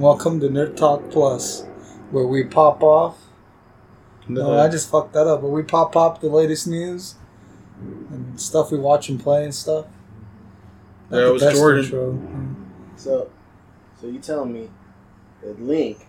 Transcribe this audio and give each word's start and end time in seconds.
welcome 0.00 0.40
to 0.40 0.48
Nerd 0.48 0.76
Talk 0.76 1.10
Plus, 1.10 1.64
where 2.10 2.26
we 2.26 2.44
pop 2.44 2.82
off. 2.82 3.18
No, 4.28 4.58
I 4.58 4.68
just 4.68 4.90
fucked 4.90 5.12
that 5.12 5.26
up. 5.26 5.42
But 5.42 5.48
we 5.48 5.62
pop 5.62 5.92
pop 5.92 6.20
the 6.20 6.28
latest 6.28 6.66
news 6.66 7.16
and 7.80 8.40
stuff 8.40 8.70
we 8.70 8.78
watch 8.78 9.08
and 9.08 9.20
play 9.20 9.44
and 9.44 9.54
stuff. 9.54 9.86
Not 11.10 11.16
That 11.18 11.26
the 11.26 11.32
was 11.32 11.42
Jordan. 11.58 11.84
intro. 11.84 12.56
So, 12.96 13.30
so 14.00 14.06
you 14.06 14.18
telling 14.20 14.52
me 14.52 14.70
that 15.42 15.60
Link 15.60 16.06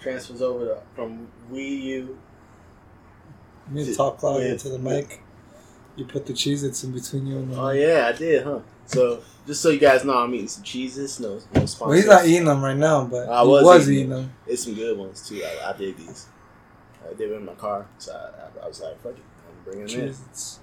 transfers 0.00 0.40
over 0.42 0.66
to, 0.66 0.78
from 0.94 1.28
Wii 1.52 1.82
U? 1.82 2.18
You 3.68 3.74
need 3.74 3.86
to 3.86 3.94
talk 3.94 4.22
louder 4.22 4.44
Yeah. 4.44 4.52
into 4.52 4.68
the 4.68 4.78
mic. 4.78 5.22
You 5.96 6.04
put 6.04 6.26
the 6.26 6.32
Cheez 6.32 6.64
Its 6.64 6.84
in 6.84 6.92
between 6.92 7.26
you 7.26 7.36
and 7.38 7.52
the 7.52 7.60
Oh 7.60 7.70
yeah, 7.70 8.06
I 8.06 8.16
did, 8.16 8.44
huh? 8.44 8.60
So 8.86 9.20
just 9.50 9.62
so 9.62 9.70
you 9.70 9.80
guys 9.80 10.04
know, 10.04 10.16
I'm 10.16 10.32
eating 10.32 10.46
some 10.46 10.62
cheeses. 10.62 11.18
No, 11.18 11.40
no 11.52 11.66
sponsors. 11.66 11.80
Well, 11.80 11.90
he's 11.92 12.06
not 12.06 12.24
eating 12.26 12.44
them 12.44 12.62
right 12.62 12.76
now, 12.76 13.04
but 13.04 13.28
I 13.28 13.42
he 13.42 13.48
was 13.48 13.64
was, 13.64 13.90
eating 13.90 13.98
eating 13.98 14.10
them. 14.10 14.32
It's 14.46 14.62
some 14.62 14.74
good 14.74 14.96
ones 14.96 15.28
too. 15.28 15.42
I, 15.44 15.70
I 15.70 15.76
did 15.76 15.96
these. 15.98 16.26
I 17.04 17.14
did 17.14 17.30
them 17.30 17.38
in 17.38 17.44
my 17.46 17.54
car, 17.54 17.86
so 17.98 18.12
I, 18.12 18.60
I, 18.62 18.64
I 18.64 18.68
was 18.68 18.80
like, 18.80 19.02
"Fuck 19.02 19.12
it, 19.12 19.22
I'm 19.48 19.64
bringing 19.64 19.86
them 19.88 20.00
in." 20.08 20.14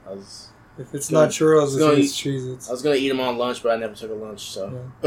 I 0.07 0.11
was 0.13 0.47
If 0.77 0.93
it's 0.95 1.09
Gonna- 1.09 1.25
not 1.25 1.31
churros, 1.33 1.77
gonna 1.77 1.93
it's 1.95 2.13
Cheez 2.17 2.53
Its. 2.53 2.69
I 2.69 2.71
was 2.71 2.81
gonna 2.81 2.95
eat 2.95 3.09
them 3.09 3.19
on 3.19 3.37
lunch, 3.37 3.61
but 3.61 3.73
I 3.73 3.75
never 3.75 3.93
took 3.95 4.11
a 4.11 4.13
lunch. 4.13 4.41
So 4.51 4.69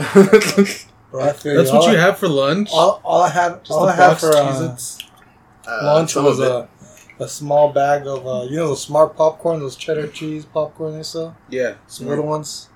Bro, 1.10 1.24
I 1.24 1.32
feel 1.32 1.56
That's 1.56 1.70
you. 1.70 1.74
what 1.76 1.86
all 1.86 1.92
you 1.92 1.98
I, 1.98 2.00
have 2.02 2.18
for 2.18 2.28
lunch. 2.28 2.68
All, 2.72 3.00
all 3.02 3.22
I 3.22 3.30
have, 3.30 3.62
Just 3.64 3.72
all 3.72 3.88
I 3.88 3.96
have 3.96 4.20
for 4.20 4.32
uh, 4.36 4.76
Uh, 5.66 5.80
lunch 5.84 6.14
was 6.14 6.38
a, 6.40 6.68
a 7.18 7.28
small 7.28 7.72
bag 7.72 8.06
of 8.06 8.26
uh, 8.26 8.42
you 8.48 8.56
know 8.56 8.68
those 8.68 8.82
smart 8.82 9.16
popcorn, 9.16 9.60
those 9.60 9.76
cheddar 9.76 10.06
cheese 10.08 10.44
popcorn 10.44 10.96
they 10.96 11.02
sell, 11.02 11.36
yeah, 11.48 11.74
some 11.86 12.06
little 12.06 12.26
ones. 12.26 12.68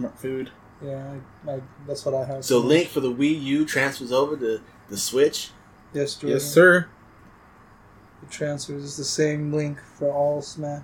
Smart 0.00 0.18
food. 0.18 0.50
Yeah, 0.82 1.14
I, 1.46 1.50
I, 1.52 1.60
that's 1.86 2.04
what 2.06 2.14
I 2.14 2.24
have. 2.24 2.44
So 2.44 2.58
Link 2.58 2.88
for 2.88 3.00
the 3.00 3.12
Wii 3.12 3.40
U 3.42 3.66
transfers 3.66 4.12
over 4.12 4.36
to 4.36 4.60
the 4.88 4.96
Switch. 4.96 5.50
yes, 5.92 6.14
Jordan. 6.14 6.30
Yes, 6.38 6.44
sir. 6.44 6.88
The 8.22 8.30
transfers 8.30 8.82
is 8.82 8.96
the 8.96 9.04
same 9.04 9.52
link 9.52 9.78
for 9.98 10.10
all 10.10 10.40
Smash. 10.42 10.82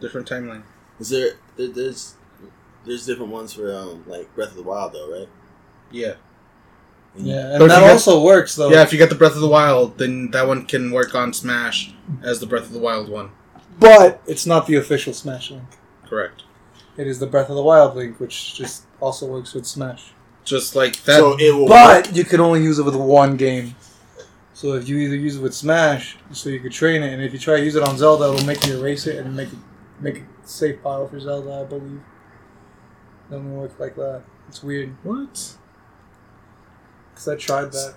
Different 0.00 0.28
timeline. 0.28 0.62
Is 0.98 1.08
there, 1.10 1.32
there 1.56 1.68
there's 1.68 2.14
there's 2.84 3.04
different 3.06 3.30
ones 3.32 3.52
for 3.52 3.74
um 3.74 4.04
like 4.06 4.32
Breath 4.34 4.50
of 4.50 4.56
the 4.56 4.62
Wild 4.62 4.92
though, 4.92 5.10
right? 5.12 5.28
Yeah. 5.90 6.14
And 7.16 7.26
Yeah, 7.26 7.54
and 7.54 7.62
if 7.62 7.68
that 7.68 7.78
you 7.80 7.84
get- 7.86 7.90
also 7.92 8.22
works 8.22 8.54
though. 8.54 8.70
Yeah, 8.70 8.82
if 8.82 8.92
you 8.92 8.98
get 8.98 9.08
the 9.10 9.14
Breath 9.16 9.34
of 9.34 9.40
the 9.40 9.48
Wild, 9.48 9.98
then 9.98 10.30
that 10.32 10.46
one 10.46 10.66
can 10.66 10.90
work 10.92 11.14
on 11.16 11.32
Smash 11.32 11.92
as 12.22 12.38
the 12.40 12.46
Breath 12.46 12.64
of 12.66 12.72
the 12.72 12.78
Wild 12.78 13.08
one. 13.08 13.30
but 13.80 14.22
it's 14.26 14.46
not 14.46 14.66
the 14.66 14.76
official 14.76 15.12
Smash 15.12 15.50
link. 15.50 15.64
Correct. 16.06 16.42
It 17.00 17.06
is 17.06 17.18
the 17.18 17.26
Breath 17.26 17.48
of 17.48 17.56
the 17.56 17.62
Wild 17.62 17.96
link, 17.96 18.20
which 18.20 18.54
just 18.54 18.84
also 19.00 19.24
works 19.26 19.54
with 19.54 19.64
Smash. 19.66 20.12
Just 20.44 20.76
like 20.76 20.96
that. 21.04 21.16
so 21.16 21.34
it 21.38 21.54
will. 21.54 21.66
But 21.66 22.14
you 22.14 22.24
can 22.24 22.40
only 22.40 22.62
use 22.62 22.78
it 22.78 22.84
with 22.84 22.94
one 22.94 23.36
game. 23.38 23.74
So 24.52 24.74
if 24.74 24.86
you 24.86 24.98
either 24.98 25.16
use 25.16 25.36
it 25.36 25.42
with 25.42 25.54
Smash, 25.54 26.18
so 26.32 26.50
you 26.50 26.60
could 26.60 26.72
train 26.72 27.02
it, 27.02 27.14
and 27.14 27.22
if 27.22 27.32
you 27.32 27.38
try 27.38 27.56
to 27.56 27.64
use 27.64 27.74
it 27.74 27.82
on 27.82 27.96
Zelda, 27.96 28.34
it'll 28.34 28.46
make 28.46 28.66
you 28.66 28.78
erase 28.78 29.06
it 29.06 29.16
and 29.16 29.34
make 29.34 29.48
it 29.48 29.58
make 29.98 30.18
a 30.18 30.24
safe 30.46 30.80
file 30.82 31.08
for 31.08 31.18
Zelda, 31.18 31.62
I 31.62 31.64
believe. 31.64 32.02
It 33.30 33.34
only 33.34 33.56
work 33.56 33.80
like 33.80 33.96
that. 33.96 34.22
It's 34.48 34.62
weird 34.62 34.94
what? 35.02 35.56
because 37.10 37.28
I 37.28 37.36
tried 37.36 37.72
that. 37.72 37.94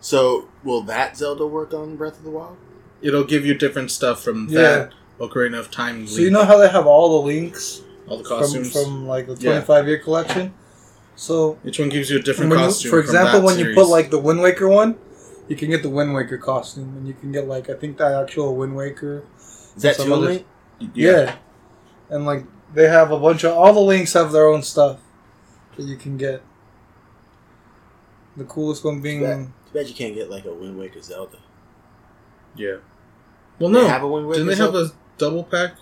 So 0.00 0.48
will 0.64 0.82
that 0.82 1.16
Zelda 1.16 1.46
work 1.46 1.72
on 1.74 1.96
Breath 1.96 2.18
of 2.18 2.24
the 2.24 2.30
Wild? 2.30 2.56
It'll 3.02 3.24
give 3.24 3.44
you 3.46 3.54
different 3.54 3.90
stuff 3.90 4.22
from 4.22 4.48
Yeah. 4.48 4.60
that 4.60 4.92
Ocarina 5.20 5.58
of 5.58 5.70
Time. 5.70 6.06
So 6.06 6.20
you 6.20 6.30
know 6.30 6.44
how 6.44 6.56
they 6.58 6.68
have 6.68 6.86
all 6.86 7.20
the 7.20 7.26
links 7.26 7.82
all 8.08 8.18
the 8.18 8.24
costumes. 8.24 8.72
from 8.72 9.06
like 9.06 9.26
the 9.26 9.34
Yeah. 9.34 9.52
twenty 9.52 9.66
five 9.66 9.86
year 9.86 9.98
collection. 9.98 10.54
So 11.16 11.58
Each 11.64 11.78
one 11.78 11.90
gives 11.90 12.10
you 12.10 12.18
a 12.18 12.22
different 12.22 12.50
when 12.50 12.60
you- 12.60 12.64
costume. 12.66 12.90
for 12.90 13.02
from 13.02 13.06
example, 13.06 13.40
that 13.40 13.44
when 13.46 13.58
you 13.58 13.74
put 13.74 13.88
like 13.88 14.10
the 14.10 14.18
Wind 14.18 14.40
Waker 14.40 14.68
one, 14.68 14.96
you 15.48 15.56
can 15.56 15.68
get 15.68 15.82
the 15.82 15.90
Wind 15.90 16.14
Waker 16.14 16.38
costume, 16.38 16.94
and 16.96 17.06
you 17.06 17.12
can 17.14 17.30
get 17.32 17.46
like 17.46 17.68
I 17.68 17.74
think 17.74 17.98
the 17.98 18.06
actual 18.06 18.56
Wind 18.56 18.74
Waker 18.74 19.24
Is 19.76 19.82
that 19.82 19.96
Some 19.96 20.06
Toon 20.06 20.12
other- 20.14 20.26
Link? 20.26 20.46
Yeah. 20.94 21.34
And 22.08 22.24
like 22.24 22.44
they 22.74 22.88
have 22.88 23.10
a 23.10 23.18
bunch 23.18 23.44
of 23.44 23.52
all 23.52 23.72
the 23.74 23.80
links 23.80 24.14
have 24.14 24.32
their 24.32 24.46
own 24.48 24.62
stuff 24.62 24.98
that 25.76 25.82
you 25.84 25.96
can 25.96 26.16
get. 26.16 26.42
The 28.36 28.44
coolest 28.44 28.84
one 28.84 29.00
being 29.00 29.20
Yeah. 29.22 29.36
Too 29.36 29.50
bad 29.74 29.88
you 29.88 29.94
can't 29.94 30.14
get 30.14 30.30
like 30.30 30.44
a 30.46 30.52
Wind 30.54 30.78
Waker 30.78 31.02
Zelda. 31.02 31.38
yeah. 32.56 32.76
Well, 33.58 33.70
They 33.70 33.82
no. 33.82 33.86
have 33.88 34.02
a 34.02 34.08
Wind 34.08 34.26
Waker 34.26 34.38
Didn't 34.44 34.58
they 34.58 34.64
have 34.64 34.74
a 34.74 34.90
double 35.20 35.44
pack 35.44 35.74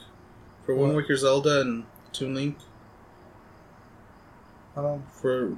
for 0.67 0.75
Wind 0.75 0.95
What? 0.95 1.03
Waker 1.05 1.17
Zelda 1.17 1.61
and 1.63 1.85
Toon 2.13 2.35
Link 2.35 2.59
I 4.77 4.83
don't 4.83 5.03
for 5.13 5.57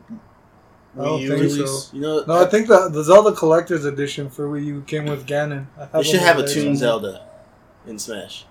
I 0.99 1.05
don't 1.05 1.21
Wii 1.21 1.23
U 1.23 1.29
think 1.29 1.41
release? 1.43 1.85
so. 1.85 1.97
You 1.97 2.03
know, 2.03 2.25
No, 2.27 2.43
I 2.43 2.47
think 2.47 2.69
the 2.69 2.89
the 2.89 3.03
Zelda 3.05 3.33
Collector's 3.37 3.85
Edition 3.85 4.29
for 4.31 4.49
Wii 4.49 4.65
U 4.67 4.83
came 4.87 5.05
with 5.07 5.27
Ganon. 5.27 5.67
I 5.79 5.87
they 5.99 6.03
should 6.03 6.19
one 6.21 6.27
have 6.27 6.39
a 6.39 6.43
there 6.43 6.55
Toon 6.55 6.77
somewhere. 6.77 6.77
Zelda 6.77 7.27
in 7.87 7.99
Smash. 7.99 8.45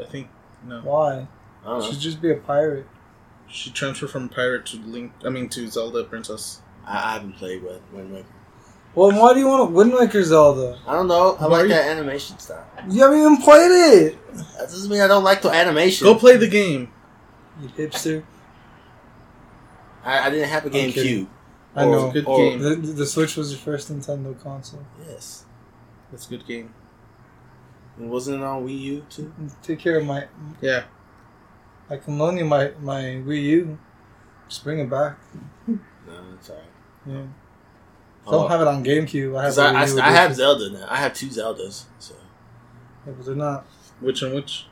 I 0.00 0.04
think 0.04 0.28
no. 0.66 0.80
Why? 0.80 1.28
I 1.64 1.66
don't 1.68 1.78
know. 1.80 1.90
Should 1.90 2.00
just 2.00 2.20
be 2.20 2.30
a 2.32 2.36
pirate. 2.36 2.86
She 3.46 3.70
transferred 3.70 4.10
from 4.10 4.28
pirate 4.28 4.66
to 4.66 4.78
Link. 4.78 5.12
I 5.24 5.28
mean 5.28 5.48
to 5.50 5.68
Zelda 5.68 6.02
Princess. 6.04 6.60
I, 6.86 6.96
I 6.96 7.12
haven't 7.14 7.34
played 7.34 7.62
with 7.62 7.80
Wind 7.92 8.12
Waker. 8.12 8.26
Well, 8.94 9.10
why 9.20 9.34
do 9.34 9.40
you 9.40 9.48
want 9.48 9.62
a 9.62 9.72
Wind 9.72 9.92
Waker 9.92 10.22
Zelda? 10.22 10.78
I 10.86 10.92
don't 10.94 11.08
know. 11.08 11.36
I 11.40 11.42
Why 11.48 11.58
like 11.58 11.62
you- 11.64 11.68
that 11.70 11.88
animation 11.88 12.38
style. 12.38 12.64
You 12.88 13.02
haven't 13.02 13.18
even 13.18 13.36
played 13.38 13.70
it. 13.70 14.18
That 14.34 14.68
doesn't 14.70 14.90
mean 14.90 15.00
I 15.00 15.06
don't 15.08 15.24
like 15.24 15.42
the 15.42 15.50
animation. 15.50 16.04
Go 16.04 16.14
play 16.14 16.36
the 16.36 16.48
game. 16.48 16.92
You 17.60 17.68
hipster. 17.68 18.22
I, 20.04 20.26
I 20.26 20.30
didn't 20.30 20.48
have 20.48 20.64
a 20.64 20.66
I'm 20.66 20.72
kidding. 20.92 21.24
GameCube. 21.24 21.28
I 21.74 21.84
Or- 21.84 21.90
know. 21.90 22.10
Good 22.12 22.26
or- 22.26 22.38
game. 22.38 22.58
The, 22.60 22.74
the 22.76 23.06
Switch 23.06 23.36
was 23.36 23.50
your 23.50 23.60
first 23.60 23.90
Nintendo 23.92 24.40
console. 24.42 24.84
Yes. 25.08 25.44
That's 26.10 26.26
a 26.26 26.30
good 26.30 26.46
game. 26.46 26.72
And 27.98 28.10
wasn't 28.10 28.38
it 28.38 28.44
on 28.44 28.66
Wii 28.66 28.78
U 28.80 29.06
too? 29.08 29.32
Take 29.62 29.78
care 29.80 29.98
of 29.98 30.04
my. 30.04 30.26
Yeah. 30.60 30.84
I 31.90 31.96
can 31.96 32.18
loan 32.18 32.36
you 32.38 32.44
my 32.44 32.72
my 32.80 33.02
Wii 33.24 33.42
U. 33.42 33.78
Just 34.48 34.62
bring 34.64 34.78
it 34.80 34.90
back. 34.90 35.18
No, 35.66 35.78
that's 36.32 36.50
alright. 36.50 36.64
Yeah. 37.06 37.22
Oh. 38.26 38.32
Don't 38.32 38.50
have 38.50 38.60
it 38.62 38.66
on 38.66 38.82
GameCube. 38.84 39.38
I 39.38 39.44
have. 39.44 39.54
Because 39.54 39.58
I, 39.58 39.72
the 39.72 39.78
I, 39.78 39.84
Wii 39.84 39.94
U 39.96 40.00
I 40.02 40.10
have. 40.12 40.34
Zelda 40.34 40.70
now. 40.70 40.86
I 40.88 40.96
have 40.96 41.12
two 41.14 41.26
Zeldas. 41.28 41.84
So, 41.98 42.14
Yeah, 43.06 43.12
but 43.16 43.26
they're 43.26 43.34
not. 43.34 43.66
Which 44.00 44.22
and 44.22 44.34
which? 44.34 44.66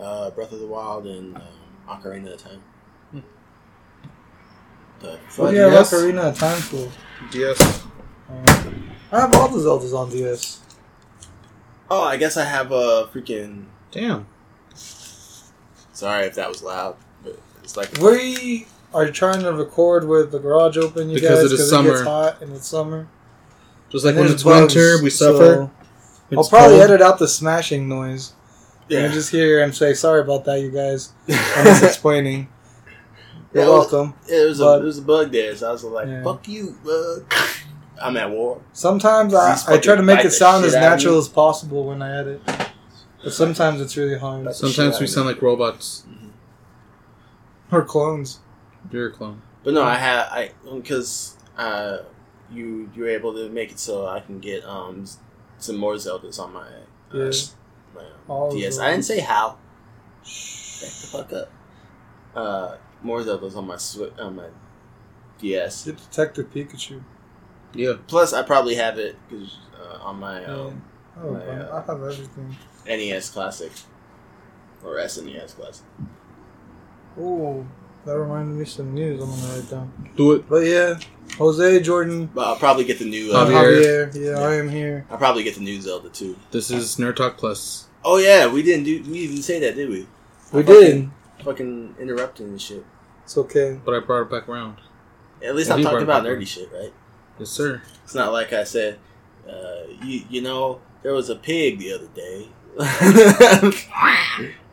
uh, 0.00 0.30
Breath 0.30 0.52
of 0.52 0.60
the 0.60 0.66
Wild 0.66 1.06
and 1.06 1.36
um, 1.36 1.42
Ocarina 1.88 2.32
of 2.34 2.42
Time. 2.42 2.62
Hmm. 3.10 3.18
The 5.00 5.08
What 5.10 5.20
fuck? 5.28 5.48
do 5.50 5.54
you 5.56 5.60
have 5.62 5.72
DS? 5.72 5.92
Ocarina 5.92 6.28
of 6.28 6.38
Time 6.38 6.60
for? 6.60 6.90
DS. 7.30 7.84
Um, 8.30 8.90
I 9.12 9.20
have 9.20 9.34
all 9.34 9.48
the 9.48 9.58
Zeldas 9.58 9.92
on 9.96 10.10
DS. 10.10 10.60
Oh, 11.90 12.02
I 12.04 12.16
guess 12.16 12.36
I 12.36 12.44
have 12.44 12.70
a 12.72 13.08
freaking. 13.12 13.64
Damn. 13.90 14.26
Sorry 14.74 16.26
if 16.26 16.34
that 16.36 16.48
was 16.48 16.62
loud, 16.62 16.96
but 17.24 17.38
it's 17.64 17.76
like 17.76 17.90
We 17.98 18.66
are 18.94 19.06
you 19.06 19.12
trying 19.12 19.40
to 19.42 19.52
record 19.52 20.06
with 20.08 20.32
the 20.32 20.38
garage 20.38 20.76
open, 20.76 21.08
you 21.10 21.14
Because 21.16 21.42
guys, 21.42 21.52
it 21.52 21.60
is 21.60 21.72
it 21.72 21.82
gets 21.84 22.00
hot 22.02 22.40
and 22.42 22.52
it's 22.54 22.66
summer. 22.68 23.08
Just 23.90 24.04
like 24.04 24.12
And 24.12 24.20
when 24.20 24.28
there's 24.28 24.34
it's 24.34 24.44
winter, 24.44 24.92
bugs, 24.94 25.02
we 25.02 25.10
so 25.10 25.32
suffer. 25.38 25.60
I'll 26.32 26.40
It's 26.40 26.48
probably 26.48 26.78
cold. 26.78 26.82
edit 26.90 27.02
out 27.02 27.18
the 27.18 27.28
smashing 27.28 27.88
noise. 27.88 28.32
Yeah. 28.88 28.98
yeah. 29.00 29.04
And 29.06 29.14
just 29.14 29.30
hear 29.30 29.62
him 29.62 29.72
say, 29.72 29.94
"Sorry 29.94 30.20
about 30.20 30.44
that, 30.46 30.60
you 30.60 30.70
guys." 30.70 31.12
I'm 31.28 31.64
just 31.64 31.82
explaining. 31.92 32.48
You're 33.54 33.62
Yeah, 33.64 33.68
well, 33.70 33.78
welcome. 33.80 34.14
it 34.26 34.30
there 34.30 34.46
was 34.48 34.58
But- 34.58 34.80
a 34.82 34.84
was 34.84 34.98
a 34.98 35.02
bug 35.02 35.32
there, 35.32 35.54
so 35.56 35.68
I 35.68 35.72
was 35.72 35.84
like, 35.84 36.06
Yeah. 36.06 36.22
"Fuck 36.24 36.46
you, 36.48 36.76
bug." 36.84 37.32
I'm 38.02 38.16
at 38.16 38.30
war. 38.30 38.60
Sometimes 38.74 39.34
I, 39.34 39.52
These 39.54 39.68
I 39.68 39.78
try 39.78 39.96
to 39.96 40.02
make 40.02 40.18
bite 40.18 40.26
it 40.26 40.28
the 40.28 40.34
sound 40.34 40.64
shit 40.64 40.68
as 40.68 40.74
out 40.76 40.84
of 40.84 40.90
natural 40.90 41.14
me. 41.14 41.18
as 41.20 41.28
possible 41.28 41.84
when 41.84 42.00
I 42.00 42.18
edit, 42.20 42.40
but 43.24 43.32
sometimes 43.32 43.80
it's 43.80 43.96
really 43.96 44.18
hard. 44.18 44.44
But- 44.44 44.54
Sometimes 44.56 45.00
we 45.00 45.06
sound 45.06 45.26
like 45.26 45.40
robots. 45.42 46.04
Or 47.72 47.82
clones. 47.84 48.38
You're 48.90 49.08
a 49.08 49.12
clone. 49.12 49.42
But 49.64 49.74
no, 49.74 49.82
I 49.82 49.96
had 49.96 50.18
I 50.30 50.52
because 50.72 51.36
uh, 51.56 51.98
you 52.50 52.90
you're 52.94 53.08
able 53.08 53.34
to 53.34 53.48
make 53.50 53.70
it 53.70 53.78
so 53.78 54.06
I 54.06 54.20
can 54.20 54.38
get 54.38 54.64
um 54.64 55.04
some 55.58 55.76
more 55.76 55.94
Zeldas 55.94 56.38
on 56.38 56.52
my 56.52 56.66
uh, 56.66 57.18
Yeah. 57.18 57.32
my 57.94 58.04
um, 58.44 58.50
DS. 58.50 58.78
I 58.78 58.90
didn't 58.90 59.04
say 59.04 59.20
how. 59.20 59.58
Back 60.22 60.24
the 60.24 61.08
fuck 61.12 61.32
up. 61.32 61.50
Uh, 62.34 62.76
more 63.02 63.20
Zeldas 63.20 63.56
on 63.56 63.66
my 63.66 63.76
Swi 63.76 64.16
on 64.20 64.36
my 64.36 64.46
DS. 65.38 65.84
Get 65.86 65.96
Detective 65.98 66.50
Pikachu. 66.52 67.02
Yeah. 67.74 67.94
Plus, 68.06 68.32
I 68.32 68.42
probably 68.42 68.76
have 68.76 68.98
it 68.98 69.16
'cause, 69.28 69.58
uh, 69.78 69.98
on 70.02 70.18
my 70.20 70.44
um, 70.44 70.82
Oh, 71.20 71.32
My, 71.32 71.40
uh, 71.44 71.82
I 71.82 71.90
have 71.90 72.00
everything. 72.02 72.56
NES 72.86 73.30
Classic 73.30 73.72
or 74.84 74.96
SNES 74.98 75.54
Classic. 75.56 75.84
Oh, 77.20 77.66
that 78.04 78.18
reminded 78.18 78.56
me 78.58 78.64
some 78.64 78.94
news. 78.94 79.22
I'm 79.22 79.30
gonna 79.30 79.54
write 79.60 79.70
down. 79.70 80.10
Do 80.16 80.32
it. 80.32 80.48
But 80.48 80.64
yeah, 80.64 80.98
Jose 81.36 81.80
Jordan, 81.80 82.26
But 82.34 82.46
I'll 82.46 82.56
probably 82.56 82.84
get 82.84 82.98
the 82.98 83.04
new. 83.04 83.32
uh, 83.32 83.46
Javier. 83.46 84.12
Javier. 84.12 84.14
Yeah, 84.14 84.38
I 84.46 84.54
am 84.56 84.68
here. 84.68 85.06
I'll 85.10 85.18
probably 85.18 85.42
get 85.42 85.54
the 85.56 85.60
new 85.62 85.80
Zelda 85.80 86.08
too. 86.08 86.36
This 86.50 86.70
is 86.70 86.96
Nerd 86.96 87.16
Talk 87.16 87.36
Plus. 87.36 87.86
Oh 88.04 88.16
yeah, 88.18 88.46
we 88.46 88.62
didn't 88.62 88.84
do. 88.84 89.02
We 89.10 89.26
didn't 89.26 89.42
say 89.42 89.58
that, 89.60 89.74
did 89.74 89.88
we? 89.90 90.06
We 90.52 90.60
I 90.60 90.62
did. 90.62 91.10
Fucking 91.44 91.96
interrupting 92.00 92.48
and 92.48 92.60
shit. 92.60 92.84
It's 93.24 93.36
okay. 93.36 93.78
But 93.84 93.94
I 93.94 94.00
brought 94.00 94.22
it 94.22 94.30
back 94.30 94.48
around. 94.48 94.78
At 95.44 95.54
least 95.54 95.68
Yeah, 95.68 95.76
I'm 95.76 95.82
talking 95.82 96.02
about 96.02 96.24
it 96.24 96.28
back 96.28 96.38
nerdy 96.38 96.46
shit, 96.46 96.70
right? 96.72 96.92
Yes, 97.38 97.50
sir. 97.50 97.82
It's 98.04 98.14
not 98.14 98.32
like 98.32 98.52
I 98.52 98.64
said, 98.64 98.98
uh, 99.48 99.82
you 100.02 100.22
you 100.30 100.40
know, 100.40 100.80
there 101.02 101.12
was 101.12 101.28
a 101.30 101.36
pig 101.36 101.78
the 101.78 101.92
other 101.92 102.08
day. 102.08 102.48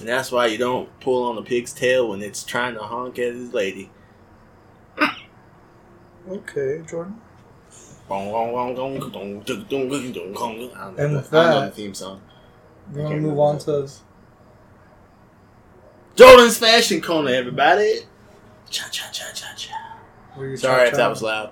and 0.00 0.08
that's 0.08 0.32
why 0.32 0.46
you 0.46 0.58
don't 0.58 0.88
pull 1.00 1.28
on 1.28 1.36
the 1.36 1.42
pig's 1.42 1.72
tail 1.72 2.08
when 2.08 2.22
it's 2.22 2.42
trying 2.42 2.74
to 2.74 2.80
honk 2.80 3.18
at 3.18 3.34
his 3.34 3.52
lady. 3.54 3.90
Okay, 6.28 6.82
Jordan. 6.88 7.20
And 8.08 8.32
And 10.98 11.16
with 11.16 11.32
I 11.32 11.32
don't 11.32 11.32
know 11.32 11.60
that- 11.60 11.66
the 11.66 11.70
theme 11.82 11.94
song. 11.94 12.20
You 12.94 13.02
want 13.02 13.14
to 13.14 13.20
move 13.20 13.38
on 13.38 13.58
to. 13.58 13.88
Jordan's 16.16 16.58
Fashion 16.58 17.00
Corner, 17.00 17.32
everybody. 17.32 18.00
Cha 18.68 18.88
cha 18.90 19.08
cha 19.12 19.26
cha 19.32 19.54
cha. 19.56 19.74
where 20.34 20.48
you 20.48 20.56
Sorry 20.56 20.88
if 20.88 20.96
that 20.96 21.08
was 21.08 21.22
loud. 21.22 21.50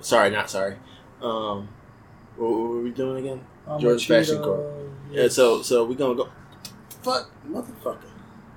Sorry, 0.00 0.30
not 0.30 0.48
sorry. 0.48 0.76
Um, 1.20 1.68
what, 2.36 2.50
what 2.50 2.68
were 2.70 2.80
we 2.82 2.90
doing 2.90 3.24
again? 3.24 3.44
I'm 3.66 3.80
Jordan's 3.80 4.04
Fashion. 4.04 4.42
Corner. 4.42 4.90
Yeah, 5.10 5.28
so 5.28 5.62
so 5.62 5.84
we're 5.84 5.96
gonna 5.96 6.14
go. 6.14 6.28
Fuck, 7.04 7.30
motherfucker. 7.46 7.98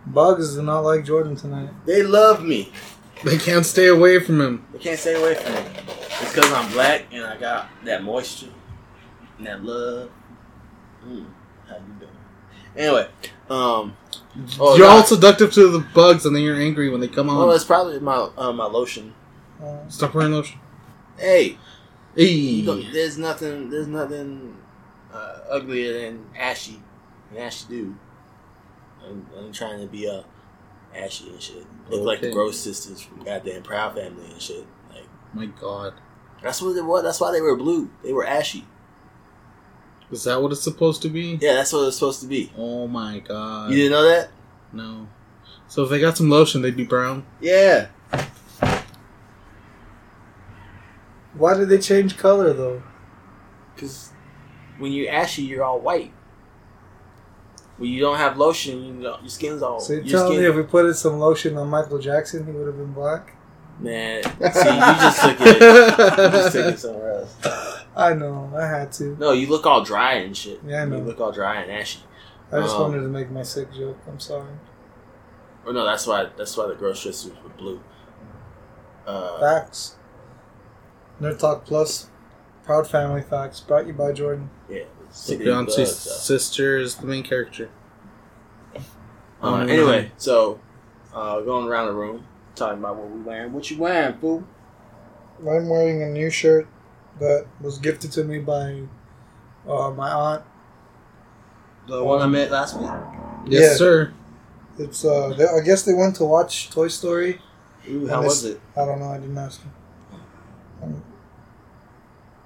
Bugs 0.05 0.55
do 0.55 0.61
not 0.61 0.79
like 0.79 1.03
Jordan 1.03 1.35
tonight. 1.35 1.69
They 1.85 2.01
love 2.01 2.43
me. 2.43 2.71
They 3.25 3.37
can't 3.37 3.65
stay 3.65 3.87
away 3.87 4.19
from 4.19 4.39
him. 4.39 4.65
They 4.71 4.79
can't 4.79 4.97
stay 4.99 5.15
away 5.15 5.35
from 5.35 5.53
me. 5.53 5.59
It's 6.21 6.33
because 6.33 6.51
I'm 6.53 6.71
black 6.71 7.07
and 7.11 7.25
I 7.25 7.35
got 7.37 7.67
that 7.83 8.03
moisture 8.03 8.47
and 9.37 9.47
that 9.47 9.63
love. 9.65 10.09
Mm, 11.05 11.25
how 11.67 11.75
you 11.75 11.81
doing? 11.99 12.11
Anyway, 12.77 13.07
um, 13.49 13.97
oh, 14.59 14.77
you're 14.77 14.87
all 14.87 15.03
seductive 15.03 15.51
to 15.53 15.69
the 15.69 15.79
bugs, 15.93 16.25
and 16.25 16.35
then 16.35 16.43
you're 16.43 16.55
angry 16.55 16.89
when 16.89 17.01
they 17.01 17.07
come 17.07 17.29
on. 17.29 17.37
well, 17.47 17.51
it's 17.51 17.63
probably 17.65 17.99
my 17.99 18.29
uh, 18.37 18.53
my 18.53 18.65
lotion. 18.65 19.13
Uh, 19.61 19.87
Stop 19.89 20.13
wearing 20.13 20.31
lotion. 20.31 20.59
Hey, 21.17 21.57
Hey. 22.15 22.61
there's 22.93 23.17
nothing. 23.17 23.69
There's 23.71 23.87
nothing 23.87 24.55
uh, 25.11 25.39
uglier 25.49 26.01
than 26.01 26.25
ashy, 26.37 26.79
an 27.31 27.37
ashy 27.37 27.65
dude. 27.67 27.95
I'm, 29.07 29.27
I'm 29.37 29.51
trying 29.51 29.79
to 29.79 29.87
be 29.87 30.05
a 30.05 30.23
ashy 30.95 31.29
and 31.29 31.41
shit. 31.41 31.65
Look 31.89 32.01
like 32.01 32.21
the 32.21 32.31
Gross 32.31 32.59
sisters 32.59 33.01
from 33.01 33.23
goddamn 33.23 33.63
Proud 33.63 33.95
Family 33.95 34.31
and 34.31 34.41
shit. 34.41 34.65
Like 34.93 35.05
My 35.33 35.45
God. 35.45 35.93
that's 36.41 36.61
what 36.61 36.75
it 36.75 36.85
was. 36.85 37.03
That's 37.03 37.19
why 37.19 37.31
they 37.31 37.41
were 37.41 37.55
blue. 37.55 37.89
They 38.03 38.13
were 38.13 38.25
ashy. 38.25 38.65
Is 40.09 40.23
that 40.23 40.41
what 40.41 40.51
it's 40.51 40.63
supposed 40.63 41.01
to 41.01 41.09
be? 41.09 41.37
Yeah, 41.41 41.53
that's 41.55 41.73
what 41.73 41.87
it's 41.87 41.97
supposed 41.97 42.21
to 42.21 42.27
be. 42.27 42.51
Oh 42.57 42.87
my 42.87 43.19
God. 43.19 43.71
You 43.71 43.77
didn't 43.77 43.91
know 43.91 44.07
that? 44.07 44.29
No. 44.71 45.07
So 45.67 45.83
if 45.83 45.89
they 45.89 45.99
got 45.99 46.15
some 46.17 46.29
lotion, 46.29 46.61
they'd 46.61 46.77
be 46.77 46.85
brown. 46.85 47.25
Yeah. 47.41 47.87
why 51.33 51.55
did 51.55 51.69
they 51.69 51.77
change 51.77 52.17
color 52.17 52.53
though? 52.53 52.81
Because 53.75 54.11
when 54.77 54.91
you're 54.91 55.11
ashy, 55.11 55.43
you're 55.43 55.63
all 55.63 55.79
white. 55.79 56.13
When 57.77 57.89
you 57.91 57.99
don't 57.99 58.17
have 58.17 58.37
lotion, 58.37 58.83
you 58.83 58.93
know, 58.93 59.17
your 59.21 59.29
skin's 59.29 59.61
all. 59.61 59.79
So 59.79 59.93
you're 59.93 60.03
telling 60.05 60.31
skin, 60.33 60.41
me 60.41 60.49
if 60.49 60.55
we 60.55 60.63
put 60.63 60.85
in 60.87 60.93
some 60.95 61.19
lotion 61.19 61.57
on 61.57 61.69
Michael 61.69 61.99
Jackson, 61.99 62.45
he 62.45 62.51
would 62.51 62.67
have 62.67 62.77
been 62.77 62.93
black? 62.93 63.33
man, 63.79 64.23
see, 64.23 64.29
you 64.29 64.41
just 64.43 65.21
took 65.21 65.37
it. 65.41 65.61
You 65.61 66.29
just 66.31 66.51
took 66.53 66.65
it 66.73 66.79
somewhere 66.79 67.11
else. 67.19 67.35
I 67.95 68.13
know, 68.15 68.51
I 68.57 68.65
had 68.67 68.91
to. 68.93 69.15
No, 69.19 69.31
you 69.33 69.47
look 69.47 69.65
all 69.67 69.83
dry 69.83 70.13
and 70.13 70.35
shit. 70.35 70.59
Yeah, 70.65 70.81
I 70.81 70.85
know. 70.85 70.97
You 70.97 71.03
look 71.03 71.19
all 71.21 71.31
dry 71.31 71.61
and 71.61 71.71
ashy. 71.71 71.99
I 72.51 72.61
just 72.61 72.75
Um, 72.75 72.81
wanted 72.81 73.01
to 73.01 73.07
make 73.07 73.29
my 73.29 73.43
sick 73.43 73.71
joke. 73.73 73.99
I'm 74.07 74.19
sorry. 74.19 74.53
Or 75.65 75.73
no, 75.73 75.85
that's 75.85 76.07
why. 76.07 76.27
That's 76.37 76.55
why 76.57 76.65
the 76.67 76.75
grocery 76.75 77.11
sisters 77.11 77.33
were 77.43 77.49
blue. 77.49 77.79
Uh, 79.05 79.39
Facts. 79.39 79.95
Nerd 81.21 81.37
Talk 81.39 81.65
Plus, 81.65 82.07
Proud 82.63 82.87
Family 82.87 83.21
Facts, 83.21 83.59
brought 83.59 83.85
you 83.87 83.93
by 83.93 84.11
Jordan. 84.11 84.49
yeah. 84.69 84.83
So 85.11 85.35
Beyonce's 85.35 85.95
sister 85.95 86.77
is 86.77 86.95
the 86.95 87.07
main 87.07 87.23
character. 87.23 87.69
Uh, 88.75 88.79
Um, 89.39 89.69
anyway, 89.69 90.11
so 90.17 90.59
uh, 91.13 91.41
going 91.41 91.67
around 91.67 91.85
the 91.87 91.93
room, 91.93 92.25
talking 92.55 92.79
about 92.79 92.95
what 92.95 93.11
we 93.11 93.21
wearing. 93.21 93.53
What 93.53 93.69
you 93.69 93.77
wearing, 93.77 94.17
fool? 94.17 94.43
I'm 95.39 95.69
wearing 95.69 96.01
a 96.01 96.07
new 96.07 96.31
shirt 96.31 96.67
that 97.19 97.45
was 97.61 97.77
gifted 97.77 98.11
to 98.13 98.23
me 98.23 98.39
by 98.39 98.81
uh, 99.67 99.91
my 99.91 100.11
aunt. 100.11 100.43
The 101.87 102.03
one 102.03 102.19
I 102.23 102.25
met 102.25 102.49
last 102.49 102.79
week. 102.79 102.89
Yes, 103.45 103.61
Yeah. 103.61 103.75
sir. 103.75 104.13
It's 104.79 105.05
uh, 105.05 105.33
they, 105.37 105.45
I 105.45 105.59
guess 105.63 105.83
they 105.83 105.93
went 105.93 106.15
to 106.15 106.25
watch 106.25 106.71
Toy 106.71 106.87
Story. 106.87 107.39
Ooh, 107.87 108.07
how 108.07 108.23
was 108.23 108.43
it? 108.43 108.59
I 108.75 108.85
don't 108.85 108.99
know. 108.99 109.09
I 109.11 109.19
didn't 109.19 109.37
ask 109.37 109.61
her. 109.61 109.69
Um, 110.83 111.03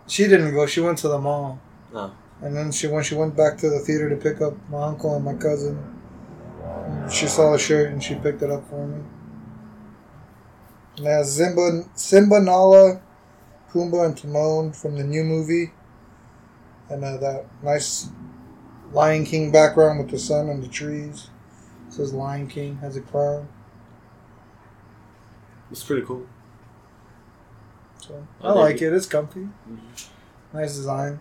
she 0.07 0.27
didn't 0.27 0.53
go. 0.53 0.65
She 0.65 0.81
went 0.81 0.97
to 0.99 1.07
the 1.07 1.17
mall. 1.19 1.59
No. 1.93 2.11
And 2.41 2.55
then 2.55 2.71
she 2.71 2.87
when 2.87 3.03
she 3.03 3.15
went 3.15 3.35
back 3.35 3.57
to 3.59 3.69
the 3.69 3.79
theater 3.79 4.09
to 4.09 4.15
pick 4.15 4.41
up 4.41 4.53
my 4.69 4.83
uncle 4.83 5.15
and 5.15 5.23
my 5.23 5.35
cousin, 5.35 5.77
she 7.11 7.27
saw 7.27 7.51
the 7.51 7.59
shirt 7.59 7.91
and 7.91 8.03
she 8.03 8.15
picked 8.15 8.41
it 8.41 8.49
up 8.49 8.67
for 8.69 8.87
me. 8.87 9.03
And 10.97 11.07
it 11.07 11.09
has 11.09 11.35
Simba, 11.35 11.83
Simba, 11.95 12.39
Nala, 12.39 13.01
Pumbaa, 13.71 14.05
and 14.05 14.17
Timon 14.17 14.71
from 14.73 14.97
the 14.97 15.03
new 15.03 15.23
movie, 15.23 15.71
and 16.89 17.03
uh, 17.03 17.17
that 17.17 17.45
nice 17.63 18.09
Lion 18.91 19.23
King 19.23 19.51
background 19.51 19.99
with 19.99 20.09
the 20.09 20.19
sun 20.19 20.49
and 20.49 20.63
the 20.63 20.67
trees. 20.67 21.29
It 21.87 21.93
says 21.93 22.13
Lion 22.13 22.47
King 22.47 22.77
has 22.77 22.97
a 22.97 23.01
crown. 23.01 23.47
It's 25.71 25.83
pretty 25.83 26.05
cool. 26.05 26.27
So 27.99 28.27
I 28.41 28.47
I 28.47 28.51
like 28.51 28.75
it. 28.77 28.87
it. 28.87 28.93
It's 28.93 29.05
comfy. 29.05 29.47
Nice 30.53 30.75
design. 30.75 31.19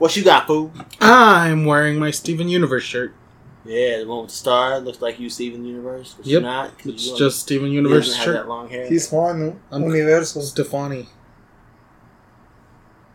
What 0.00 0.16
you 0.16 0.24
got, 0.24 0.46
fool? 0.46 0.72
I'm 1.00 1.66
wearing 1.66 1.98
my 1.98 2.10
Steven 2.10 2.48
Universe 2.48 2.84
shirt. 2.84 3.12
Yeah, 3.66 3.98
the 3.98 4.06
one 4.06 4.22
with 4.22 4.30
the 4.30 4.36
star 4.36 4.80
looks 4.80 5.02
like 5.02 5.20
you, 5.20 5.28
Steven 5.28 5.62
Universe. 5.62 6.14
But 6.16 6.24
Yep. 6.26 6.32
you're 6.32 6.40
not. 6.40 6.78
'cause 6.78 6.86
It's 6.94 7.04
you 7.04 7.10
don't- 7.10 7.18
just 7.18 7.40
Steven 7.40 7.70
Universe 7.70 8.14
shirt. 8.16 8.34
that 8.34 8.48
long 8.48 8.70
hair. 8.70 8.86
He's 8.88 9.10
Juan 9.10 9.60
I'm- 9.70 9.82
Universo. 9.84 10.40
Stefani. 10.40 11.10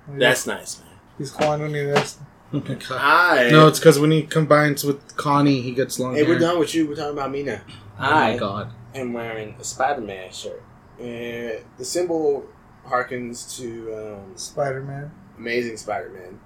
That's 0.07 0.45
nice, 0.45 0.79
man. 0.79 0.89
He's 1.17 1.31
Juan 1.33 1.61
Universo. 1.61 2.19
Oh. 2.53 2.61
I 2.91 3.49
No, 3.51 3.67
it's 3.67 3.79
because 3.79 3.97
when 3.99 4.11
he 4.11 4.21
combines 4.21 4.83
with 4.83 5.17
Connie, 5.17 5.61
he 5.61 5.71
gets 5.71 5.99
long 5.99 6.13
Hey, 6.13 6.23
hair. 6.23 6.29
we're 6.35 6.39
done 6.39 6.59
with 6.59 6.75
you. 6.75 6.87
We're 6.87 6.95
talking 6.95 7.13
about 7.17 7.31
me 7.31 7.41
now. 7.41 7.61
Oh 7.99 8.01
my 8.11 8.33
I 8.33 8.37
God. 8.37 8.69
am 8.93 9.11
wearing 9.13 9.55
a 9.59 9.63
Spider-Man 9.63 10.31
shirt, 10.31 10.61
and 10.99 11.59
the 11.79 11.83
symbol 11.83 12.45
harkens 12.87 13.57
to 13.57 13.93
um, 13.95 14.37
Spider 14.37 14.81
Man. 14.83 15.11
Amazing 15.39 15.77
Spider-Man. 15.77 16.39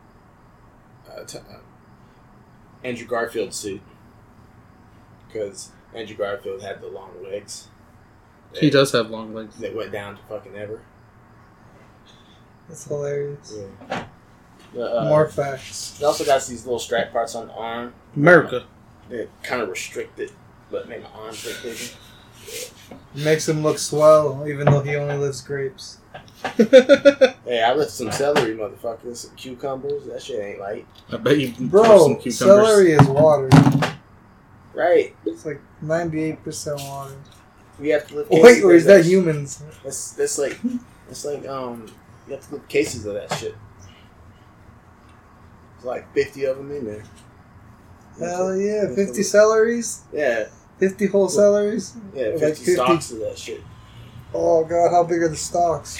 Uh, 1.19 1.25
t- 1.25 1.37
uh, 1.37 1.57
Andrew 2.83 3.07
Garfield 3.07 3.53
suit, 3.53 3.81
because 5.27 5.71
Andrew 5.93 6.15
Garfield 6.15 6.61
had 6.61 6.81
the 6.81 6.87
long 6.87 7.11
legs. 7.23 7.67
He 8.55 8.69
does 8.69 8.91
have 8.93 9.09
long 9.09 9.33
legs. 9.33 9.57
That 9.57 9.75
went 9.75 9.91
down 9.91 10.15
to 10.15 10.21
fucking 10.23 10.55
ever. 10.55 10.81
That's 12.67 12.85
hilarious. 12.85 13.55
Yeah. 13.89 14.05
The, 14.73 15.01
uh, 15.01 15.05
More 15.05 15.27
facts. 15.27 15.97
He 15.97 16.05
also 16.05 16.23
got 16.25 16.45
these 16.45 16.65
little 16.65 16.79
strap 16.79 17.11
parts 17.11 17.35
on 17.35 17.47
the 17.47 17.53
arm. 17.53 17.93
America. 18.15 18.65
They're 19.09 19.27
kind 19.43 19.61
of 19.61 19.69
restricted, 19.69 20.31
but 20.71 20.87
make 20.87 21.03
my 21.03 21.09
arms 21.09 21.43
look 21.45 21.61
bigger. 21.63 21.93
Makes 23.15 23.49
him 23.49 23.63
look 23.63 23.79
swell, 23.79 24.45
even 24.47 24.65
though 24.65 24.81
he 24.81 24.95
only 24.95 25.17
lives 25.17 25.41
grapes. 25.41 25.97
Hey, 27.49 27.63
I 27.63 27.73
left 27.73 27.89
some 27.91 28.11
celery, 28.11 28.55
motherfuckers. 28.55 29.17
Some 29.17 29.35
cucumbers. 29.35 30.05
That 30.05 30.21
shit 30.21 30.39
ain't 30.39 30.59
light. 30.59 30.85
I 31.11 31.17
bet 31.17 31.37
you 31.39 31.47
put 31.49 31.57
some 31.57 31.67
Bro, 31.69 32.05
cucumbers. 32.21 32.37
celery 32.37 32.91
is 32.91 33.07
water. 33.07 33.49
Right. 34.73 35.15
It's 35.25 35.45
like 35.45 35.59
98% 35.83 36.87
water. 36.87 37.15
We 37.79 37.89
have 37.89 38.07
to 38.09 38.15
lift. 38.17 38.29
Wait, 38.31 38.63
or 38.63 38.71
of 38.71 38.77
is 38.77 38.85
that 38.85 39.03
humans? 39.05 39.63
That's 39.83 40.11
that's 40.11 40.37
like 40.37 40.59
that's 41.07 41.25
like 41.25 41.47
um 41.47 41.87
you 42.27 42.33
have 42.35 42.45
to 42.49 42.55
lift 42.55 42.69
cases 42.69 43.05
of 43.05 43.15
that 43.15 43.33
shit. 43.33 43.55
There's 45.75 45.85
like 45.85 46.13
fifty 46.13 46.45
of 46.45 46.57
them 46.57 46.71
in 46.71 46.85
there. 46.85 47.03
Hell 48.19 48.55
yeah, 48.57 48.93
50 48.93 49.21
celeries? 49.21 50.01
Yeah, 50.11 50.47
50 50.79 51.05
whole 51.07 51.27
celeries? 51.27 51.95
yeah, 52.13 52.27
Like 52.29 52.39
fifty 52.39 52.65
50 52.65 52.73
stalks 52.73 53.11
of 53.11 53.19
that 53.19 53.37
shit. 53.37 53.61
Oh 54.33 54.63
god, 54.63 54.91
how 54.91 55.03
big 55.03 55.21
are 55.21 55.27
the 55.29 55.35
stalks? 55.35 55.99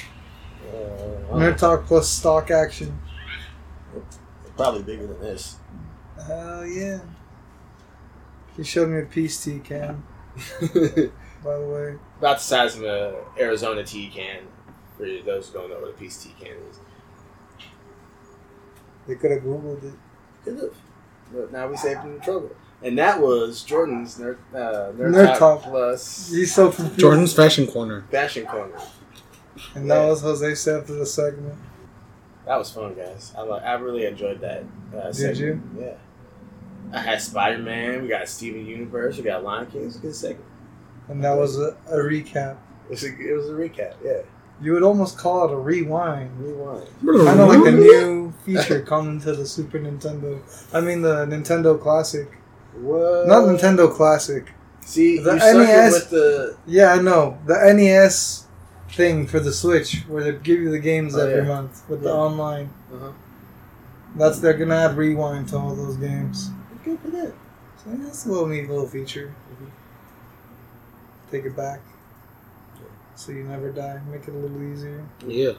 Uh, 0.71 1.33
Nerd 1.36 1.57
Talk 1.57 1.86
plus 1.86 2.07
stock 2.09 2.51
action. 2.51 2.98
probably 4.55 4.83
bigger 4.83 5.07
than 5.07 5.19
this. 5.19 5.57
Hell 6.27 6.65
yeah. 6.65 7.00
He 8.55 8.63
showed 8.63 8.89
me 8.89 9.00
a 9.00 9.05
peace 9.05 9.43
tea 9.43 9.59
can, 9.59 10.03
by 10.62 10.69
the 10.69 11.12
way. 11.43 11.95
About 12.19 12.38
the 12.38 12.43
size 12.43 12.75
of 12.75 12.83
an 12.83 13.15
Arizona 13.39 13.83
tea 13.83 14.09
can. 14.13 14.41
For 14.98 15.05
those 15.25 15.48
who 15.48 15.53
don't 15.59 15.69
know 15.69 15.79
what 15.79 15.89
a 15.91 15.93
peace 15.93 16.21
tea 16.24 16.36
can 16.39 16.55
is. 16.69 16.79
They 19.07 19.15
could 19.15 19.31
have 19.31 19.41
Googled 19.43 19.83
it. 19.83 19.93
Could 20.43 20.57
have. 20.57 20.74
But 21.33 21.51
now 21.53 21.67
we 21.67 21.77
saved 21.77 22.01
him 22.01 22.15
the 22.19 22.24
trouble. 22.24 22.51
And 22.81 22.98
that 22.98 23.19
was 23.21 23.63
Jordan's 23.63 24.17
Nerd, 24.17 24.38
uh, 24.53 24.91
Nerd, 24.93 25.13
Nerd 25.13 25.38
Talk, 25.38 25.62
Talk. 25.62 25.63
Plus 25.63 26.31
He's 26.31 26.55
so 26.55 26.71
confused. 26.71 27.00
Jordan's 27.00 27.33
Fashion 27.33 27.67
Corner. 27.67 28.05
Fashion 28.09 28.45
Corner. 28.45 28.79
And 29.75 29.91
that 29.91 30.05
was 30.05 30.21
Jose 30.21 30.55
said 30.55 30.86
for 30.86 30.93
the 30.93 31.05
segment. 31.05 31.55
That 32.45 32.57
was 32.57 32.71
fun, 32.71 32.95
guys. 32.95 33.33
I, 33.38 33.41
I 33.41 33.74
really 33.74 34.05
enjoyed 34.05 34.39
that. 34.41 34.63
Uh, 34.95 35.12
Did 35.12 35.15
segment. 35.15 35.63
Yeah. 35.77 35.93
I 36.93 37.00
had 37.01 37.21
Spider 37.21 37.59
Man. 37.59 38.01
We 38.01 38.07
got 38.07 38.27
Steven 38.29 38.65
Universe. 38.65 39.17
We 39.17 39.24
got 39.24 39.43
Lion 39.43 39.67
King. 39.67 39.81
It 39.81 39.86
was 39.86 39.95
a 39.98 40.00
good 40.00 40.15
segment. 40.15 40.45
And 41.09 41.24
that 41.24 41.38
was 41.38 41.59
a, 41.59 41.75
a 41.88 41.98
recap. 41.98 42.57
It 42.86 42.91
was 42.91 43.03
a, 43.03 43.07
it 43.07 43.33
was 43.36 43.50
a 43.50 43.53
recap. 43.53 43.95
Yeah. 44.03 44.21
You 44.62 44.74
would 44.74 44.83
almost 44.83 45.17
call 45.17 45.45
it 45.45 45.53
a 45.53 45.57
rewind. 45.57 46.31
Rewind. 46.39 46.88
Kind 47.05 47.39
of 47.39 47.50
like 47.50 47.63
the 47.63 47.71
new 47.71 48.33
feature 48.45 48.81
coming 48.81 49.19
to 49.21 49.33
the 49.36 49.45
Super 49.45 49.79
Nintendo. 49.79 50.41
I 50.74 50.81
mean, 50.81 51.01
the 51.01 51.25
Nintendo 51.25 51.79
Classic. 51.79 52.29
What? 52.79 53.27
Not 53.27 53.43
Nintendo 53.45 53.91
Classic. 53.93 54.51
See, 54.86 55.19
The 55.19 55.33
you 55.33 55.39
suck 55.39 55.50
it 55.55 55.57
NES 55.57 55.93
with 55.93 56.09
the. 56.09 56.57
Yeah, 56.65 56.93
I 56.93 57.01
know. 57.01 57.38
The 57.45 57.74
NES 57.74 58.45
thing 58.91 59.27
for 59.27 59.39
the 59.39 59.51
Switch, 59.53 60.03
where 60.07 60.24
they 60.24 60.31
give 60.39 60.59
you 60.59 60.71
the 60.71 60.79
games 60.79 61.15
Oh, 61.15 61.19
every 61.19 61.41
yeah. 61.43 61.48
month 61.48 61.83
with 61.89 62.01
the 62.01 62.12
online. 62.12 62.69
Uh-huh. 62.93 63.12
That's 64.15 64.39
they're 64.39 64.53
gonna 64.53 64.75
add 64.75 64.98
rewind 64.98 65.50
to 65.50 65.57
all 65.57 65.75
those 65.75 65.95
games. 65.98 66.50
Good 66.83 67.00
for 67.00 67.09
that. 67.12 67.33
So 67.83 67.91
that's 67.91 68.25
a 68.25 68.29
little 68.29 68.48
neat 68.48 68.67
little 68.67 68.88
feature. 68.88 69.33
Take 71.31 71.45
it 71.45 71.55
back, 71.55 71.81
so 73.15 73.31
you 73.31 73.43
never 73.43 73.69
die. 73.71 74.01
Make 74.12 74.27
it 74.27 74.29
a 74.33 74.38
little 74.38 74.63
easier. 74.74 75.05
Yeah. 75.27 75.51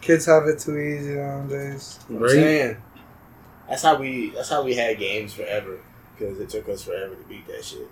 Kids 0.00 0.26
have 0.26 0.46
it 0.46 0.60
too 0.60 0.78
easy 0.78 1.14
nowadays. 1.14 1.98
Right. 2.08 2.30
saying. 2.30 2.76
That's 3.68 3.82
how 3.82 3.96
we. 3.96 4.30
That's 4.30 4.48
how 4.50 4.62
we 4.62 4.76
had 4.76 4.96
games 5.00 5.34
forever. 5.34 5.80
Because 6.16 6.40
it 6.40 6.48
took 6.48 6.68
us 6.68 6.84
forever 6.84 7.14
to 7.14 7.22
beat 7.24 7.46
that 7.48 7.64
shit. 7.64 7.88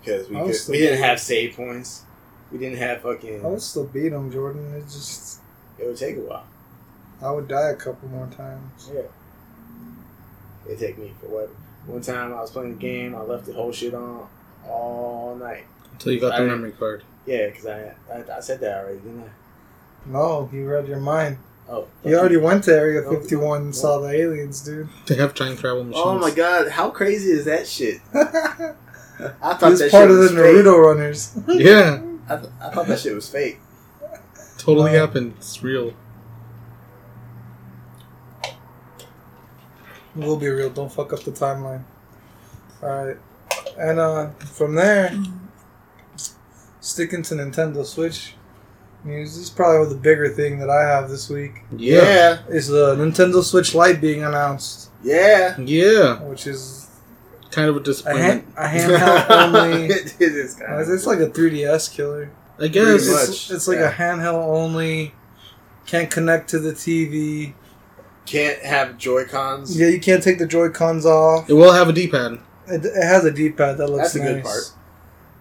Because 0.00 0.28
we 0.28 0.36
could, 0.36 0.56
we 0.68 0.78
didn't 0.78 1.02
have 1.02 1.20
save 1.20 1.56
points. 1.56 2.04
We 2.50 2.58
didn't 2.58 2.78
have 2.78 3.02
fucking. 3.02 3.44
I 3.44 3.48
would 3.48 3.62
still 3.62 3.86
beat 3.86 4.08
them, 4.08 4.32
Jordan. 4.32 4.74
It 4.74 4.84
just 4.84 5.40
It 5.78 5.86
would 5.86 5.96
take 5.96 6.16
a 6.16 6.20
while. 6.20 6.46
I 7.22 7.30
would 7.30 7.48
die 7.48 7.70
a 7.70 7.76
couple 7.76 8.08
more 8.08 8.26
times. 8.28 8.90
Yeah. 8.92 9.02
It 10.68 10.78
take 10.78 10.98
me 10.98 11.12
for 11.20 11.26
forever. 11.28 11.52
One 11.86 12.00
time 12.00 12.32
I 12.32 12.40
was 12.40 12.50
playing 12.50 12.74
the 12.74 12.78
game, 12.78 13.14
I 13.14 13.20
left 13.22 13.46
the 13.46 13.52
whole 13.52 13.72
shit 13.72 13.94
on 13.94 14.26
all 14.66 15.36
night. 15.36 15.64
Until 15.92 16.12
you 16.12 16.20
got 16.20 16.38
the 16.38 16.44
memory 16.44 16.72
card. 16.72 17.02
Yeah, 17.26 17.46
because 17.48 17.66
I, 17.66 17.94
I 18.12 18.36
I 18.36 18.40
said 18.40 18.60
that 18.60 18.78
already, 18.84 18.98
didn't 18.98 19.22
I? 19.24 19.30
No, 20.06 20.48
you 20.52 20.66
read 20.68 20.88
your 20.88 21.00
mind. 21.00 21.38
Oh, 21.72 21.86
He 22.02 22.14
already 22.14 22.36
went 22.36 22.64
to 22.64 22.74
Area 22.74 23.02
Oh, 23.06 23.14
51 23.20 23.62
and 23.62 23.74
saw 23.76 23.98
the 24.00 24.08
aliens, 24.08 24.60
dude. 24.60 24.88
They 25.06 25.14
have 25.14 25.34
time 25.34 25.56
travel 25.56 25.84
machines. 25.84 26.02
Oh 26.04 26.18
my 26.18 26.30
god, 26.32 26.68
how 26.68 26.90
crazy 26.90 27.30
is 27.30 27.44
that 27.44 27.66
shit? 27.68 28.00
I 28.14 28.74
thought 29.54 29.60
that 29.60 29.70
was 29.70 29.78
that 29.78 29.90
part 29.90 30.02
shit 30.04 30.10
of 30.10 30.16
the 30.16 30.22
was 30.22 30.30
fake. 30.32 30.56
Naruto 30.64 30.84
runners. 30.84 31.38
Yeah. 31.48 32.02
I, 32.28 32.36
th- 32.36 32.52
I 32.60 32.70
thought 32.70 32.86
that 32.88 32.98
shit 32.98 33.14
was 33.14 33.28
fake. 33.28 33.60
Totally 34.58 34.92
Wow. 34.92 34.98
happened. 35.06 35.34
It's 35.38 35.62
real. 35.62 35.94
We'll 40.14 40.36
be 40.36 40.48
real. 40.48 40.70
Don't 40.70 40.92
fuck 40.92 41.12
up 41.12 41.20
the 41.22 41.30
timeline. 41.30 41.84
All 42.82 42.88
right, 43.06 43.16
and 43.78 43.98
uh, 44.00 44.30
from 44.30 44.74
there, 44.74 45.12
sticking 46.80 47.22
to 47.24 47.34
Nintendo 47.34 47.84
Switch 47.84 48.34
news. 49.04 49.34
This 49.34 49.44
is 49.44 49.50
probably 49.50 49.88
the 49.94 50.00
bigger 50.00 50.28
thing 50.28 50.58
that 50.58 50.70
I 50.70 50.82
have 50.82 51.08
this 51.10 51.28
week 51.28 51.62
Yeah. 51.76 52.02
Yeah, 52.02 52.38
is 52.48 52.68
the 52.68 52.94
Nintendo 52.96 53.42
Switch 53.42 53.74
Lite 53.74 54.00
being 54.00 54.22
announced, 54.24 54.90
yeah. 55.02 55.56
Yeah. 55.58 56.20
which 56.22 56.46
is 56.46 56.88
Kind 57.50 57.68
of 57.68 57.76
a 57.76 57.80
a, 57.80 57.82
disappointment. 57.82 58.44
hand, 58.56 58.90
a 58.90 58.96
handheld 58.96 59.30
only. 59.54 59.84
it 59.86 60.14
is 60.20 60.54
kind 60.54 60.88
It's 60.90 61.06
like 61.06 61.18
a 61.18 61.26
3DS 61.28 61.92
killer. 61.92 62.30
I 62.56 62.58
Pretty 62.68 62.74
guess. 62.74 63.08
much. 63.08 63.28
It's, 63.28 63.50
it's 63.50 63.68
like 63.68 63.78
yeah. 63.78 63.88
a 63.90 63.92
handheld 63.92 64.34
only. 64.46 65.14
Can't 65.86 66.10
connect 66.10 66.48
to 66.50 66.58
the 66.60 66.72
TV. 66.72 67.54
Can't 68.26 68.62
have 68.62 68.96
Joy 68.98 69.24
Cons. 69.24 69.76
Yeah, 69.76 69.88
you 69.88 69.98
can't 69.98 70.22
take 70.22 70.38
the 70.38 70.46
Joy 70.46 70.68
Cons 70.68 71.04
off. 71.04 71.50
It 71.50 71.54
will 71.54 71.72
have 71.72 71.88
a 71.88 71.92
D-pad. 71.92 72.38
It, 72.68 72.84
it 72.84 73.02
has 73.02 73.24
a 73.24 73.32
D-pad 73.32 73.78
that 73.78 73.88
looks 73.88 74.12
That's 74.12 74.14
a 74.16 74.18
good 74.20 74.44
part. 74.44 74.72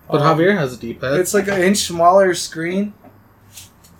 But 0.09 0.21
Um, 0.21 0.39
Javier 0.39 0.57
has 0.57 0.73
a 0.73 0.77
D-pad. 0.77 1.19
It's 1.19 1.35
like 1.35 1.47
an 1.47 1.61
inch 1.61 1.77
smaller 1.79 2.33
screen, 2.33 2.93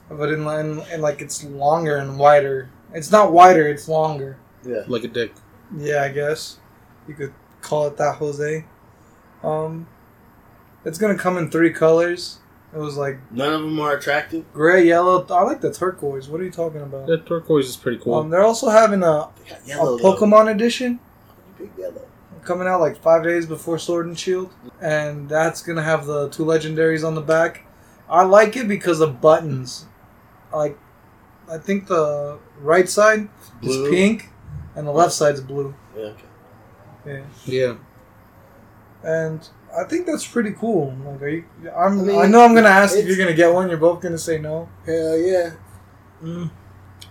but 0.09 0.29
in, 0.31 0.45
in, 0.47 0.79
in 0.91 1.01
like 1.01 1.21
it's 1.21 1.43
longer 1.43 1.97
and 1.97 2.17
wider. 2.17 2.69
It's 2.93 3.11
not 3.11 3.31
wider; 3.31 3.67
it's 3.67 3.87
longer. 3.87 4.37
Yeah. 4.65 4.83
like 4.87 5.03
a 5.03 5.07
dick. 5.07 5.33
Yeah, 5.77 6.03
I 6.03 6.09
guess 6.09 6.57
you 7.07 7.13
could 7.13 7.33
call 7.61 7.87
it 7.87 7.97
that, 7.97 8.15
Jose. 8.15 8.65
Um, 9.43 9.87
it's 10.85 10.97
gonna 10.97 11.17
come 11.17 11.37
in 11.37 11.49
three 11.51 11.71
colors. 11.71 12.39
It 12.73 12.77
was 12.77 12.97
like 12.97 13.17
None 13.31 13.51
of 13.53 13.61
them 13.61 13.79
are 13.79 13.93
attractive. 13.97 14.45
gray, 14.53 14.85
yellow. 14.85 15.25
I 15.29 15.41
like 15.43 15.61
the 15.61 15.73
turquoise. 15.73 16.27
What 16.27 16.39
are 16.41 16.43
you 16.43 16.51
talking 16.51 16.81
about? 16.81 17.07
That 17.07 17.25
turquoise 17.25 17.67
is 17.67 17.75
pretty 17.77 17.97
cool. 17.97 18.13
Um, 18.15 18.29
they're 18.29 18.43
also 18.43 18.69
having 18.69 19.01
a, 19.01 19.29
They 19.43 19.49
got 19.49 19.63
a 19.63 19.67
yellow. 19.67 19.97
though. 19.97 20.15
Pokemon 20.15 20.51
edition 20.53 20.99
Big 21.57 21.71
yellow. 21.77 22.05
coming 22.43 22.67
out 22.67 22.79
like 22.79 23.01
five 23.01 23.23
days 23.23 23.47
before 23.47 23.79
Sword 23.79 24.05
and 24.05 24.17
Shield, 24.19 24.51
and 24.81 25.27
that's 25.27 25.63
gonna 25.63 25.81
have 25.81 26.05
the 26.05 26.29
two 26.29 26.43
legendaries 26.45 27.05
on 27.05 27.15
the 27.15 27.21
back. 27.21 27.65
I 28.07 28.23
like 28.23 28.55
it 28.55 28.67
because 28.67 29.01
of 29.01 29.19
buttons. 29.21 29.85
Like, 30.53 30.77
I 31.51 31.57
think 31.57 31.87
the 31.87 32.39
right 32.61 32.87
side 32.89 33.29
Blue. 33.61 33.85
is 33.85 33.89
pink, 33.89 34.29
and 34.75 34.87
the 34.87 34.91
left 34.91 35.13
side's 35.13 35.41
blue. 35.41 35.73
Yeah. 35.95 36.01
Okay. 36.03 36.23
Yeah, 37.05 37.23
yeah. 37.45 37.75
and 39.03 39.47
I 39.75 39.83
think 39.83 40.05
that's 40.05 40.27
pretty 40.27 40.51
cool. 40.51 40.93
Like, 41.05 41.21
are 41.21 41.29
you? 41.29 41.45
I'm. 41.75 42.09
I 42.09 42.23
I, 42.23 42.27
know 42.27 42.43
I'm 42.43 42.53
gonna 42.53 42.67
ask 42.69 42.97
if 42.97 43.07
you're 43.07 43.17
gonna 43.17 43.33
get 43.33 43.53
one. 43.53 43.69
You're 43.69 43.77
both 43.77 44.01
gonna 44.01 44.17
say 44.17 44.37
no. 44.37 44.69
Hell 44.85 45.17
yeah. 45.17 45.51
Mm. 46.21 46.51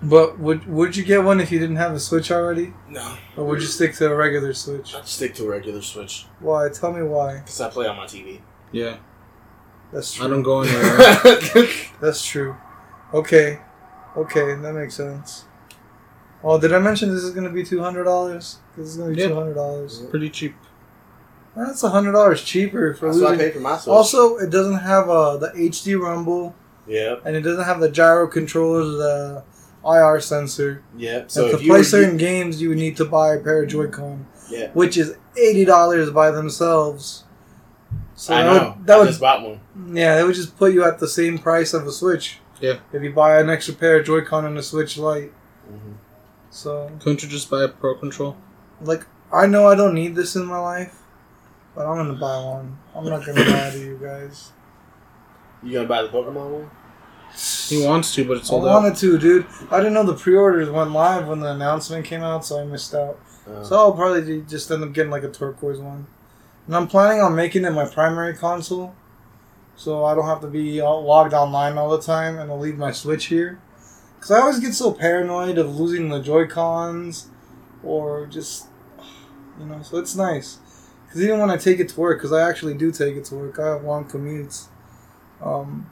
But 0.03 0.39
would 0.39 0.67
would 0.69 0.95
you 0.97 1.05
get 1.05 1.25
one 1.25 1.41
if 1.41 1.51
you 1.51 1.59
didn't 1.59 1.77
have 1.77 1.93
a 1.93 1.99
Switch 1.99 2.31
already, 2.31 2.73
No. 2.89 3.17
or 3.37 3.45
would 3.45 3.61
you 3.61 3.67
stick 3.67 3.95
to 3.97 4.13
a 4.13 4.15
regular 4.15 4.53
Switch? 4.53 4.95
I'd 4.95 5.09
stick 5.09 5.35
to 5.37 5.47
a 5.47 5.49
regular 5.49 5.83
Switch 5.83 6.27
Why? 6.39 6.69
Tell 6.69 6.93
me 6.93 7.03
why. 7.03 7.39
because 7.39 7.61
I 7.61 7.69
play 7.71 7.89
on 7.89 7.97
my 7.97 8.05
TV. 8.05 8.41
Yeah. 8.71 8.99
That's 9.93 10.13
true. 10.15 10.27
I 10.27 10.29
don't 10.29 10.43
go 10.43 10.61
anywhere. 10.61 11.67
That's 12.01 12.25
true. 12.25 12.55
Okay. 13.15 13.59
Okay, 14.17 14.55
that 14.55 14.73
makes 14.75 14.95
sense. 14.95 15.45
Oh, 16.43 16.59
did 16.61 16.73
I 16.73 16.79
mention 16.79 17.13
this 17.15 17.25
is 17.25 17.31
going 17.33 17.47
to 17.47 17.53
be 17.53 17.65
two 17.65 17.81
hundred 17.81 18.05
dollars? 18.05 18.59
This 18.77 18.89
is 18.89 18.97
going 18.97 19.11
to 19.11 19.17
be 19.17 19.23
Yeah. 19.23 19.29
two 19.29 19.35
hundred 19.35 19.55
dollars. 19.55 20.01
pretty 20.11 20.31
cheap. 20.31 20.55
That's 21.57 21.83
hundred 21.83 22.13
dollars 22.13 22.43
cheaper 22.43 22.95
for 22.95 23.07
That's 23.07 23.19
what 23.21 23.33
I 23.33 23.37
losing. 23.37 23.53
for 23.53 23.61
my 23.61 23.77
Switch. 23.77 23.89
Also, 23.93 24.37
it 24.37 24.51
doesn't 24.51 24.79
have 24.79 25.09
uh, 25.11 25.37
the 25.39 25.49
HD 25.49 26.01
rumble, 26.01 26.55
Yep. 26.87 27.23
and 27.25 27.35
it 27.37 27.41
doesn't 27.41 27.65
have 27.65 27.81
the 27.81 27.91
gyro 27.91 28.29
controllers, 28.29 28.87
or 28.87 28.99
the 28.99 29.43
IR 29.85 30.21
sensor. 30.21 30.83
Yep. 30.97 31.31
So 31.31 31.41
So 31.43 31.49
to 31.49 31.55
if 31.57 31.63
you 31.63 31.69
play 31.71 31.79
were, 31.81 31.85
certain 31.85 32.17
games, 32.17 32.63
you 32.63 32.69
would 32.69 32.79
need 32.79 32.97
to 32.99 33.05
buy 33.05 33.35
a 33.35 33.41
pair 33.41 33.63
of 33.65 33.69
Joy-Con, 33.69 34.27
yeah. 34.49 34.71
which 34.75 34.97
is 34.97 35.17
eighty 35.37 35.65
dollars 35.65 36.11
by 36.11 36.31
themselves. 36.31 37.25
So 38.15 38.35
I 38.35 38.43
that 38.43 38.47
know. 38.63 38.75
would, 38.77 38.87
that 38.87 38.97
I 38.97 38.99
would 39.01 39.09
just 39.09 39.21
bought 39.21 39.43
one. 39.43 39.61
Yeah, 39.97 40.21
it 40.21 40.25
would 40.25 40.35
just 40.37 40.57
put 40.57 40.73
you 40.73 40.85
at 40.85 40.99
the 41.01 41.09
same 41.09 41.39
price 41.39 41.75
of 41.75 41.87
a 41.87 41.93
Switch. 41.93 42.39
Yeah. 42.61 42.79
If 42.93 43.03
you 43.03 43.13
buy 43.13 43.41
an 43.41 43.51
extra 43.51 43.75
pair 43.75 43.99
of 44.01 44.07
Joy-Con 44.07 44.45
and 44.45 44.59
a 44.59 44.63
Switch 44.63 44.97
Lite. 44.99 45.33
Mm-hmm. 45.71 45.93
So, 46.51 46.91
Couldn't 47.01 47.23
you 47.23 47.29
just 47.29 47.51
buy 47.51 47.63
a 47.65 47.69
Pro 47.69 47.95
Control? 47.95 48.37
like, 48.81 49.05
I 49.33 49.47
know 49.47 49.67
I 49.67 49.75
don't 49.75 49.95
need 49.95 50.15
this 50.15 50.37
in 50.37 50.45
my 50.47 50.59
life, 50.59 51.03
but 51.75 51.87
I'm 51.87 51.97
gonna 51.97 52.15
buy 52.19 52.43
one. 52.43 52.79
I'm 52.95 53.05
not 53.05 53.27
gonna 53.27 53.45
lie 53.45 53.71
to 53.71 53.79
you 53.79 53.99
guys. 54.03 54.53
You 55.63 55.73
gonna 55.75 55.89
buy 55.89 56.03
the 56.03 56.09
Pokemon 56.09 56.51
one? 56.51 56.71
He 57.69 57.85
wants 57.85 58.15
to, 58.15 58.25
but 58.27 58.39
it's 58.39 58.49
all 58.51 58.61
I 58.61 58.63
sold 58.63 58.69
out. 58.71 58.83
wanted 58.83 58.97
to, 58.99 59.19
dude. 59.19 59.47
I 59.71 59.79
didn't 59.79 59.93
know 59.93 60.03
the 60.05 60.15
pre-orders 60.15 60.71
went 60.71 60.93
live 60.93 61.29
when 61.29 61.41
the 61.41 61.53
announcement 61.53 62.07
came 62.07 62.23
out, 62.23 62.45
so 62.47 62.59
I 62.61 62.65
missed 62.65 62.95
out. 62.95 63.19
Uh, 63.47 63.63
So 63.63 63.77
I'll 63.77 63.93
probably 63.93 64.41
just 64.43 64.71
end 64.71 64.83
up 64.83 64.93
getting 64.95 65.11
like 65.11 65.25
a 65.25 65.29
turquoise 65.31 65.79
one. 65.79 66.07
And 66.67 66.75
I'm 66.77 66.87
planning 66.89 67.21
on 67.21 67.35
making 67.35 67.65
it 67.65 67.71
my 67.73 67.85
primary 67.87 68.35
console, 68.35 68.95
so 69.79 70.05
I 70.05 70.17
don't 70.17 70.27
have 70.27 70.41
to 70.41 70.49
be 70.49 70.83
logged 70.83 71.33
online 71.33 71.79
all 71.79 71.89
the 71.89 72.03
time, 72.03 72.37
and 72.37 72.51
I'll 72.51 72.59
leave 72.59 72.77
my 72.77 72.91
Switch 72.91 73.27
here. 73.27 73.61
Cause 74.19 74.33
I 74.33 74.41
always 74.41 74.59
get 74.59 74.75
so 74.75 74.93
paranoid 74.93 75.57
of 75.57 75.79
losing 75.79 76.09
the 76.09 76.21
Joy 76.21 76.49
Cons, 76.49 77.29
or 77.85 78.27
just, 78.27 78.67
you 79.57 79.67
know. 79.67 79.81
So 79.83 79.99
it's 79.99 80.17
nice. 80.17 80.59
Cause 81.13 81.23
even 81.23 81.39
when 81.39 81.51
I 81.51 81.57
take 81.57 81.79
it 81.79 81.91
to 81.91 82.01
work, 82.01 82.21
cause 82.21 82.33
I 82.33 82.47
actually 82.47 82.75
do 82.75 82.91
take 82.91 83.17
it 83.17 83.25
to 83.27 83.37
work, 83.37 83.61
I 83.61 83.69
have 83.69 83.85
long 83.85 84.05
commutes. 84.05 84.67
Um, 85.41 85.89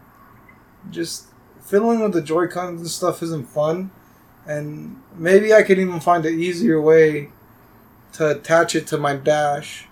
just 0.91 1.29
fiddling 1.61 2.01
with 2.01 2.13
the 2.13 2.23
Joy 2.23 2.49
Cons 2.49 2.81
and 2.81 2.91
stuff 2.91 3.23
isn't 3.23 3.49
fun, 3.49 3.93
and 4.49 5.01
maybe 5.15 5.55
I 5.55 5.63
could 5.63 5.79
even 5.79 6.01
find 6.01 6.27
an 6.27 6.41
easier 6.41 6.81
way 6.81 7.31
to 8.15 8.31
attach 8.33 8.75
it 8.75 8.89
to 8.89 8.99
my 8.99 9.15
dash 9.15 9.87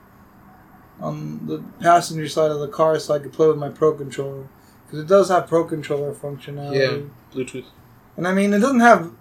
on 1.00 1.46
the 1.46 1.62
passenger 1.80 2.28
side 2.28 2.50
of 2.50 2.60
the 2.60 2.68
car 2.68 2.98
so 2.98 3.14
I 3.14 3.18
could 3.18 3.32
play 3.32 3.48
with 3.48 3.58
my 3.58 3.68
Pro 3.68 3.94
Controller. 3.94 4.48
Because 4.84 5.00
it 5.00 5.06
does 5.06 5.28
have 5.28 5.46
Pro 5.46 5.64
Controller 5.64 6.12
functionality. 6.14 6.78
Yeah. 6.78 7.34
Bluetooth. 7.34 7.66
And 8.16 8.28
I 8.28 8.32
mean, 8.32 8.52
it 8.52 8.60
doesn't 8.60 8.80
have. 8.80 9.12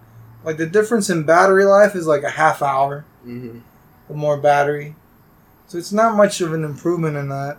Like, 0.43 0.57
the 0.57 0.65
difference 0.65 1.09
in 1.09 1.23
battery 1.23 1.63
life 1.63 1.95
is 1.95 2.05
like 2.05 2.23
a 2.23 2.31
half 2.31 2.61
hour 2.61 3.05
mm-hmm. 3.25 3.59
or 4.09 4.15
more 4.15 4.37
battery. 4.37 4.95
So 5.67 5.77
it's 5.77 5.93
not 5.93 6.17
much 6.17 6.41
of 6.41 6.53
an 6.53 6.63
improvement 6.63 7.15
in 7.15 7.29
that. 7.29 7.57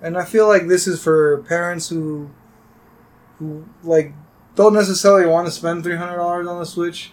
And 0.00 0.16
I 0.16 0.24
feel 0.24 0.46
like 0.46 0.68
this 0.68 0.86
is 0.86 1.02
for 1.02 1.42
parents 1.48 1.88
who 1.88 2.30
who 3.38 3.64
like 3.82 4.12
don't 4.54 4.74
necessarily 4.74 5.26
want 5.26 5.46
to 5.46 5.50
spend 5.50 5.82
three 5.82 5.96
hundred 5.96 6.16
dollars 6.16 6.46
on 6.46 6.58
the 6.60 6.66
Switch 6.66 7.12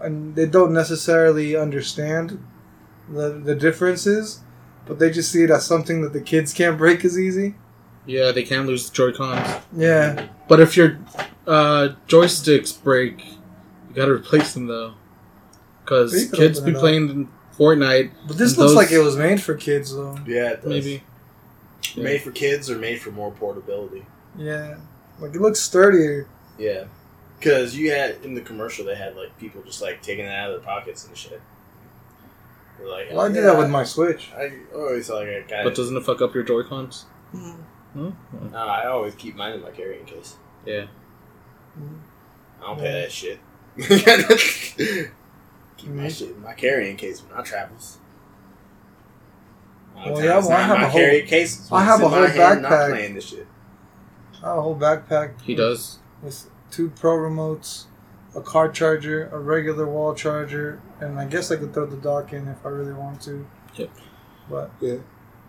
and 0.00 0.34
they 0.34 0.46
don't 0.46 0.72
necessarily 0.72 1.54
understand 1.56 2.42
the 3.08 3.30
the 3.30 3.54
differences, 3.54 4.40
but 4.90 4.98
they 4.98 5.08
just 5.08 5.30
see 5.30 5.44
it 5.44 5.50
as 5.50 5.64
something 5.64 6.02
that 6.02 6.12
the 6.12 6.20
kids 6.20 6.52
can't 6.52 6.76
break 6.76 7.04
as 7.04 7.16
easy. 7.16 7.54
Yeah, 8.06 8.32
they 8.32 8.42
can 8.42 8.66
lose 8.66 8.90
the 8.90 8.94
Joy 8.94 9.12
Cons. 9.12 9.62
Yeah. 9.76 10.26
But 10.48 10.58
if 10.58 10.76
your 10.76 10.98
uh, 11.46 11.90
joysticks 12.08 12.82
break, 12.82 13.24
you 13.24 13.94
gotta 13.94 14.10
replace 14.12 14.52
them 14.52 14.66
though. 14.66 14.94
Because 15.84 16.28
kids 16.32 16.58
be 16.58 16.72
it 16.72 16.74
up. 16.76 16.80
playing 16.80 17.28
Fortnite, 17.56 18.10
But 18.26 18.36
this 18.36 18.58
looks 18.58 18.70
those- 18.72 18.74
like 18.74 18.90
it 18.90 18.98
was 18.98 19.16
made 19.16 19.40
for 19.40 19.54
kids 19.54 19.94
though. 19.94 20.18
Yeah, 20.26 20.50
it 20.50 20.62
does. 20.62 20.66
maybe. 20.66 21.02
Yeah. 21.94 22.02
Made 22.04 22.22
for 22.22 22.32
kids 22.32 22.68
or 22.68 22.76
made 22.78 23.00
for 23.00 23.12
more 23.12 23.30
portability? 23.30 24.04
Yeah. 24.36 24.78
Like 25.20 25.34
it 25.36 25.40
looks 25.40 25.60
sturdier. 25.60 26.26
Yeah. 26.58 26.84
Because 27.38 27.76
you 27.76 27.92
had, 27.92 28.16
in 28.24 28.34
the 28.34 28.40
commercial, 28.42 28.84
they 28.84 28.94
had, 28.96 29.16
like, 29.16 29.38
people 29.38 29.62
just, 29.62 29.80
like, 29.80 30.02
taking 30.02 30.26
it 30.26 30.28
out 30.30 30.50
of 30.50 30.60
their 30.60 30.66
pockets 30.74 31.06
and 31.06 31.16
shit. 31.16 31.40
They're 32.80 32.88
like, 32.88 33.10
Well, 33.10 33.20
I 33.20 33.24
"Oh, 33.24 33.28
did 33.28 33.36
yeah, 33.36 33.42
that 33.42 33.58
with 33.58 33.70
my 33.70 33.84
Switch. 33.84 34.30
I 34.36 34.50
always 34.74 35.08
like 35.10 35.28
I 35.28 35.40
got 35.42 35.64
But 35.64 35.74
it. 35.74 35.76
doesn't 35.76 35.96
it 35.96 36.04
fuck 36.04 36.20
up 36.22 36.34
your 36.34 36.42
Joy 36.44 36.62
Cons? 36.62 37.04
Mm. 37.34 37.62
Huh? 37.94 38.10
No, 38.52 38.58
I 38.58 38.86
always 38.86 39.14
keep 39.14 39.36
mine 39.36 39.52
in 39.54 39.62
my 39.62 39.70
carrying 39.70 40.04
case. 40.04 40.36
Yeah. 40.64 40.86
I 42.62 42.66
don't 42.66 42.78
pay 42.78 42.84
Yeah. 42.84 43.00
that 43.02 43.10
shit. 43.12 43.40
keep 45.76 45.90
my 45.90 46.04
Mhm. 46.06 46.18
shit 46.18 46.30
in 46.30 46.42
my 46.42 46.52
carrying 46.54 46.96
case 46.96 47.22
when 47.22 47.38
I 47.38 47.42
travels. 47.42 47.98
A 49.94 49.98
lot 49.98 50.12
Well, 50.12 50.24
yeah, 50.24 50.38
well, 50.38 50.52
I 50.52 50.60
have 50.60 50.78
my 50.78 50.84
a 50.84 50.88
whole- 50.88 51.00
carrying 51.00 51.26
case. 51.26 51.68
I 51.72 51.84
have 51.84 52.00
a 52.02 52.08
whole 52.08 52.26
hand, 52.26 52.62
Not 52.62 52.88
playing 52.90 53.14
this 53.14 53.26
shit. 53.28 53.46
I 54.42 54.48
have 54.48 54.58
a 54.58 54.62
whole 54.62 54.76
backpack. 54.76 55.40
He 55.42 55.54
does. 55.54 55.98
with 56.22 56.50
two 56.70 56.90
pro 56.90 57.16
remotes, 57.16 57.84
a 58.34 58.40
car 58.40 58.70
charger, 58.70 59.28
a 59.32 59.38
regular 59.38 59.86
wall 59.86 60.14
charger, 60.14 60.80
and 61.00 61.18
I 61.18 61.24
guess 61.26 61.50
I 61.50 61.56
could 61.56 61.74
throw 61.74 61.86
the 61.86 61.96
dock 61.96 62.32
in 62.32 62.48
if 62.48 62.64
I 62.64 62.68
really 62.68 62.92
want 62.92 63.20
to. 63.22 63.46
Yep. 63.74 63.90
But 64.48 64.70
yeah, 64.80 64.96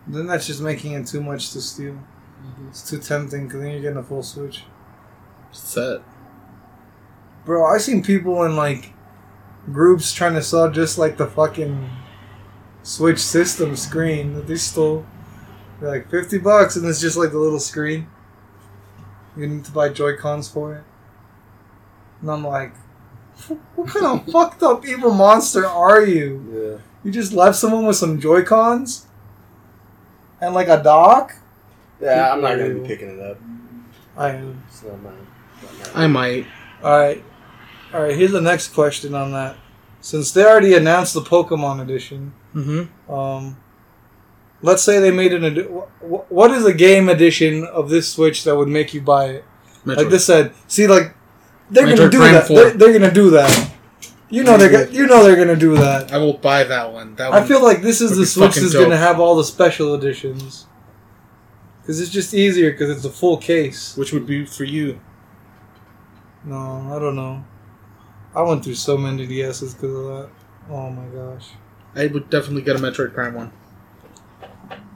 then 0.06 0.26
that's 0.26 0.46
just 0.46 0.60
making 0.60 0.92
it 0.92 1.06
too 1.06 1.22
much 1.22 1.52
to 1.52 1.60
steal. 1.60 1.92
Mm-hmm. 1.92 2.68
It's 2.68 2.88
too 2.88 2.98
tempting 2.98 3.46
because 3.46 3.60
then 3.60 3.70
you're 3.70 3.82
getting 3.82 3.98
a 3.98 4.02
full 4.02 4.22
switch. 4.22 4.64
Set. 5.52 6.00
Bro, 7.44 7.66
I 7.66 7.78
seen 7.78 8.02
people 8.02 8.42
in 8.44 8.56
like 8.56 8.92
groups 9.70 10.12
trying 10.12 10.34
to 10.34 10.42
sell 10.42 10.70
just 10.70 10.98
like 10.98 11.16
the 11.16 11.26
fucking 11.26 11.88
Switch 12.82 13.20
system 13.20 13.76
screen 13.76 14.34
that 14.34 14.48
they 14.48 14.56
stole. 14.56 15.06
They're 15.80 15.88
like 15.88 16.10
fifty 16.10 16.38
bucks, 16.38 16.74
and 16.74 16.84
it's 16.86 17.00
just 17.00 17.16
like 17.16 17.30
the 17.30 17.38
little 17.38 17.60
screen. 17.60 18.08
You 19.36 19.46
need 19.46 19.64
to 19.64 19.72
buy 19.72 19.88
Joy 19.88 20.16
Cons 20.16 20.48
for 20.48 20.74
it. 20.74 20.84
And 22.22 22.30
I'm 22.30 22.46
like, 22.46 22.72
what 23.74 23.88
kind 23.88 24.06
of 24.06 24.26
fucked 24.32 24.62
up 24.62 24.86
evil 24.86 25.12
monster 25.12 25.66
are 25.66 26.04
you? 26.04 26.80
Yeah. 26.80 26.82
You 27.04 27.10
just 27.10 27.32
left 27.32 27.56
someone 27.56 27.84
with 27.86 27.96
some 27.96 28.20
Joy 28.20 28.42
Cons 28.44 29.06
and 30.40 30.54
like 30.54 30.68
a 30.68 30.82
dock. 30.82 31.34
Yeah, 32.00 32.32
I'm 32.32 32.40
not 32.40 32.56
gonna 32.58 32.74
be 32.74 32.86
picking 32.86 33.18
it 33.18 33.20
up. 33.20 33.38
I 34.16 34.30
am. 34.30 34.62
It's 34.68 34.82
not 34.82 35.00
mine. 35.02 35.26
Not 35.78 35.96
I 35.96 36.06
might. 36.06 36.46
All 36.82 36.98
right, 36.98 37.24
all 37.94 38.02
right. 38.02 38.16
Here's 38.16 38.32
the 38.32 38.40
next 38.40 38.68
question 38.74 39.14
on 39.14 39.32
that. 39.32 39.56
Since 40.00 40.32
they 40.32 40.44
already 40.44 40.74
announced 40.74 41.14
the 41.14 41.20
Pokemon 41.22 41.80
edition, 41.80 42.34
Mm-hmm. 42.54 43.10
um, 43.12 43.56
let's 44.62 44.82
say 44.82 44.98
they 44.98 45.10
made 45.12 45.32
an 45.32 45.44
edi- 45.44 45.62
wh- 45.62 45.88
wh- 46.04 46.30
what 46.30 46.50
is 46.50 46.66
a 46.66 46.74
game 46.74 47.08
edition 47.08 47.64
of 47.64 47.88
this 47.88 48.12
Switch 48.12 48.44
that 48.44 48.54
would 48.56 48.68
make 48.68 48.92
you 48.92 49.00
buy 49.00 49.26
it? 49.26 49.44
Like 49.84 50.08
this 50.10 50.26
said, 50.26 50.52
see, 50.68 50.86
like 50.86 51.14
they're 51.72 51.96
gonna 51.96 52.10
do 52.10 52.18
Prime 52.18 52.32
that. 52.34 52.48
They're, 52.48 52.70
they're 52.72 52.92
gonna 52.92 53.12
do 53.12 53.30
that. 53.30 53.70
You 54.30 54.44
know 54.44 54.56
they're 54.56 54.70
go- 54.86 54.90
you 54.90 55.06
know 55.06 55.22
they're 55.24 55.36
gonna 55.36 55.56
do 55.56 55.76
that. 55.76 56.12
I 56.12 56.18
will 56.18 56.34
buy 56.38 56.64
that 56.64 56.92
one. 56.92 57.14
That 57.16 57.32
I 57.32 57.44
feel 57.44 57.62
like 57.62 57.82
this 57.82 58.00
is 58.00 58.12
the 58.12 58.22
be 58.22 58.24
Switch 58.26 58.48
fucking 58.50 58.62
that's 58.62 58.72
dope. 58.74 58.82
gonna 58.84 58.96
have 58.96 59.20
all 59.20 59.36
the 59.36 59.44
special 59.44 59.94
editions. 59.94 60.66
Because 61.80 62.00
it's 62.00 62.10
just 62.10 62.32
easier 62.32 62.70
because 62.70 62.90
it's 62.90 63.04
a 63.04 63.10
full 63.10 63.36
case. 63.36 63.96
Which 63.96 64.12
would 64.12 64.24
be 64.26 64.46
for 64.46 64.64
you. 64.64 65.00
No, 66.44 66.94
I 66.94 66.98
don't 66.98 67.16
know. 67.16 67.44
I 68.34 68.42
went 68.42 68.64
through 68.64 68.76
so 68.76 68.96
many 68.96 69.26
DSs 69.26 69.74
because 69.74 69.94
of 69.94 70.04
that. 70.06 70.28
Oh 70.70 70.90
my 70.90 71.04
gosh. 71.14 71.48
I 71.94 72.06
would 72.06 72.30
definitely 72.30 72.62
get 72.62 72.76
a 72.76 72.78
Metroid 72.78 73.12
Prime 73.12 73.34
one. 73.34 73.52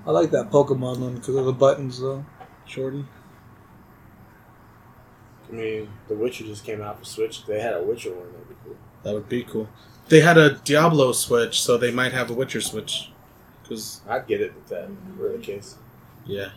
I 0.06 0.10
like 0.12 0.30
that 0.30 0.50
Pokemon 0.50 0.98
one 1.00 1.14
because 1.16 1.34
of 1.36 1.44
the 1.44 1.52
buttons 1.52 2.00
though. 2.00 2.24
Jordan. 2.64 3.06
I 5.48 5.52
mean, 5.52 5.88
The 6.08 6.14
Witcher 6.14 6.44
just 6.44 6.64
came 6.64 6.80
out 6.82 6.98
for 6.98 7.04
Switch. 7.04 7.44
They 7.46 7.60
had 7.60 7.74
a 7.74 7.82
Witcher 7.82 8.10
one. 8.12 8.32
That'd 8.32 8.48
be 8.48 8.54
cool. 8.64 8.76
That 9.02 9.14
would 9.14 9.28
be 9.28 9.42
cool. 9.44 9.68
They 10.08 10.20
had 10.20 10.38
a 10.38 10.54
Diablo 10.64 11.12
Switch, 11.12 11.60
so 11.60 11.76
they 11.76 11.90
might 11.90 12.12
have 12.12 12.30
a 12.30 12.34
Witcher 12.34 12.60
Switch. 12.60 13.10
Because, 13.62 14.00
I'd 14.08 14.26
get 14.26 14.40
it 14.40 14.52
if 14.62 14.68
that 14.68 14.88
were 15.18 15.32
the 15.32 15.38
case. 15.38 15.76
yeah. 16.26 16.50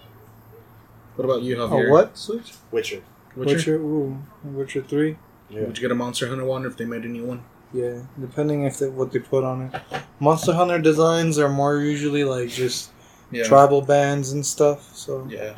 What 1.16 1.26
about 1.26 1.42
you, 1.42 1.58
Javier? 1.58 1.88
Oh, 1.90 1.92
what 1.92 2.18
Switch? 2.18 2.54
Witcher. 2.72 3.02
Witcher? 3.36 3.56
Witcher. 3.56 3.76
Ooh, 3.76 4.18
Witcher 4.44 4.82
Three. 4.84 5.18
Yeah. 5.50 5.62
Would 5.62 5.78
you 5.78 5.82
get 5.82 5.92
a 5.92 5.96
Monster 5.96 6.30
Hunter 6.30 6.46
one 6.46 6.66
if 6.66 6.78
they 6.78 6.86
made 6.86 7.04
a 7.04 7.08
new 7.10 7.26
one? 7.26 7.44
Yeah, 7.74 8.04
depending 8.20 8.64
if 8.64 8.80
they, 8.80 8.88
what 8.88 9.12
they 9.12 9.20
put 9.20 9.44
on 9.44 9.64
it. 9.74 9.82
Monster 10.20 10.54
Hunter 10.54 10.80
designs 10.80 11.38
are 11.38 11.50
more 11.50 11.78
usually 11.82 12.24
like 12.24 12.50
just 12.50 12.92
Yeah. 13.32 13.44
tribal 13.44 13.82
bands 13.82 14.32
and 14.32 14.46
stuff. 14.46 14.96
So 14.96 15.28
yeah. 15.30 15.56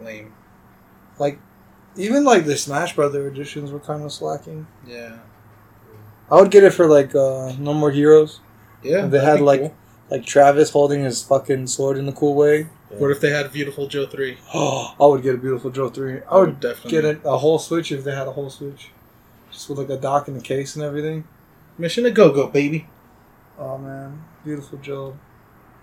Lame. 0.00 0.32
like, 1.18 1.38
even 1.96 2.24
like 2.24 2.44
the 2.44 2.56
Smash 2.56 2.94
Brother 2.94 3.26
editions 3.26 3.72
were 3.72 3.80
kind 3.80 4.02
of 4.02 4.12
slacking. 4.12 4.66
Yeah. 4.86 5.18
I 6.30 6.40
would 6.40 6.50
get 6.50 6.64
it 6.64 6.72
for 6.72 6.86
like 6.86 7.14
uh, 7.14 7.54
No 7.58 7.74
More 7.74 7.90
Heroes. 7.90 8.40
Yeah. 8.82 9.04
If 9.04 9.10
they 9.10 9.24
had 9.24 9.40
like 9.40 9.60
cool. 9.60 9.74
like 10.10 10.26
Travis 10.26 10.70
holding 10.70 11.04
his 11.04 11.22
fucking 11.22 11.66
sword 11.68 11.98
in 11.98 12.08
a 12.08 12.12
cool 12.12 12.34
way. 12.34 12.68
What 12.90 13.10
if 13.10 13.20
they 13.20 13.30
had 13.30 13.50
Viewtiful 13.50 13.88
Joe 13.88 14.06
3? 14.06 14.38
Oh, 14.54 14.94
I 15.00 15.06
would 15.06 15.22
get 15.22 15.34
a 15.34 15.38
Viewtiful 15.38 15.70
Joe 15.70 15.88
three. 15.88 16.20
I 16.30 16.38
would 16.38 16.60
definitely 16.60 16.90
get 16.92 17.04
it 17.04 17.20
a 17.24 17.38
whole 17.38 17.58
Switch 17.58 17.90
if 17.90 18.04
they 18.04 18.14
had 18.14 18.28
a 18.28 18.32
whole 18.32 18.48
Switch, 18.48 18.90
just 19.50 19.68
with 19.68 19.78
like 19.78 19.90
a 19.90 19.96
dock 19.96 20.28
and 20.28 20.36
a 20.36 20.40
case 20.40 20.76
and 20.76 20.84
everything. 20.84 21.24
Henshin 21.78 22.06
a 22.06 22.10
go 22.10 22.32
go, 22.32 22.46
baby. 22.46 22.86
Oh 23.58 23.76
man, 23.78 24.24
Viewtiful 24.44 24.78
Joe. 24.78 25.18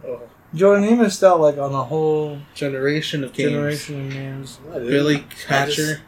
Oh. 0.05 0.21
Jordan, 0.53 0.83
he 0.87 0.93
missed 0.95 1.23
out 1.23 1.39
like 1.39 1.57
on 1.57 1.73
a 1.73 1.83
whole 1.83 2.37
Generation 2.53 3.23
of 3.23 3.33
games. 3.33 3.51
generation 3.51 4.05
of 4.07 4.13
games. 4.13 4.59
I 4.69 4.73
didn't- 4.75 4.89
Billy 4.89 5.15
I 5.15 5.19
just, 5.29 5.43
Hatcher, 5.47 6.01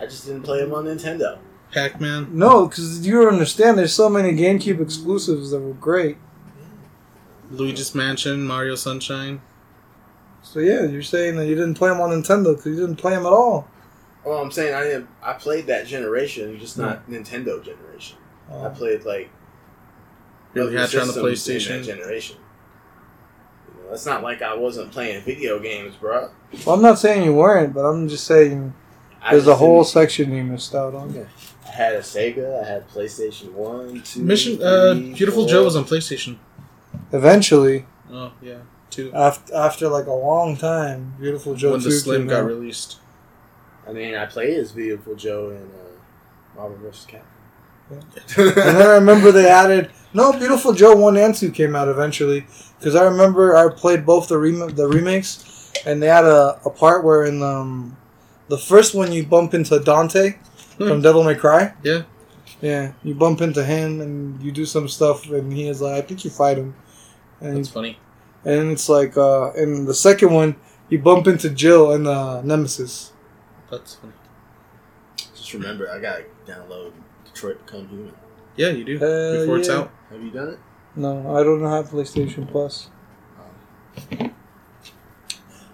I 0.00 0.04
just 0.06 0.26
didn't 0.26 0.42
play 0.42 0.58
them 0.60 0.72
on 0.74 0.84
Nintendo. 0.86 1.38
Pac 1.72 2.00
Man. 2.00 2.28
No, 2.32 2.66
because 2.66 3.06
you 3.06 3.26
understand. 3.28 3.78
There's 3.78 3.92
so 3.94 4.08
many 4.08 4.32
GameCube 4.32 4.80
exclusives 4.80 5.50
that 5.50 5.60
were 5.60 5.74
great. 5.74 6.16
Luigi's 7.50 7.94
Mansion, 7.94 8.44
Mario 8.46 8.74
Sunshine. 8.74 9.40
So 10.42 10.60
yeah, 10.60 10.84
you're 10.84 11.02
saying 11.02 11.36
that 11.36 11.46
you 11.46 11.54
didn't 11.54 11.74
play 11.74 11.88
them 11.88 12.00
on 12.00 12.10
Nintendo 12.10 12.54
because 12.56 12.66
you 12.66 12.76
didn't 12.76 12.96
play 12.96 13.12
them 13.14 13.26
at 13.26 13.32
all. 13.32 13.68
Well, 14.24 14.38
I'm 14.38 14.50
saying 14.50 14.74
I 14.74 14.82
didn't. 14.84 15.08
I 15.22 15.34
played 15.34 15.66
that 15.66 15.86
generation, 15.86 16.58
just 16.58 16.78
not 16.78 17.08
Nintendo 17.08 17.62
generation. 17.64 18.18
I 18.50 18.54
Uh, 18.54 18.70
played 18.70 19.04
like 19.04 19.30
Billy 20.52 20.76
other 20.76 20.78
Hatcher 20.78 21.00
on 21.00 21.06
the 21.08 21.12
systems 21.12 21.48
in 21.48 21.56
PlayStation. 21.56 21.68
that 21.86 21.96
generation. 21.96 22.36
You 23.84 23.88
know, 23.90 23.94
it's 23.94 24.06
not 24.06 24.22
like 24.22 24.40
I 24.42 24.54
wasn't 24.54 24.90
playing 24.92 25.22
video 25.22 25.58
games, 25.58 25.94
bro. 25.96 26.30
well, 26.66 26.74
I'm 26.76 26.82
not 26.82 26.98
saying 26.98 27.22
you 27.24 27.34
weren't, 27.34 27.74
but 27.74 27.80
I'm 27.82 28.08
just 28.08 28.26
saying 28.26 28.72
I 29.22 29.32
there's 29.32 29.46
a 29.46 29.56
whole 29.56 29.84
section 29.84 30.32
you 30.32 30.42
missed 30.44 30.74
out 30.74 30.94
on. 30.94 31.14
Yeah. 31.14 31.24
I 31.66 31.70
had 31.70 31.94
a 31.94 32.00
Sega. 32.00 32.62
I 32.62 32.68
had 32.68 32.88
PlayStation 32.88 33.52
One, 33.52 34.00
Two, 34.02 34.22
Mission 34.22 34.62
uh 34.62 34.94
Viewtiful 34.94 35.42
four. 35.44 35.50
Joe 35.50 35.64
was 35.64 35.76
on 35.76 35.84
PlayStation. 35.84 36.38
Eventually, 37.12 37.86
Oh 38.10 38.32
yeah. 38.42 38.58
Two. 38.90 39.12
after 39.12 39.54
after 39.54 39.88
like 39.88 40.06
a 40.06 40.12
long 40.12 40.56
time, 40.56 41.14
Viewtiful 41.18 41.54
Joe 41.54 41.72
when 41.72 41.82
the 41.82 41.90
Slim 41.90 42.22
came 42.22 42.28
got 42.28 42.40
out. 42.42 42.46
released. 42.46 42.98
I 43.88 43.92
mean, 43.92 44.14
I 44.14 44.24
played 44.26 44.56
as 44.58 44.70
Viewtiful 44.70 45.14
Joe 45.16 45.50
in 45.50 45.56
uh, 45.56 46.56
Marvel 46.56 46.78
vs. 46.78 47.06
Capcom. 47.10 47.20
and 48.38 48.56
then 48.56 48.86
I 48.86 48.94
remember 48.94 49.30
they 49.30 49.48
added 49.48 49.90
no 50.14 50.32
Viewtiful 50.32 50.72
Joe 50.72 50.96
one 50.96 51.16
and 51.16 51.34
two 51.34 51.50
came 51.50 51.74
out 51.76 51.88
eventually 51.88 52.46
because 52.84 52.96
I 52.96 53.04
remember 53.04 53.56
I 53.56 53.72
played 53.72 54.04
both 54.04 54.28
the 54.28 54.36
rem- 54.36 54.74
the 54.74 54.86
remakes 54.86 55.72
and 55.86 56.02
they 56.02 56.06
had 56.08 56.24
a, 56.26 56.60
a 56.66 56.70
part 56.70 57.02
where 57.02 57.24
in 57.24 57.42
um, 57.42 57.96
the 58.48 58.58
first 58.58 58.94
one 58.94 59.10
you 59.10 59.24
bump 59.24 59.54
into 59.54 59.80
Dante 59.80 60.34
from 60.76 61.00
Devil 61.00 61.24
May 61.24 61.34
Cry. 61.34 61.72
Yeah. 61.82 62.02
Yeah, 62.60 62.92
you 63.02 63.14
bump 63.14 63.40
into 63.40 63.64
him 63.64 64.02
and 64.02 64.42
you 64.42 64.52
do 64.52 64.66
some 64.66 64.86
stuff 64.88 65.30
and 65.30 65.50
he 65.50 65.66
is 65.66 65.80
like 65.80 65.94
I 65.94 66.06
think 66.06 66.24
you 66.24 66.30
fight 66.30 66.58
him, 66.58 66.74
and 67.40 67.56
That's 67.58 67.68
funny. 67.70 67.98
and 68.44 68.70
it's 68.70 68.88
like 68.88 69.16
uh, 69.16 69.52
in 69.54 69.86
the 69.86 69.94
second 69.94 70.32
one 70.32 70.56
you 70.90 70.98
bump 70.98 71.26
into 71.26 71.48
Jill 71.48 71.92
and 71.92 72.06
uh, 72.06 72.42
Nemesis. 72.42 73.12
That's 73.70 73.94
funny. 73.96 74.12
Just 75.16 75.54
remember, 75.54 75.90
I 75.90 75.98
gotta 76.00 76.24
download 76.46 76.92
Detroit 77.24 77.64
Become 77.64 77.88
Human. 77.88 78.14
Yeah, 78.56 78.68
you 78.68 78.84
do. 78.84 78.98
Hell 78.98 79.40
Before 79.40 79.58
it's 79.58 79.68
out. 79.70 79.90
Have 80.10 80.22
you 80.22 80.30
done 80.30 80.50
it? 80.50 80.58
No, 80.96 81.36
I 81.36 81.42
don't 81.42 81.62
have 81.62 81.90
PlayStation 81.90 82.48
Plus. 82.48 82.88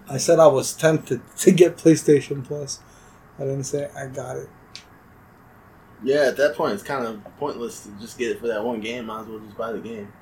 I 0.09 0.17
said 0.17 0.39
I 0.41 0.47
was 0.49 0.73
tempted 0.75 1.21
to 1.39 1.53
get 1.53 1.77
PlayStation 1.77 2.45
Plus. 2.45 2.81
I 3.39 3.43
didn't 3.43 3.65
say 3.65 3.89
I 3.97 4.07
got 4.07 4.37
it. 4.37 4.49
Yeah, 6.03 6.23
at 6.29 6.37
that 6.39 6.57
point, 6.57 6.75
it's 6.75 6.83
kind 6.83 7.07
of 7.07 7.23
pointless 7.39 7.83
to 7.85 7.91
just 8.01 8.19
get 8.19 8.31
it 8.33 8.41
for 8.41 8.49
that 8.49 8.65
one 8.65 8.81
game. 8.81 9.07
Might 9.07 9.23
as 9.23 9.27
well 9.27 9.39
just 9.41 9.57
buy 9.57 9.73
the 9.73 9.79
game. 9.79 10.13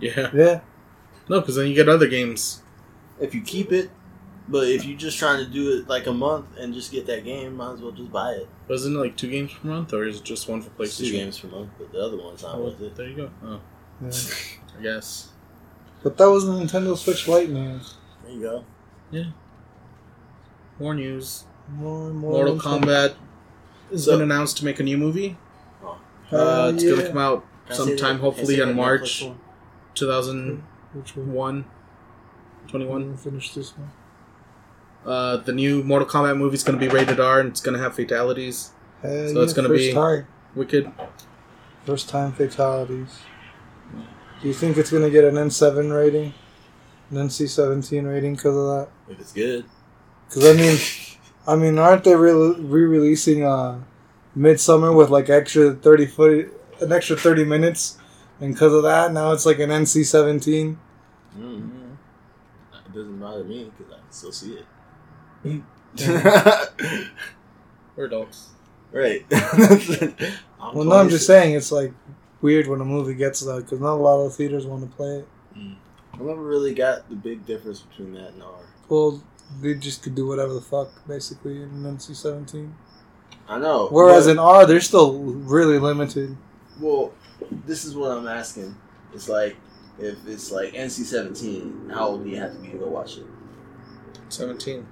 Yeah. 0.00 0.30
Yeah. 0.34 0.60
No, 1.28 1.40
because 1.40 1.56
then 1.56 1.66
you 1.68 1.74
get 1.74 1.88
other 1.88 2.06
games. 2.08 2.62
If 3.20 3.34
you 3.34 3.42
keep 3.42 3.70
it, 3.72 3.90
but 4.48 4.66
if 4.68 4.84
you're 4.86 4.96
just 4.96 5.18
trying 5.18 5.44
to 5.44 5.50
do 5.50 5.78
it 5.78 5.88
like 5.88 6.06
a 6.06 6.12
month 6.12 6.46
and 6.58 6.72
just 6.72 6.90
get 6.90 7.06
that 7.06 7.24
game, 7.24 7.56
might 7.56 7.74
as 7.74 7.80
well 7.80 7.90
just 7.92 8.10
buy 8.10 8.32
it. 8.32 8.48
Wasn't 8.68 8.96
it 8.96 8.98
like 8.98 9.16
two 9.16 9.30
games 9.30 9.52
per 9.52 9.68
month, 9.68 9.92
or 9.92 10.04
is 10.06 10.18
it 10.18 10.24
just 10.24 10.48
one 10.48 10.62
for 10.62 10.70
It's 10.82 10.96
two 10.96 11.04
PlayStation? 11.04 11.12
games 11.12 11.38
per 11.40 11.48
month, 11.48 11.70
but 11.78 11.92
the 11.92 12.00
other 12.02 12.16
one's 12.16 12.42
not 12.42 12.54
Oh, 12.56 12.64
worth 12.64 12.80
it. 12.80 12.96
there 12.96 13.08
you 13.08 13.16
go. 13.16 13.30
Oh, 13.44 13.60
yeah. 14.02 14.10
I 14.78 14.82
guess. 14.82 15.28
But 16.02 16.16
that 16.18 16.30
was 16.30 16.46
the 16.46 16.52
Nintendo 16.52 16.96
Switch 16.96 17.26
Lite 17.26 17.50
news. 17.50 17.94
There 18.24 18.32
you 18.32 18.40
go. 18.40 18.64
Yeah. 19.10 19.24
More 20.78 20.94
news. 20.94 21.44
More, 21.68 22.10
more 22.10 22.32
Mortal 22.32 22.56
Nintendo. 22.58 22.80
Kombat 22.84 23.14
has 23.90 24.04
So- 24.04 24.12
been 24.12 24.22
announced 24.22 24.56
to 24.58 24.64
make 24.64 24.78
a 24.78 24.82
new 24.82 24.96
movie. 24.96 25.36
Oh. 25.82 25.98
Uh, 26.30 26.72
it's 26.74 26.84
yeah. 26.84 26.90
gonna 26.96 27.08
come 27.08 27.18
out 27.18 27.44
Can 27.66 27.72
I 27.72 27.76
say 27.76 27.84
that? 27.84 27.98
sometime, 27.98 28.18
hopefully 28.20 28.56
say 28.56 28.62
in 28.62 28.76
March 28.76 29.24
Netflix 29.24 29.36
2001, 29.94 31.64
21. 32.68 33.06
We'll 33.08 33.16
finish 33.16 33.52
this 33.54 33.72
one. 33.76 33.90
Uh, 35.04 35.38
the 35.38 35.52
new 35.52 35.82
Mortal 35.82 36.06
Kombat 36.08 36.36
movie 36.36 36.54
is 36.54 36.62
gonna 36.62 36.78
be 36.78 36.88
rated 36.88 37.18
R 37.18 37.40
and 37.40 37.48
it's 37.48 37.60
gonna 37.60 37.78
have 37.78 37.94
fatalities. 37.94 38.72
Hell 39.02 39.28
So 39.32 39.40
it's 39.42 39.52
gonna 39.52 39.68
be- 39.68 39.92
time. 39.92 40.26
Wicked. 40.54 40.90
First 41.84 42.08
time 42.08 42.32
fatalities. 42.32 43.18
Do 44.40 44.48
you 44.48 44.54
think 44.54 44.76
it's 44.76 44.90
gonna 44.90 45.10
get 45.10 45.24
an 45.24 45.34
N7 45.34 45.94
rating, 45.94 46.32
an 47.10 47.16
NC-17 47.16 48.06
rating 48.06 48.34
because 48.36 48.56
of 48.56 48.66
that? 48.66 48.88
If 49.12 49.20
it's 49.20 49.32
good. 49.32 49.64
Because 50.28 50.44
I 50.46 50.52
mean, 50.54 50.78
I 51.46 51.56
mean, 51.56 51.78
aren't 51.78 52.04
they 52.04 52.14
re- 52.14 52.54
re-releasing 52.58 53.44
uh, 53.44 53.80
Midsummer 54.34 54.92
with 54.92 55.10
like 55.10 55.28
extra 55.28 55.72
thirty 55.74 56.06
foot, 56.06 56.52
an 56.80 56.92
extra 56.92 57.16
thirty 57.16 57.44
minutes, 57.44 57.98
and 58.40 58.52
because 58.54 58.72
of 58.74 58.82
that, 58.84 59.12
now 59.12 59.32
it's 59.32 59.46
like 59.46 59.58
an 59.58 59.70
NC-17. 59.70 60.76
Mm-hmm. 61.36 61.92
It 62.72 62.94
doesn't 62.94 63.18
bother 63.18 63.44
me 63.44 63.72
because 63.76 63.92
I 63.92 63.98
can 63.98 64.12
still 64.12 64.32
see 64.32 64.58
it. 64.58 64.66
We're 67.96 68.04
adults. 68.06 68.50
right. 68.92 69.24
Well, 70.74 70.84
no, 70.84 70.96
I'm 70.96 71.08
just 71.08 71.26
saying 71.26 71.54
it's 71.54 71.70
like 71.72 71.92
weird 72.40 72.66
when 72.66 72.80
a 72.80 72.84
movie 72.84 73.14
gets 73.14 73.40
that 73.40 73.64
because 73.64 73.80
not 73.80 73.94
a 73.94 74.02
lot 74.02 74.24
of 74.24 74.34
theaters 74.34 74.66
want 74.66 74.88
to 74.88 74.96
play 74.96 75.18
it. 75.18 75.28
Mm. 75.56 75.76
I 76.14 76.16
never 76.18 76.42
really 76.42 76.74
got 76.74 77.08
the 77.08 77.16
big 77.16 77.46
difference 77.46 77.80
between 77.80 78.12
that 78.14 78.32
and 78.32 78.42
R. 78.42 78.60
Well, 78.88 79.22
they 79.60 79.74
just 79.74 80.02
could 80.02 80.14
do 80.14 80.26
whatever 80.26 80.52
the 80.52 80.60
fuck 80.60 80.88
basically 81.06 81.62
in 81.62 81.68
an 81.84 81.96
NC-17. 81.96 82.72
I 83.48 83.58
know. 83.58 83.88
Whereas 83.90 84.26
but- 84.26 84.32
in 84.32 84.38
R, 84.38 84.66
they're 84.66 84.80
still 84.80 85.18
really 85.18 85.78
limited. 85.78 86.36
Well, 86.80 87.12
this 87.66 87.84
is 87.84 87.96
what 87.96 88.10
I'm 88.10 88.28
asking. 88.28 88.76
It's 89.14 89.28
like 89.28 89.56
if 89.98 90.16
it's 90.26 90.50
like 90.52 90.74
NC-17, 90.74 91.92
how 91.92 92.08
old 92.08 92.24
do 92.24 92.30
you 92.30 92.36
have 92.36 92.52
to 92.52 92.58
be 92.58 92.68
to 92.68 92.78
go 92.78 92.88
watch 92.88 93.16
it? 93.16 93.26
17. 94.28 94.86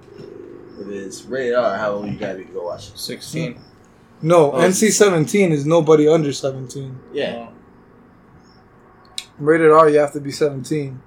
If 0.79 0.87
it's 0.87 1.23
rated 1.23 1.55
R, 1.55 1.77
how 1.77 1.93
old 1.93 2.05
do 2.05 2.11
you 2.11 2.17
gotta 2.17 2.37
be 2.37 2.45
to 2.45 2.51
go 2.51 2.65
watch 2.65 2.89
it? 2.89 2.97
16. 2.97 3.59
No, 4.21 4.51
Oh. 4.53 4.57
NC-17 4.59 5.51
is 5.51 5.65
nobody 5.65 6.07
under 6.07 6.33
17. 6.33 6.99
Yeah. 7.13 7.49
Oh. 7.49 7.53
Rated 9.37 9.71
R, 9.71 9.89
you 9.89 9.99
have 9.99 10.13
to 10.13 10.19
be 10.19 10.31
17. 10.31 10.99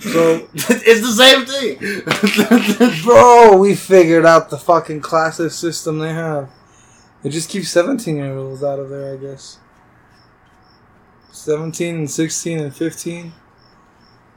So, 0.00 0.48
it's 0.54 1.00
the 1.00 1.12
same 1.16 1.46
thing. 1.46 3.02
bro, 3.04 3.56
we 3.56 3.74
figured 3.76 4.26
out 4.26 4.50
the 4.50 4.58
fucking 4.58 5.00
classes 5.00 5.54
system 5.56 5.98
they 6.00 6.12
have. 6.12 6.50
They 7.22 7.30
just 7.30 7.48
keep 7.48 7.64
17 7.64 8.16
year 8.16 8.36
olds 8.36 8.64
out 8.64 8.80
of 8.80 8.88
there, 8.90 9.14
I 9.14 9.16
guess. 9.16 9.58
17 11.32 11.94
and 11.96 12.10
16 12.10 12.58
and 12.58 12.74
15. 12.74 13.32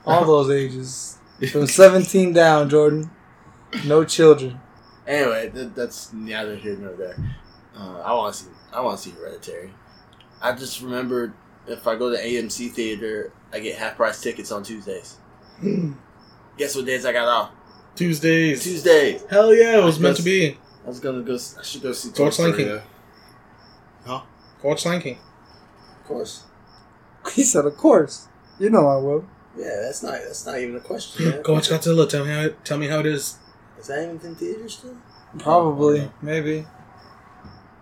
All 0.05 0.25
those 0.25 0.49
ages. 0.51 1.17
From 1.51 1.65
17 1.67 2.33
down, 2.33 2.69
Jordan. 2.69 3.09
No 3.85 4.03
children. 4.03 4.59
anyway, 5.07 5.49
th- 5.49 5.71
that's 5.75 6.11
neither 6.13 6.55
here 6.55 6.75
nor 6.77 6.93
there. 6.93 7.15
Uh, 7.79 8.01
I 8.01 8.13
want 8.13 8.33
to 8.35 8.43
see. 8.43 8.49
I 8.73 8.81
want 8.81 8.97
to 8.99 9.03
see 9.09 9.15
Hereditary. 9.15 9.73
I 10.41 10.51
just 10.53 10.81
remembered 10.81 11.33
if 11.67 11.87
I 11.87 11.95
go 11.95 12.09
to 12.09 12.17
AMC 12.21 12.71
theater, 12.71 13.31
I 13.53 13.59
get 13.59 13.77
half 13.77 13.95
price 13.95 14.21
tickets 14.21 14.51
on 14.51 14.63
Tuesdays. 14.63 15.17
Guess 16.57 16.75
what 16.75 16.85
days 16.85 17.05
I 17.05 17.13
got 17.13 17.27
off? 17.27 17.51
Tuesdays. 17.95 18.63
Tuesdays. 18.63 19.23
Hell 19.29 19.53
yeah, 19.53 19.77
it 19.79 19.83
was 19.83 19.99
meant 19.99 20.17
to 20.17 20.23
be. 20.23 20.57
I 20.85 20.87
was 20.87 20.99
gonna 20.99 21.21
go. 21.21 21.35
s- 21.35 21.55
I 21.59 21.63
should 21.63 21.81
go 21.81 21.91
see. 21.93 22.09
Go 22.09 22.15
Toy 22.15 22.23
watch 22.25 22.39
Lion 22.39 22.51
Story, 22.53 22.63
King. 22.65 22.75
though. 24.05 24.11
Huh? 24.13 24.21
Go 24.61 24.67
watch 24.69 24.85
Lion 24.85 25.01
King. 25.01 25.17
Of 26.01 26.07
course. 26.07 26.43
He 27.33 27.43
said, 27.43 27.65
of 27.65 27.75
course. 27.77 28.27
You 28.59 28.69
know 28.69 28.87
I 28.87 28.95
will. 28.97 29.25
Yeah, 29.57 29.81
that's 29.81 30.01
not. 30.03 30.13
That's 30.13 30.45
not 30.45 30.57
even 30.59 30.75
a 30.77 30.79
question. 30.79 31.29
man. 31.29 31.41
Go 31.43 31.53
watch 31.53 31.69
Godzilla. 31.69 32.07
Tell 32.09 32.25
me 32.25 32.31
how 32.31 32.41
it, 32.41 32.63
tell 32.65 32.77
me 32.77 32.87
how 32.87 32.99
it 32.99 33.05
is. 33.05 33.37
Is 33.77 33.87
that 33.87 34.03
even 34.03 34.19
in 34.25 34.35
theaters 34.35 34.77
still? 34.77 34.95
Probably. 35.37 36.09
Maybe. 36.21 36.65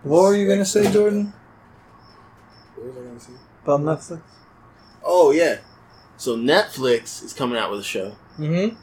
What 0.03 0.21
were 0.23 0.35
you 0.35 0.45
going 0.47 0.59
to 0.59 0.65
say, 0.65 0.91
Jordan? 0.91 1.33
What 2.75 2.87
was 2.87 2.97
I 2.97 3.07
gonna 3.07 3.19
say? 3.19 3.33
About 3.63 3.79
Netflix? 3.81 4.21
Oh 5.03 5.31
yeah. 5.31 5.57
So 6.17 6.35
Netflix 6.37 7.23
is 7.23 7.33
coming 7.33 7.57
out 7.57 7.69
with 7.71 7.79
a 7.81 7.83
show, 7.83 8.15
Mm-hmm. 8.37 8.75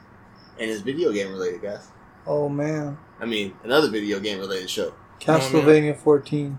and 0.60 0.70
it's 0.70 0.80
video 0.80 1.12
game 1.12 1.30
related, 1.30 1.62
guys. 1.62 1.88
Oh, 2.26 2.48
man. 2.48 2.96
I 3.20 3.26
mean, 3.26 3.54
another 3.64 3.90
video 3.90 4.18
game 4.20 4.38
related 4.38 4.70
show. 4.70 4.94
Castlevania 5.20 5.96
14. 5.96 6.58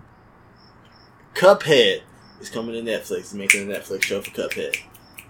Cuphead 1.34 2.02
is 2.40 2.48
coming 2.50 2.72
to 2.84 2.90
Netflix, 2.90 3.34
making 3.34 3.70
a 3.70 3.74
Netflix 3.74 4.04
show 4.04 4.20
for 4.22 4.30
Cuphead. 4.30 4.76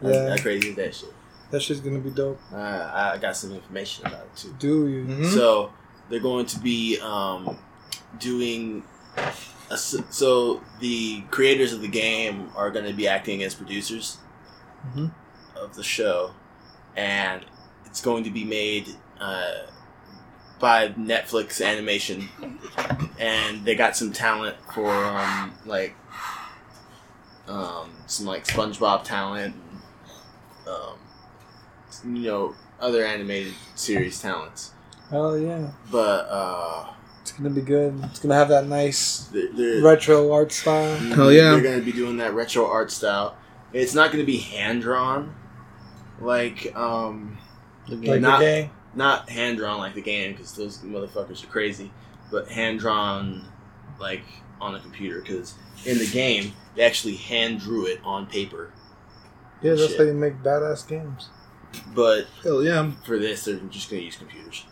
How- 0.03 0.09
Yeah. 0.09 0.31
How 0.31 0.37
crazy 0.37 0.71
is 0.71 0.77
that 0.77 0.95
shit? 0.95 1.13
That 1.51 1.61
shit's 1.63 1.81
going 1.81 1.97
to 1.97 2.03
be 2.03 2.15
dope. 2.15 2.41
Uh, 2.53 2.57
I 2.57 3.19
got 3.21 3.37
some 3.37 3.53
information 3.53 4.05
about 4.07 4.23
it 4.25 4.37
too. 4.37 4.55
Do 4.59 4.89
you? 4.89 5.05
Mm-hmm. 5.05 5.25
So 5.27 5.73
they're 6.11 6.21
going 6.21 6.47
to 6.47 6.59
be 6.61 6.99
um, 7.01 7.57
doing. 8.19 8.83
So 9.75 10.63
the 10.81 11.23
creators 11.31 11.73
of 11.73 11.81
the 11.81 11.89
game 11.89 12.51
are 12.57 12.71
going 12.71 12.85
to 12.87 12.93
be 12.93 13.09
acting 13.09 13.43
as 13.43 13.55
producers 13.55 14.19
Mhm. 14.95 15.11
of 15.57 15.75
the 15.75 15.83
show, 15.83 16.33
and 16.97 17.45
it's 17.85 18.01
going 18.01 18.23
to 18.25 18.31
be 18.31 18.45
made 18.45 18.95
uh, 19.21 19.67
by 20.61 20.89
Netflix 20.91 21.65
Animation, 21.65 22.29
and 23.19 23.65
they 23.65 23.75
got 23.75 23.97
some 23.97 24.13
talent 24.13 24.57
for 24.75 24.93
um, 24.93 25.53
like 25.65 25.97
um, 27.49 27.91
some 28.07 28.27
like 28.27 28.45
SpongeBob 28.47 29.03
talent, 29.05 29.55
and, 29.55 29.81
um, 30.69 32.15
you 32.17 32.23
know, 32.31 32.55
other 32.81 33.05
animated 33.05 33.55
series 33.75 34.21
talents. 34.21 34.73
Hell 35.11 35.39
yeah. 35.39 35.71
But 35.91 36.27
uh, 36.29 36.87
It's 37.27 37.33
going 37.33 37.53
to 37.53 37.61
be 37.61 37.67
good. 37.67 37.99
It's 38.05 38.21
going 38.21 38.31
to 38.31 38.37
have 38.37 38.51
that 38.51 38.69
nice 38.69 39.25
they're, 39.33 39.53
they're, 39.53 39.83
retro 39.83 40.33
art 40.33 40.53
style. 40.53 40.97
Hell 40.97 41.33
yeah. 41.33 41.51
they're 41.51 41.61
going 41.61 41.81
to 41.81 41.85
be 41.85 41.91
doing 41.91 42.19
that 42.19 42.35
retro 42.35 42.65
art 42.71 42.93
style. 42.93 43.37
It's 43.73 43.97
not 43.97 44.13
going 44.13 44.23
to 44.23 44.27
be 44.27 44.39
hand 44.39 44.83
drawn, 44.83 45.35
like 46.21 46.73
um, 46.77 47.37
Like 47.89 48.21
not 48.21 48.39
the 48.39 48.45
game. 48.45 48.71
not 48.95 49.29
hand 49.29 49.59
drawn 49.59 49.79
like 49.79 49.95
the 49.97 50.03
game 50.03 50.35
because 50.35 50.55
those 50.55 50.79
motherfuckers 50.79 51.43
are 51.43 51.49
crazy, 51.49 51.91
but 52.31 52.47
hand 52.49 52.79
drawn 52.79 53.45
like 53.99 54.23
on 54.61 54.77
a 54.77 54.81
computer 54.81 55.21
because 55.21 55.57
in 55.85 55.99
the 55.99 56.07
game 56.07 56.53
they 56.77 56.85
actually 56.85 57.17
hand 57.17 57.59
drew 57.59 57.87
it 57.87 57.99
on 58.05 58.27
paper. 58.27 58.71
Yeah, 59.63 59.75
that's 59.75 59.89
Shit. 59.89 59.99
how 59.99 60.05
you 60.05 60.15
make 60.15 60.45
badass 60.45 60.87
games. 60.87 61.29
But 61.93 62.27
Hell 62.45 62.63
yeah. 62.63 62.93
for 63.05 63.19
this, 63.19 63.47
they're 63.47 63.57
just 63.57 63.91
going 63.91 63.99
to 64.03 64.05
use 64.05 64.17
computers 64.17 64.65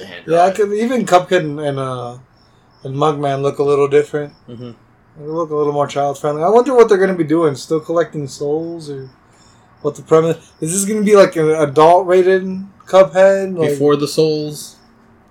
to 0.00 0.06
hand. 0.06 0.24
Yeah, 0.26 0.42
I 0.42 0.50
could 0.50 0.72
even 0.72 1.04
Cuphead 1.06 1.40
and, 1.40 1.60
and 1.60 1.78
uh 1.78 2.18
and 2.84 2.94
Mugman 2.94 3.42
look 3.42 3.58
a 3.58 3.62
little 3.62 3.88
different. 3.88 4.32
Mm-hmm. 4.48 4.70
They 5.18 5.26
look 5.26 5.50
a 5.50 5.56
little 5.56 5.72
more 5.72 5.86
child 5.86 6.18
friendly. 6.18 6.42
I 6.42 6.48
wonder 6.48 6.74
what 6.74 6.88
they're 6.88 6.98
going 6.98 7.10
to 7.10 7.16
be 7.16 7.24
doing. 7.24 7.54
Still 7.54 7.80
collecting 7.80 8.28
souls, 8.28 8.90
or 8.90 9.08
what 9.80 9.96
the 9.96 10.02
premise 10.02 10.36
is? 10.60 10.72
This 10.72 10.84
going 10.84 11.00
to 11.00 11.04
be 11.04 11.16
like 11.16 11.36
an 11.36 11.50
adult 11.50 12.06
rated 12.06 12.44
Cuphead? 12.86 13.56
Like, 13.58 13.70
Before 13.70 13.96
the 13.96 14.06
Souls. 14.06 14.76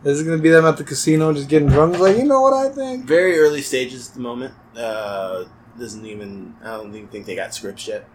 is 0.03 0.21
it 0.21 0.25
going 0.25 0.37
to 0.37 0.43
be 0.43 0.49
them 0.49 0.65
at 0.65 0.77
the 0.77 0.83
casino 0.83 1.33
just 1.33 1.49
getting 1.49 1.69
drunk? 1.69 1.99
Like, 1.99 2.17
you 2.17 2.23
know 2.25 2.41
what 2.41 2.53
I 2.53 2.69
think? 2.69 3.05
very 3.05 3.37
early 3.37 3.61
stages 3.61 4.09
at 4.09 4.15
the 4.15 4.21
moment. 4.21 4.53
Uh, 4.75 5.45
doesn't 5.79 6.05
even 6.05 6.55
I 6.61 6.77
don't 6.77 6.93
even 6.95 7.07
think 7.07 7.25
they 7.25 7.35
got 7.35 7.53
scripts 7.53 7.87
yet. 7.87 8.07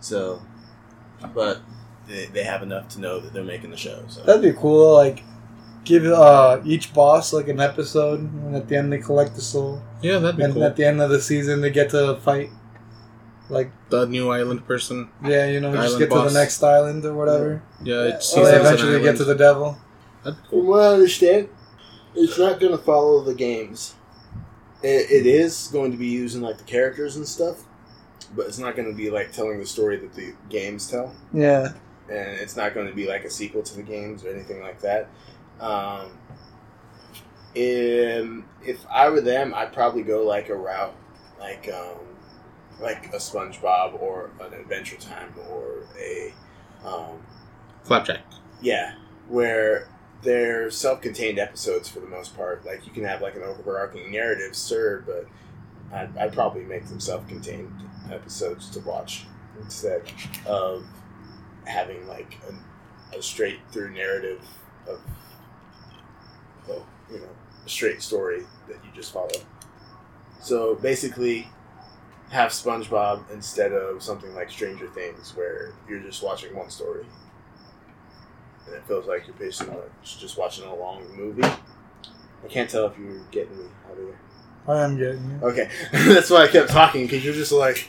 So, 0.00 0.42
but 1.34 1.60
they, 2.06 2.26
they 2.26 2.44
have 2.44 2.62
enough 2.62 2.88
to 2.90 3.00
know 3.00 3.18
that 3.20 3.32
they're 3.32 3.44
making 3.44 3.70
the 3.70 3.76
show. 3.76 4.04
So 4.08 4.22
That'd 4.22 4.42
be 4.42 4.52
cool. 4.52 4.94
Like, 4.94 5.24
give 5.86 6.04
uh 6.04 6.60
each 6.66 6.92
boss 6.92 7.32
like 7.32 7.48
an 7.48 7.60
episode, 7.60 8.20
and 8.20 8.54
at 8.54 8.68
the 8.68 8.76
end 8.76 8.92
they 8.92 8.98
collect 8.98 9.34
the 9.34 9.40
soul, 9.40 9.80
Yeah, 10.02 10.18
that'd 10.18 10.36
be 10.36 10.42
and 10.44 10.52
cool. 10.54 10.64
at 10.64 10.76
the 10.76 10.84
end 10.84 11.00
of 11.00 11.08
the 11.08 11.20
season 11.22 11.60
they 11.62 11.70
get 11.70 11.90
to 11.90 12.16
fight. 12.16 12.50
Like 13.48 13.70
The 13.90 14.06
new 14.06 14.28
island 14.30 14.66
person. 14.66 15.08
yeah, 15.24 15.46
you 15.46 15.60
know, 15.60 15.70
you 15.70 15.76
just 15.76 15.94
Island 15.94 16.10
get 16.10 16.14
to 16.16 16.28
the 16.28 16.34
next 16.40 16.62
island 16.62 17.04
or 17.04 17.14
whatever. 17.14 17.62
Yeah, 17.82 18.02
it's 18.14 18.26
So 18.28 18.44
they 18.44 18.56
eventually 18.56 19.00
get 19.00 19.16
to 19.18 19.24
the 19.24 19.36
devil. 19.36 19.78
That'd 20.24 20.42
be 20.42 20.48
From 20.50 20.66
what 20.66 20.80
I 20.82 20.94
understand, 20.94 21.48
it's 22.16 22.38
not 22.38 22.58
going 22.58 22.72
to 22.76 22.82
follow 22.82 23.22
the 23.22 23.34
games. 23.34 23.94
It, 24.82 25.10
it 25.10 25.26
is 25.26 25.68
going 25.72 25.92
to 25.92 25.96
be 25.96 26.08
using 26.08 26.42
like 26.42 26.58
the 26.58 26.64
characters 26.64 27.14
and 27.16 27.26
stuff, 27.26 27.62
but 28.34 28.46
it's 28.46 28.58
not 28.58 28.74
going 28.74 28.90
to 28.90 28.96
be 28.96 29.10
like 29.10 29.30
telling 29.32 29.60
the 29.60 29.66
story 29.66 29.96
that 29.98 30.12
the 30.14 30.34
games 30.50 30.90
tell, 30.90 31.14
Yeah. 31.32 31.72
and 32.10 32.28
it's 32.40 32.56
not 32.56 32.74
going 32.74 32.88
to 32.88 32.92
be 32.94 33.06
like 33.06 33.24
a 33.24 33.30
sequel 33.30 33.62
to 33.62 33.76
the 33.76 33.82
games 33.82 34.24
or 34.24 34.30
anything 34.30 34.60
like 34.60 34.80
that. 34.80 35.08
Um, 35.60 36.10
in, 37.54 38.44
if 38.64 38.86
I 38.90 39.08
were 39.08 39.20
them, 39.20 39.54
I'd 39.54 39.72
probably 39.72 40.02
go 40.02 40.24
like 40.24 40.48
a 40.48 40.56
route 40.56 40.94
like 41.38 41.68
um, 41.72 41.98
like 42.80 43.06
a 43.12 43.16
SpongeBob 43.16 44.00
or 44.00 44.30
an 44.40 44.52
Adventure 44.54 44.96
Time 44.96 45.32
or 45.50 45.86
a 45.98 46.32
um, 46.84 47.18
Flapjack. 47.84 48.22
yeah, 48.60 48.94
where 49.28 49.88
they're 50.22 50.70
self-contained 50.70 51.38
episodes 51.38 51.88
for 51.88 52.00
the 52.00 52.06
most 52.06 52.36
part. 52.36 52.64
Like 52.64 52.86
you 52.86 52.92
can 52.92 53.04
have 53.04 53.22
like 53.22 53.36
an 53.36 53.42
overarching 53.42 54.10
narrative, 54.10 54.56
sir, 54.56 55.02
but 55.06 55.26
I'd, 55.94 56.16
I'd 56.16 56.32
probably 56.32 56.64
make 56.64 56.86
them 56.86 57.00
self-contained 57.00 57.72
episodes 58.10 58.70
to 58.70 58.80
watch 58.80 59.26
instead 59.60 60.02
of 60.46 60.84
having 61.64 62.06
like 62.08 62.38
a, 62.48 63.18
a 63.18 63.22
straight-through 63.22 63.92
narrative 63.92 64.40
of, 64.88 65.00
well, 66.68 66.86
you 67.10 67.18
know, 67.18 67.28
a 67.64 67.68
straight 67.68 68.02
story 68.02 68.44
that 68.68 68.76
you 68.84 68.90
just 68.94 69.12
follow. 69.12 69.28
So 70.40 70.76
basically, 70.76 71.48
have 72.30 72.50
SpongeBob 72.50 73.30
instead 73.32 73.72
of 73.72 74.02
something 74.02 74.34
like 74.34 74.50
Stranger 74.50 74.88
Things, 74.88 75.36
where 75.36 75.72
you're 75.88 76.00
just 76.00 76.22
watching 76.22 76.54
one 76.54 76.70
story 76.70 77.06
and 78.66 78.74
it 78.74 78.82
feels 78.86 79.06
like 79.06 79.26
you're 79.26 79.36
basically 79.36 79.76
just 80.02 80.36
watching 80.36 80.66
a 80.66 80.74
long 80.74 81.04
movie. 81.16 81.42
I 81.42 82.48
can't 82.48 82.68
tell 82.68 82.86
if 82.86 82.98
you're 82.98 83.20
getting 83.30 83.56
me 83.56 83.64
out 83.86 83.92
of 83.92 83.98
here. 83.98 84.18
I 84.68 84.82
am 84.82 84.96
getting 84.96 85.30
you. 85.30 85.38
Okay, 85.42 85.70
that's 85.92 86.30
why 86.30 86.44
I 86.44 86.48
kept 86.48 86.70
talking 86.70 87.02
because 87.02 87.24
you're 87.24 87.34
just 87.34 87.52
like, 87.52 87.88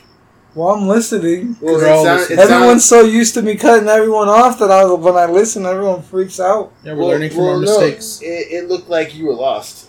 Well, 0.54 0.68
I'm 0.70 0.88
listening. 0.88 1.56
well, 1.60 1.74
We're 1.74 1.88
all 1.88 2.00
it 2.00 2.04
sound- 2.04 2.20
listening. 2.20 2.38
Everyone's 2.40 2.84
sound- 2.84 3.06
so 3.06 3.10
used 3.12 3.34
to 3.34 3.42
me 3.42 3.54
cutting 3.56 3.88
everyone 3.88 4.28
off 4.28 4.58
that 4.58 4.70
I, 4.70 4.84
when 4.84 5.14
I 5.14 5.26
listen, 5.26 5.66
everyone 5.66 6.02
freaks 6.02 6.40
out. 6.40 6.72
Yeah, 6.82 6.92
we're 6.94 6.98
well- 7.00 7.08
learning 7.08 7.30
from 7.30 7.38
well, 7.40 7.48
our 7.50 7.54
no, 7.56 7.60
mistakes. 7.80 8.20
it, 8.22 8.26
it 8.50 8.68
looked 8.68 8.88
like 8.88 9.14
you 9.14 9.26
were 9.26 9.34
lost. 9.34 9.88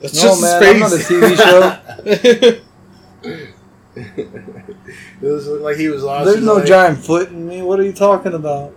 That's 0.00 0.14
No, 0.14 0.22
just 0.22 0.42
man, 0.42 0.62
his 0.62 0.72
I'm 0.74 0.80
not 0.80 0.92
a. 0.92 0.96
TV 0.96 1.36
show. 1.36 2.60
it 3.96 5.22
was 5.22 5.46
looked 5.46 5.62
like 5.62 5.76
he 5.76 5.88
was 5.88 6.02
lost. 6.02 6.26
There's 6.26 6.44
no 6.44 6.54
like, 6.54 6.66
giant 6.66 6.98
foot 6.98 7.30
in 7.30 7.46
me. 7.48 7.62
What 7.62 7.80
are 7.80 7.84
you 7.84 7.92
talking 7.92 8.34
about? 8.34 8.74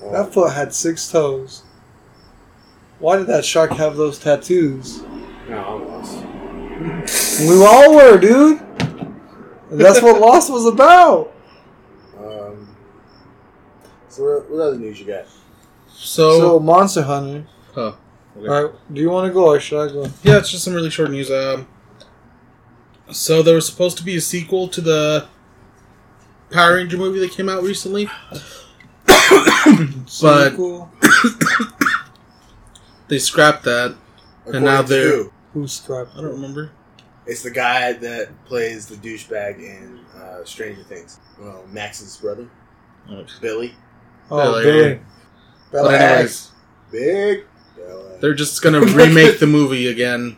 well, 0.00 0.12
That 0.12 0.32
foot 0.32 0.52
had 0.54 0.72
six 0.74 1.10
toes. 1.10 1.62
Why 3.00 3.16
did 3.16 3.26
that 3.28 3.44
shark 3.44 3.72
have 3.72 3.96
those 3.96 4.18
tattoos? 4.18 5.02
No, 5.48 5.58
I'm 5.58 5.88
lost. 5.88 6.24
We 7.40 7.64
all 7.64 7.94
were, 7.94 8.18
dude. 8.18 8.60
That's 9.70 10.02
what 10.02 10.20
Lost 10.26 10.50
was 10.52 10.66
about. 10.66 11.32
Um, 12.18 12.74
so 14.08 14.22
what, 14.24 14.50
what 14.50 14.60
other 14.60 14.78
news 14.78 14.98
you 14.98 15.06
got? 15.06 15.26
So, 15.88 16.38
So, 16.38 16.60
Monster 16.60 17.02
Hunter. 17.02 17.46
oh, 17.76 17.96
okay. 18.36 18.48
All 18.48 18.64
right, 18.64 18.72
do 18.92 19.00
you 19.00 19.10
want 19.10 19.26
to 19.28 19.32
go 19.32 19.46
or 19.48 19.60
should 19.60 19.88
I 19.88 19.92
go? 19.92 20.02
yeah, 20.22 20.38
it's 20.38 20.50
just 20.50 20.64
some 20.64 20.74
really 20.74 20.90
short 20.90 21.10
news. 21.10 21.30
Um, 21.30 21.68
so 23.10 23.42
there 23.42 23.54
was 23.54 23.66
supposed 23.66 23.98
to 23.98 24.04
be 24.04 24.16
a 24.16 24.20
sequel 24.20 24.68
to 24.68 24.80
the 24.80 25.26
Power 26.50 26.74
Ranger 26.76 26.96
movie 26.96 27.20
that 27.20 27.30
came 27.32 27.48
out 27.48 27.62
recently. 27.62 28.08
But- 30.22 30.50
Sequel? 30.52 30.90
They 33.08 33.18
scrapped 33.18 33.64
that. 33.64 33.94
And 34.46 34.64
now 34.66 34.82
they're- 34.82 35.24
who? 35.24 35.32
Who's 35.54 35.72
scrapped? 35.72 36.10
I 36.14 36.20
don't 36.20 36.32
remember. 36.32 36.72
It's 37.28 37.42
the 37.42 37.50
guy 37.50 37.92
that 37.92 38.44
plays 38.46 38.86
the 38.86 38.96
douchebag 38.96 39.58
in 39.58 40.00
uh, 40.18 40.44
Stranger 40.44 40.82
Things. 40.82 41.20
Well, 41.38 41.64
Max's 41.70 42.16
brother, 42.16 42.48
Billy. 43.40 43.74
Oh, 44.30 44.60
Billy. 44.60 44.64
Billy. 44.64 45.00
But 45.70 45.82
Billy. 45.82 45.94
anyways, 45.96 46.50
Big 46.90 47.44
Billy. 47.76 48.18
they're 48.20 48.34
just 48.34 48.62
gonna 48.62 48.80
remake 48.80 49.38
the 49.40 49.46
movie 49.46 49.88
again. 49.88 50.36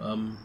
Um, 0.00 0.38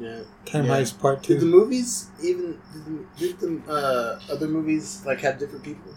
yeah. 0.00 0.22
Time 0.44 0.66
Yeah. 0.66 0.80
Heist 0.80 0.98
Part 0.98 1.22
Did 1.22 1.40
the 1.40 1.46
movies 1.46 2.08
even 2.22 2.58
did 2.72 2.84
the, 2.84 3.06
did 3.18 3.38
the 3.66 3.72
uh, 3.72 4.20
other 4.32 4.48
movies 4.48 5.02
like 5.06 5.20
have 5.20 5.38
different 5.38 5.64
people? 5.64 5.92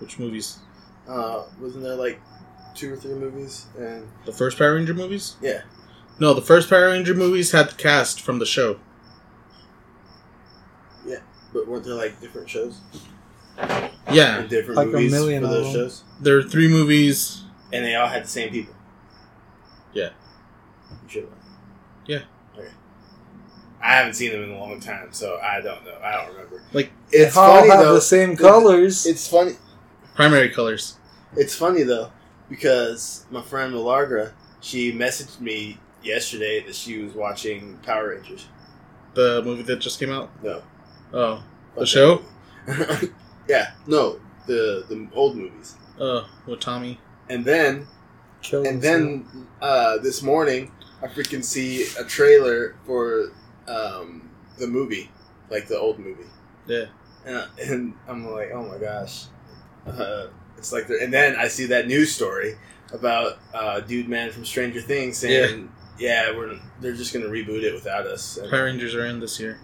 which 0.00 0.18
movies? 0.18 0.58
Uh, 1.08 1.44
wasn't 1.60 1.82
there 1.84 1.94
like 1.94 2.20
two 2.74 2.92
or 2.92 2.96
three 2.96 3.14
movies? 3.14 3.66
And 3.78 4.08
The 4.26 4.32
first 4.32 4.58
Power 4.58 4.74
Ranger 4.74 4.94
movies? 4.94 5.36
yeah, 5.40 5.62
No, 6.20 6.34
the 6.34 6.42
first 6.42 6.68
Power 6.68 6.86
Ranger 6.88 7.14
movies 7.14 7.52
had 7.52 7.70
the 7.70 7.74
cast 7.74 8.20
from 8.20 8.38
the 8.38 8.46
show. 8.46 8.78
Yeah, 11.06 11.20
but 11.52 11.66
weren't 11.66 11.84
there 11.84 11.94
like 11.94 12.20
different 12.20 12.48
shows 12.48 12.78
Yeah, 14.12 14.38
and 14.40 14.48
different 14.48 14.76
Like 14.76 14.88
a 14.88 14.90
movies 14.90 15.12
million 15.12 15.42
for 15.42 15.48
of 15.48 15.52
those 15.54 15.72
them. 15.72 15.82
shows? 15.82 16.02
there 16.20 16.36
are 16.38 16.42
three 16.42 16.68
movies. 16.68 17.44
And 17.72 17.84
they 17.84 17.94
all 17.94 18.08
had 18.08 18.24
the 18.24 18.28
same 18.28 18.50
people. 18.50 18.74
Yeah. 19.92 20.10
You 20.90 21.08
should. 21.08 21.22
have. 21.24 21.32
Yeah. 22.06 22.22
Okay. 22.58 22.68
I 23.82 23.94
haven't 23.94 24.14
seen 24.14 24.32
them 24.32 24.42
in 24.44 24.50
a 24.50 24.58
long 24.58 24.78
time, 24.80 25.08
so 25.12 25.38
I 25.42 25.60
don't 25.60 25.84
know. 25.84 25.96
I 26.02 26.12
don't 26.16 26.32
remember. 26.34 26.62
Like, 26.72 26.90
it's 27.12 27.34
They 27.34 27.40
all 27.40 27.58
funny 27.60 27.70
have 27.70 27.80
though. 27.80 27.94
the 27.94 28.00
same 28.00 28.36
colors. 28.36 29.06
It's 29.06 29.26
funny. 29.28 29.52
Primary 30.14 30.50
colors. 30.50 30.96
It's 31.36 31.54
funny 31.54 31.82
though 31.84 32.10
because 32.48 33.24
my 33.30 33.40
friend 33.40 33.72
Malargra, 33.72 34.32
she 34.60 34.92
messaged 34.92 35.40
me 35.40 35.78
yesterday 36.02 36.62
that 36.64 36.74
she 36.74 36.98
was 37.02 37.12
watching 37.14 37.76
Power 37.82 38.10
Rangers. 38.10 38.46
The 39.14 39.42
movie 39.44 39.62
that 39.64 39.76
just 39.80 39.98
came 39.98 40.10
out. 40.12 40.30
No, 40.42 40.62
Oh, 41.12 41.42
The 41.76 41.86
show? 41.86 42.22
yeah, 43.48 43.72
no, 43.86 44.20
the 44.46 44.84
the 44.88 45.08
old 45.14 45.36
movies. 45.36 45.74
uh, 46.00 46.24
with 46.46 46.60
Tommy. 46.60 46.98
And 47.28 47.44
then 47.44 47.86
Killed 48.42 48.66
and 48.66 48.80
then 48.80 49.26
uh, 49.60 49.98
this 49.98 50.22
morning 50.22 50.72
I 51.02 51.06
freaking 51.08 51.44
see 51.44 51.86
a 51.98 52.04
trailer 52.04 52.74
for 52.86 53.32
um, 53.68 54.30
the 54.58 54.66
movie, 54.66 55.10
like 55.50 55.68
the 55.68 55.78
old 55.78 55.98
movie. 55.98 56.24
Yeah. 56.66 56.86
And, 57.26 57.36
I- 57.36 57.48
and 57.62 57.94
I'm 58.08 58.30
like, 58.30 58.50
oh 58.52 58.62
my 58.66 58.78
gosh. 58.78 59.24
Uh, 59.86 60.28
it's 60.56 60.72
like, 60.72 60.88
and 60.90 61.12
then 61.12 61.36
I 61.36 61.48
see 61.48 61.66
that 61.66 61.86
news 61.86 62.14
story 62.14 62.56
about 62.92 63.38
uh, 63.54 63.80
Dude 63.80 64.08
Man 64.08 64.30
from 64.30 64.44
Stranger 64.44 64.80
Things 64.80 65.16
saying, 65.18 65.70
yeah, 66.00 66.34
we're 66.34 66.58
they're 66.80 66.94
just 66.94 67.12
gonna 67.12 67.26
reboot 67.26 67.62
it 67.62 67.74
without 67.74 68.06
us. 68.06 68.38
And 68.38 68.50
Power 68.50 68.64
Rangers 68.64 68.94
are 68.94 69.04
in 69.06 69.20
this 69.20 69.38
year. 69.38 69.60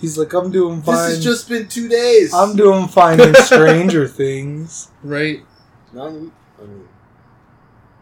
He's 0.00 0.16
like, 0.16 0.32
I'm 0.32 0.50
doing 0.50 0.82
fine. 0.82 0.96
this 0.96 1.16
has 1.16 1.24
just 1.24 1.48
been 1.48 1.68
two 1.68 1.88
days. 1.88 2.32
I'm 2.34 2.56
doing 2.56 2.88
fine 2.88 3.20
in 3.20 3.34
Stranger 3.44 4.08
Things. 4.08 4.90
Right. 5.02 5.42
No, 5.92 6.06
I 6.06 6.10
mean, 6.64 6.88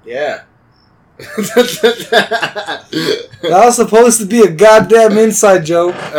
yeah. 0.04 0.44
That 3.42 3.64
was 3.64 3.76
supposed 3.76 4.20
to 4.20 4.26
be 4.26 4.40
a 4.40 4.50
goddamn 4.50 5.18
inside 5.18 5.64
joke, 5.66 5.94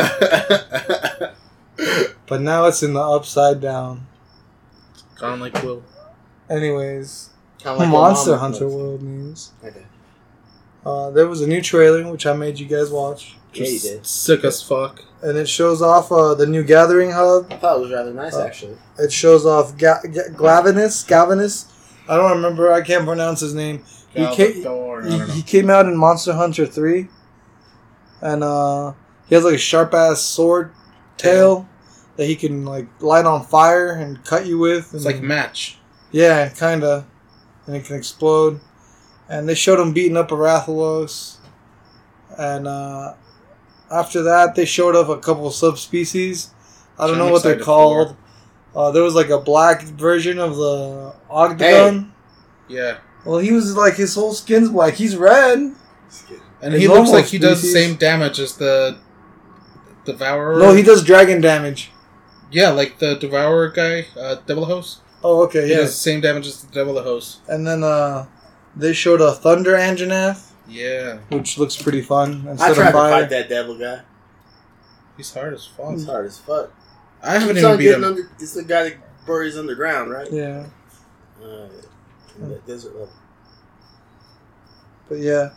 but 2.27 2.41
now 2.41 2.65
it's 2.65 2.83
in 2.83 2.93
the 2.93 3.01
upside 3.01 3.59
down. 3.61 4.07
Gone 5.17 5.39
like 5.39 5.61
Will. 5.63 5.83
Anyways, 6.49 7.29
Kinda 7.57 7.79
like 7.79 7.89
Monster 7.89 8.37
Hunter. 8.37 8.67
World 8.67 9.01
News. 9.01 9.51
Okay. 9.63 9.85
Uh, 10.85 11.11
there 11.11 11.27
was 11.27 11.41
a 11.41 11.47
new 11.47 11.61
trailer 11.61 12.09
which 12.11 12.25
I 12.25 12.33
made 12.33 12.59
you 12.59 12.65
guys 12.65 12.89
watch, 12.89 13.35
Yeah, 13.53 13.65
you 13.67 13.79
did. 13.79 14.05
Sick 14.07 14.43
as 14.43 14.61
fuck. 14.63 15.03
and 15.21 15.37
it 15.37 15.47
shows 15.47 15.81
off 15.81 16.11
uh, 16.11 16.33
the 16.33 16.47
new 16.47 16.63
Gathering 16.63 17.11
Hub. 17.11 17.51
I 17.51 17.57
thought 17.57 17.77
it 17.77 17.81
was 17.81 17.91
rather 17.91 18.13
nice, 18.13 18.33
Oh. 18.35 18.43
actually. 18.43 18.77
It 18.97 19.11
shows 19.11 19.45
off 19.45 19.77
Ga- 19.77 20.01
Ga- 20.03 20.29
Glavenus. 20.33 21.05
Galvinus. 21.07 21.65
I 22.09 22.17
don't 22.17 22.31
remember. 22.31 22.71
I 22.73 22.81
can't 22.81 23.05
pronounce 23.05 23.39
his 23.41 23.53
name. 23.53 23.83
He 24.13 24.25
came, 24.35 24.53
he, 25.03 25.19
he 25.31 25.41
came 25.43 25.69
out 25.69 25.85
in 25.85 25.95
Monster 25.95 26.33
Hunter 26.33 26.65
3. 26.65 27.07
And 28.21 28.43
uh, 28.43 28.93
he 29.29 29.35
has 29.35 29.43
like 29.43 29.53
a 29.55 29.57
sharp 29.59 29.93
ass 29.93 30.21
sword 30.21 30.71
tail 31.17 31.67
that 32.17 32.25
he 32.25 32.35
can 32.35 32.65
like 32.65 32.87
light 33.01 33.25
on 33.25 33.45
fire 33.45 33.91
and 33.93 34.23
cut 34.25 34.45
you 34.47 34.57
with. 34.57 34.93
It's 34.93 35.05
and- 35.05 35.05
like 35.05 35.21
match. 35.21 35.77
yeah, 36.11 36.49
kind 36.49 36.83
of. 36.83 37.05
And 37.67 37.75
it 37.75 37.85
can 37.85 37.95
explode. 37.95 38.59
And 39.31 39.47
they 39.47 39.55
showed 39.55 39.79
him 39.79 39.93
beating 39.93 40.17
up 40.17 40.31
a 40.31 40.35
Rathalos. 40.35 41.37
And 42.37 42.67
uh, 42.67 43.13
after 43.89 44.21
that, 44.23 44.55
they 44.55 44.65
showed 44.65 44.93
off 44.95 45.07
a 45.07 45.17
couple 45.19 45.47
of 45.47 45.53
subspecies. 45.53 46.51
I 46.99 47.07
don't 47.07 47.17
know 47.17 47.31
what 47.31 47.41
they're 47.41 47.57
called. 47.57 48.15
Uh, 48.75 48.91
there 48.91 49.03
was 49.03 49.15
like 49.15 49.29
a 49.29 49.39
black 49.39 49.83
version 49.83 50.37
of 50.37 50.57
the 50.57 51.15
Odogaron. 51.29 52.11
Yeah. 52.67 52.97
Well, 53.25 53.39
he 53.39 53.53
was 53.53 53.75
like 53.75 53.95
his 53.95 54.15
whole 54.15 54.33
skin's 54.33 54.69
black. 54.69 54.95
He's 54.95 55.15
red. 55.15 55.59
And 56.61 56.73
His 56.73 56.81
he 56.81 56.87
looks 56.87 57.09
like 57.09 57.25
he 57.25 57.37
does 57.37 57.61
the 57.61 57.69
same 57.69 57.95
damage 57.95 58.39
as 58.39 58.57
the 58.57 58.97
Devourer. 60.05 60.59
No, 60.59 60.73
he 60.73 60.83
does 60.83 61.03
dragon 61.03 61.41
damage. 61.41 61.91
Yeah, 62.51 62.69
like 62.71 62.99
the 62.99 63.15
Devourer 63.15 63.69
guy, 63.69 64.07
uh, 64.19 64.35
Deviljho. 64.45 64.99
Oh, 65.23 65.43
okay, 65.43 65.65
He 65.65 65.71
yeah. 65.71 65.77
does 65.77 65.91
the 65.91 65.97
same 65.97 66.19
damage 66.21 66.47
as 66.47 66.61
the 66.63 66.79
Deviljho. 66.79 67.37
And 67.47 67.65
then 67.65 67.83
uh, 67.83 68.25
they 68.75 68.93
showed 68.93 69.21
a 69.21 69.31
Thunder 69.33 69.73
Anjanath, 69.73 70.51
Yeah, 70.67 71.17
which 71.29 71.57
looks 71.57 71.75
pretty 71.81 72.01
fun. 72.01 72.43
I 72.47 72.51
Instead 72.51 72.75
tried 72.75 72.87
of 72.87 72.91
to 72.93 72.97
fire. 72.97 73.11
fight 73.21 73.29
that 73.29 73.49
devil 73.49 73.77
guy. 73.77 74.01
he's 75.17 75.33
hard 75.33 75.53
as 75.53 75.65
fuck. 75.65 75.93
It's 75.93 76.05
hard 76.05 76.25
as 76.25 76.39
fuck. 76.39 76.71
I 77.23 77.33
haven't 77.33 77.49
Keeps 77.49 77.59
even 77.59 77.71
on 77.71 77.77
beat 77.77 77.83
getting 77.83 78.03
him. 78.03 78.09
under. 78.09 78.29
It's 78.39 78.53
the 78.53 78.63
guy 78.63 78.83
that 78.83 79.25
buries 79.25 79.57
underground, 79.57 80.09
right? 80.11 80.31
Yeah, 80.31 80.65
Uh, 81.43 81.67
in 82.39 82.49
the 82.49 82.59
desert 82.65 82.93
level. 82.93 83.09
but 85.09 85.19
yeah. 85.19 85.49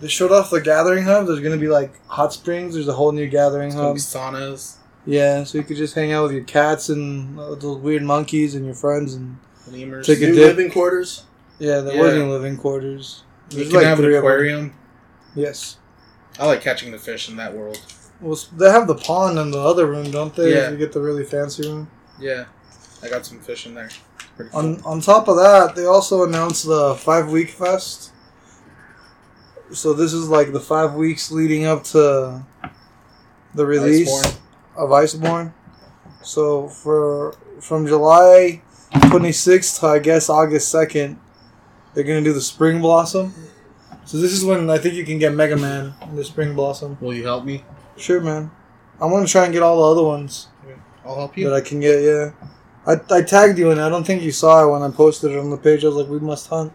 They 0.00 0.08
showed 0.08 0.32
off 0.32 0.48
the 0.50 0.60
Gathering 0.62 1.04
Hub. 1.04 1.26
There's 1.26 1.40
gonna 1.40 1.58
be 1.58 1.68
like 1.68 1.92
hot 2.06 2.32
springs. 2.32 2.72
There's 2.74 2.88
a 2.88 2.92
whole 2.94 3.12
new 3.12 3.26
Gathering 3.28 3.66
It's 3.68 3.74
gonna 3.76 3.88
Hub. 3.88 3.96
be 3.96 4.00
saunas, 4.00 4.76
Yeah, 5.04 5.44
so 5.44 5.58
you 5.58 5.64
could 5.64 5.76
just 5.76 5.94
hang 5.94 6.12
out 6.12 6.22
with 6.24 6.32
your 6.32 6.44
cats 6.44 6.88
and 6.88 7.38
uh, 7.38 7.54
those 7.54 7.76
weird 7.78 8.02
monkeys 8.02 8.54
and 8.54 8.64
your 8.64 8.74
friends 8.74 9.12
and 9.14 9.36
lemurs. 9.70 10.06
Take 10.06 10.18
a 10.22 10.26
New 10.26 10.34
dip. 10.34 10.56
living 10.56 10.70
quarters. 10.72 11.24
Yeah, 11.60 11.80
there 11.80 11.94
Yeah. 11.94 12.00
wasn't 12.02 12.30
living 12.30 12.56
quarters. 12.56 13.22
you 13.50 13.64
can 13.66 13.74
like 13.74 13.84
have 13.84 13.98
an 13.98 14.04
three 14.04 14.16
of 14.16 14.22
them. 14.22 14.30
aquarium. 14.32 14.72
Yes. 15.36 15.76
I 16.38 16.46
like 16.46 16.60
catching 16.62 16.90
the 16.90 16.98
fish 16.98 17.28
in 17.28 17.36
that 17.36 17.54
world. 17.54 17.80
Well, 18.20 18.38
they 18.56 18.70
have 18.70 18.86
the 18.86 18.94
pond 18.96 19.38
in 19.38 19.50
the 19.52 19.58
other 19.60 19.86
room, 19.86 20.10
don't 20.10 20.34
they? 20.34 20.50
Yeah. 20.54 20.66
If 20.66 20.72
you 20.72 20.76
get 20.78 20.92
the 20.92 21.00
really 21.00 21.24
fancy 21.24 21.66
room. 21.68 21.88
Yeah, 22.18 22.44
I 23.02 23.08
got 23.08 23.24
some 23.24 23.38
fish 23.40 23.66
in 23.66 23.74
there. 23.74 23.88
Cool. 24.36 24.48
On 24.52 24.80
on 24.84 25.00
top 25.00 25.28
of 25.28 25.36
that, 25.36 25.74
they 25.76 25.84
also 25.86 26.24
announced 26.24 26.66
the 26.66 26.94
five 26.96 27.30
week 27.30 27.50
fest. 27.50 28.10
So 29.72 29.92
this 29.92 30.12
is 30.12 30.28
like 30.28 30.52
the 30.52 30.60
five 30.60 30.94
weeks 30.94 31.30
leading 31.30 31.64
up 31.64 31.84
to 31.94 32.42
the 33.54 33.66
release 33.66 34.10
Iceborne. 34.10 34.36
of 34.76 34.90
Iceborne. 34.90 35.52
So 36.22 36.68
for 36.68 37.34
from 37.60 37.86
July 37.86 38.62
26th 38.92 39.80
to 39.80 39.86
I 39.86 39.98
guess 39.98 40.28
August 40.28 40.74
2nd, 40.74 41.16
they're 41.94 42.04
gonna 42.04 42.22
do 42.22 42.32
the 42.32 42.40
Spring 42.40 42.80
Blossom. 42.80 43.34
So 44.04 44.16
this 44.18 44.32
is 44.32 44.44
when 44.44 44.68
I 44.70 44.78
think 44.78 44.94
you 44.94 45.04
can 45.04 45.18
get 45.18 45.34
Mega 45.34 45.56
Man 45.56 45.94
in 46.02 46.16
the 46.16 46.24
Spring 46.24 46.54
Blossom. 46.54 46.96
Will 47.00 47.14
you 47.14 47.24
help 47.24 47.44
me? 47.44 47.64
Sure, 47.96 48.20
man. 48.20 48.50
I'm 49.00 49.10
gonna 49.10 49.26
try 49.26 49.44
and 49.44 49.52
get 49.52 49.62
all 49.62 49.76
the 49.94 50.00
other 50.00 50.06
ones 50.06 50.48
I'll 51.04 51.14
help 51.16 51.36
you. 51.36 51.48
that 51.48 51.54
I 51.54 51.60
can 51.60 51.80
get. 51.80 52.02
Yeah, 52.02 52.30
I, 52.86 52.96
I 53.10 53.22
tagged 53.22 53.58
you 53.58 53.70
and 53.70 53.80
I 53.80 53.88
don't 53.88 54.04
think 54.06 54.22
you 54.22 54.32
saw 54.32 54.64
it 54.66 54.70
when 54.72 54.82
I 54.82 54.90
posted 54.94 55.32
it 55.32 55.38
on 55.38 55.50
the 55.50 55.56
page. 55.56 55.84
I 55.84 55.88
was 55.88 55.96
like, 55.96 56.08
we 56.08 56.18
must 56.18 56.48
hunt. 56.48 56.72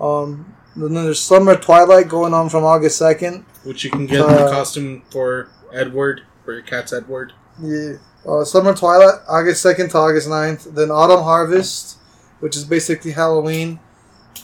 Um, 0.00 0.54
and 0.74 0.84
then 0.84 1.04
there's 1.04 1.20
Summer 1.20 1.56
Twilight 1.56 2.08
going 2.08 2.34
on 2.34 2.48
from 2.48 2.64
August 2.64 2.98
second. 2.98 3.44
Which 3.64 3.84
you 3.84 3.90
can 3.90 4.06
get 4.06 4.20
Uh, 4.20 4.44
the 4.46 4.50
costume 4.50 5.02
for 5.10 5.48
Edward, 5.72 6.22
for 6.44 6.52
your 6.54 6.62
cat's 6.62 6.92
Edward. 6.92 7.32
Yeah. 7.60 7.94
Uh, 8.26 8.44
Summer 8.44 8.74
Twilight, 8.74 9.20
August 9.28 9.62
second 9.62 9.90
to 9.90 9.98
August 9.98 10.28
9th. 10.28 10.74
Then 10.74 10.90
Autumn 10.90 11.22
Harvest, 11.22 11.98
which 12.40 12.56
is 12.56 12.64
basically 12.64 13.12
Halloween, 13.12 13.78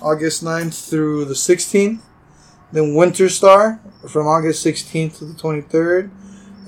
August 0.00 0.44
9th 0.44 0.88
through 0.88 1.24
the 1.24 1.34
sixteenth. 1.34 2.04
Then 2.72 2.94
Winter 2.94 3.28
Star 3.28 3.80
from 4.08 4.26
August 4.26 4.62
sixteenth 4.62 5.18
to 5.18 5.24
the 5.24 5.38
twenty 5.38 5.62
third. 5.62 6.10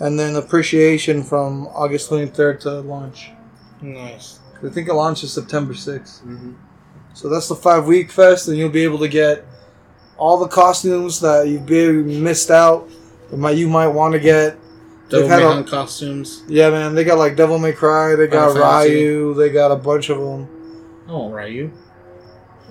And 0.01 0.19
then 0.19 0.35
Appreciation 0.37 1.23
from 1.23 1.67
August 1.69 2.09
twenty 2.09 2.27
third 2.27 2.61
to 2.63 2.81
launch. 2.81 3.31
Nice. 3.83 4.41
I 4.63 4.69
think 4.69 4.89
it 4.89 4.95
launches 4.95 5.33
September 5.33 5.73
6th. 5.73 6.23
Mm-hmm. 6.23 6.53
So 7.15 7.29
that's 7.29 7.49
the 7.49 7.57
five 7.57 7.87
week 7.87 8.11
fest, 8.11 8.49
and 8.49 8.57
you'll 8.57 8.69
be 8.69 8.85
able 8.85 8.99
to 8.99 9.09
get 9.09 9.45
all 10.17 10.39
the 10.39 10.49
costumes 10.49 11.21
that 11.21 11.49
you've 11.49 11.67
been 11.67 12.23
missed 12.23 12.51
out. 12.51 12.89
Might 13.33 13.57
you 13.57 13.69
might 13.69 13.89
want 13.89 14.13
to 14.13 14.21
get. 14.21 14.57
Devil 15.09 15.29
May 15.29 15.43
Hunt 15.43 15.67
costumes. 15.67 16.45
Yeah, 16.47 16.71
man, 16.71 16.95
they 16.95 17.03
got 17.03 17.19
like 17.19 17.37
Devil 17.37 17.59
May 17.59 17.73
Cry, 17.73 18.15
they 18.15 18.29
got 18.29 18.53
Final 18.53 18.63
Fantasy. 18.63 18.95
Ryu, 18.95 19.35
they 19.35 19.51
got 19.51 19.73
a 19.73 19.77
bunch 19.77 20.09
of 20.09 20.19
them. 20.19 20.49
Oh, 21.09 21.31
Ryu. 21.31 21.73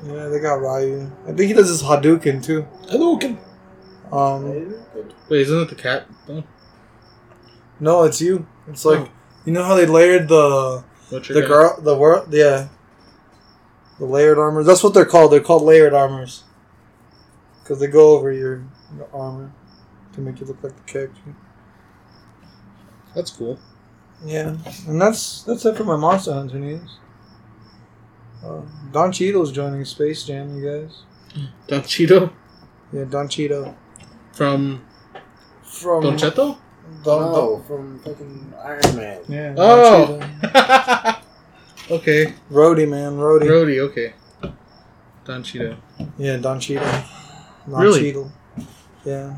Yeah, 0.05 0.27
they 0.27 0.39
got 0.39 0.55
Ryu. 0.61 1.11
I 1.23 1.27
think 1.27 1.41
he 1.41 1.53
does 1.53 1.67
his 1.69 1.83
Hadouken 1.83 2.43
too. 2.43 2.65
Hadouken. 2.87 3.37
Um, 4.11 4.73
Wait, 5.29 5.41
isn't 5.41 5.59
it 5.61 5.69
the 5.69 5.75
cat? 5.75 6.07
though? 6.25 6.43
no, 7.79 8.03
it's 8.03 8.19
you. 8.21 8.47
It's 8.67 8.85
like 8.85 8.99
Oh. 8.99 9.09
you 9.45 9.53
know 9.53 9.63
how 9.63 9.75
they 9.75 9.85
layered 9.85 10.27
the 10.27 10.83
the 11.09 11.19
guy? 11.41 11.47
girl 11.47 11.79
the 11.81 11.97
world 11.97 12.31
yeah 12.33 12.67
the 13.99 14.05
layered 14.05 14.37
armors. 14.39 14.65
That's 14.65 14.83
what 14.83 14.93
they're 14.93 15.05
called. 15.05 15.31
They're 15.31 15.39
called 15.41 15.63
layered 15.63 15.93
armors 15.93 16.43
because 17.61 17.79
they 17.79 17.87
go 17.87 18.15
over 18.17 18.31
your, 18.31 18.63
your 18.95 19.07
armor 19.13 19.51
to 20.13 20.21
make 20.21 20.39
you 20.39 20.45
look 20.47 20.63
like 20.63 20.75
the 20.75 20.91
character. 20.91 21.35
That's 23.13 23.31
cool. 23.31 23.59
Yeah, 24.25 24.55
and 24.87 25.01
that's 25.01 25.43
that's 25.43 25.65
it 25.65 25.75
for 25.77 25.83
my 25.83 25.95
Monster 25.97 26.33
Hunter 26.33 26.59
news. 26.59 26.97
Uh, 28.43 28.61
Don 28.91 29.11
Cheadle's 29.11 29.51
joining 29.51 29.83
Space 29.85 30.23
Jam, 30.23 30.55
you 30.57 30.63
guys. 30.65 31.03
Don 31.67 31.81
Cheeto 31.81 32.31
Yeah, 32.91 33.03
Don 33.05 33.27
Cheadle 33.27 33.75
from 34.33 34.81
from 35.63 36.03
Don 36.03 36.17
Cheto? 36.17 36.57
Don, 37.03 37.21
Oh, 37.35 37.59
from 37.67 37.99
fucking 37.99 38.53
Iron 38.63 38.95
Man. 38.95 39.21
yeah. 39.27 39.53
Don 39.53 40.19
Oh. 40.53 41.21
Okay. 41.91 42.33
Rhodey 42.51 42.87
man, 42.87 43.17
Rhodey. 43.17 43.47
Brody, 43.47 43.79
okay. 43.81 44.13
Don 45.25 45.43
Cheeto. 45.43 45.75
Yeah, 46.17 46.37
Don 46.37 46.59
Cheadle. 46.59 46.85
Don 47.69 47.81
Really? 47.81 47.99
Cheadle. 48.01 48.31
Yeah. 49.05 49.37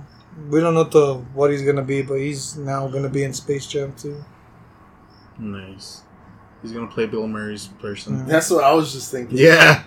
We 0.50 0.60
don't 0.62 0.74
know 0.74 0.84
the 0.86 1.16
what 1.34 1.52
he's 1.52 1.62
gonna 1.64 1.82
be, 1.84 2.02
but 2.02 2.16
he's 2.16 2.56
now 2.58 2.88
gonna 2.88 3.10
be 3.10 3.24
in 3.24 3.34
Space 3.34 3.68
Jam 3.68 3.94
too. 3.98 4.24
Nice. 5.38 6.02
He's 6.62 6.72
gonna 6.72 6.88
play 6.88 7.06
Bill 7.08 7.28
Murray's 7.28 7.68
person. 7.68 8.26
That's 8.28 8.50
what 8.50 8.64
I 8.64 8.74
was 8.74 8.94
just 8.94 9.12
thinking. 9.12 9.38
Yeah. 9.38 9.84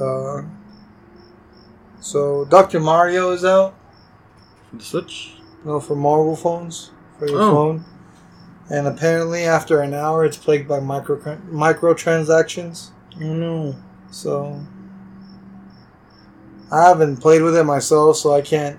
Uh, 0.00 0.42
so 2.00 2.44
Dr. 2.44 2.80
Mario 2.80 3.30
is 3.30 3.44
out. 3.44 3.74
For 4.70 4.76
the 4.76 4.84
Switch. 4.84 5.32
No, 5.64 5.80
for 5.80 5.96
Marvel 5.96 6.36
phones 6.36 6.90
for 7.18 7.26
your 7.26 7.40
Oh. 7.40 7.50
phone. 7.52 7.84
And 8.68 8.86
apparently, 8.86 9.44
after 9.44 9.80
an 9.80 9.94
hour, 9.94 10.24
it's 10.24 10.36
plagued 10.36 10.68
by 10.68 10.80
micro 10.80 11.16
microtransactions. 11.50 12.90
Oh 13.16 13.32
no. 13.32 13.76
So 14.10 14.60
I 16.70 16.82
haven't 16.88 17.18
played 17.18 17.42
with 17.42 17.56
it 17.56 17.64
myself, 17.64 18.16
so 18.16 18.34
I 18.34 18.40
can't 18.42 18.78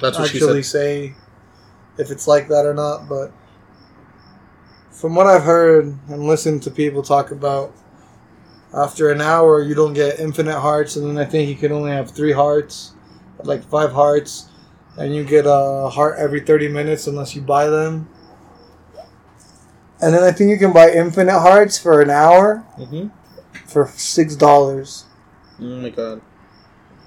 That's 0.00 0.18
what 0.18 0.28
actually 0.28 0.62
she 0.62 0.68
say 0.68 1.14
if 1.98 2.10
it's 2.10 2.26
like 2.28 2.48
that 2.48 2.66
or 2.66 2.74
not. 2.74 3.08
But 3.08 3.32
from 4.96 5.14
what 5.14 5.26
I've 5.26 5.42
heard 5.42 5.96
and 6.08 6.26
listened 6.26 6.62
to 6.62 6.70
people 6.70 7.02
talk 7.02 7.30
about, 7.30 7.72
after 8.74 9.10
an 9.10 9.20
hour, 9.20 9.62
you 9.62 9.74
don't 9.74 9.92
get 9.92 10.18
infinite 10.18 10.58
hearts, 10.58 10.96
and 10.96 11.06
then 11.06 11.18
I 11.18 11.28
think 11.28 11.48
you 11.48 11.54
can 11.54 11.70
only 11.70 11.92
have 11.92 12.10
three 12.10 12.32
hearts, 12.32 12.94
like 13.44 13.62
five 13.62 13.92
hearts, 13.92 14.48
and 14.98 15.14
you 15.14 15.24
get 15.24 15.44
a 15.46 15.88
heart 15.90 16.16
every 16.18 16.40
30 16.40 16.68
minutes 16.68 17.06
unless 17.06 17.36
you 17.36 17.42
buy 17.42 17.68
them. 17.68 18.08
And 20.00 20.14
then 20.14 20.22
I 20.22 20.32
think 20.32 20.50
you 20.50 20.58
can 20.58 20.72
buy 20.72 20.90
infinite 20.90 21.40
hearts 21.40 21.78
for 21.78 22.00
an 22.00 22.10
hour. 22.10 22.64
Mm-hmm. 22.78 23.08
for 23.66 23.88
six 23.88 24.36
dollars. 24.36 25.04
Oh 25.60 25.64
my 25.64 25.90
god. 25.90 26.20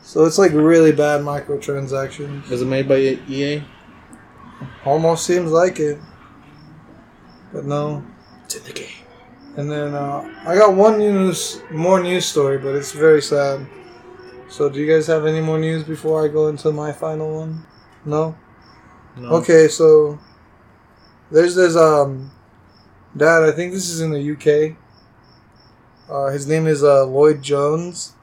So 0.02 0.26
it's 0.26 0.40
like 0.40 0.52
really 0.54 0.92
bad 0.92 1.22
microtransactions. 1.22 2.50
Is 2.52 2.64
it 2.64 2.66
made 2.66 2.88
by 2.88 2.98
EA? 2.98 3.64
Almost 4.86 5.26
seems 5.26 5.52
like 5.52 5.80
it. 5.80 6.00
But 7.54 7.66
no. 7.66 8.04
It's 8.46 8.56
in 8.56 8.64
the 8.64 8.74
game. 8.74 8.88
And 9.58 9.70
then 9.70 9.94
uh, 9.94 10.42
I 10.46 10.56
got 10.56 10.74
one 10.74 11.00
news, 11.00 11.62
more 11.72 12.02
news 12.02 12.26
story, 12.26 12.58
but 12.58 12.76
it's 12.76 12.92
very 12.92 13.22
sad. 13.22 13.68
So 14.48 14.70
do 14.70 14.80
you 14.80 14.92
guys 14.92 15.06
have 15.08 15.26
any 15.26 15.42
more 15.42 15.60
news 15.60 15.84
before 15.84 16.24
I 16.24 16.28
go 16.28 16.48
into 16.48 16.72
my 16.72 16.92
final 16.92 17.40
one? 17.40 17.66
No. 18.06 18.36
No. 19.18 19.30
Okay, 19.30 19.68
so 19.68 20.20
there's 21.32 21.56
this 21.56 21.76
um 21.76 22.32
dad. 23.16 23.44
I 23.44 23.52
think 23.52 23.74
this 23.74 23.90
is 23.90 24.02
in 24.02 24.12
the 24.12 24.32
UK. 24.32 24.78
Uh, 26.10 26.32
his 26.32 26.48
name 26.48 26.66
is 26.66 26.84
uh, 26.84 27.06
Lloyd 27.06 27.44
Jones, 27.44 28.14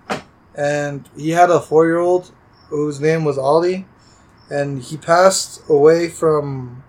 and 0.57 1.09
he 1.16 1.31
had 1.31 1.51
a 1.51 1.61
four-year-old 1.61 2.33
whose 2.68 3.01
name 3.01 3.24
was 3.24 3.39
Ollie, 3.39 3.87
and 4.51 4.83
he 4.83 4.97
passed 4.97 5.62
away 5.68 6.09
from. 6.09 6.83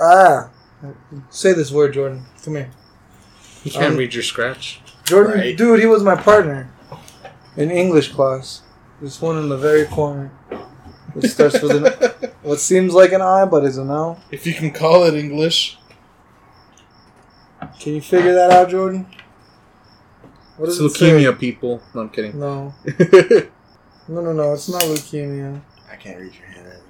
Ah, 0.00 0.50
say 1.30 1.52
this 1.52 1.70
word, 1.70 1.94
Jordan. 1.94 2.24
Come 2.44 2.54
here, 2.56 2.70
You 3.64 3.70
can't 3.70 3.92
Um, 3.92 3.96
read 3.96 4.14
your 4.14 4.22
scratch. 4.22 4.80
Jordan. 5.04 5.38
Right. 5.38 5.56
Dude, 5.56 5.80
he 5.80 5.86
was 5.86 6.02
my 6.02 6.14
partner 6.16 6.70
in 7.56 7.70
English 7.70 8.12
class. 8.12 8.62
This 9.00 9.20
one 9.20 9.36
in 9.38 9.48
the 9.48 9.56
very 9.58 9.84
corner. 9.86 10.30
It 11.16 11.28
starts 11.28 11.60
with 11.60 11.72
an 11.72 12.30
what 12.42 12.60
seems 12.60 12.94
like 12.94 13.12
an 13.12 13.20
I, 13.20 13.44
but 13.44 13.64
is 13.64 13.76
an 13.78 13.90
L. 13.90 14.20
if 14.30 14.46
you 14.46 14.54
can 14.54 14.70
call 14.70 15.04
it 15.04 15.14
English. 15.14 15.76
Can 17.80 17.94
you 17.94 18.00
figure 18.00 18.34
that 18.34 18.50
out, 18.50 18.68
Jordan? 18.70 19.06
What 20.56 20.68
It's 20.68 20.78
does 20.78 20.98
say? 20.98 21.10
leukemia, 21.10 21.38
people. 21.38 21.82
No, 21.94 22.02
I'm 22.02 22.10
kidding. 22.10 22.38
No, 22.38 22.74
no, 24.08 24.20
no, 24.20 24.32
no. 24.32 24.52
It's 24.54 24.68
not 24.68 24.82
leukemia. 24.82 25.60
I 25.90 25.96
can't 25.96 26.18
read 26.20 26.34
your 26.34 26.46
hand. 26.46 26.82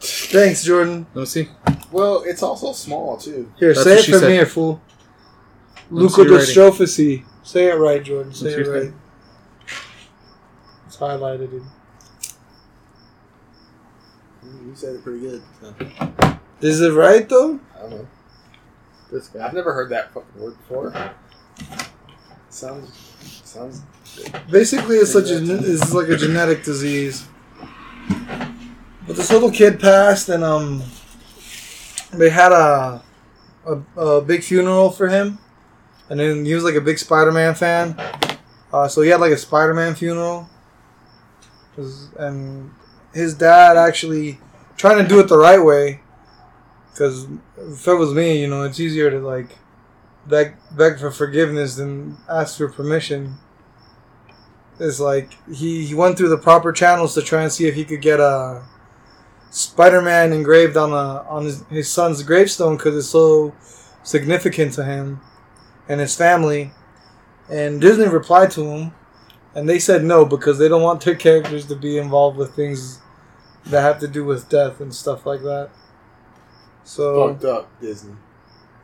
Thanks, 0.00 0.64
Jordan. 0.64 1.06
Let 1.14 1.20
me 1.22 1.26
see. 1.26 1.48
Well, 1.92 2.22
it's 2.26 2.42
also 2.42 2.72
small 2.72 3.16
too. 3.16 3.52
Here, 3.58 3.74
That's 3.74 3.84
say 3.84 3.90
what 3.90 3.98
it 4.00 4.04
she 4.04 4.12
for 4.12 4.18
said. 4.20 4.38
me, 4.38 4.44
fool. 4.44 4.80
Let 5.90 6.02
me 6.02 6.08
see 6.08 6.22
your 6.22 6.32
writing. 6.32 6.54
Leukodystrophy. 6.54 7.24
Say 7.42 7.68
it 7.70 7.74
right, 7.74 8.02
Jordan. 8.02 8.32
Say 8.32 8.44
Let's 8.44 8.56
it 8.56 8.64
see 8.64 8.70
your 8.70 8.84
right. 8.84 8.92
It's 10.86 10.96
highlighted. 10.96 11.50
Dude. 11.50 11.62
You 14.66 14.74
said 14.74 14.94
it 14.96 15.04
pretty 15.04 15.20
good. 15.20 15.42
So. 15.60 15.74
Is 16.60 16.80
it 16.80 16.92
right 16.92 17.28
though? 17.28 17.60
I 17.76 17.80
don't 17.80 17.90
know. 17.90 18.08
This 19.10 19.28
guy. 19.28 19.46
I've 19.46 19.54
never 19.54 19.72
heard 19.72 19.90
that 19.90 20.12
fucking 20.14 20.40
word 20.40 20.56
before. 20.58 21.12
Sounds 22.48 22.90
sounds. 23.44 23.82
Basically, 24.50 24.96
it's 24.96 25.12
such 25.12 25.30
a 25.30 25.38
it's 25.42 25.92
like 25.92 26.08
a 26.08 26.16
genetic 26.16 26.64
disease. 26.64 27.26
But 29.10 29.16
this 29.16 29.32
little 29.32 29.50
kid 29.50 29.80
passed, 29.80 30.28
and 30.28 30.44
um, 30.44 30.84
they 32.12 32.30
had 32.30 32.52
a 32.52 33.02
a, 33.66 34.00
a 34.00 34.20
big 34.20 34.44
funeral 34.44 34.90
for 34.90 35.08
him, 35.08 35.40
and 36.08 36.20
then 36.20 36.44
he 36.44 36.54
was 36.54 36.62
like 36.62 36.76
a 36.76 36.80
big 36.80 36.96
Spider-Man 36.96 37.56
fan, 37.56 37.96
uh, 38.72 38.86
so 38.86 39.02
he 39.02 39.08
had 39.08 39.18
like 39.18 39.32
a 39.32 39.36
Spider-Man 39.36 39.96
funeral. 39.96 40.48
And 42.20 42.70
his 43.12 43.34
dad 43.34 43.76
actually 43.76 44.38
trying 44.76 45.02
to 45.02 45.08
do 45.08 45.18
it 45.18 45.26
the 45.26 45.38
right 45.38 45.58
way, 45.58 46.02
because 46.92 47.26
if 47.58 47.88
it 47.88 47.94
was 47.94 48.14
me, 48.14 48.40
you 48.40 48.46
know, 48.46 48.62
it's 48.62 48.78
easier 48.78 49.10
to 49.10 49.18
like 49.18 49.58
beg 50.28 50.54
beg 50.70 51.00
for 51.00 51.10
forgiveness 51.10 51.74
than 51.74 52.16
ask 52.28 52.58
for 52.58 52.68
permission. 52.68 53.38
Is 54.78 55.00
like 55.00 55.36
he, 55.52 55.84
he 55.84 55.96
went 55.96 56.16
through 56.16 56.28
the 56.28 56.38
proper 56.38 56.70
channels 56.70 57.14
to 57.14 57.22
try 57.22 57.42
and 57.42 57.50
see 57.50 57.66
if 57.66 57.74
he 57.74 57.84
could 57.84 58.02
get 58.02 58.20
a 58.20 58.62
Spider-Man 59.50 60.32
engraved 60.32 60.76
on 60.76 60.92
a 60.92 61.28
on 61.28 61.44
his, 61.44 61.62
his 61.68 61.90
son's 61.90 62.22
gravestone 62.22 62.76
because 62.76 62.96
it's 62.96 63.08
so 63.08 63.54
significant 64.02 64.72
to 64.74 64.84
him 64.84 65.20
and 65.88 66.00
his 66.00 66.16
family. 66.16 66.72
And 67.50 67.80
Disney 67.80 68.06
replied 68.06 68.52
to 68.52 68.64
him, 68.64 68.92
and 69.54 69.68
they 69.68 69.80
said 69.80 70.04
no 70.04 70.24
because 70.24 70.58
they 70.58 70.68
don't 70.68 70.82
want 70.82 71.04
their 71.04 71.16
characters 71.16 71.66
to 71.66 71.74
be 71.74 71.98
involved 71.98 72.36
with 72.38 72.54
things 72.54 73.00
that 73.66 73.80
have 73.82 73.98
to 74.00 74.08
do 74.08 74.24
with 74.24 74.48
death 74.48 74.80
and 74.80 74.94
stuff 74.94 75.26
like 75.26 75.40
that. 75.42 75.70
So 76.84 77.28
Fucked 77.28 77.44
up 77.44 77.80
Disney. 77.80 78.14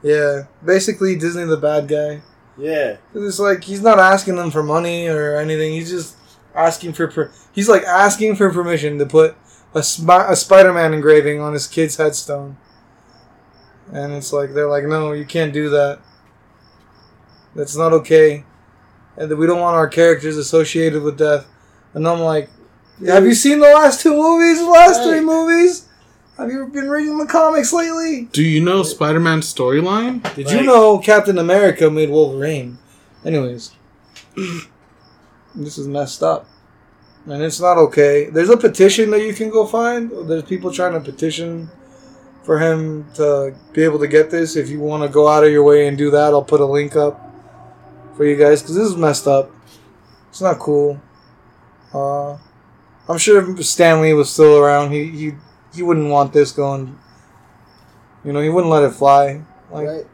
yeah, 0.03 0.43
basically 0.65 1.17
Disney 1.17 1.45
the 1.45 1.57
bad 1.57 1.89
guy. 1.89 2.23
Yeah, 2.59 2.97
It's 3.15 3.39
like 3.39 3.63
he's 3.65 3.83
not 3.83 3.99
asking 3.99 4.37
them 4.37 4.51
for 4.51 4.63
money 4.63 5.09
or 5.09 5.37
anything. 5.37 5.75
He's 5.75 5.91
just 5.91 6.17
asking 6.55 6.95
for. 6.95 7.07
Per- 7.07 7.31
he's 7.53 7.69
like 7.69 7.83
asking 7.85 8.37
for 8.37 8.51
permission 8.51 8.99
to 8.99 9.05
put 9.07 9.37
a, 9.77 9.83
Sp- 9.85 10.29
a 10.29 10.35
Spider-Man 10.35 10.95
engraving 10.95 11.41
on 11.41 11.53
his 11.53 11.67
kid's 11.67 11.97
headstone. 11.97 12.57
And 13.93 14.15
it's 14.15 14.33
like 14.33 14.55
they're 14.55 14.69
like, 14.69 14.85
no, 14.85 15.13
you 15.13 15.25
can't 15.25 15.53
do 15.53 15.69
that. 15.71 16.01
That's 17.55 17.77
not 17.77 17.93
okay. 17.93 18.45
And 19.17 19.31
that 19.31 19.37
we 19.37 19.47
don't 19.47 19.61
want 19.61 19.77
our 19.77 19.89
characters 19.89 20.37
associated 20.37 21.03
with 21.03 21.19
death. 21.19 21.47
And 21.95 22.09
I'm 22.09 22.21
like, 22.21 22.49
have 23.07 23.25
you 23.25 23.35
seen 23.35 23.61
the 23.61 23.67
last 23.67 24.01
two 24.01 24.15
movies? 24.15 24.59
The 24.59 24.71
last 24.71 25.03
three 25.03 25.21
movies? 25.21 25.87
Have 26.39 26.51
you 26.51 26.67
been 26.67 26.89
reading 26.89 27.19
the 27.19 27.27
comics 27.27 27.73
lately? 27.73 28.29
Do 28.33 28.43
you 28.43 28.63
know 28.63 28.83
Spider-Man's 28.83 29.53
storyline? 29.53 30.23
Did 30.35 30.51
you 30.51 30.63
know 30.63 30.99
Captain 30.99 31.39
America 31.39 31.91
made 31.91 32.11
Wolverine? 32.11 32.79
Anyways, 33.25 33.73
this 35.55 35.79
is 35.79 35.89
messed 35.89 36.23
up. 36.23 36.47
And 37.27 37.43
it's 37.43 37.61
not 37.61 37.77
okay. 37.77 38.31
There's 38.31 38.51
a 38.51 38.57
petition 38.57 39.11
that 39.11 39.21
you 39.21 39.35
can 39.35 39.51
go 39.51 39.67
find. 39.67 40.11
There's 40.29 40.45
people 40.45 40.73
trying 40.73 40.93
to 40.93 41.01
petition 41.01 41.69
for 42.45 42.61
him 42.61 43.11
to 43.15 43.55
be 43.73 43.83
able 43.83 43.99
to 43.99 44.07
get 44.07 44.31
this. 44.31 44.55
If 44.55 44.71
you 44.71 44.79
want 44.79 45.03
to 45.03 45.09
go 45.09 45.27
out 45.27 45.43
of 45.43 45.51
your 45.51 45.65
way 45.65 45.89
and 45.89 45.99
do 45.99 46.11
that, 46.13 46.33
I'll 46.33 46.45
put 46.45 46.61
a 46.61 46.67
link 46.67 46.95
up 46.95 47.21
for 48.17 48.25
you 48.25 48.37
guys 48.37 48.63
because 48.63 48.77
this 48.77 48.87
is 48.87 48.97
messed 48.97 49.27
up. 49.27 49.51
It's 50.31 50.41
not 50.41 50.61
cool. 50.61 51.01
Uh, 51.93 52.39
I'm 53.09 53.19
sure 53.19 53.59
if 53.59 53.67
Stan 53.67 54.01
Lee 54.01 54.13
was 54.13 54.33
still 54.33 54.59
around, 54.59 54.93
he, 54.93 55.11
he 55.11 55.33
he 55.75 55.83
wouldn't 55.83 56.09
want 56.09 56.33
this 56.33 56.53
going. 56.53 56.99
You 58.25 58.33
know, 58.33 58.41
he 58.41 58.49
wouldn't 58.49 58.73
let 58.73 58.83
it 58.83 58.93
fly. 58.93 59.43
Like, 59.71 59.87
right. 59.87 60.07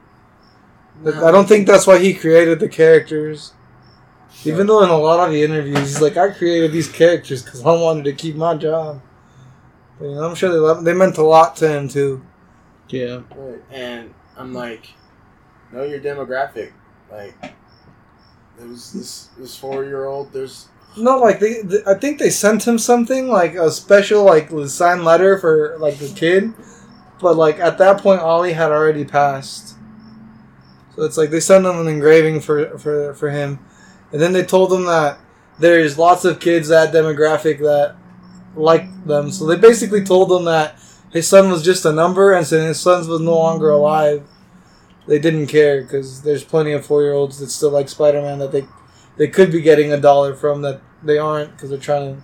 but 1.03 1.15
I 1.17 1.31
don't 1.31 1.49
think 1.49 1.67
that's 1.67 1.87
why 1.87 1.99
he 1.99 2.15
created 2.15 2.61
the 2.61 2.69
characters. 2.69 3.53
Even 4.45 4.67
though 4.67 4.83
in 4.83 4.91
a 4.91 4.99
lot 4.99 5.27
of 5.27 5.33
the 5.33 5.43
interviews 5.43 5.79
he's 5.79 6.01
like, 6.01 6.17
I 6.17 6.31
created 6.31 6.73
these 6.73 6.91
characters 6.91 7.43
because 7.43 7.63
I 7.63 7.73
wanted 7.73 8.05
to 8.05 8.13
keep 8.13 8.35
my 8.37 8.57
job. 8.57 9.01
But, 9.99 10.07
you 10.07 10.15
know, 10.17 10.29
I'm 10.29 10.35
sure 10.35 10.51
they 10.51 10.59
love, 10.59 10.85
they 10.85 10.95
meant 10.95 11.19
a 11.19 11.23
lot 11.23 11.57
to 11.57 11.69
him 11.69 11.89
too. 11.89 12.25
Yeah. 12.89 13.23
Right. 13.35 13.63
And 13.71 14.15
I'm 14.37 14.53
like, 14.53 14.89
know 15.73 15.85
your 15.85 16.01
demographic. 16.01 16.73
Like, 17.11 17.35
there 18.59 18.67
was 18.69 18.93
this 18.93 19.29
this 19.39 19.57
four 19.57 19.85
year 19.85 20.05
old. 20.05 20.33
There's 20.33 20.69
No, 20.97 21.19
like 21.19 21.41
they, 21.41 21.63
th 21.63 21.83
I 21.87 21.95
think 21.95 22.19
they 22.19 22.31
sent 22.31 22.67
him 22.67 22.79
something 22.79 23.29
like 23.29 23.55
a 23.55 23.71
special 23.71 24.25
like 24.25 24.51
signed 24.67 25.05
letter 25.05 25.39
for 25.39 25.77
like 25.79 25.99
the 25.99 26.09
kid, 26.09 26.53
but 27.21 27.37
like 27.37 27.59
at 27.59 27.79
that 27.79 28.01
point 28.01 28.21
Ollie 28.21 28.53
had 28.53 28.71
already 28.71 29.05
passed. 29.05 29.77
So 30.95 31.03
it's 31.03 31.17
like 31.17 31.31
they 31.31 31.41
sent 31.41 31.65
him 31.65 31.79
an 31.79 31.89
engraving 31.89 32.41
for 32.41 32.79
for 32.79 33.15
for 33.15 33.31
him, 33.31 33.59
and 34.13 34.21
then 34.21 34.33
they 34.33 34.45
told 34.45 34.71
them 34.71 34.85
that 34.85 35.19
there's 35.59 35.99
lots 35.99 36.25
of 36.25 36.41
kids 36.41 36.69
that 36.69 36.93
demographic 36.93 37.59
that 37.59 37.97
like 38.55 39.05
them. 39.07 39.31
So 39.31 39.47
they 39.47 39.57
basically 39.57 40.05
told 40.05 40.29
them 40.29 40.45
that 40.45 40.79
his 41.13 41.29
son 41.29 41.51
was 41.51 41.63
just 41.63 41.85
a 41.85 41.93
number, 41.93 42.33
and 42.33 42.47
since 42.47 42.67
his 42.67 42.81
son 42.81 43.07
was 43.09 43.21
no 43.21 43.37
longer 43.37 43.71
alive, 43.71 44.27
they 45.07 45.19
didn't 45.19 45.49
care 45.49 45.83
because 45.83 46.23
there's 46.23 46.45
plenty 46.45 46.73
of 46.73 46.87
four 46.87 47.03
year 47.03 47.13
olds 47.13 47.39
that 47.39 47.51
still 47.51 47.71
like 47.71 47.89
Spider 47.89 48.23
Man 48.23 48.39
that 48.39 48.53
they 48.53 48.67
they 49.17 49.29
could 49.29 49.53
be 49.53 49.61
getting 49.61 49.93
a 49.93 50.01
dollar 50.01 50.35
from 50.35 50.63
that 50.63 50.81
they 51.03 51.19
aren't 51.19 51.53
because 51.53 51.71
they're 51.71 51.79
trying 51.79 52.17
to 52.17 52.23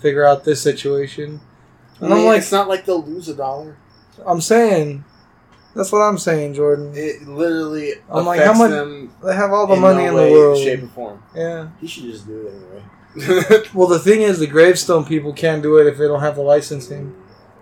figure 0.00 0.26
out 0.26 0.44
this 0.44 0.62
situation. 0.62 1.40
And 2.00 2.12
I 2.12 2.16
mean, 2.16 2.18
I'm 2.18 2.26
like, 2.26 2.38
it's 2.38 2.52
not 2.52 2.68
like 2.68 2.84
they'll 2.84 3.04
lose 3.04 3.28
a 3.28 3.34
dollar. 3.34 3.76
I'm 4.26 4.40
saying, 4.40 5.04
that's 5.74 5.92
what 5.92 6.00
I'm 6.00 6.18
saying, 6.18 6.54
Jordan. 6.54 6.92
It 6.94 7.26
literally 7.28 7.92
I'm 8.10 8.26
affects 8.26 8.26
like, 8.26 8.40
how 8.40 8.52
much- 8.54 8.70
them 8.70 9.12
They 9.24 9.34
have 9.34 9.52
all 9.52 9.66
the 9.66 9.76
money 9.76 10.04
no 10.04 10.08
in 10.08 10.14
way, 10.14 10.26
the 10.28 10.32
world. 10.38 10.58
shape, 10.58 10.82
or 10.82 10.88
form. 10.88 11.22
Yeah. 11.34 11.68
He 11.80 11.86
should 11.86 12.04
just 12.04 12.26
do 12.26 12.46
it 12.46 12.52
anyway. 12.54 12.82
Well, 13.74 13.88
the 13.88 13.98
thing 13.98 14.22
is, 14.22 14.38
the 14.38 14.46
gravestone 14.46 15.04
people 15.04 15.32
can't 15.32 15.62
do 15.62 15.78
it 15.78 15.86
if 15.86 15.98
they 15.98 16.06
don't 16.06 16.20
have 16.20 16.36
the 16.36 16.42
licensing, 16.42 17.14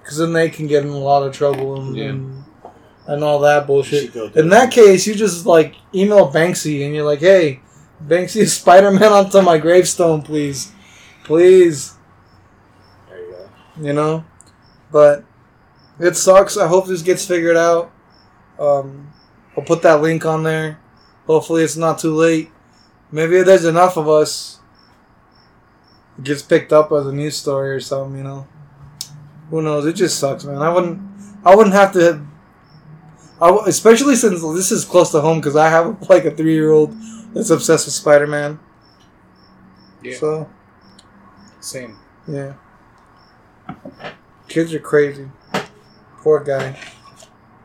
because 0.02 0.18
then 0.18 0.32
they 0.32 0.50
can 0.50 0.66
get 0.66 0.82
in 0.82 0.90
a 0.90 0.98
lot 0.98 1.22
of 1.22 1.32
trouble 1.34 1.80
and 1.80 1.96
Yeah. 1.96 2.04
and, 2.10 2.44
and 3.06 3.24
all 3.24 3.38
that 3.40 3.66
bullshit. 3.66 4.14
In 4.36 4.48
that 4.50 4.70
case, 4.70 5.06
you 5.06 5.14
just 5.14 5.46
like 5.46 5.74
email 5.94 6.30
Banksy 6.30 6.84
and 6.84 6.94
you're 6.94 7.04
like, 7.04 7.20
"Hey, 7.20 7.60
Banksy, 8.04 8.46
Spider 8.60 8.90
Man 8.90 9.12
onto 9.12 9.40
my 9.42 9.56
gravestone, 9.58 10.22
please, 10.22 10.72
please." 11.24 11.94
There 13.08 13.18
you 13.18 13.30
go. 13.32 13.48
you 13.86 13.92
know. 13.92 14.24
But 14.92 15.24
it 15.98 16.16
sucks. 16.16 16.56
I 16.58 16.66
hope 16.66 16.86
this 16.86 17.02
gets 17.02 17.24
figured 17.24 17.56
out. 17.56 17.90
Um, 18.58 19.12
I'll 19.56 19.64
put 19.64 19.82
that 19.82 20.00
link 20.02 20.24
on 20.24 20.42
there. 20.42 20.78
Hopefully, 21.26 21.62
it's 21.62 21.76
not 21.76 21.98
too 21.98 22.14
late. 22.14 22.50
Maybe 23.10 23.36
if 23.36 23.46
there's 23.46 23.64
enough 23.64 23.96
of 23.96 24.08
us. 24.08 24.60
It 26.18 26.24
gets 26.24 26.42
picked 26.42 26.72
up 26.72 26.90
as 26.92 27.06
a 27.06 27.12
news 27.12 27.36
story 27.36 27.70
or 27.70 27.80
something, 27.80 28.16
you 28.16 28.24
know. 28.24 28.46
Who 29.50 29.62
knows? 29.62 29.84
It 29.86 29.94
just 29.94 30.18
sucks, 30.18 30.44
man. 30.44 30.58
I 30.58 30.72
wouldn't. 30.72 31.00
I 31.44 31.54
wouldn't 31.54 31.74
have 31.74 31.92
to. 31.92 32.26
I 33.40 33.48
w- 33.48 33.66
especially 33.66 34.16
since 34.16 34.40
this 34.40 34.72
is 34.72 34.84
close 34.84 35.10
to 35.12 35.20
home 35.20 35.40
because 35.40 35.56
I 35.56 35.68
have 35.68 36.08
like 36.08 36.24
a 36.24 36.30
three 36.30 36.54
year 36.54 36.70
old 36.70 36.96
that's 37.34 37.50
obsessed 37.50 37.86
with 37.86 37.94
Spider 37.94 38.26
Man. 38.26 38.58
Yeah. 40.02 40.16
So 40.16 40.50
Same. 41.60 41.96
yeah. 42.26 42.54
Kids 44.48 44.72
are 44.72 44.80
crazy. 44.80 45.28
Poor 46.22 46.42
guy. 46.42 46.78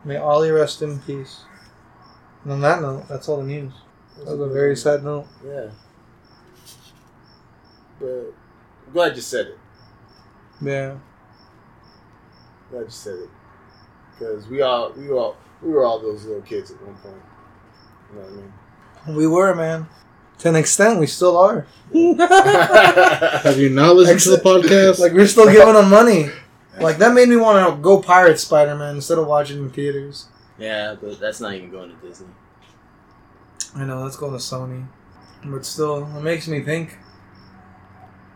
May 0.04 0.16
Ollie 0.16 0.50
rest 0.50 0.82
in 0.82 0.98
peace. 1.00 1.42
And 2.42 2.52
on 2.52 2.60
that 2.62 2.82
note, 2.82 3.06
that's 3.08 3.28
all 3.28 3.38
the 3.38 3.44
news. 3.44 3.72
That 4.18 4.36
was 4.36 4.40
a 4.40 4.52
very 4.52 4.76
sad 4.76 5.04
note. 5.04 5.26
Yeah. 5.44 5.70
But 8.00 8.34
I'm 8.86 8.92
glad 8.92 9.16
you 9.16 9.22
said 9.22 9.46
it. 9.46 9.58
Yeah. 10.60 10.96
Glad 12.70 12.84
you 12.84 12.90
said 12.90 13.14
it. 13.14 13.30
Because 14.12 14.46
we 14.48 14.62
all 14.62 14.92
we 14.92 15.10
all 15.10 15.36
we 15.62 15.70
were 15.70 15.84
all 15.84 16.00
those 16.00 16.24
little 16.24 16.42
kids 16.42 16.70
at 16.70 16.82
one 16.82 16.94
point. 16.96 17.14
You 18.10 18.18
know 18.18 18.24
what 18.24 18.32
I 18.32 18.36
mean? 19.06 19.16
We 19.16 19.26
were, 19.26 19.54
man. 19.54 19.86
To 20.38 20.48
an 20.48 20.56
extent, 20.56 20.98
we 20.98 21.06
still 21.06 21.36
are. 21.36 21.66
Have 21.92 23.58
you 23.58 23.70
not 23.70 23.94
listened 23.94 24.20
to 24.20 24.30
the 24.30 24.42
podcast? 24.42 24.98
Like, 24.98 25.12
we're 25.12 25.26
still 25.28 25.50
giving 25.50 25.74
them 25.74 25.88
money. 25.88 26.30
Like, 26.80 26.98
that 26.98 27.12
made 27.14 27.28
me 27.28 27.36
want 27.36 27.74
to 27.76 27.80
go 27.82 28.00
pirate 28.00 28.38
Spider 28.40 28.74
Man 28.74 28.96
instead 28.96 29.18
of 29.18 29.26
watching 29.26 29.58
in 29.58 29.70
theaters. 29.70 30.26
yeah, 30.58 30.94
but 31.00 31.20
that's 31.20 31.40
not 31.40 31.52
even 31.54 31.70
going 31.70 31.90
to 31.90 31.96
Disney. 32.06 32.28
I 33.76 33.84
know, 33.84 34.02
let's 34.02 34.16
go 34.16 34.30
to 34.30 34.36
Sony. 34.36 34.86
But 35.44 35.64
still, 35.66 36.06
it 36.16 36.22
makes 36.22 36.46
me 36.48 36.60
think 36.62 36.96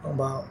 about 0.05 0.47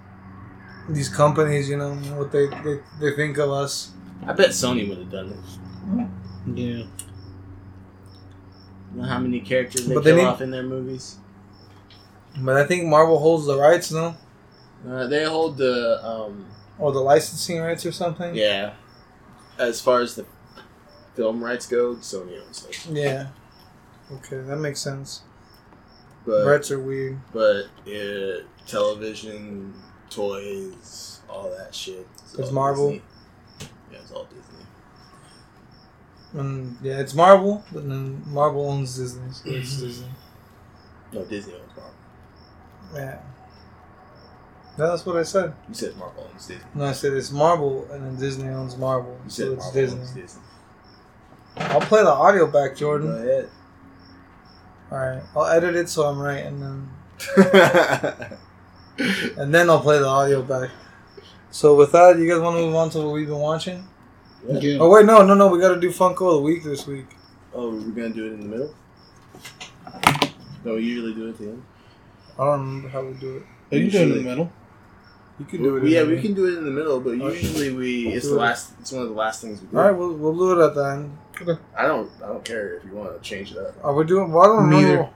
these 0.89 1.09
companies. 1.09 1.69
You 1.69 1.77
know 1.77 1.93
what 2.17 2.31
they 2.31 2.47
they, 2.47 2.79
they 2.99 3.15
think 3.15 3.37
of 3.37 3.51
us. 3.51 3.91
I 4.25 4.33
bet 4.33 4.49
Sony 4.49 4.87
would 4.87 4.97
have 4.99 5.11
done 5.11 5.29
it. 5.31 6.57
Yeah. 6.57 6.65
You 6.77 6.87
know 9.01 9.03
how 9.03 9.19
many 9.19 9.41
characters 9.41 9.85
they 9.87 9.93
But 9.95 10.03
they 10.03 10.11
kill 10.11 10.17
need- 10.19 10.25
off 10.25 10.41
in 10.41 10.51
their 10.51 10.63
movies? 10.63 11.17
But 12.37 12.57
I 12.57 12.65
think 12.65 12.85
Marvel 12.85 13.17
holds 13.19 13.45
the 13.45 13.57
rights, 13.57 13.91
no, 13.91 14.15
Uh, 14.87 15.07
they 15.07 15.23
hold 15.25 15.57
the 15.57 15.99
um, 16.05 16.45
or 16.79 16.91
the 16.91 16.99
licensing 16.99 17.59
rights 17.61 17.85
or 17.85 17.91
something. 17.91 18.35
yeah. 18.35 18.73
As 19.57 19.79
far 19.79 20.01
as 20.01 20.15
the 20.15 20.25
film 21.15 21.41
rights 21.43 21.65
go, 21.65 21.95
Sony 21.95 22.41
owns 22.45 22.63
those. 22.63 22.87
Yeah. 22.87 23.27
Okay, 24.11 24.37
that 24.41 24.57
makes 24.57 24.81
sense. 24.81 25.21
But 26.25 26.45
rights 26.45 26.71
are 26.71 26.79
weird. 26.79 27.19
but 27.31 27.65
uh, 27.87 28.43
television, 28.67 29.73
toys, 30.09 31.21
all 31.29 31.49
that 31.57 31.73
shit. 31.73 32.07
It's 32.37 32.51
Marvel? 32.51 32.89
Disney. 32.89 33.03
Yeah, 33.91 33.97
it's 33.99 34.11
all 34.11 34.25
Disney. 34.25 34.65
And 36.33 36.77
yeah, 36.83 36.99
it's 36.99 37.13
Marvel, 37.13 37.63
but 37.71 37.87
then 37.87 38.21
Marvel 38.27 38.69
owns 38.69 38.97
Disney, 38.97 39.31
so 39.31 39.49
it's 39.49 39.79
Disney. 39.79 40.07
No, 41.13 41.23
Disney 41.23 41.53
owns 41.53 41.71
Marvel. 41.77 41.93
Yeah. 42.93 43.19
Yeah, 44.77 44.87
that's 44.87 45.05
what 45.05 45.15
I 45.15 45.23
said. 45.23 45.53
You 45.69 45.73
said 45.75 45.95
Marvel 45.97 46.27
owns 46.31 46.47
Disney. 46.47 46.63
No, 46.73 46.85
I 46.85 46.91
said 46.91 47.13
it's 47.13 47.31
Marvel, 47.31 47.87
and 47.91 48.03
then 48.05 48.15
Disney 48.17 48.49
owns 48.49 48.75
Marvel, 48.77 49.17
You 49.23 49.29
so 49.29 49.35
said 49.43 49.51
it's 49.53 49.63
Marvel 49.63 49.81
Disney. 49.81 49.99
owns 50.01 50.11
Disney. 50.11 50.41
I'll 51.57 51.79
play 51.81 52.03
the 52.03 52.09
audio 52.11 52.45
back, 52.47 52.71
Go 52.71 52.75
Jordan. 52.75 53.15
ahead. 53.17 53.49
All 54.91 54.97
right, 54.97 55.21
I'll 55.35 55.45
edit 55.47 55.75
it 55.75 55.87
so 55.89 56.03
I'm 56.03 56.19
right, 56.19 56.45
and 56.45 56.61
then 56.61 56.89
and 59.37 59.53
then 59.53 59.69
I'll 59.69 59.79
play 59.79 59.99
the 59.99 60.07
audio 60.07 60.41
back. 60.41 60.69
So 61.51 61.75
with 61.75 61.91
that, 61.93 62.17
you 62.19 62.27
guys 62.29 62.39
want 62.41 62.57
to 62.57 62.61
move 62.65 62.75
on 62.75 62.89
to 62.91 62.99
what 62.99 63.13
we've 63.13 63.27
been 63.27 63.37
watching? 63.39 63.87
Yeah. 64.47 64.77
Oh 64.79 64.89
wait, 64.89 65.05
no, 65.05 65.23
no, 65.25 65.33
no, 65.33 65.47
we 65.47 65.59
got 65.59 65.73
to 65.73 65.79
do 65.79 65.89
Funko 65.89 66.27
of 66.27 66.33
the 66.35 66.41
week 66.41 66.63
this 66.63 66.85
week. 66.85 67.07
oh, 67.53 67.71
we're 67.71 67.79
gonna 67.91 68.09
do 68.09 68.25
it 68.27 68.33
in 68.33 68.41
the 68.41 68.45
middle. 68.47 68.75
No, 70.63 70.75
we 70.75 70.81
usually 70.81 71.13
do 71.13 71.27
it 71.27 71.29
at 71.31 71.37
the 71.37 71.45
end. 71.49 71.63
I 72.37 72.43
don't 72.45 72.59
remember 72.59 72.89
how 72.89 73.03
we 73.05 73.13
do 73.13 73.37
it. 73.37 73.43
Are 73.75 73.79
you 73.79 73.89
doing 73.89 74.09
it 74.11 74.17
in 74.17 74.23
the 74.23 74.29
middle? 74.29 74.51
You 75.39 75.45
can 75.45 75.63
do 75.63 75.77
it. 75.77 75.87
Yeah, 75.89 76.03
we 76.03 76.21
can 76.21 76.33
do 76.33 76.45
it 76.45 76.57
in 76.57 76.63
the 76.65 76.71
middle, 76.71 76.99
but 77.01 77.19
Alright. 77.19 77.35
usually 77.41 77.73
we 77.73 78.07
it's 78.13 78.27
the 78.27 78.35
last. 78.35 78.71
It's 78.79 78.91
one 78.91 79.03
of 79.03 79.09
the 79.09 79.15
last 79.15 79.41
things 79.41 79.61
we 79.61 79.67
do. 79.67 79.77
All 79.77 79.83
right, 79.83 79.91
we'll, 79.91 80.13
we'll 80.13 80.37
do 80.37 80.59
it 80.61 80.65
at 80.65 80.75
the 80.75 80.83
end. 80.83 81.17
I 81.77 81.85
don't. 81.87 82.09
I 82.23 82.27
don't 82.27 82.45
care 82.45 82.75
if 82.77 82.85
you 82.85 82.91
want 82.91 83.13
to 83.15 83.19
change 83.29 83.51
it 83.51 83.57
up. 83.57 83.75
Are 83.83 83.93
we 83.93 84.05
doing? 84.05 84.31
Well, 84.31 84.43
I 84.43 84.47
don't 84.47 84.69
Neither. 84.69 84.95
know. 84.95 85.09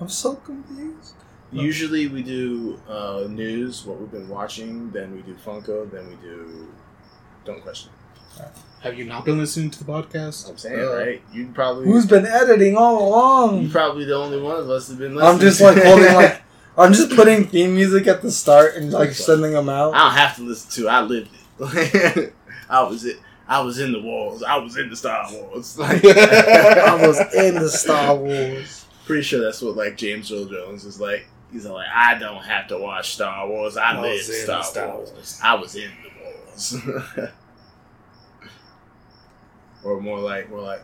I'm 0.00 0.08
so 0.08 0.34
confused. 0.34 1.14
Usually 1.52 2.08
we 2.08 2.22
do 2.22 2.80
uh, 2.88 3.24
news, 3.28 3.84
what 3.84 4.00
we've 4.00 4.10
been 4.10 4.28
watching, 4.28 4.90
then 4.90 5.14
we 5.14 5.20
do 5.22 5.34
Funko, 5.34 5.90
then 5.90 6.08
we 6.08 6.16
do 6.16 6.68
Don't 7.44 7.62
Question. 7.62 7.92
Have 8.80 8.98
you 8.98 9.04
not 9.04 9.24
been 9.26 9.36
listening 9.38 9.70
to 9.70 9.84
the 9.84 9.90
podcast? 9.92 10.48
I'm 10.48 10.56
saying, 10.56 10.80
Uh, 10.80 10.94
right? 10.96 11.22
You 11.30 11.50
probably 11.54 11.84
Who's 11.86 12.06
been 12.06 12.24
editing 12.26 12.76
all 12.76 13.06
along. 13.06 13.50
you 13.54 13.60
along? 13.60 13.70
probably 13.70 14.04
the 14.06 14.16
only 14.16 14.40
one 14.40 14.56
of 14.58 14.70
us 14.70 14.88
have 14.88 14.98
been 14.98 15.14
listening. 15.14 15.34
I'm 15.34 15.40
just 15.40 15.60
like 15.60 15.76
holding 15.82 16.14
like 16.14 16.42
I'm 16.76 16.92
just 16.92 17.14
putting 17.14 17.46
theme 17.46 17.74
music 17.74 18.06
at 18.06 18.22
the 18.22 18.30
start 18.30 18.76
and 18.76 18.90
like 18.92 19.12
sending 19.12 19.52
them 19.52 19.68
out. 19.68 19.94
I 19.94 20.04
don't 20.04 20.18
have 20.18 20.36
to 20.36 20.42
listen 20.42 20.70
to. 20.82 20.88
it. 20.88 20.90
I 20.90 21.00
lived 21.02 21.30
it. 21.60 22.34
I 22.70 22.82
was 22.82 23.04
it. 23.04 23.18
I 23.46 23.60
was 23.60 23.78
in 23.78 23.92
the 23.92 24.00
wars. 24.00 24.42
I 24.42 24.56
was 24.56 24.76
in 24.78 24.88
the 24.88 24.96
Star 24.96 25.30
Wars. 25.30 25.78
Like, 25.78 26.02
I 26.06 27.06
was 27.06 27.18
in 27.34 27.56
the 27.56 27.68
Star 27.68 28.16
Wars. 28.16 28.86
pretty 29.04 29.22
sure 29.22 29.42
that's 29.42 29.60
what 29.60 29.76
like 29.76 29.96
James 29.96 30.32
Earl 30.32 30.46
Jones 30.46 30.84
is 30.84 31.00
like. 31.00 31.26
He's 31.52 31.66
like, 31.66 31.86
I 31.94 32.16
don't 32.16 32.42
have 32.42 32.68
to 32.68 32.78
watch 32.78 33.12
Star 33.12 33.46
Wars. 33.46 33.76
I, 33.76 33.92
I 33.92 34.00
live 34.00 34.26
in 34.26 34.34
Star, 34.34 34.64
Star 34.64 34.96
Wars. 34.96 35.12
Wars. 35.12 35.40
I 35.44 35.54
was 35.54 35.76
in 35.76 35.90
the 36.02 36.10
wars. 36.24 37.30
or 39.84 40.00
more 40.00 40.20
like, 40.20 40.48
more 40.48 40.62
like, 40.62 40.82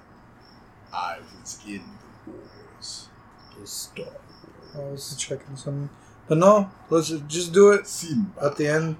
I 0.93 1.17
was 1.41 1.59
in 1.67 1.81
the 2.27 2.33
wars. 2.33 3.09
The 3.59 3.67
Star 3.67 4.05
I 4.79 4.91
was 4.91 5.17
checking 5.17 5.57
something, 5.57 5.91
but 6.29 6.39
no, 6.39 6.71
let's 6.91 7.11
just 7.29 7.53
do 7.53 7.73
it 7.73 7.87
Simba. 7.87 8.31
at 8.45 8.57
the 8.57 8.69
end. 8.69 8.97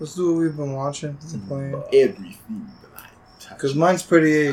Let's 0.00 0.14
do 0.14 0.32
what 0.32 0.40
we've 0.40 0.56
been 0.56 0.72
watching 0.72 1.16
and 1.32 1.48
playing. 1.48 1.74
Everything 1.92 2.70
that 2.82 3.00
I 3.02 3.08
touch. 3.38 3.50
Because 3.56 3.74
mine's 3.74 4.02
pretty 4.02 4.48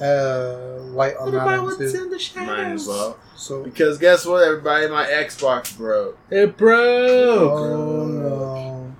uh, 0.00 0.78
light 0.90 1.16
on 1.16 1.30
that 1.32 1.58
end 1.58 1.78
too. 1.78 2.08
the 2.10 2.32
Mine 2.36 2.72
as 2.72 2.86
well. 2.88 3.16
So 3.36 3.62
Because 3.62 3.98
guess 3.98 4.26
what, 4.26 4.42
everybody? 4.42 4.88
My 4.88 5.04
Xbox 5.04 5.76
broke. 5.76 6.18
It 6.30 6.56
broke. 6.56 7.52
oh 7.52 8.06
no. 8.06 8.94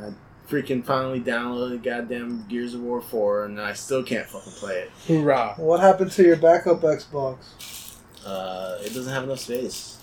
I 0.00 0.12
freaking 0.50 0.84
finally 0.84 1.20
downloaded 1.20 1.84
goddamn 1.84 2.46
Gears 2.48 2.74
of 2.74 2.80
War 2.80 3.00
4, 3.00 3.44
and 3.44 3.60
I 3.60 3.72
still 3.74 4.02
can't 4.02 4.26
fucking 4.26 4.52
play 4.54 4.80
it. 4.80 4.90
Hoorah. 5.06 5.54
What 5.58 5.80
happened 5.80 6.10
to 6.12 6.24
your 6.24 6.36
backup 6.36 6.80
Xbox? 6.80 7.96
Uh, 8.26 8.78
it 8.80 8.92
doesn't 8.92 9.12
have 9.12 9.24
enough 9.24 9.38
space. 9.38 9.99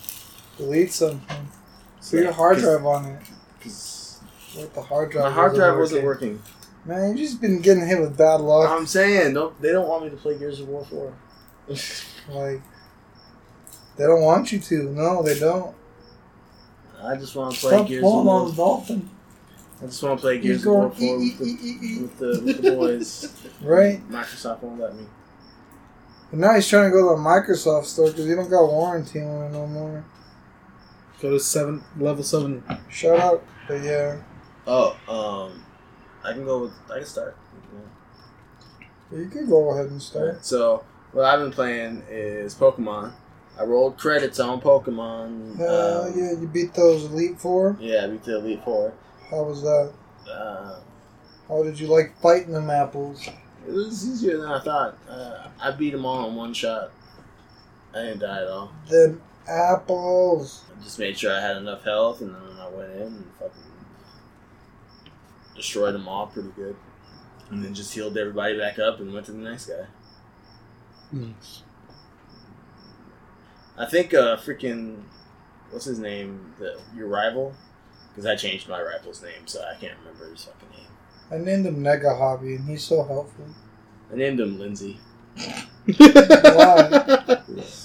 Delete 0.57 0.91
something. 0.91 1.47
Put 2.09 2.19
your 2.19 2.31
hard 2.31 2.57
drive 2.59 2.85
on 2.85 3.05
it. 3.05 3.21
What 4.55 4.73
the 4.73 4.81
hard 4.81 5.11
drive? 5.11 5.25
my 5.25 5.31
hard 5.31 5.55
drive 5.55 5.77
wasn't 5.77 6.03
working. 6.03 6.41
Man, 6.85 7.17
you 7.17 7.25
just 7.25 7.41
been 7.41 7.59
getting 7.59 7.85
hit 7.85 7.99
with 7.99 8.17
bad 8.17 8.39
luck. 8.41 8.69
I'm 8.69 8.87
saying, 8.87 9.33
don't, 9.33 9.59
they 9.61 9.71
don't 9.71 9.87
want 9.87 10.05
me 10.05 10.09
to 10.09 10.15
play 10.15 10.37
Gears 10.37 10.59
of 10.59 10.67
War 10.69 10.85
4. 10.85 11.13
Like, 12.29 12.61
they 13.95 14.03
don't 14.05 14.21
want 14.21 14.51
you 14.51 14.59
to. 14.59 14.83
No, 14.83 15.23
they 15.23 15.39
don't. 15.39 15.73
I 17.01 17.15
just 17.15 17.35
want 17.35 17.55
to 17.55 17.59
play 17.61 17.69
Stop 17.71 17.87
Gears 17.87 18.03
of 18.03 18.11
on 18.11 18.25
War. 18.25 18.49
the 18.49 18.55
dolphin. 18.55 19.09
I 19.81 19.85
just 19.85 20.03
want 20.03 20.19
to 20.19 20.21
play 20.21 20.39
Gears 20.39 20.65
of 20.65 20.73
War 20.73 20.91
4 20.91 20.99
ee, 20.99 21.35
with 21.37 21.39
the, 21.39 22.01
with 22.01 22.17
the, 22.17 22.41
with 22.43 22.61
the 22.61 22.71
boys. 22.71 23.33
Right? 23.61 24.05
Microsoft 24.09 24.61
won't 24.61 24.79
let 24.79 24.95
me. 24.95 25.05
But 26.29 26.39
now 26.39 26.53
he's 26.55 26.67
trying 26.67 26.85
to 26.85 26.91
go 26.91 27.15
to 27.15 27.21
the 27.21 27.27
Microsoft 27.27 27.85
store 27.85 28.07
because 28.07 28.25
he 28.25 28.35
don't 28.35 28.49
got 28.49 28.67
warranty 28.67 29.21
on 29.21 29.45
it 29.45 29.51
no 29.51 29.65
more. 29.67 30.03
Go 31.21 31.31
to 31.31 31.39
seven 31.39 31.83
level 31.97 32.23
seven. 32.23 32.63
Shout 32.89 33.19
out. 33.19 33.43
But 33.67 33.83
yeah. 33.83 34.17
Oh, 34.67 34.95
um, 35.07 35.63
I 36.23 36.33
can 36.33 36.45
go 36.45 36.63
with, 36.63 36.73
I 36.91 36.97
can 36.99 37.05
start. 37.05 37.37
You 39.11 39.27
can 39.29 39.47
go 39.49 39.69
ahead 39.71 39.85
and 39.89 39.93
Alright, 39.93 40.01
start. 40.01 40.45
so 40.45 40.83
what 41.13 41.23
I've 41.25 41.39
been 41.39 41.51
playing 41.51 42.03
is 42.09 42.53
Pokemon. 42.53 43.13
I 43.57 43.63
rolled 43.63 43.97
credits 43.97 44.39
on 44.39 44.59
Pokemon. 44.61 45.59
Uh, 45.59 46.07
um, 46.07 46.13
yeah, 46.15 46.31
you 46.39 46.47
beat 46.51 46.73
those 46.73 47.05
Elite 47.05 47.39
Four. 47.39 47.77
yeah, 47.79 48.03
I 48.03 48.07
beat 48.07 48.23
the 48.25 48.37
Elite 48.37 48.63
Four. 48.63 48.93
How 49.31 49.43
was 49.43 49.61
that? 49.61 49.93
Uh, 50.29 50.79
How 51.47 51.63
did 51.63 51.79
you 51.79 51.87
like 51.87 52.19
fighting 52.21 52.51
them 52.53 52.69
apples? 52.69 53.27
it 53.67 53.71
was 53.73 54.07
easier 54.07 54.37
than 54.37 54.49
I 54.51 54.59
thought. 54.59 54.97
Uh, 55.09 55.47
I 55.61 55.71
beat 55.71 55.91
them 55.91 56.05
all 56.05 56.29
in 56.29 56.35
one 56.35 56.53
shot. 56.53 56.91
I 57.95 57.99
didn't 58.03 58.19
die 58.19 58.41
at 58.41 58.47
all. 58.47 58.71
Them 58.89 59.21
apples. 59.47 60.65
Just 60.83 60.99
made 60.99 61.17
sure 61.17 61.35
I 61.35 61.41
had 61.41 61.57
enough 61.57 61.83
health, 61.83 62.21
and 62.21 62.33
then 62.33 62.57
I 62.59 62.69
went 62.69 62.91
in 62.93 63.01
and 63.01 63.25
fucking 63.39 63.61
destroyed 65.55 65.95
them 65.95 66.07
all 66.07 66.27
pretty 66.27 66.49
good. 66.55 66.75
And 67.49 67.63
then 67.63 67.73
just 67.73 67.93
healed 67.93 68.17
everybody 68.17 68.57
back 68.57 68.77
up 68.77 68.99
and 68.99 69.13
went 69.13 69.25
to 69.27 69.31
the 69.31 69.37
next 69.39 69.67
guy. 69.67 69.87
Nice. 71.11 71.63
I 73.77 73.85
think 73.85 74.13
uh 74.13 74.37
freaking 74.37 75.03
what's 75.71 75.85
his 75.85 75.99
name? 75.99 76.53
The 76.59 76.79
your 76.95 77.07
rival? 77.07 77.53
Because 78.09 78.25
I 78.25 78.35
changed 78.35 78.67
my 78.67 78.81
rival's 78.81 79.21
name, 79.21 79.45
so 79.45 79.61
I 79.61 79.79
can't 79.79 79.97
remember 79.99 80.29
his 80.31 80.45
fucking 80.45 80.69
name. 80.69 80.87
I 81.31 81.37
named 81.37 81.65
him 81.65 81.83
Nega 81.83 82.17
Hobby, 82.17 82.55
and 82.55 82.67
he's 82.67 82.83
so 82.83 83.03
helpful. 83.03 83.45
I 84.11 84.15
named 84.15 84.39
him 84.39 84.57
Lindsay. 84.57 84.99
Why? 85.97 87.36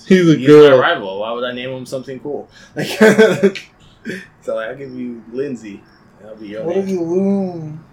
He's 0.08 0.28
a 0.28 0.36
He's 0.36 0.48
my 0.48 0.76
rival. 0.76 1.20
Why 1.20 1.32
would 1.32 1.44
I 1.44 1.52
name 1.52 1.70
him 1.70 1.86
something 1.86 2.20
cool? 2.20 2.48
Like, 2.76 2.88
so 4.42 4.56
like, 4.56 4.68
I'll 4.70 4.76
give 4.76 4.92
you 4.94 5.22
Lindsay. 5.32 5.82
That'll 6.20 6.36
be 6.36 6.48
your 6.48 6.64
What 6.64 6.74
name. 6.76 6.84
if 6.84 6.90
you 6.90 7.02
loom? 7.02 7.84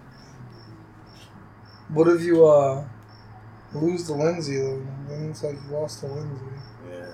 What 1.90 2.08
if 2.08 2.22
you 2.22 2.46
uh 2.46 2.84
lose 3.74 4.06
the 4.06 4.14
Lindsay 4.14 4.56
though? 4.58 4.82
Then 5.08 5.30
it's 5.30 5.42
like 5.42 5.54
you 5.54 5.70
lost 5.76 6.00
the 6.00 6.06
Lindsay. 6.08 6.44
Yeah. 6.90 7.06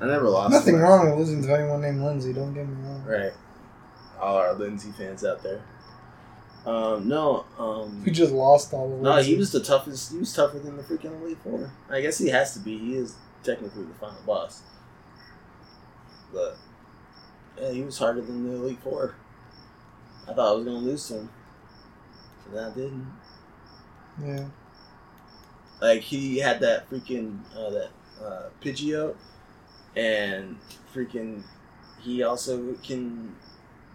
I 0.00 0.06
never 0.06 0.28
lost. 0.28 0.52
Nothing 0.52 0.74
one. 0.74 0.82
wrong 0.82 1.10
with 1.10 1.18
losing 1.20 1.42
to 1.42 1.52
anyone 1.54 1.80
named 1.82 2.02
Lindsay. 2.02 2.32
Don't 2.32 2.52
get 2.54 2.66
me 2.68 2.74
wrong. 2.84 3.04
Right. 3.04 3.32
All 4.20 4.36
our 4.36 4.54
Lindsay 4.54 4.90
fans 4.92 5.24
out 5.24 5.42
there. 5.42 5.62
Um, 6.64 7.08
no, 7.08 7.44
um, 7.58 8.02
You 8.06 8.12
just 8.12 8.32
lost 8.32 8.72
all 8.72 8.92
of. 8.94 9.00
no, 9.00 9.16
he 9.20 9.34
was 9.34 9.50
the 9.50 9.58
toughest. 9.60 10.12
He 10.12 10.18
was 10.18 10.32
tougher 10.32 10.60
than 10.60 10.76
the 10.76 10.82
freaking 10.82 11.20
Elite 11.20 11.38
Four. 11.42 11.72
I 11.90 12.00
guess 12.00 12.18
he 12.18 12.28
has 12.28 12.52
to 12.54 12.60
be. 12.60 12.78
He 12.78 12.94
is 12.94 13.16
technically 13.42 13.84
the 13.84 13.94
final 13.94 14.20
boss. 14.26 14.62
But 16.32 16.56
yeah, 17.60 17.70
he 17.72 17.82
was 17.82 17.98
harder 17.98 18.20
than 18.22 18.48
the 18.48 18.56
Elite 18.56 18.80
Four. 18.82 19.14
I 20.28 20.32
thought 20.34 20.52
I 20.52 20.52
was 20.52 20.64
gonna 20.64 20.78
lose 20.78 21.10
him, 21.10 21.28
and 22.50 22.60
I 22.60 22.70
didn't. 22.70 23.06
Yeah. 24.22 24.44
Like 25.80 26.02
he 26.02 26.38
had 26.38 26.60
that 26.60 26.88
freaking 26.88 27.40
uh, 27.56 27.70
that 27.70 27.90
uh, 28.22 28.42
Pidgeot, 28.62 29.16
and 29.96 30.56
freaking, 30.94 31.42
he 32.00 32.22
also 32.22 32.74
can 32.84 33.34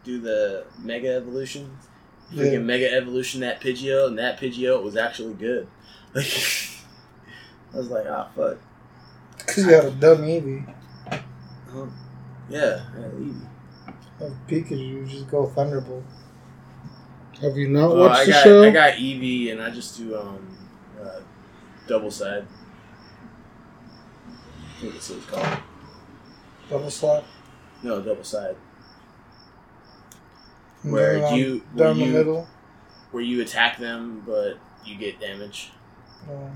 do 0.04 0.20
the 0.20 0.66
Mega 0.80 1.16
Evolution. 1.16 1.78
Freaking 2.32 2.52
Yeah. 2.54 2.60
Mega 2.60 2.94
Evolution 2.94 3.40
that 3.42 3.62
Pidgeot, 3.62 4.08
and 4.08 4.18
that 4.20 4.40
Pidgeot 4.40 4.84
was 4.84 4.98
actually 4.98 5.34
good. 5.36 5.68
Like, 6.14 6.26
I 7.74 7.78
was 7.78 7.90
like, 7.90 8.06
ah, 8.10 8.30
fuck. 8.36 8.58
Because 9.48 9.66
you 9.66 9.74
had 9.74 9.86
a 9.86 9.92
dumb 9.92 10.20
Eevee. 10.20 10.74
Yeah, 12.50 12.82
yeah, 12.98 13.10
easy. 13.20 13.46
Of 14.20 14.34
Pikachu, 14.48 14.78
you 14.80 15.06
just 15.06 15.30
go 15.30 15.46
Thunderbolt. 15.48 16.04
Have 17.42 17.56
you 17.58 17.68
not 17.70 17.96
watched 17.96 18.20
I 18.22 18.26
the 18.26 18.32
got 18.32 18.44
show? 18.44 18.64
I 18.64 18.70
got 18.72 18.94
Eevee, 18.94 19.52
and 19.52 19.62
I 19.62 19.70
just 19.70 19.98
do 19.98 20.18
um, 20.18 20.58
uh, 21.02 21.20
double 21.88 22.10
side. 22.12 22.46
I 24.28 24.80
think 24.82 24.94
that's 24.94 25.10
what 25.10 25.18
it's 25.20 25.28
called. 25.28 25.60
Double 26.70 26.90
slap. 26.90 27.24
No, 27.84 28.02
double 28.02 28.24
side. 28.24 28.56
And 30.84 30.92
Where 30.94 31.26
um, 31.28 31.36
you 31.36 31.64
where 31.74 31.88
down 31.88 32.00
the 32.00 32.06
you 32.06 32.12
middle. 32.12 32.48
where 33.12 33.24
you 33.24 33.42
attack 33.42 33.78
them, 33.78 34.24
but 34.26 34.56
you 34.86 34.96
get 34.98 35.20
damage. 35.20 35.72
Uh, 36.30 36.50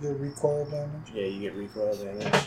the 0.00 0.14
recoil 0.14 0.64
damage. 0.66 1.12
Yeah, 1.14 1.24
you 1.24 1.40
get 1.40 1.54
recoil 1.54 1.94
damage. 1.96 2.46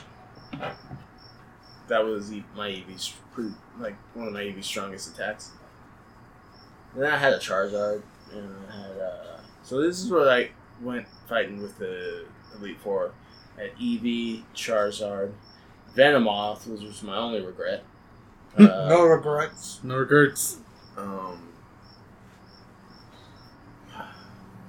That 1.87 2.05
was 2.05 2.31
E- 2.31 2.45
my 2.55 2.69
Eevee's 2.69 3.13
pretty 3.33 3.51
like 3.79 3.95
one 4.13 4.27
of 4.27 4.33
my 4.33 4.41
Eevee's 4.43 4.65
strongest 4.65 5.13
attacks. 5.13 5.51
And 6.93 7.03
then 7.03 7.11
I 7.11 7.17
had 7.17 7.33
a 7.33 7.39
Charizard, 7.39 8.01
and 8.33 8.49
I 8.69 8.75
had 8.75 8.97
uh, 9.01 9.37
so 9.63 9.81
this 9.81 9.99
is 9.99 10.09
where 10.11 10.29
I 10.29 10.49
went 10.81 11.07
fighting 11.27 11.61
with 11.61 11.77
the 11.79 12.25
Elite 12.57 12.79
Four. 12.81 13.11
I 13.57 13.63
had 13.63 13.75
Eevee, 13.77 14.43
Charizard, 14.55 15.33
Venomoth, 15.95 16.65
which 16.67 16.81
was 16.81 17.03
my 17.03 17.17
only 17.17 17.41
regret. 17.41 17.83
Uh, 18.57 18.89
no 18.89 19.05
regrets. 19.05 19.79
no 19.81 19.95
regrets. 19.95 20.57
Um, 20.97 21.47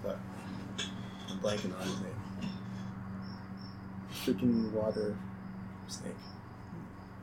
fuck. 0.04 0.16
I'm 1.28 1.38
blanking 1.40 1.74
on 1.76 1.82
his 1.84 2.00
name. 2.00 2.11
Freaking 4.24 4.70
water 4.72 5.16
snake. 5.88 6.12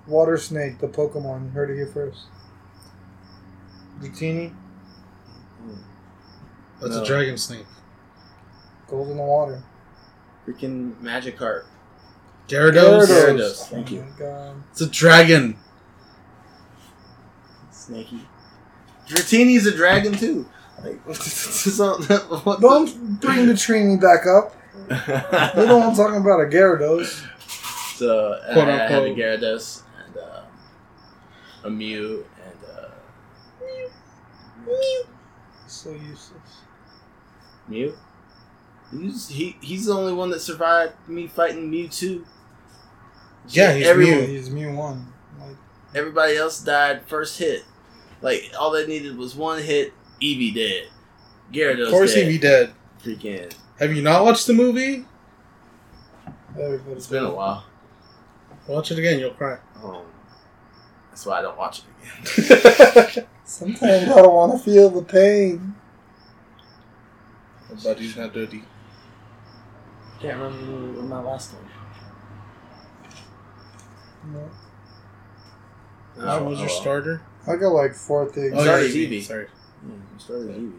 Water 0.07 0.37
Snake, 0.37 0.79
the 0.79 0.87
Pokemon. 0.87 1.45
You 1.45 1.49
heard 1.51 1.69
it 1.69 1.75
here 1.75 1.87
first. 1.87 2.25
Dratini 4.01 4.53
mm. 5.63 5.77
That's 6.81 6.95
No. 6.95 7.03
a 7.03 7.05
dragon 7.05 7.37
snake. 7.37 7.65
goes 8.89 9.07
in 9.09 9.17
the 9.17 9.23
water. 9.23 9.63
Freaking 10.47 10.95
Magikarp. 11.01 11.63
Gyarados. 12.47 13.05
Gyarados. 13.05 13.07
Gyarados, 13.07 13.67
thank 13.69 13.91
oh 13.91 13.93
you. 13.93 14.05
god. 14.17 14.55
It's 14.71 14.81
a 14.81 14.89
dragon. 14.89 15.57
Snaky. 17.71 18.27
Dratini's 19.07 19.67
a 19.67 19.75
dragon 19.75 20.13
too. 20.13 20.47
Like, 20.83 20.99
so, 21.15 21.97
what 22.43 22.61
Don't 22.61 23.19
bring 23.19 23.45
the 23.47 23.53
Trini 23.53 23.99
back 24.01 24.25
up. 24.25 24.55
The- 24.87 25.53
We're 25.57 25.65
the 25.67 25.77
one 25.77 25.95
talking 25.95 26.21
about 26.21 26.41
a 26.41 26.45
Gyarados. 26.45 27.25
So 27.95 28.33
uh, 28.33 28.53
Quote, 28.53 28.67
I 28.69 28.71
had 28.77 28.91
a 28.91 28.97
unquote. 29.05 29.17
Gyarados 29.17 29.81
and 30.05 30.17
uh, 30.17 30.41
a 31.65 31.69
Mew 31.69 32.25
and 32.45 32.55
uh, 32.69 32.89
Mew. 34.65 35.03
So 35.67 35.91
useless. 35.91 36.31
Mew. 37.67 37.93
He's 38.91 39.27
he, 39.27 39.55
he's 39.61 39.85
the 39.85 39.93
only 39.93 40.13
one 40.13 40.29
that 40.31 40.39
survived 40.39 40.93
me 41.07 41.27
fighting 41.27 41.69
Mewtwo. 41.71 42.23
Yeah, 43.49 43.73
he's 43.73 43.85
Everyone, 43.87 44.19
Mew. 44.21 44.25
He's 44.27 44.49
Mew 44.49 44.73
1. 44.75 45.13
Like, 45.39 45.55
Everybody 45.93 46.37
else 46.37 46.59
died 46.61 47.01
first 47.07 47.37
hit. 47.39 47.63
Like 48.21 48.51
all 48.59 48.71
they 48.71 48.85
needed 48.87 49.17
was 49.17 49.35
one 49.35 49.61
hit. 49.61 49.93
Eevee 50.21 50.53
dead. 50.53 50.87
Gyarados 51.53 51.85
Of 51.85 51.91
course, 51.91 52.13
dead. 52.15 52.27
he'd 52.31 52.41
dead. 52.41 52.73
Freaking. 53.03 53.53
Have 53.79 53.95
you 53.95 54.01
not 54.01 54.25
watched 54.25 54.45
the 54.45 54.53
movie? 54.53 55.05
everybody's 56.59 56.97
It's 56.97 57.07
been 57.07 57.23
a 57.23 57.33
while. 57.33 57.63
Watch 58.67 58.91
it 58.91 58.99
again. 58.99 59.19
You'll 59.19 59.31
cry. 59.31 59.57
Um, 59.81 60.03
that's 61.09 61.25
why 61.25 61.39
I 61.39 61.41
don't 61.41 61.57
watch 61.57 61.79
it 61.79 61.85
again. 63.13 63.25
Sometimes 63.45 64.09
I 64.09 64.15
don't 64.15 64.33
want 64.33 64.51
to 64.51 64.59
feel 64.59 64.89
the 64.89 65.01
pain. 65.01 65.75
My 67.69 67.75
body's 67.81 68.17
not 68.17 68.33
dirty. 68.33 68.63
Can't 70.19 70.37
remember 70.39 71.01
my 71.03 71.21
last 71.21 71.53
one. 71.53 71.65
No. 74.33 74.49
What 76.15 76.45
was 76.45 76.59
your 76.59 76.67
starter? 76.67 77.21
I 77.47 77.55
got 77.55 77.69
like 77.69 77.93
four 77.93 78.29
things. 78.29 78.53
Oh, 78.55 78.65
Sorry, 78.65 78.87
yeah, 78.87 79.21
Sorry. 79.21 79.47
Yeah, 79.87 79.93
you 79.93 80.19
started 80.19 80.73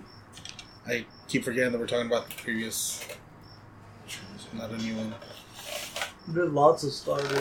I 0.86 1.07
keep 1.31 1.45
forgetting 1.45 1.70
that 1.70 1.78
we're 1.78 1.87
talking 1.87 2.07
about 2.09 2.28
the 2.28 2.35
previous, 2.35 3.07
not 4.53 4.70
a 4.70 4.76
new 4.78 4.97
one. 4.97 5.14
There's 6.26 6.51
lots 6.51 6.83
of 6.83 6.93
starters. 6.93 7.39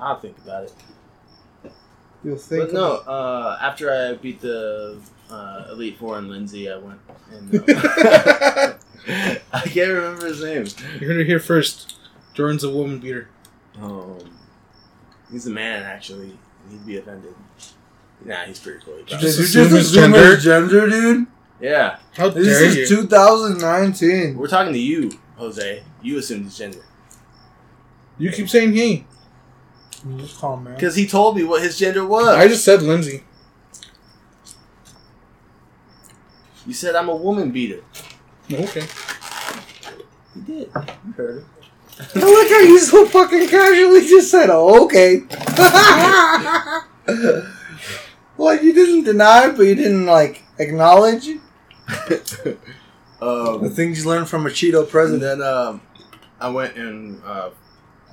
I'll 0.00 0.18
think 0.18 0.36
about 0.38 0.64
it. 0.64 0.74
You'll 2.24 2.36
think. 2.36 2.66
but 2.66 2.72
no, 2.72 2.96
uh, 3.06 3.58
after 3.60 3.92
I 3.92 4.14
beat 4.14 4.40
the 4.40 5.00
uh, 5.30 5.66
Elite 5.70 5.96
Four 5.96 6.18
and 6.18 6.28
Lindsay, 6.28 6.68
I 6.70 6.76
went 6.76 6.98
and 7.30 7.54
uh, 7.54 8.74
I 9.52 9.60
can't 9.62 9.92
remember 9.92 10.26
his 10.26 10.42
name. 10.42 10.66
You 11.00 11.06
heard 11.06 11.20
it 11.20 11.26
here 11.26 11.38
first. 11.38 11.96
Jordan's 12.34 12.64
a 12.64 12.70
woman 12.70 12.98
beater. 12.98 13.28
Um, 13.80 14.18
he's 15.30 15.46
a 15.46 15.50
man 15.50 15.84
actually. 15.84 16.36
He'd 16.68 16.84
be 16.84 16.98
offended. 16.98 17.34
Nah, 18.24 18.44
he's 18.44 18.58
pretty 18.58 18.84
cool. 18.84 18.96
He 18.96 19.02
Did 19.04 19.12
you 19.12 19.18
just 19.18 19.38
assume 19.38 19.70
his 19.70 19.92
gender? 19.92 20.36
gender, 20.36 20.88
dude? 20.88 21.26
yeah, 21.60 21.98
How 22.16 22.28
This 22.28 22.46
dare 22.46 22.64
is 22.66 22.76
you? 22.90 22.96
2019. 22.98 24.36
we're 24.36 24.46
talking 24.48 24.72
to 24.72 24.78
you, 24.78 25.10
Jose. 25.36 25.82
You 26.02 26.18
assumed 26.18 26.44
his 26.44 26.56
gender 26.58 26.78
you 28.20 28.32
keep 28.32 28.48
saying 28.48 28.72
he. 28.72 29.06
Just 30.16 30.38
calm, 30.38 30.64
man. 30.64 30.74
because 30.74 30.96
he 30.96 31.06
told 31.06 31.36
me 31.36 31.44
what 31.44 31.62
his 31.62 31.78
gender 31.78 32.04
was. 32.04 32.26
I 32.28 32.48
just 32.48 32.64
said 32.64 32.82
Lindsay. 32.82 33.22
you 36.66 36.74
said 36.74 36.94
I'm 36.96 37.08
a 37.08 37.14
woman 37.16 37.50
beater. 37.50 37.82
Okay. 38.50 38.84
You 40.34 40.42
did. 40.42 40.70
You 40.74 41.12
heard 41.16 41.38
it. 41.38 41.44
I 42.14 42.18
like 42.18 42.48
how 42.48 42.60
you 42.60 42.78
so 42.78 43.06
fucking 43.06 43.48
casually 43.48 44.00
just 44.06 44.30
said, 44.30 44.50
oh, 44.50 44.84
okay. 44.84 45.22
like, 48.38 48.62
you 48.62 48.72
didn't 48.72 49.04
deny, 49.04 49.50
but 49.50 49.62
you 49.62 49.74
didn't, 49.74 50.06
like, 50.06 50.42
acknowledge 50.58 51.26
the 52.08 52.56
um, 53.20 53.70
things 53.70 54.02
you 54.02 54.08
learned 54.08 54.28
from 54.28 54.46
a 54.46 54.50
Cheeto 54.50 54.80
and 54.80 54.88
president. 54.88 55.40
then 55.40 55.42
um, 55.42 55.80
I 56.40 56.48
went 56.48 56.76
and 56.76 57.22
uh, 57.24 57.50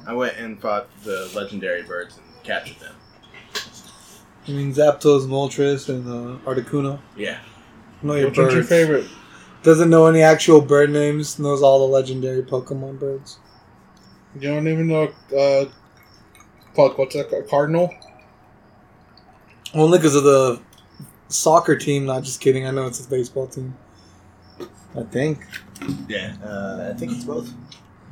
I 0.08 0.14
went 0.14 0.38
and 0.38 0.60
fought 0.60 0.88
the 1.04 1.32
legendary 1.36 1.84
birds 1.84 2.18
and 2.18 2.44
captured 2.44 2.78
them. 2.80 2.96
You 4.46 4.56
mean 4.56 4.74
Zapdos, 4.74 5.26
Moltres, 5.26 5.90
and 5.90 6.08
uh, 6.08 6.40
Articuno? 6.50 7.00
Yeah. 7.18 7.40
Know 8.04 8.16
your 8.16 8.30
Which 8.30 8.38
one's 8.38 8.54
your 8.54 8.64
favorite? 8.64 9.08
Doesn't 9.64 9.90
know 9.90 10.06
any 10.06 10.22
actual 10.22 10.62
bird 10.62 10.92
names, 10.92 11.40
knows 11.40 11.64
all 11.64 11.80
the 11.80 11.92
legendary 11.92 12.44
Pokemon 12.44 13.00
birds. 13.00 13.40
You 14.36 14.42
don't 14.42 14.68
even 14.68 14.88
know. 14.88 15.12
Uh, 15.36 15.66
fuck, 16.76 16.98
what's 17.00 17.16
that? 17.16 17.30
called? 17.32 17.48
Cardinal. 17.50 17.92
Only 19.76 19.98
because 20.00 20.16
of 20.16 20.24
the 20.24 20.60
soccer 21.28 21.76
team, 21.76 22.06
not 22.06 22.24
just 22.24 22.40
kidding. 22.40 22.66
I 22.66 22.72
know 22.72 22.88
it's 22.88 23.06
a 23.06 23.10
baseball 23.10 23.48
team. 23.48 23.76
I 24.98 25.04
think. 25.04 25.46
Yeah. 26.08 26.34
Uh, 26.44 26.92
I 26.94 26.98
think 26.98 27.12
it's 27.12 27.26
both. 27.26 27.50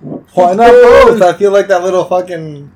Why 0.02 0.54
not 0.54 0.72
both? 0.72 1.22
I 1.22 1.34
feel 1.38 1.52
like 1.52 1.68
that 1.70 1.82
little 1.84 2.04
fucking 2.04 2.70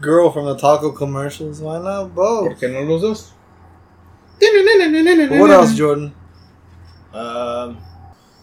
girl 0.00 0.30
from 0.30 0.44
the 0.44 0.56
taco 0.58 0.92
commercials. 0.92 1.60
Why 1.60 1.78
not 1.80 2.14
both? 2.14 2.48
Porque 2.50 2.70
no 2.70 2.82
los 2.82 3.00
dos. 3.00 3.30
What 5.40 5.50
else, 5.50 5.74
Jordan? 5.74 6.14
Um, 7.14 7.78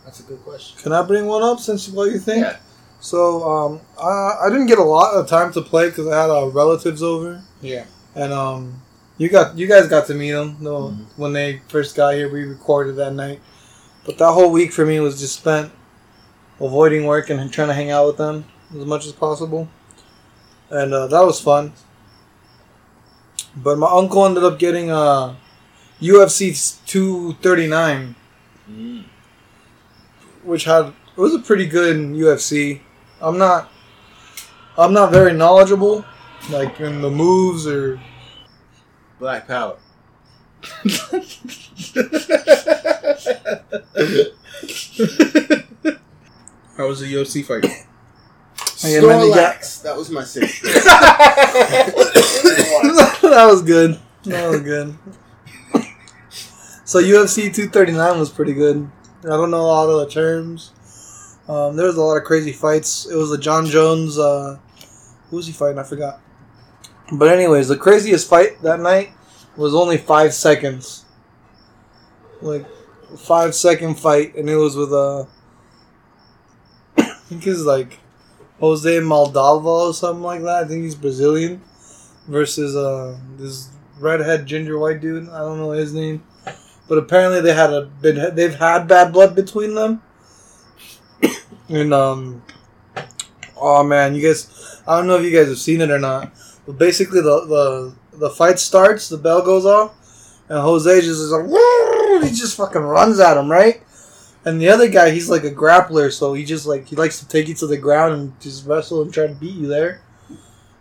that's 0.04 0.22
a 0.22 0.24
good 0.24 0.40
question. 0.44 0.82
Can 0.82 0.94
I 0.94 1.04
bring 1.04 1.28
one 1.28 1.44
up 1.44 1.60
since 1.60 1.88
what 1.90 2.12
you 2.12 2.18
think? 2.20 2.44
Yeah. 2.44 2.58
So, 3.02 3.44
um, 3.44 3.82
I, 4.02 4.46
I 4.46 4.50
didn't 4.50 4.68
get 4.68 4.78
a 4.80 4.84
lot 4.84 5.14
of 5.16 5.28
time 5.28 5.52
to 5.54 5.62
play 5.62 5.90
because 5.90 6.08
I 6.08 6.22
had 6.22 6.30
uh, 6.30 6.48
relatives 6.48 7.02
over, 7.04 7.42
Yeah. 7.62 7.86
and 8.16 8.32
um, 8.32 8.82
you 9.22 9.30
got 9.30 9.58
you 9.58 9.68
guys 9.68 9.88
got 9.88 10.08
to 10.08 10.14
meet 10.16 10.32
them. 10.32 10.58
No, 10.60 10.76
Mhm. 10.90 11.06
when 11.22 11.34
they 11.34 11.62
first 11.68 11.96
got 11.96 12.16
here, 12.16 12.30
we 12.32 12.44
recorded 12.44 12.96
that 12.98 13.14
night. 13.14 13.40
But 14.06 14.18
that 14.18 14.32
whole 14.32 14.52
week 14.52 14.72
for 14.74 14.86
me 14.86 15.00
was 15.00 15.20
just 15.20 15.36
spent 15.42 15.72
avoiding 16.60 17.06
work 17.06 17.30
and 17.30 17.38
trying 17.54 17.68
to 17.68 17.74
hang 17.82 17.92
out 17.92 18.08
with 18.08 18.18
them 18.18 18.46
as 18.80 18.86
much 18.86 19.06
as 19.06 19.12
possible, 19.14 19.68
and 20.70 20.94
uh, 20.94 21.06
that 21.08 21.24
was 21.30 21.40
fun. 21.40 21.74
But 23.56 23.78
my 23.78 23.92
uncle 23.92 24.26
ended 24.26 24.44
up 24.44 24.58
getting 24.58 24.90
uh, 24.92 25.36
UFC 26.02 26.54
239 26.88 28.16
Mm. 28.70 29.04
which 30.44 30.64
had 30.66 30.86
it 31.18 31.20
was 31.22 31.34
a 31.36 31.40
pretty 31.40 31.66
good 31.68 31.98
UFC. 31.98 32.82
I'm 33.22 33.38
not. 33.38 33.70
I'm 34.78 34.94
not 34.94 35.12
very 35.12 35.34
knowledgeable, 35.34 36.06
like 36.50 36.80
in 36.80 37.02
the 37.02 37.10
moves 37.12 37.68
or. 37.68 38.00
Black 39.22 39.48
Power. 39.48 39.78
How 46.78 46.88
was 46.88 47.02
the 47.02 47.14
UFC 47.14 47.44
fight? 47.46 47.66
Hey, 48.80 48.98
and 48.98 49.08
then 49.08 49.28
you 49.28 49.34
got- 49.34 49.60
Snorlax. 49.62 49.82
That 49.84 49.96
was 49.98 50.10
my 50.10 50.24
sixth. 50.24 50.62
that 53.22 53.46
was 53.50 53.62
good. 53.62 54.00
That 54.24 54.50
was 54.50 54.62
good. 54.62 54.96
So 56.86 57.00
UFC 57.00 57.54
239 57.54 58.20
was 58.20 58.30
pretty 58.30 58.54
good. 58.54 58.90
I 59.24 59.28
don't 59.30 59.52
know 59.52 59.62
a 59.62 59.68
lot 59.68 59.90
of 59.90 60.00
the 60.00 60.10
terms. 60.12 60.72
Um, 61.48 61.76
there 61.76 61.86
was 61.86 61.96
a 61.98 62.02
lot 62.02 62.18
of 62.18 62.24
crazy 62.24 62.52
fights. 62.52 63.06
It 63.10 63.16
was 63.16 63.30
the 63.30 63.38
Jon 63.38 63.66
Jones. 63.66 64.18
Uh, 64.18 64.58
who 65.30 65.36
was 65.38 65.48
he 65.48 65.54
fighting? 65.54 65.78
I 65.80 65.84
forgot. 65.84 66.20
But 67.12 67.30
anyways, 67.30 67.68
the 67.68 67.78
craziest 67.78 68.30
fight 68.30 68.62
that 68.62 68.80
night 68.80 69.12
was 69.58 69.76
only 69.76 69.98
five 69.98 70.34
seconds. 70.34 71.06
Like 72.42 72.66
five 73.18 73.54
second 73.54 74.00
fight, 74.00 74.36
and 74.36 74.50
it 74.50 74.56
was 74.56 74.76
with 74.76 74.94
uh, 74.94 75.26
I 76.98 77.04
think 77.28 77.46
it's 77.46 77.62
like 77.62 78.00
Jose 78.60 79.00
Maldava 79.00 79.88
or 79.90 79.94
something 79.94 80.24
like 80.24 80.42
that. 80.42 80.64
I 80.64 80.68
think 80.68 80.84
he's 80.84 80.96
Brazilian 80.96 81.62
versus 82.28 82.76
uh 82.76 83.18
this 83.38 83.70
redhead 84.00 84.46
ginger 84.46 84.80
white 84.80 85.02
dude. 85.02 85.30
I 85.30 85.40
don't 85.40 85.58
know 85.58 85.72
his 85.72 85.94
name, 85.94 86.24
but 86.88 86.98
apparently 86.98 87.42
they 87.42 87.54
had 87.54 87.74
a 87.74 87.86
been 88.02 88.36
they've 88.36 88.56
had 88.56 88.88
bad 88.88 89.12
blood 89.12 89.36
between 89.36 89.76
them. 89.76 90.02
and 91.70 91.94
um, 91.94 92.44
oh 93.58 93.84
man, 93.84 94.16
you 94.16 94.22
guys, 94.22 94.82
I 94.88 94.98
don't 94.98 95.08
know 95.08 95.18
if 95.18 95.24
you 95.24 95.38
guys 95.38 95.48
have 95.48 95.60
seen 95.60 95.82
it 95.82 95.92
or 95.92 96.00
not, 96.00 96.32
but 96.66 96.78
basically 96.78 97.22
the 97.22 97.46
the 97.46 97.94
the 98.18 98.30
fight 98.30 98.60
starts, 98.60 99.10
the 99.10 99.18
bell 99.18 99.42
goes 99.42 99.66
off, 99.66 99.94
and 100.50 100.60
Jose 100.60 101.02
just 101.02 101.22
is 101.22 101.32
like, 101.32 101.46
"Woo!" 101.46 102.22
he 102.22 102.30
just 102.30 102.58
fucking 102.58 102.82
runs 102.82 103.20
at 103.20 103.38
him, 103.38 103.50
right? 103.50 103.82
And 104.44 104.60
the 104.60 104.70
other 104.70 104.90
guy, 104.90 105.12
he's 105.12 105.30
like 105.30 105.44
a 105.44 105.52
grappler, 105.52 106.12
so 106.12 106.34
he 106.34 106.44
just 106.46 106.66
like 106.66 106.88
he 106.88 106.96
likes 106.96 107.20
to 107.20 107.28
take 107.28 107.48
you 107.48 107.54
to 107.56 107.68
the 107.68 107.78
ground 107.78 108.14
and 108.14 108.42
just 108.42 108.66
wrestle 108.66 109.02
and 109.02 109.14
try 109.14 109.28
to 109.28 109.34
beat 109.34 109.56
you 109.56 109.68
there. 109.68 110.02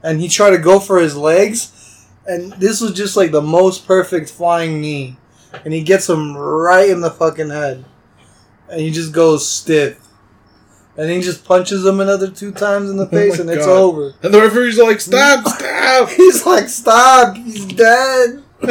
And 0.02 0.20
he 0.20 0.28
tried 0.28 0.50
to 0.50 0.58
go 0.58 0.80
for 0.80 0.98
his 0.98 1.14
legs, 1.14 2.06
and 2.26 2.52
this 2.54 2.80
was 2.80 2.92
just 2.92 3.16
like 3.16 3.32
the 3.32 3.42
most 3.42 3.86
perfect 3.86 4.30
flying 4.30 4.80
knee, 4.80 5.18
and 5.64 5.74
he 5.74 5.82
gets 5.82 6.08
him 6.08 6.34
right 6.36 6.88
in 6.88 7.02
the 7.02 7.10
fucking 7.10 7.50
head, 7.50 7.84
and 8.70 8.80
he 8.80 8.90
just 8.90 9.12
goes 9.12 9.46
stiff, 9.46 9.98
and 10.96 11.10
he 11.10 11.20
just 11.20 11.44
punches 11.44 11.84
him 11.84 12.00
another 12.00 12.30
two 12.30 12.52
times 12.52 12.90
in 12.90 12.96
the 12.96 13.04
Oh 13.06 13.10
face, 13.10 13.34
my 13.36 13.40
and 13.42 13.50
it's 13.50 13.66
over. 13.66 14.14
And 14.22 14.32
the 14.32 14.40
referee's 14.40 14.78
like, 14.78 15.00
"Stop! 15.00 15.46
Stop!" 15.48 15.60
He's 16.16 16.44
like, 16.46 16.68
"Stop! 16.68 17.36
He's 17.36 17.64
dead." 17.66 18.42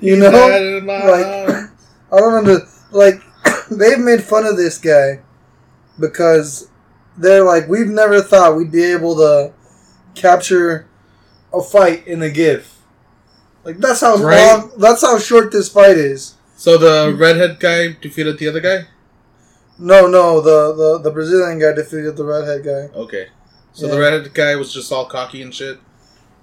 you 0.00 0.16
know, 0.16 0.30
Dead 0.30 0.84
like-. 0.84 1.70
I 2.12 2.16
don't 2.18 2.34
under 2.34 2.58
like 2.90 3.22
they've 3.70 3.98
made 3.98 4.22
fun 4.22 4.46
of 4.46 4.56
this 4.56 4.78
guy 4.78 5.20
because 5.98 6.68
they're 7.16 7.44
like 7.44 7.68
we've 7.68 7.88
never 7.88 8.20
thought 8.22 8.56
we'd 8.56 8.72
be 8.72 8.84
able 8.84 9.16
to 9.16 9.52
capture 10.14 10.86
a 11.52 11.62
fight 11.62 12.06
in 12.06 12.22
a 12.22 12.30
GIF. 12.30 12.78
Like 13.64 13.78
that's 13.78 14.00
how 14.00 14.16
Right. 14.16 14.36
long, 14.52 14.72
that's 14.78 15.02
how 15.02 15.18
short 15.18 15.52
this 15.52 15.68
fight 15.68 15.96
is. 15.96 16.34
So 16.56 16.78
the 16.78 17.14
redhead 17.16 17.60
guy 17.60 17.96
defeated 18.00 18.38
the 18.38 18.48
other 18.48 18.60
guy. 18.60 18.86
No, 19.78 20.06
no, 20.06 20.40
the 20.40 20.74
the, 20.74 20.98
the 21.02 21.10
Brazilian 21.10 21.58
guy 21.58 21.72
defeated 21.72 22.16
the 22.16 22.24
redhead 22.24 22.64
guy. 22.64 22.98
Okay. 22.98 23.28
So 23.72 23.86
Yeah. 23.86 23.94
the 23.94 24.00
redhead 24.00 24.34
guy 24.34 24.56
was 24.56 24.72
just 24.72 24.92
all 24.92 25.06
cocky 25.06 25.42
and 25.42 25.54
shit. 25.54 25.78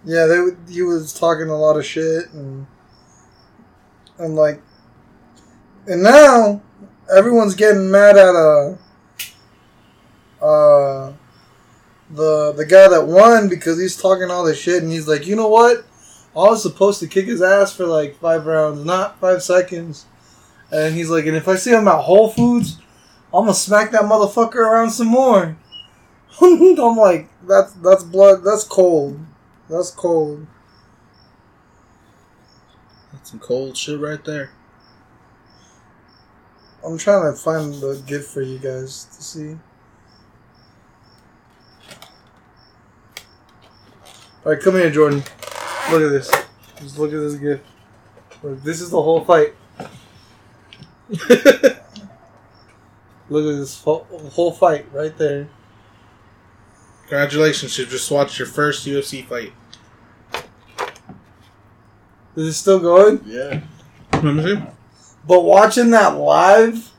Yeah, 0.06 0.26
they 0.26 0.40
he 0.72 0.82
was 0.82 1.14
talking 1.14 1.50
a 1.50 1.58
lot 1.58 1.78
of 1.78 1.86
shit 1.86 2.32
and 2.34 2.66
and 4.18 4.36
like 4.36 4.62
and 5.88 6.02
now 6.04 6.62
everyone's 7.16 7.56
getting 7.56 7.90
mad 7.92 8.18
at 8.18 8.36
uh 8.36 8.76
uh 10.42 11.12
the 12.12 12.54
the 12.56 12.66
guy 12.66 12.88
that 12.88 13.06
won 13.08 13.50
because 13.50 13.80
he's 13.80 13.96
talking 14.02 14.32
all 14.32 14.44
this 14.44 14.58
shit 14.60 14.82
and 14.82 14.92
he's 14.92 15.08
like, 15.08 15.28
you 15.28 15.36
know 15.36 15.48
what? 15.48 15.86
I 16.36 16.40
was 16.40 16.64
supposed 16.64 17.00
to 17.02 17.08
kick 17.08 17.26
his 17.26 17.42
ass 17.42 17.76
for 17.76 17.86
like 17.86 18.16
five 18.20 18.46
rounds, 18.46 18.86
not 18.86 19.20
five 19.20 19.44
seconds. 19.44 20.06
And 20.72 20.94
he's 20.96 21.10
like, 21.10 21.26
and 21.26 21.36
if 21.36 21.48
I 21.48 21.56
see 21.56 21.72
him 21.72 21.88
at 21.88 22.02
Whole 22.02 22.30
Foods, 22.30 22.78
I'm 23.34 23.42
gonna 23.44 23.54
smack 23.54 23.92
that 23.92 24.04
motherfucker 24.04 24.56
around 24.56 24.92
some 24.92 25.08
more. 25.08 25.58
I'm 26.42 26.98
like, 26.98 27.30
that's 27.48 27.74
that's 27.74 28.04
blood. 28.04 28.44
That's 28.44 28.64
cold. 28.64 29.20
That's 29.70 29.92
cold. 29.92 30.46
That's 33.12 33.32
some 33.32 33.40
cold 33.40 33.76
shit 33.76 34.00
right 34.00 34.24
there. 34.24 34.52
I'm 36.86 36.98
trying 36.98 37.32
to 37.32 37.38
find 37.38 37.74
the 37.74 38.02
gift 38.08 38.30
for 38.32 38.42
you 38.42 38.58
guys 38.58 39.06
to 39.06 39.24
see. 39.24 39.58
All 44.46 44.54
right, 44.54 44.62
come 44.62 44.76
here, 44.76 44.90
Jordan. 44.90 45.24
Look 45.92 46.02
at 46.02 46.10
this. 46.10 46.32
Just 46.80 46.98
look 46.98 47.12
at 47.12 47.20
this 47.20 47.36
gift. 47.36 47.66
Look, 48.42 48.64
this 48.64 48.80
is 48.80 48.90
the 48.92 49.02
whole 49.02 49.26
fight. 49.26 49.54
Look 53.30 53.46
at 53.46 53.60
this 53.60 53.84
whole, 53.84 54.06
whole 54.32 54.54
fight 54.54 54.86
right 54.94 55.16
there. 55.18 55.50
Congratulations! 57.10 57.76
You 57.76 57.88
just 57.88 58.12
watched 58.12 58.38
your 58.38 58.48
first 58.48 58.86
UFC 58.86 59.26
fight. 59.26 59.52
Is 62.36 62.48
it 62.48 62.54
still 62.54 62.80
going? 62.80 63.22
Yeah. 63.26 63.62
Let 64.14 64.24
me 64.24 64.44
see. 64.44 64.62
But 65.28 65.42
watching 65.44 65.90
that 65.90 66.18
live 66.18 66.92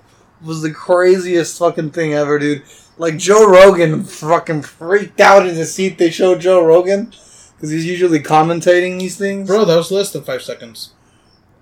was 0.44 0.62
the 0.62 0.72
craziest 0.72 1.56
fucking 1.60 1.92
thing 1.92 2.12
ever, 2.12 2.40
dude. 2.40 2.64
Like 2.98 3.18
Joe 3.18 3.48
Rogan 3.48 4.02
fucking 4.02 4.62
freaked 4.62 5.20
out 5.20 5.46
in 5.46 5.54
his 5.54 5.72
seat. 5.72 5.96
They 5.96 6.10
showed 6.10 6.40
Joe 6.40 6.64
Rogan 6.64 7.12
because 7.54 7.70
he's 7.70 7.86
usually 7.86 8.18
commentating 8.18 8.98
these 8.98 9.16
things. 9.16 9.46
Bro, 9.46 9.66
that 9.66 9.76
was 9.76 9.92
less 9.92 10.12
than 10.12 10.24
five 10.24 10.42
seconds. 10.42 10.90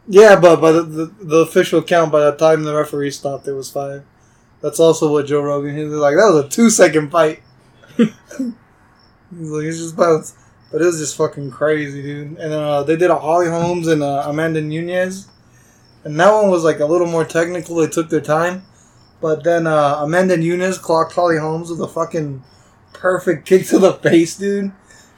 Yeah, 0.08 0.40
but 0.40 0.58
by 0.58 0.72
the, 0.72 0.82
the 0.82 1.14
the 1.20 1.38
official 1.40 1.82
count, 1.82 2.10
by 2.10 2.20
the 2.20 2.32
time 2.32 2.62
the 2.64 2.74
referee 2.74 3.10
stopped, 3.10 3.46
it 3.46 3.52
was 3.52 3.70
five. 3.70 4.04
That's 4.62 4.80
also 4.80 5.12
what 5.12 5.26
Joe 5.26 5.42
Rogan. 5.42 5.76
He 5.76 5.84
was 5.84 5.92
like, 5.98 6.16
that 6.16 6.32
was 6.32 6.46
a 6.46 6.48
two 6.48 6.70
second 6.70 7.10
fight. 7.10 7.42
He's 7.98 9.50
like, 9.50 9.64
it's 9.64 9.78
just 9.78 9.96
bounced. 9.96 10.36
But 10.70 10.82
it 10.82 10.84
was 10.84 10.98
just 10.98 11.16
fucking 11.16 11.50
crazy, 11.50 12.02
dude. 12.02 12.38
And 12.38 12.52
uh, 12.52 12.82
they 12.82 12.96
did 12.96 13.10
a 13.10 13.18
Holly 13.18 13.48
Holmes 13.48 13.88
and 13.88 14.02
uh, 14.02 14.24
Amanda 14.26 14.60
Nunes. 14.60 15.28
And 16.04 16.18
that 16.20 16.32
one 16.32 16.50
was 16.50 16.62
like 16.62 16.80
a 16.80 16.86
little 16.86 17.06
more 17.06 17.24
technical. 17.24 17.76
They 17.76 17.88
took 17.88 18.10
their 18.10 18.20
time. 18.20 18.62
But 19.20 19.44
then 19.44 19.66
uh, 19.66 19.96
Amanda 20.00 20.36
Nunes 20.36 20.78
clocked 20.78 21.14
Holly 21.14 21.38
Holmes 21.38 21.70
with 21.70 21.80
a 21.80 21.88
fucking 21.88 22.44
perfect 22.92 23.46
kick 23.46 23.66
to 23.66 23.78
the 23.78 23.94
face, 23.94 24.36
dude. 24.36 24.72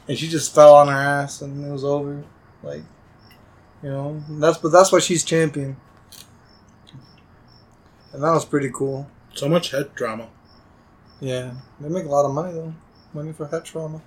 And 0.09 0.19
she 0.19 0.29
just 0.29 0.55
fell 0.55 0.75
on 0.75 0.89
her 0.89 0.95
ass 0.95 1.43
and 1.43 1.65
it 1.65 1.71
was 1.71 1.85
over. 1.85 2.25
Like, 2.63 2.83
you 3.83 3.91
know, 3.91 4.23
that's 4.29 4.59
but 4.59 4.71
that's 4.71 4.93
why 4.93 4.99
she's 4.99 5.25
champion. 5.25 5.77
And 8.13 8.23
that 8.23 8.33
was 8.33 8.45
pretty 8.45 8.71
cool. 8.73 9.09
So 9.35 9.49
much 9.49 9.71
head 9.71 9.95
drama. 9.95 10.29
Yeah, 11.21 11.53
they 11.81 11.89
make 11.89 12.07
a 12.07 12.09
lot 12.09 12.25
of 12.25 12.33
money 12.33 12.53
though. 12.53 12.75
Money 13.13 13.33
for 13.33 13.47
head 13.47 13.65
trauma. 13.65 14.01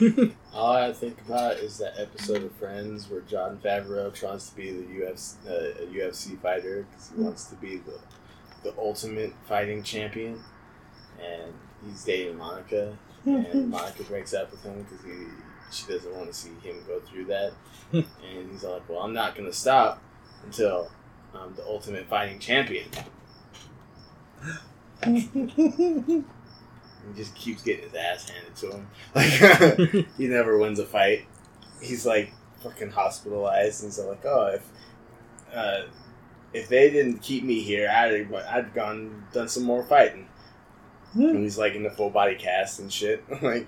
All 0.54 0.72
I 0.76 0.92
think 0.92 1.20
about 1.26 1.56
is 1.56 1.78
that 1.78 1.94
episode 1.98 2.44
of 2.44 2.52
Friends 2.52 3.10
where 3.10 3.22
Jon 3.22 3.58
Favreau 3.64 4.14
tries 4.14 4.48
to 4.48 4.56
be 4.56 4.70
the 4.70 4.84
UFC, 4.84 5.34
uh, 5.48 5.84
UFC 5.92 6.38
fighter 6.40 6.86
because 6.88 7.10
he 7.10 7.20
wants 7.20 7.46
to 7.46 7.56
be 7.56 7.78
the 7.78 7.98
the 8.62 8.74
ultimate 8.78 9.32
fighting 9.48 9.82
champion, 9.82 10.38
and 11.20 11.52
he's 11.84 12.04
dating 12.04 12.36
Monica, 12.36 12.96
and 13.24 13.70
Monica 13.70 14.04
breaks 14.04 14.32
up 14.32 14.50
with 14.52 14.62
him 14.62 14.82
because 14.82 15.04
he 15.04 15.24
she 15.72 15.86
doesn't 15.92 16.14
want 16.14 16.28
to 16.28 16.34
see 16.34 16.50
him 16.62 16.76
go 16.86 17.00
through 17.00 17.24
that, 17.24 17.52
and 17.92 18.50
he's 18.50 18.62
like, 18.62 18.88
"Well, 18.88 19.00
I'm 19.00 19.12
not 19.12 19.34
gonna 19.34 19.52
stop 19.52 20.00
until 20.44 20.88
I'm 21.34 21.54
the 21.54 21.64
ultimate 21.64 22.06
fighting 22.06 22.38
champion." 22.38 22.84
He 27.08 27.16
just 27.16 27.34
keeps 27.34 27.62
getting 27.62 27.84
his 27.84 27.94
ass 27.94 28.28
handed 28.28 28.56
to 28.56 28.70
him. 28.72 28.86
Like 29.14 30.06
he 30.16 30.26
never 30.28 30.58
wins 30.58 30.78
a 30.78 30.86
fight. 30.86 31.26
He's 31.80 32.04
like 32.06 32.32
fucking 32.62 32.90
hospitalized, 32.90 33.82
and 33.82 33.92
so 33.92 34.08
like, 34.08 34.24
oh, 34.24 34.46
if 34.54 34.68
uh, 35.54 35.82
if 36.52 36.68
they 36.68 36.90
didn't 36.90 37.18
keep 37.22 37.44
me 37.44 37.60
here, 37.60 37.88
I'd 37.88 38.32
I'd 38.32 38.74
gone 38.74 39.24
done 39.32 39.48
some 39.48 39.64
more 39.64 39.82
fighting. 39.82 40.28
And 41.14 41.42
he's 41.42 41.58
like 41.58 41.74
in 41.74 41.82
the 41.82 41.90
full 41.90 42.10
body 42.10 42.36
cast 42.36 42.78
and 42.78 42.92
shit. 42.92 43.24
like, 43.42 43.66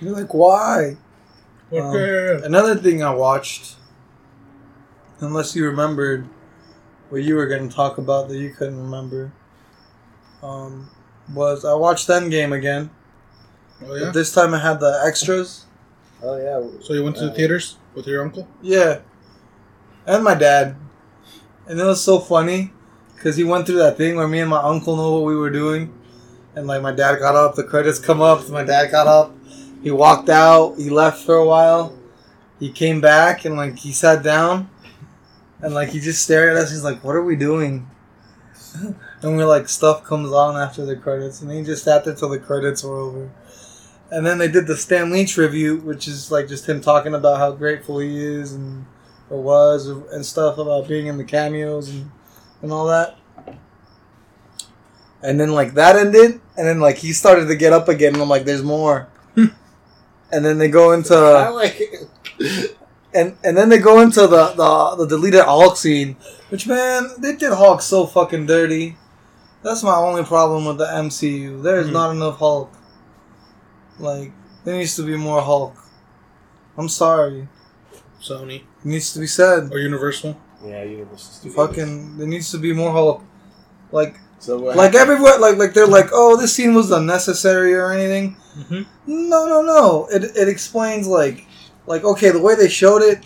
You're 0.00 0.16
like, 0.16 0.32
why? 0.32 0.96
Um, 1.72 2.44
Another 2.44 2.76
thing 2.76 3.02
I 3.02 3.10
watched, 3.12 3.76
unless 5.20 5.56
you 5.56 5.66
remembered 5.66 6.28
what 7.08 7.22
you 7.22 7.34
were 7.34 7.46
going 7.46 7.68
to 7.68 7.74
talk 7.74 7.98
about 7.98 8.28
that 8.28 8.36
you 8.38 8.50
couldn't 8.50 8.80
remember, 8.80 9.32
um, 10.42 10.88
was 11.34 11.64
I 11.64 11.74
watched 11.74 12.08
Endgame 12.08 12.56
again. 12.56 12.90
Oh 13.84 13.94
yeah. 13.94 14.06
But 14.06 14.14
this 14.14 14.32
time 14.32 14.54
I 14.54 14.58
had 14.58 14.80
the 14.80 15.02
extras. 15.06 15.66
Oh 16.22 16.36
yeah. 16.36 16.60
So 16.82 16.92
you 16.92 17.02
went 17.04 17.16
to 17.16 17.24
the 17.26 17.30
Uh, 17.32 17.34
theaters 17.34 17.78
with 17.94 18.06
your 18.06 18.22
uncle? 18.22 18.46
Yeah. 18.62 19.00
And 20.06 20.24
my 20.24 20.34
dad. 20.34 20.76
And 21.66 21.78
it 21.78 21.84
was 21.84 22.02
so 22.02 22.18
funny 22.18 22.72
because 23.14 23.36
he 23.36 23.44
went 23.44 23.66
through 23.66 23.78
that 23.78 23.96
thing 23.96 24.16
where 24.16 24.26
me 24.28 24.40
and 24.40 24.50
my 24.50 24.60
uncle 24.60 24.96
know 24.96 25.12
what 25.12 25.24
we 25.24 25.36
were 25.36 25.50
doing. 25.50 25.92
And 26.54 26.66
like 26.66 26.82
my 26.82 26.92
dad 26.92 27.18
got 27.20 27.36
up, 27.36 27.54
the 27.54 27.62
credits 27.64 27.98
come 27.98 28.20
up, 28.20 28.48
my 28.48 28.64
dad 28.64 28.90
got 28.90 29.06
up, 29.06 29.32
he 29.82 29.90
walked 29.90 30.28
out, 30.28 30.74
he 30.76 30.90
left 30.90 31.24
for 31.24 31.36
a 31.36 31.46
while. 31.46 31.96
He 32.58 32.70
came 32.72 33.00
back 33.00 33.44
and 33.44 33.56
like 33.56 33.76
he 33.78 33.92
sat 33.92 34.22
down 34.22 34.68
and 35.62 35.72
like 35.74 35.90
he 35.90 36.00
just 36.00 36.22
stared 36.22 36.50
at 36.50 36.56
us, 36.56 36.70
he's 36.70 36.82
like, 36.84 37.04
What 37.04 37.14
are 37.14 37.22
we 37.24 37.36
doing? 37.36 37.88
And 39.22 39.36
we're 39.36 39.46
like, 39.46 39.68
stuff 39.68 40.02
comes 40.04 40.32
on 40.32 40.56
after 40.56 40.84
the 40.86 40.96
credits, 40.96 41.42
and 41.42 41.50
they 41.50 41.62
just 41.62 41.84
sat 41.84 42.04
there 42.04 42.14
till 42.14 42.30
the 42.30 42.38
credits 42.38 42.82
were 42.82 42.96
over. 42.96 43.30
And 44.10 44.26
then 44.26 44.38
they 44.38 44.48
did 44.48 44.66
the 44.66 44.76
Stan 44.76 45.10
Lee 45.10 45.26
tribute, 45.26 45.84
which 45.84 46.08
is 46.08 46.30
like 46.30 46.48
just 46.48 46.68
him 46.68 46.80
talking 46.80 47.14
about 47.14 47.38
how 47.38 47.52
grateful 47.52 47.98
he 47.98 48.16
is 48.16 48.52
and 48.54 48.86
or 49.28 49.40
was 49.40 49.86
and 49.86 50.26
stuff 50.26 50.58
about 50.58 50.88
being 50.88 51.06
in 51.06 51.16
the 51.16 51.24
cameos 51.24 51.88
and 51.88 52.10
and 52.62 52.72
all 52.72 52.86
that. 52.86 53.16
And 55.22 55.38
then 55.38 55.52
like 55.52 55.74
that 55.74 55.96
ended, 55.96 56.40
and 56.56 56.66
then 56.66 56.80
like 56.80 56.96
he 56.96 57.12
started 57.12 57.46
to 57.46 57.56
get 57.56 57.72
up 57.72 57.88
again, 57.88 58.14
and 58.14 58.22
I'm 58.22 58.28
like, 58.28 58.44
"There's 58.44 58.62
more." 58.62 59.08
and 59.36 60.44
then 60.44 60.58
they 60.58 60.68
go 60.68 60.92
into 60.92 61.14
I 61.16 61.48
like 61.50 61.76
it. 61.78 62.76
and 63.14 63.36
and 63.44 63.56
then 63.56 63.68
they 63.68 63.78
go 63.78 64.00
into 64.00 64.22
the 64.22 64.52
the, 64.54 64.96
the 64.96 65.06
deleted 65.06 65.44
Hulk 65.44 65.76
scene, 65.76 66.16
which 66.48 66.66
man, 66.66 67.10
they 67.18 67.36
did 67.36 67.52
Hulk 67.52 67.82
so 67.82 68.06
fucking 68.06 68.46
dirty. 68.46 68.96
That's 69.62 69.82
my 69.82 69.94
only 69.96 70.24
problem 70.24 70.64
with 70.64 70.78
the 70.78 70.86
MCU. 70.86 71.60
There 71.62 71.80
is 71.80 71.88
Mhm. 71.88 71.92
not 71.92 72.10
enough 72.12 72.38
Hulk. 72.38 72.70
Like 73.98 74.32
there 74.64 74.74
needs 74.76 74.96
to 74.96 75.02
be 75.02 75.16
more 75.16 75.40
Hulk. 75.42 75.74
I'm 76.78 76.88
sorry. 76.88 77.48
Sony 78.22 78.56
It 78.60 78.84
needs 78.84 79.12
to 79.14 79.18
be 79.20 79.26
said. 79.26 79.70
or 79.72 79.78
Universal? 79.78 80.36
Yeah, 80.64 80.82
Universal 80.84 81.32
Studios. 81.32 81.54
Fucking, 81.56 82.18
there 82.18 82.26
needs 82.26 82.50
to 82.50 82.58
be 82.58 82.72
more 82.72 82.92
Hulk. 82.92 83.22
Like, 83.92 84.16
So 84.38 84.56
like 84.56 84.76
happened? 84.76 84.94
everywhere, 84.96 85.38
like 85.38 85.56
like 85.58 85.74
they're 85.74 85.86
like, 85.86 86.08
oh, 86.12 86.36
this 86.36 86.52
scene 86.54 86.74
was 86.74 86.90
unnecessary 86.90 87.74
or 87.74 87.92
anything. 87.92 88.36
Mm-hmm. 88.58 88.82
No, 89.28 89.46
no, 89.46 89.62
no. 89.62 90.06
It 90.10 90.24
it 90.36 90.48
explains 90.48 91.06
like 91.06 91.46
like 91.86 92.04
okay, 92.04 92.30
the 92.30 92.40
way 92.40 92.54
they 92.54 92.68
showed 92.68 93.02
it 93.02 93.20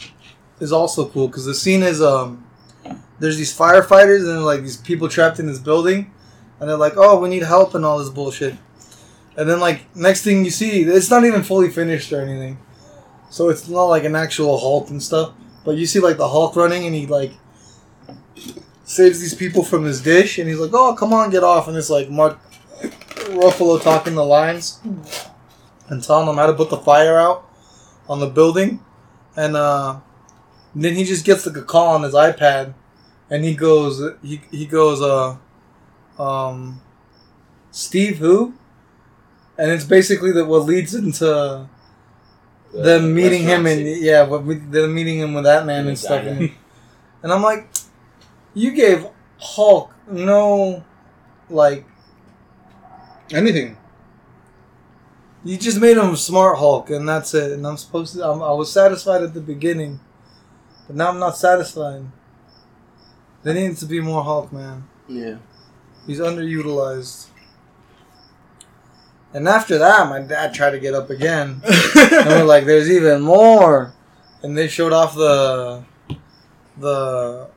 is 0.61 0.73
also 0.73 1.09
cool 1.09 1.29
because 1.29 1.45
the 1.45 1.55
scene 1.55 1.83
is 1.83 2.01
um 2.03 2.45
there's 3.21 3.37
these 3.37 3.57
firefighters 3.57 4.29
and 4.29 4.45
like 4.45 4.63
these 4.63 4.77
people 4.77 5.09
trapped 5.09 5.39
in 5.39 5.47
this 5.47 5.59
building 5.59 6.11
and 6.61 6.69
they're 6.69 6.77
like, 6.77 6.95
"Oh, 6.97 7.19
we 7.21 7.29
need 7.29 7.43
help" 7.43 7.75
and 7.75 7.85
all 7.85 7.99
this 7.99 8.11
bullshit. 8.11 8.55
And 9.37 9.49
then 9.49 9.61
like 9.61 9.95
next 9.97 10.23
thing 10.23 10.45
you 10.45 10.51
see, 10.51 10.83
it's 10.83 11.11
not 11.11 11.25
even 11.25 11.43
fully 11.43 11.71
finished 11.71 12.13
or 12.13 12.21
anything. 12.21 12.59
So 13.31 13.49
it's 13.49 13.69
not 13.69 13.85
like 13.87 14.05
an 14.05 14.15
actual 14.15 14.59
Hulk 14.59 14.91
and 14.91 15.03
stuff, 15.03 15.33
but 15.65 15.77
you 15.77 15.87
see 15.87 16.01
like 16.01 16.17
the 16.17 16.29
Hulk 16.29 16.55
running 16.57 16.87
and 16.87 16.95
he 16.95 17.07
like 17.07 17.33
saves 18.85 19.21
these 19.21 19.35
people 19.35 19.65
from 19.65 19.85
this 19.85 20.01
dish 20.01 20.39
and 20.39 20.49
he's 20.49 20.59
like, 20.59 20.71
"Oh, 20.73 20.95
come 20.95 21.13
on, 21.13 21.31
get 21.31 21.43
off." 21.43 21.69
And 21.69 21.77
it's 21.77 21.91
like 21.91 22.09
Mark 22.09 22.39
Ruffalo 23.31 23.83
talking 23.83 24.15
the 24.15 24.25
lines 24.25 24.81
and 25.89 26.03
telling 26.03 26.27
them 26.27 26.37
how 26.37 26.47
to 26.47 26.53
put 26.53 26.71
the 26.71 26.79
fire 26.79 27.19
out 27.19 27.49
on 28.09 28.21
the 28.21 28.27
building. 28.27 28.81
And 29.37 29.57
uh, 29.57 30.01
then 30.75 30.95
he 30.95 31.05
just 31.05 31.25
gets 31.25 31.47
like 31.47 31.57
a 31.57 31.63
call 31.63 31.95
on 31.95 32.03
his 32.03 32.15
iPad, 32.15 32.75
and 33.31 33.45
he 33.45 33.55
goes, 33.55 34.01
he, 34.23 34.41
he 34.51 34.67
goes, 34.67 35.03
uh, 35.03 35.37
um, 36.19 36.81
Steve 37.71 38.19
who? 38.19 38.55
And 39.59 39.71
it's 39.71 39.85
basically 39.85 40.33
that 40.33 40.47
what 40.47 40.65
leads 40.65 40.95
into 40.95 41.69
The 42.73 42.81
them 42.83 43.15
meeting 43.15 43.43
him 43.45 43.67
and 43.67 43.79
scene. 43.79 44.03
yeah, 44.03 44.23
what 44.23 44.45
we, 44.45 44.57
them 44.57 44.95
meeting 44.95 45.19
him 45.19 45.35
with 45.35 45.45
that 45.45 45.65
man 45.65 45.83
In 45.83 45.89
and 45.89 45.99
stuff. 45.99 46.25
And, 46.25 46.51
and 47.23 47.33
I'm 47.33 47.43
like, 47.43 47.69
you 48.53 48.73
gave 48.73 49.07
Hulk 49.39 49.93
no, 50.11 50.85
like, 51.49 51.87
Anything. 53.33 53.77
You 55.45 55.57
just 55.59 55.81
made 55.81 55.97
him 55.97 56.11
a 56.11 56.17
smart 56.17 56.59
Hulk, 56.59 56.91
and 56.91 57.09
that's 57.09 57.35
it. 57.35 57.53
And 57.53 57.67
I'm 57.67 57.77
supposed 57.77 58.15
to. 58.15 58.25
I'm, 58.29 58.43
I 58.43 58.53
was 58.53 58.73
satisfied 58.73 59.23
at 59.23 59.35
the 59.35 59.41
beginning, 59.41 60.01
but 60.87 60.97
now 60.97 61.09
I'm 61.09 61.19
not 61.19 61.37
satisfied. 61.37 62.05
There 63.43 63.55
needs 63.55 63.81
to 63.81 63.87
be 63.87 64.01
more 64.01 64.23
Hulk, 64.23 64.53
man. 64.53 64.89
Yeah. 65.09 65.37
He's 66.07 66.21
underutilized. 66.21 67.29
And 69.33 69.49
after 69.49 69.79
that, 69.79 70.09
my 70.09 70.21
dad 70.21 70.55
tried 70.55 70.71
to 70.71 70.79
get 70.79 70.95
up 70.95 71.11
again, 71.11 71.61
and 71.65 72.29
we're 72.29 72.45
like, 72.45 72.67
"There's 72.67 72.89
even 72.89 73.21
more." 73.21 73.93
And 74.43 74.57
they 74.57 74.69
showed 74.69 74.93
off 74.93 75.15
the 75.17 75.83
the 76.79 77.49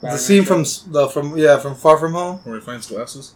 the 0.00 0.16
Spider-Man 0.16 0.18
scene 0.18 0.44
show. 0.44 0.64
from 0.64 0.92
the 0.92 1.08
from 1.08 1.36
yeah 1.36 1.58
from 1.58 1.74
Far 1.74 1.98
From 1.98 2.12
Home. 2.12 2.38
Where 2.44 2.54
he 2.58 2.64
finds 2.64 2.86
glasses. 2.86 3.34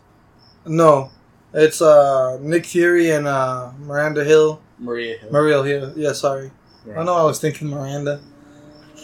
No, 0.65 1.11
it's 1.53 1.83
uh 1.83 2.39
Nick 2.41 2.65
Fury 2.65 3.11
and 3.11 3.27
uh 3.27 3.73
Miranda 3.79 4.25
Hill. 4.25 4.63
Maria 4.79 5.19
Hill. 5.19 5.31
Maria 5.31 5.63
Hill. 5.63 5.93
Yeah, 5.97 6.13
sorry. 6.13 6.51
I 6.97 7.05
know 7.05 7.15
I 7.15 7.25
was 7.25 7.39
thinking 7.39 7.69
Miranda. 7.69 8.21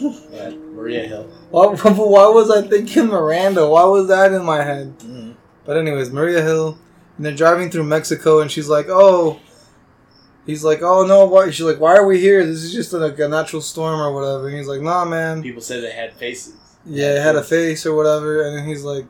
Yeah, 0.01 0.51
Maria 0.51 1.07
Hill. 1.07 1.25
Why, 1.51 1.67
why 1.75 2.29
was 2.29 2.51
I 2.51 2.63
thinking 2.63 3.07
Miranda? 3.07 3.69
Why 3.69 3.85
was 3.85 4.09
that 4.09 4.33
in 4.33 4.45
my 4.45 4.63
head? 4.63 4.99
Mm. 5.01 5.35
But 5.65 5.77
anyways, 5.77 6.11
Maria 6.11 6.43
Hill, 6.43 6.79
and 7.17 7.27
they're 7.27 7.35
driving 7.35 7.71
through 7.71 7.85
Mexico, 7.85 8.41
and 8.41 8.51
she's 8.51 8.69
like, 8.69 8.87
"Oh," 8.89 9.41
he's 10.47 10.65
like, 10.65 10.83
"Oh 10.83 11.05
no, 11.07 11.25
why?" 11.27 11.51
She's 11.51 11.67
like, 11.67 11.81
"Why 11.81 11.97
are 11.97 12.07
we 12.07 12.21
here? 12.21 12.45
This 12.45 12.63
is 12.63 12.73
just 12.73 12.93
like 12.93 13.19
a 13.19 13.29
natural 13.29 13.63
storm 13.63 14.01
or 14.01 14.13
whatever." 14.13 14.49
And 14.49 14.57
he's 14.57 14.69
like, 14.69 14.81
"Nah, 14.81 15.05
man. 15.05 15.43
People 15.43 15.63
said 15.63 15.83
they 15.83 15.93
had 15.93 16.13
faces. 16.15 16.55
Yeah, 16.85 17.15
it 17.17 17.23
had 17.23 17.37
a 17.37 17.43
face 17.43 17.85
or 17.87 17.95
whatever." 17.95 18.43
And 18.43 18.57
then 18.57 18.67
he's 18.67 18.85
like, 18.85 19.07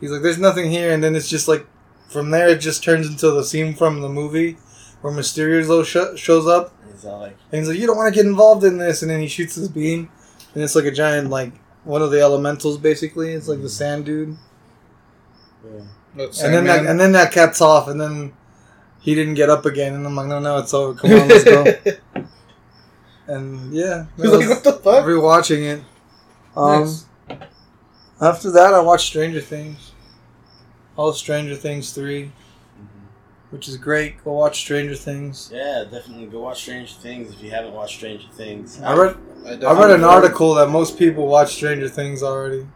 "He's 0.00 0.10
like, 0.10 0.22
there's 0.22 0.38
nothing 0.38 0.70
here." 0.70 0.92
And 0.92 1.02
then 1.04 1.14
it's 1.14 1.28
just 1.28 1.48
like, 1.48 1.66
from 2.08 2.30
there, 2.30 2.48
it 2.48 2.60
just 2.60 2.82
turns 2.82 3.06
into 3.06 3.30
the 3.30 3.44
scene 3.44 3.74
from 3.74 4.00
the 4.00 4.08
movie 4.08 4.56
where 5.00 5.12
Mysterio 5.12 5.84
sh- 5.84 6.20
shows 6.20 6.46
up, 6.46 6.74
He's 6.90 7.04
like, 7.04 7.36
And 7.52 7.60
he's 7.60 7.68
like, 7.68 7.78
you 7.78 7.86
don't 7.86 7.96
want 7.96 8.12
to 8.12 8.18
get 8.18 8.26
involved 8.26 8.64
in 8.64 8.78
this. 8.78 9.02
And 9.02 9.10
then 9.10 9.20
he 9.20 9.28
shoots 9.28 9.54
his 9.54 9.68
beam. 9.68 10.10
And 10.54 10.62
it's 10.62 10.74
like 10.74 10.84
a 10.84 10.90
giant, 10.90 11.30
like, 11.30 11.52
one 11.84 12.02
of 12.02 12.10
the 12.10 12.20
elementals, 12.20 12.78
basically. 12.78 13.32
It's 13.32 13.48
like 13.48 13.62
the 13.62 13.68
sand 13.68 14.04
dude. 14.06 14.36
yeah. 15.64 15.80
That's 16.16 16.42
And 16.42 16.52
then, 16.52 16.64
that, 16.64 16.74
Sandman. 16.76 16.90
and 16.90 17.00
then 17.00 17.12
that 17.12 17.32
cat's 17.32 17.60
off. 17.60 17.86
And 17.88 18.00
then 18.00 18.32
he 19.00 19.14
didn't 19.14 19.34
get 19.34 19.48
up 19.48 19.64
again. 19.64 19.94
And 19.94 20.06
I'm 20.06 20.16
like, 20.16 20.26
no, 20.26 20.40
no, 20.40 20.58
it's 20.58 20.74
over. 20.74 20.98
Come 20.98 21.12
on, 21.12 21.28
let's 21.28 21.44
go. 21.44 21.64
and 23.28 23.72
yeah. 23.72 24.06
that 24.16 24.22
He's 24.22 24.30
like, 24.32 24.48
what 24.48 24.64
the 24.64 24.72
fuck? 24.72 25.04
Rewatching 25.04 25.62
it. 25.76 25.82
Um, 26.56 26.80
Nice. 26.82 27.06
After 28.20 28.50
that, 28.50 28.74
I 28.74 28.80
watched 28.80 29.06
Stranger 29.06 29.40
Things. 29.40 29.92
All 30.96 31.12
Stranger 31.12 31.54
Things 31.54 31.92
3, 31.92 32.30
which 33.50 33.68
is 33.68 33.76
great. 33.76 34.22
Go 34.24 34.32
watch 34.32 34.58
Stranger 34.60 34.94
Things. 34.94 35.50
Yeah, 35.52 35.84
definitely 35.90 36.26
go 36.26 36.40
watch 36.40 36.60
Stranger 36.62 36.92
Things 36.94 37.32
if 37.32 37.42
you 37.42 37.50
haven't 37.50 37.72
watched 37.72 37.96
Stranger 37.96 38.28
Things. 38.32 38.80
I 38.80 38.94
read 38.96 39.16
I 39.46 39.72
read 39.72 39.90
an 39.90 40.04
article 40.04 40.54
that 40.54 40.68
most 40.68 40.98
people 40.98 41.26
watch 41.26 41.54
Stranger 41.54 41.88
Things 41.88 42.22
already. 42.22 42.66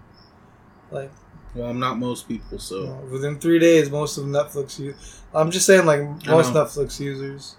Like 0.91 1.11
Well, 1.55 1.69
I'm 1.71 1.79
not 1.81 1.99
most 1.99 2.27
people, 2.29 2.49
you 2.53 2.59
so 2.59 2.85
know, 2.85 3.09
within 3.11 3.39
three 3.39 3.59
days, 3.59 3.91
most 3.91 4.17
of 4.19 4.25
Netflix. 4.25 4.79
U- 4.79 4.95
I'm 5.35 5.51
just 5.51 5.67
saying, 5.67 5.87
like 5.87 6.01
most. 6.27 6.53
Netflix 6.53 6.99
users. 7.01 7.57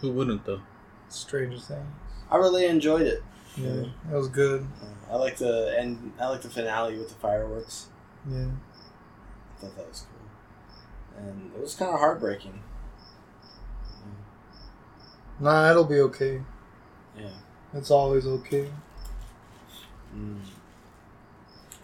who 0.00 0.10
wouldn't 0.12 0.44
though? 0.44 0.60
Stranger 1.08 1.58
Things. 1.58 1.86
I 2.30 2.36
really 2.36 2.66
enjoyed 2.66 3.02
it. 3.06 3.22
Yeah, 3.56 3.84
that 4.10 4.16
was 4.16 4.28
good. 4.28 4.66
I 5.10 5.16
like 5.16 5.36
the 5.38 5.74
end. 5.78 6.12
I 6.20 6.28
like 6.28 6.42
the 6.42 6.50
finale 6.50 6.96
with 6.98 7.08
the 7.08 7.14
fireworks. 7.16 7.86
Yeah, 8.30 8.44
I 8.46 9.60
thought 9.60 9.76
that 9.76 9.88
was 9.88 10.04
cool, 10.10 10.17
and 11.18 11.50
it 11.54 11.60
was 11.60 11.74
kind 11.74 11.92
of 11.92 11.98
heartbreaking. 12.00 12.62
nah, 15.40 15.70
it'll 15.70 15.84
be 15.84 16.00
okay. 16.00 16.42
Yeah. 17.18 17.28
It's 17.74 17.90
always 17.90 18.26
okay. 18.26 18.68
Mm. 20.14 20.40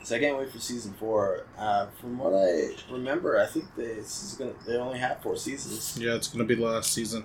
So 0.02 0.16
I 0.16 0.18
can't 0.18 0.38
wait 0.38 0.50
for 0.50 0.58
season 0.58 0.92
four. 0.94 1.44
Uh, 1.58 1.86
from 2.00 2.18
what 2.18 2.34
I 2.34 2.70
remember, 2.92 3.38
I 3.40 3.46
think 3.46 3.74
they, 3.76 3.94
this 3.94 4.22
is 4.22 4.34
gonna. 4.34 4.52
They 4.66 4.76
only 4.76 4.98
have 4.98 5.22
four 5.22 5.36
seasons, 5.36 5.98
Yeah, 6.00 6.14
it's 6.14 6.28
gonna 6.28 6.44
be 6.44 6.54
the 6.56 6.62
last 6.64 6.92
season. 6.92 7.24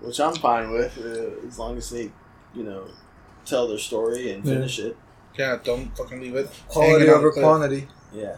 which 0.00 0.20
I'm 0.20 0.34
fine 0.36 0.70
with, 0.72 0.96
uh, 0.98 1.46
as 1.46 1.58
long 1.58 1.76
as 1.76 1.90
they, 1.90 2.12
you 2.54 2.62
know, 2.64 2.84
tell 3.44 3.66
their 3.68 3.78
story 3.78 4.32
and 4.32 4.44
Yeah. 4.44 4.54
finish 4.54 4.78
it. 4.78 4.96
Yeah, 5.38 5.58
don't 5.62 5.94
fucking 5.96 6.20
leave 6.20 6.34
it. 6.36 6.50
Quality 6.68 7.08
over 7.08 7.30
quantity. 7.32 7.88
Yeah. 8.12 8.36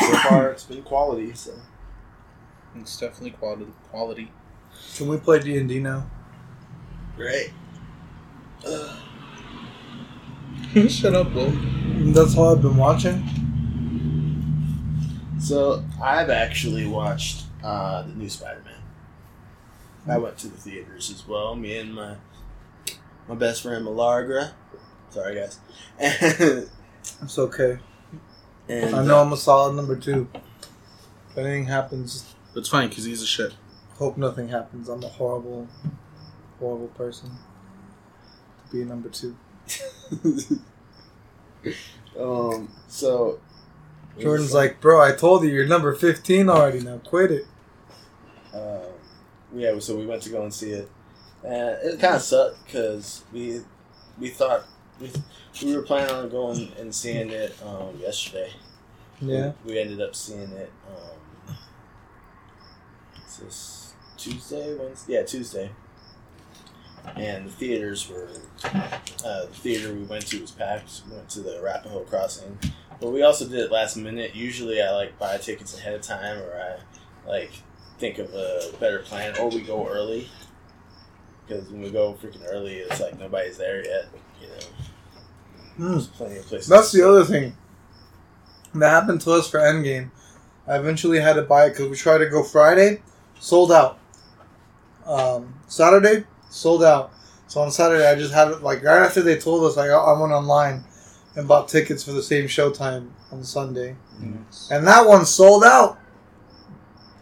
So 0.00 0.16
far, 0.28 0.50
it's 0.52 0.64
been 0.64 0.82
quality. 0.82 1.34
So 1.34 1.52
It's 2.76 2.98
definitely 2.98 3.32
quality. 3.32 3.66
Quality. 3.90 4.30
Can 4.96 5.08
we 5.08 5.16
play 5.18 5.40
D 5.40 5.56
and 5.58 5.68
D 5.68 5.80
now? 5.80 6.08
great. 7.16 7.50
Shut 10.88 11.14
up, 11.14 11.32
Will. 11.34 11.50
That's 12.12 12.36
all 12.36 12.54
I've 12.54 12.62
been 12.62 12.76
watching. 12.76 13.24
So 15.40 15.82
I've 16.02 16.30
actually 16.30 16.86
watched 16.86 17.44
uh, 17.64 18.02
the 18.02 18.12
new 18.14 18.28
Spider-Man. 18.28 18.74
I 20.08 20.18
went 20.18 20.38
to 20.38 20.48
the 20.48 20.56
theaters 20.56 21.10
as 21.10 21.26
well. 21.26 21.54
Me 21.56 21.78
and 21.78 21.94
my 21.94 22.16
my 23.28 23.34
best 23.34 23.62
friend 23.62 23.84
Malargra. 23.86 24.52
Sorry, 25.10 25.34
guys. 25.34 25.58
It's 27.22 27.38
okay. 27.38 27.78
And, 28.68 28.94
I 28.94 29.04
know 29.04 29.20
I'm 29.20 29.32
a 29.32 29.36
solid 29.36 29.74
number 29.74 29.96
two. 29.96 30.28
If 31.30 31.38
anything 31.38 31.66
happens, 31.66 32.34
It's 32.54 32.68
fine 32.68 32.88
because 32.88 33.04
he's 33.04 33.22
a 33.22 33.26
shit. 33.26 33.52
hope 33.94 34.16
nothing 34.16 34.48
happens. 34.48 34.88
I'm 34.88 35.02
a 35.02 35.08
horrible, 35.08 35.68
horrible 36.58 36.88
person 36.88 37.30
to 37.30 38.72
be 38.72 38.82
a 38.82 38.84
number 38.84 39.08
two. 39.08 39.36
um. 42.18 42.68
So 42.88 43.40
Jordan's 44.18 44.52
like, 44.54 44.80
bro, 44.80 45.00
I 45.02 45.12
told 45.14 45.44
you 45.44 45.50
you're 45.50 45.66
number 45.66 45.94
15 45.94 46.48
already. 46.48 46.80
Now 46.80 46.98
quit 46.98 47.30
it. 47.30 47.46
um, 48.54 48.80
yeah. 49.54 49.78
So 49.78 49.96
we 49.96 50.06
went 50.06 50.22
to 50.22 50.30
go 50.30 50.42
and 50.42 50.52
see 50.52 50.70
it, 50.70 50.90
and 51.44 51.78
it 51.82 52.00
kind 52.00 52.16
of 52.16 52.22
sucked 52.22 52.64
because 52.66 53.24
we 53.32 53.60
we 54.18 54.30
thought 54.30 54.64
we, 55.00 55.10
we 55.64 55.76
were 55.76 55.82
planning 55.82 56.14
on 56.14 56.28
going 56.28 56.72
and 56.78 56.94
seeing 56.94 57.30
it 57.30 57.56
um, 57.64 57.98
yesterday. 58.00 58.50
Yeah. 59.20 59.52
We 59.64 59.78
ended 59.78 60.00
up 60.00 60.14
seeing 60.14 60.50
it. 60.52 60.72
Um, 60.88 61.56
is 63.26 63.36
this 63.38 63.94
Tuesday? 64.16 64.76
Wednesday? 64.76 65.14
Yeah, 65.14 65.22
Tuesday. 65.22 65.70
And 67.16 67.46
the 67.46 67.50
theaters 67.50 68.08
were. 68.08 68.28
Uh, 69.24 69.46
the 69.46 69.52
theater 69.52 69.94
we 69.94 70.04
went 70.04 70.26
to 70.26 70.40
was 70.40 70.50
packed. 70.50 71.02
We 71.08 71.16
went 71.16 71.28
to 71.30 71.40
the 71.40 71.58
Arapahoe 71.58 72.04
Crossing, 72.04 72.58
but 73.00 73.10
we 73.10 73.22
also 73.22 73.46
did 73.48 73.58
it 73.58 73.72
last 73.72 73.96
minute. 73.96 74.34
Usually, 74.34 74.82
I 74.82 74.92
like 74.92 75.18
buy 75.18 75.38
tickets 75.38 75.76
ahead 75.76 75.94
of 75.94 76.02
time, 76.02 76.38
or 76.38 76.54
I 76.54 77.28
like 77.28 77.50
think 77.98 78.18
of 78.18 78.32
a 78.34 78.70
better 78.78 79.00
plan, 79.00 79.36
or 79.38 79.48
we 79.48 79.60
go 79.60 79.88
early. 79.88 80.28
Because 81.46 81.68
when 81.70 81.80
we 81.80 81.90
go 81.90 82.12
freaking 82.14 82.44
early, 82.46 82.76
it's 82.76 83.00
like 83.00 83.18
nobody's 83.18 83.56
there 83.56 83.84
yet. 83.84 84.06
You 84.40 84.48
know, 84.48 84.54
there's 85.78 86.06
plenty 86.08 86.38
of 86.38 86.46
places. 86.46 86.68
That's 86.68 86.92
the 86.92 87.08
other 87.08 87.24
thing. 87.24 87.56
That 88.74 88.90
happened 88.90 89.20
to 89.22 89.32
us 89.32 89.48
for 89.48 89.60
Endgame. 89.60 90.10
I 90.66 90.76
eventually 90.76 91.20
had 91.20 91.34
to 91.34 91.42
buy 91.42 91.66
it 91.66 91.70
because 91.70 91.88
we 91.88 91.96
tried 91.96 92.18
to 92.18 92.28
go 92.28 92.42
Friday, 92.42 93.00
sold 93.38 93.72
out. 93.72 93.98
Um, 95.06 95.54
Saturday, 95.66 96.24
sold 96.50 96.84
out. 96.84 97.12
So 97.46 97.62
on 97.62 97.70
Saturday, 97.70 98.06
I 98.06 98.14
just 98.14 98.34
had 98.34 98.48
it 98.48 98.62
like 98.62 98.82
right 98.84 99.02
after 99.02 99.22
they 99.22 99.38
told 99.38 99.64
us, 99.64 99.76
like 99.76 99.90
I 99.90 100.20
went 100.20 100.32
online 100.32 100.84
and 101.34 101.48
bought 101.48 101.68
tickets 101.68 102.04
for 102.04 102.12
the 102.12 102.22
same 102.22 102.44
showtime 102.44 103.08
on 103.32 103.42
Sunday, 103.42 103.96
and 104.70 104.86
that 104.86 105.06
one 105.06 105.24
sold 105.24 105.64
out. 105.64 105.98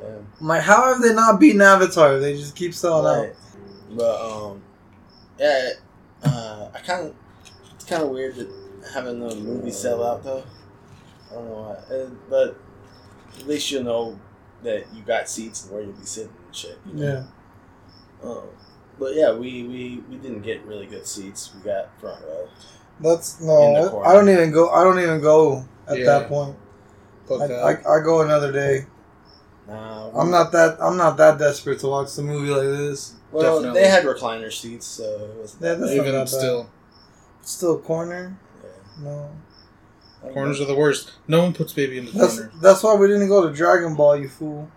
Damn. 0.00 0.26
I'm 0.40 0.46
like, 0.48 0.62
how 0.62 0.92
have 0.92 1.02
they 1.02 1.14
not 1.14 1.38
beaten 1.38 1.60
Avatar? 1.60 2.18
They 2.18 2.36
just 2.36 2.56
keep 2.56 2.74
selling 2.74 3.06
out. 3.28 3.34
But 3.90 4.20
um, 4.20 4.62
yeah, 5.38 5.70
uh, 6.24 6.68
I 6.74 6.78
kind 6.80 7.06
of 7.06 7.14
kind 7.88 8.02
of 8.02 8.10
weird 8.10 8.36
that 8.36 8.48
having 8.92 9.20
the 9.20 9.34
movie 9.36 9.70
sell 9.70 10.04
out 10.04 10.22
though. 10.24 10.44
I 11.30 11.34
don't 11.34 11.48
know 11.48 11.54
why, 11.88 11.94
uh, 11.94 12.10
but 12.30 12.56
at 13.38 13.46
least 13.46 13.70
you'll 13.70 13.82
know 13.84 14.18
that 14.62 14.86
you 14.94 15.02
got 15.02 15.28
seats 15.28 15.64
and 15.64 15.72
where 15.72 15.82
you'll 15.82 15.92
be 15.92 16.04
sitting 16.06 16.32
and 16.46 16.54
shit. 16.56 16.78
you 16.86 16.94
know? 16.94 17.26
Yeah, 18.22 18.28
Um, 18.30 18.42
but 18.98 19.14
yeah, 19.14 19.32
we, 19.32 19.64
we 19.64 20.02
we 20.08 20.16
didn't 20.16 20.42
get 20.42 20.64
really 20.64 20.86
good 20.86 21.06
seats. 21.06 21.52
We 21.54 21.62
got 21.62 21.88
front 22.00 22.22
row. 22.24 22.48
that's 23.00 23.40
In 23.40 23.46
no. 23.46 24.02
I 24.04 24.12
don't 24.12 24.28
even 24.28 24.50
go. 24.52 24.70
I 24.70 24.84
don't 24.84 24.98
even 25.00 25.20
go 25.20 25.64
at 25.88 25.98
Yeah. 25.98 26.04
that 26.06 26.28
point. 26.28 26.56
I. 27.30 27.34
I, 27.34 27.70
I 27.96 28.00
go 28.04 28.22
another 28.22 28.52
day. 28.52 28.86
Nah, 29.68 30.10
I'm 30.18 30.30
not 30.30 30.52
that 30.52 30.78
I'm 30.80 30.96
not 30.96 31.16
that 31.16 31.38
desperate 31.38 31.80
to 31.80 31.88
watch 31.88 32.14
the 32.14 32.22
movie 32.22 32.50
like 32.50 32.62
this. 32.78 33.14
Well, 33.32 33.56
Definitely. 33.56 33.80
they 33.82 33.88
had 33.88 34.04
recliner 34.04 34.52
seats, 34.52 34.86
so 34.86 35.02
it 35.02 35.42
was 35.42 35.56
Yeah, 35.60 35.74
that's 35.74 35.80
not 35.80 35.90
Even 35.90 36.12
that 36.12 36.18
bad. 36.20 36.28
still, 36.28 36.60
It's 36.60 36.70
still 37.46 37.76
a 37.76 37.78
corner. 37.78 38.36
yeah. 38.62 38.70
No, 39.02 39.30
corners 40.32 40.60
are 40.60 40.64
the 40.66 40.74
worst. 40.76 41.12
No 41.28 41.42
one 41.42 41.52
puts 41.52 41.72
baby 41.72 41.98
in 41.98 42.06
the 42.06 42.12
that's 42.12 42.36
corner. 42.36 42.52
that's 42.60 42.82
why 42.82 42.94
we 42.94 43.06
didn't 43.08 43.28
go 43.28 43.48
to 43.48 43.54
Dragon 43.54 43.94
Ball. 43.94 44.16
You 44.16 44.28
fool. 44.28 44.70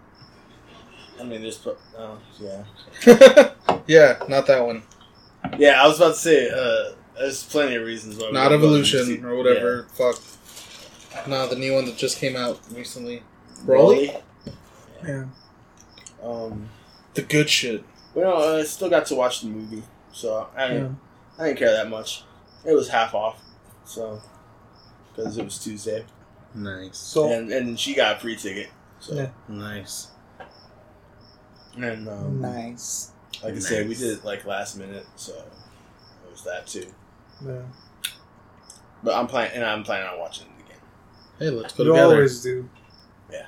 I 1.20 1.24
mean, 1.24 1.42
there's 1.42 1.58
pro- 1.58 1.78
oh 1.98 2.18
yeah. 2.40 2.64
yeah, 3.88 4.24
not 4.30 4.48
that 4.48 4.66
one. 4.66 4.84
Yeah, 5.58 5.82
I 5.84 5.88
was 5.88 5.98
about 5.98 6.14
to 6.16 6.20
say, 6.20 6.50
uh, 6.50 6.94
there's 7.18 7.44
plenty 7.44 7.76
of 7.76 7.86
reasons 7.86 8.18
why. 8.18 8.28
we 8.28 8.34
Not 8.34 8.50
don't 8.50 8.60
to 8.62 8.68
the 8.68 8.74
Evolution 8.74 9.26
or 9.26 9.36
whatever. 9.36 9.88
Fuck. 9.94 11.28
No, 11.28 11.48
the 11.48 11.56
new 11.56 11.74
one 11.74 11.86
that 11.86 11.98
just 11.98 12.18
came 12.20 12.36
out 12.36 12.60
recently. 12.74 13.16
Yeah. 13.16 13.66
Broly? 13.66 14.22
Yeah. 15.06 15.26
Um, 16.24 16.70
The 17.14 17.22
good 17.22 17.50
shit. 17.50 17.84
Well, 18.14 18.38
no, 18.40 18.60
I 18.60 18.64
still 18.64 18.90
got 18.90 19.06
to 19.08 19.16
watch 19.16 19.42
the 19.42 19.48
movie, 19.48 19.84
so 20.12 20.48
I 20.56 20.68
didn't, 20.68 20.98
I 21.38 21.46
didn't 21.48 21.60
care 21.60 21.72
that 21.72 21.90
much. 21.90 22.24
It 22.70 22.74
was 22.76 22.88
half 22.90 23.16
off, 23.16 23.42
so 23.86 24.22
because 25.16 25.38
it 25.38 25.44
was 25.44 25.58
Tuesday, 25.58 26.06
Nice. 26.54 26.98
So 26.98 27.32
and 27.32 27.52
and 27.52 27.80
she 27.80 27.94
got 27.96 28.18
a 28.18 28.20
free 28.20 28.36
ticket. 28.36 28.70
So 29.00 29.16
Yeah. 29.16 29.30
Nice. 29.48 30.08
and 31.78 32.08
um, 32.10 32.42
nice. 32.42 33.12
like 33.44 33.56
I 33.56 33.60
said, 33.60 33.84
we 33.84 33.90
Nice. 33.94 34.00
did 34.00 34.18
it 34.20 34.26
like 34.26 34.46
last 34.46 34.78
minute, 34.78 35.06
so 35.16 35.34
it 35.34 36.32
was 36.32 36.44
that 36.44 36.68
too. 36.68 36.88
Yeah. 37.46 37.62
But 39.04 39.16
I'm 39.16 39.28
planning, 39.28 39.56
and 39.56 39.66
I'm 39.66 39.84
planning 39.84 40.08
on 40.10 40.20
watching 40.20 40.48
it 40.48 40.66
again. 40.66 40.82
Hey, 41.40 41.50
let's 41.50 41.74
go 41.74 41.84
You 41.84 41.90
together. 41.92 42.16
always 42.16 42.42
do. 42.44 42.70
Yeah. 43.32 43.48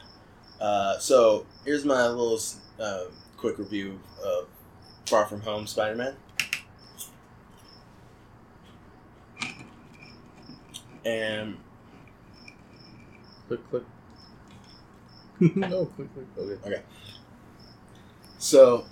Uh, 0.59 0.97
so 0.99 1.45
here's 1.65 1.83
my 1.85 2.07
little 2.07 2.39
uh, 2.79 3.05
quick 3.37 3.57
review 3.57 3.99
of 4.23 4.47
Far 5.07 5.25
From 5.25 5.41
Home 5.41 5.67
Spider-Man. 5.67 6.15
And 11.05 11.57
Click, 13.47 13.69
click. 13.69 13.83
no, 15.55 15.85
click, 15.87 16.07
click. 16.13 16.25
Okay. 16.37 16.67
Okay. 16.69 16.81
so 18.37 18.85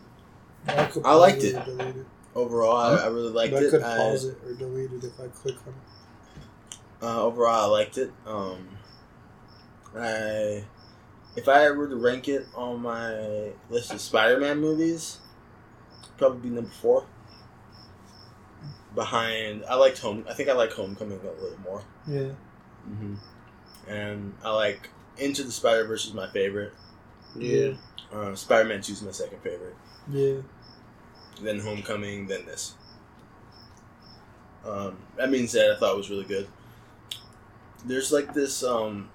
I, 0.68 0.89
I 1.05 1.14
liked 1.14 1.43
it. 1.43 1.55
it. 1.55 2.05
overall, 2.36 2.76
I, 2.76 3.03
I 3.03 3.07
really 3.07 3.32
liked 3.32 3.53
But 3.53 3.64
I 3.64 3.66
it. 3.68 3.72
could 3.72 3.84
I- 3.84 3.97
pause 3.97 4.26
it 4.26 4.38
or 4.45 4.53
delete 4.53 4.91
it 4.91 5.03
if 5.05 5.20
I 5.20 5.28
click 5.28 5.55
on 5.66 5.74
it. 5.74 6.78
Uh, 7.01 7.24
overall, 7.24 7.64
I 7.74 7.80
liked 7.80 7.97
it. 7.97 8.12
Um, 8.26 8.68
I, 9.95 10.66
if 11.38 11.47
I 11.47 11.72
were 11.72 11.88
to 11.88 11.95
rank 11.95 12.28
it 12.28 12.45
on 12.55 12.82
my 12.82 13.53
list 13.70 13.93
of 13.93 14.01
Spider-Man 14.01 14.60
movies, 14.60 15.20
probably 16.18 16.49
be 16.49 16.55
number 16.55 16.70
four. 16.82 17.05
Behind, 18.96 19.64
I 19.70 19.76
liked 19.76 20.00
Home. 20.00 20.26
I 20.28 20.34
think 20.34 20.50
I 20.50 20.54
like 20.54 20.72
Homecoming 20.72 21.20
a 21.20 21.42
little 21.42 21.60
more. 21.64 21.84
Yeah. 22.08 22.32
Mm-hmm. 22.90 23.16
And 23.88 24.34
I 24.44 24.52
like 24.52 24.90
Into 25.18 25.44
the 25.44 25.52
Spider 25.52 25.86
Verse 25.86 26.06
is 26.08 26.14
my 26.14 26.28
favorite. 26.32 26.74
Yeah. 27.36 27.74
Uh, 28.12 28.34
Spider-Man 28.34 28.82
Two 28.82 28.94
is 28.94 29.04
my 29.04 29.12
second 29.12 29.40
favorite. 29.42 29.76
Yeah. 30.10 30.38
Then 31.42 31.60
Homecoming. 31.60 32.28
Then 32.28 32.46
this. 32.46 32.74
Um, 34.66 34.98
that 35.16 35.32
being 35.32 35.48
said, 35.48 35.72
I 35.72 35.80
thought 35.80 35.94
it 35.94 35.98
was 35.98 36.10
really 36.10 36.26
good. 36.26 36.48
There's 37.86 38.12
like 38.12 38.34
this, 38.34 38.62
um, 38.64 39.10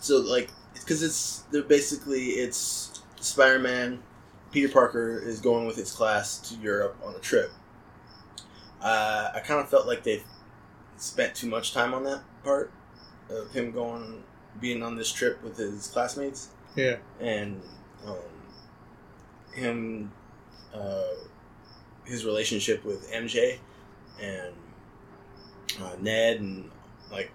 so 0.00 0.16
like, 0.16 0.50
because 0.74 1.02
it's 1.02 1.44
they're 1.52 1.62
basically 1.62 2.30
it's 2.30 3.02
Spider-Man. 3.20 4.02
Peter 4.50 4.68
Parker 4.68 5.18
is 5.18 5.40
going 5.40 5.66
with 5.66 5.76
his 5.76 5.92
class 5.92 6.38
to 6.48 6.56
Europe 6.56 6.96
on 7.04 7.14
a 7.14 7.20
trip. 7.20 7.52
Uh, 8.82 9.30
I 9.34 9.40
kind 9.40 9.60
of 9.60 9.68
felt 9.68 9.86
like 9.86 10.02
they 10.02 10.22
spent 10.96 11.34
too 11.34 11.48
much 11.48 11.72
time 11.72 11.92
on 11.94 12.04
that 12.04 12.20
part 12.44 12.72
of 13.28 13.50
him 13.52 13.72
going, 13.72 14.22
being 14.60 14.82
on 14.82 14.96
this 14.96 15.12
trip 15.12 15.42
with 15.42 15.56
his 15.56 15.86
classmates 15.88 16.48
Yeah. 16.76 16.96
and 17.20 17.60
um, 18.06 18.16
him, 19.52 20.12
uh, 20.74 21.02
his 22.04 22.24
relationship 22.24 22.84
with 22.84 23.10
MJ 23.12 23.58
and 24.20 24.54
uh, 25.80 25.96
Ned 26.00 26.40
and 26.40 26.70
like 27.12 27.30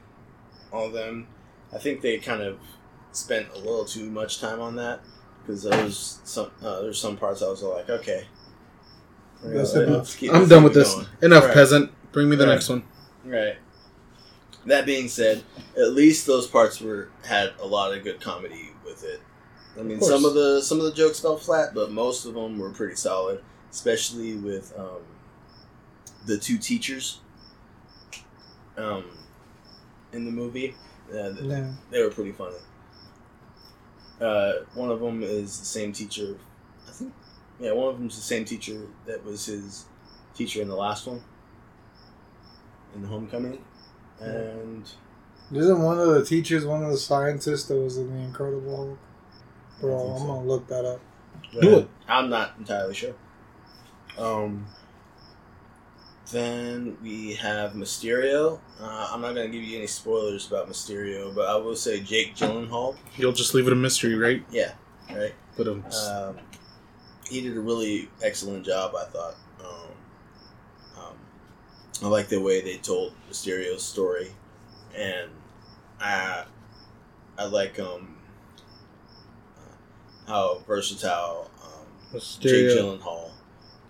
all 0.71 0.87
of 0.87 0.93
them. 0.93 1.27
I 1.73 1.77
think 1.77 2.01
they 2.01 2.17
kind 2.17 2.41
of 2.41 2.59
spent 3.11 3.47
a 3.53 3.57
little 3.57 3.85
too 3.85 4.09
much 4.09 4.39
time 4.41 4.59
on 4.59 4.75
that 4.75 4.99
because 5.41 5.63
there 5.63 5.83
was 5.83 6.19
some 6.23 6.51
uh, 6.63 6.81
there's 6.81 6.99
some 6.99 7.17
parts 7.17 7.41
I 7.41 7.47
was 7.49 7.63
like, 7.63 7.89
okay, 7.89 8.25
That's 9.43 9.73
enough. 9.73 9.89
let's 9.97 10.15
keep- 10.15 10.31
I'm 10.31 10.39
let's 10.39 10.49
done 10.49 10.63
with 10.63 10.73
this. 10.73 10.93
going. 10.93 11.07
Enough, 11.21 11.43
Right. 11.45 11.53
peasant. 11.53 11.91
Bring 12.11 12.29
me 12.29 12.35
the 12.35 12.45
Right. 12.47 12.53
next 12.53 12.69
one. 12.69 12.83
Right. 13.25 13.57
That 14.65 14.85
being 14.85 15.07
said, 15.07 15.43
at 15.77 15.93
least 15.93 16.25
those 16.25 16.47
parts 16.47 16.81
were 16.81 17.09
had 17.23 17.53
a 17.59 17.65
lot 17.67 17.93
of 17.95 18.03
good 18.03 18.19
comedy 18.21 18.71
with 18.83 19.03
it. 19.03 19.21
I 19.77 19.83
mean, 19.83 19.99
course. 19.99 20.09
some 20.11 20.25
of 20.25 20.33
the 20.33 20.61
some 20.61 20.79
of 20.79 20.85
the 20.85 20.91
jokes 20.93 21.19
fell 21.19 21.37
flat, 21.37 21.73
but 21.75 21.91
most 21.91 22.25
of 22.25 22.33
them 22.33 22.57
were 22.57 22.69
pretty 22.71 22.95
solid, 22.95 23.41
especially 23.71 24.35
with 24.35 24.73
um, 24.77 25.03
the 26.25 26.37
two 26.37 26.57
teachers. 26.57 27.19
Um, 28.77 29.05
in 30.11 30.25
the 30.25 30.31
movie. 30.31 30.75
Uh, 31.11 31.31
th- 31.33 31.35
Yeah. 31.43 31.71
they 31.91 32.01
were 32.01 32.09
pretty 32.09 32.31
funny. 32.31 32.55
Uh, 34.19 34.53
one 34.73 34.89
of 34.89 34.99
them 35.01 35.21
is 35.21 35.59
the 35.59 35.65
same 35.65 35.91
teacher. 35.93 36.37
I 36.87 36.91
think, 36.91 37.13
yeah, 37.59 37.71
one 37.71 37.89
of 37.89 37.97
them's 37.99 38.15
the 38.15 38.21
same 38.21 38.45
teacher 38.45 38.81
that 39.05 39.23
was 39.23 39.45
his 39.45 39.85
teacher 40.35 40.61
in 40.61 40.67
the 40.67 40.75
last 40.75 41.07
one, 41.07 41.21
in 42.93 43.01
the 43.01 43.07
Homecoming, 43.07 43.59
and 44.19 44.83
Isn't 45.53 45.81
one 45.81 45.99
of 45.99 46.07
the 46.07 46.25
teachers 46.25 46.65
one 46.65 46.83
of 46.83 46.91
the 46.91 46.97
scientists 46.97 47.65
that 47.65 47.75
was 47.75 47.97
in 47.97 48.09
the 48.13 48.21
Incredible 48.23 48.75
Hulk? 48.75 48.99
Bro, 49.81 49.95
I 49.95 49.99
think 50.01 50.11
I'm 50.13 50.19
so. 50.19 50.25
gonna 50.27 50.43
look 50.47 50.67
that 50.67 50.85
up. 50.85 50.99
Do 51.61 51.77
it. 51.79 51.87
I'm 52.07 52.29
not 52.29 52.53
entirely 52.57 52.93
sure. 52.93 53.13
Um. 54.17 54.65
Then 56.31 56.97
we 57.03 57.35
have 57.35 57.73
Mysterio. 57.73 58.59
Uh, 58.81 59.09
I'm 59.11 59.21
not 59.21 59.35
gonna 59.35 59.47
give 59.47 59.61
you 59.61 59.77
any 59.77 59.85
spoilers 59.87 60.47
about 60.47 60.67
Mysterio, 60.67 61.33
but 61.35 61.47
I 61.47 61.55
will 61.57 61.75
say 61.75 61.99
Jake 61.99 62.35
Gyllenhaal. 62.35 62.95
You'll 63.15 63.31
just 63.31 63.53
leave 63.53 63.67
it 63.67 63.73
a 63.73 63.75
mystery, 63.75 64.15
right? 64.15 64.43
Yeah, 64.49 64.71
right. 65.11 65.35
But 65.55 65.67
um, 65.67 65.85
Um, 65.85 66.37
he 67.29 67.41
did 67.41 67.57
a 67.57 67.59
really 67.59 68.09
excellent 68.21 68.65
job, 68.65 68.93
I 68.95 69.05
thought. 69.05 69.35
Um, 69.59 70.97
um, 70.97 71.15
I 72.03 72.07
like 72.07 72.27
the 72.27 72.39
way 72.39 72.61
they 72.61 72.77
told 72.77 73.13
Mysterio's 73.29 73.83
story, 73.83 74.31
and 74.95 75.29
I 75.99 76.45
I 77.37 77.45
like 77.45 77.79
um 77.79 78.17
how 80.27 80.63
versatile 80.67 81.51
um, 81.63 82.19
Jake 82.39 82.77
Gyllenhaal 82.77 83.31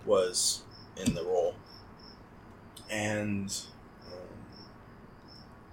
was 0.04 0.62
in 0.96 1.14
the 1.14 1.24
role, 1.24 1.54
and 2.90 3.54
um, 4.12 4.18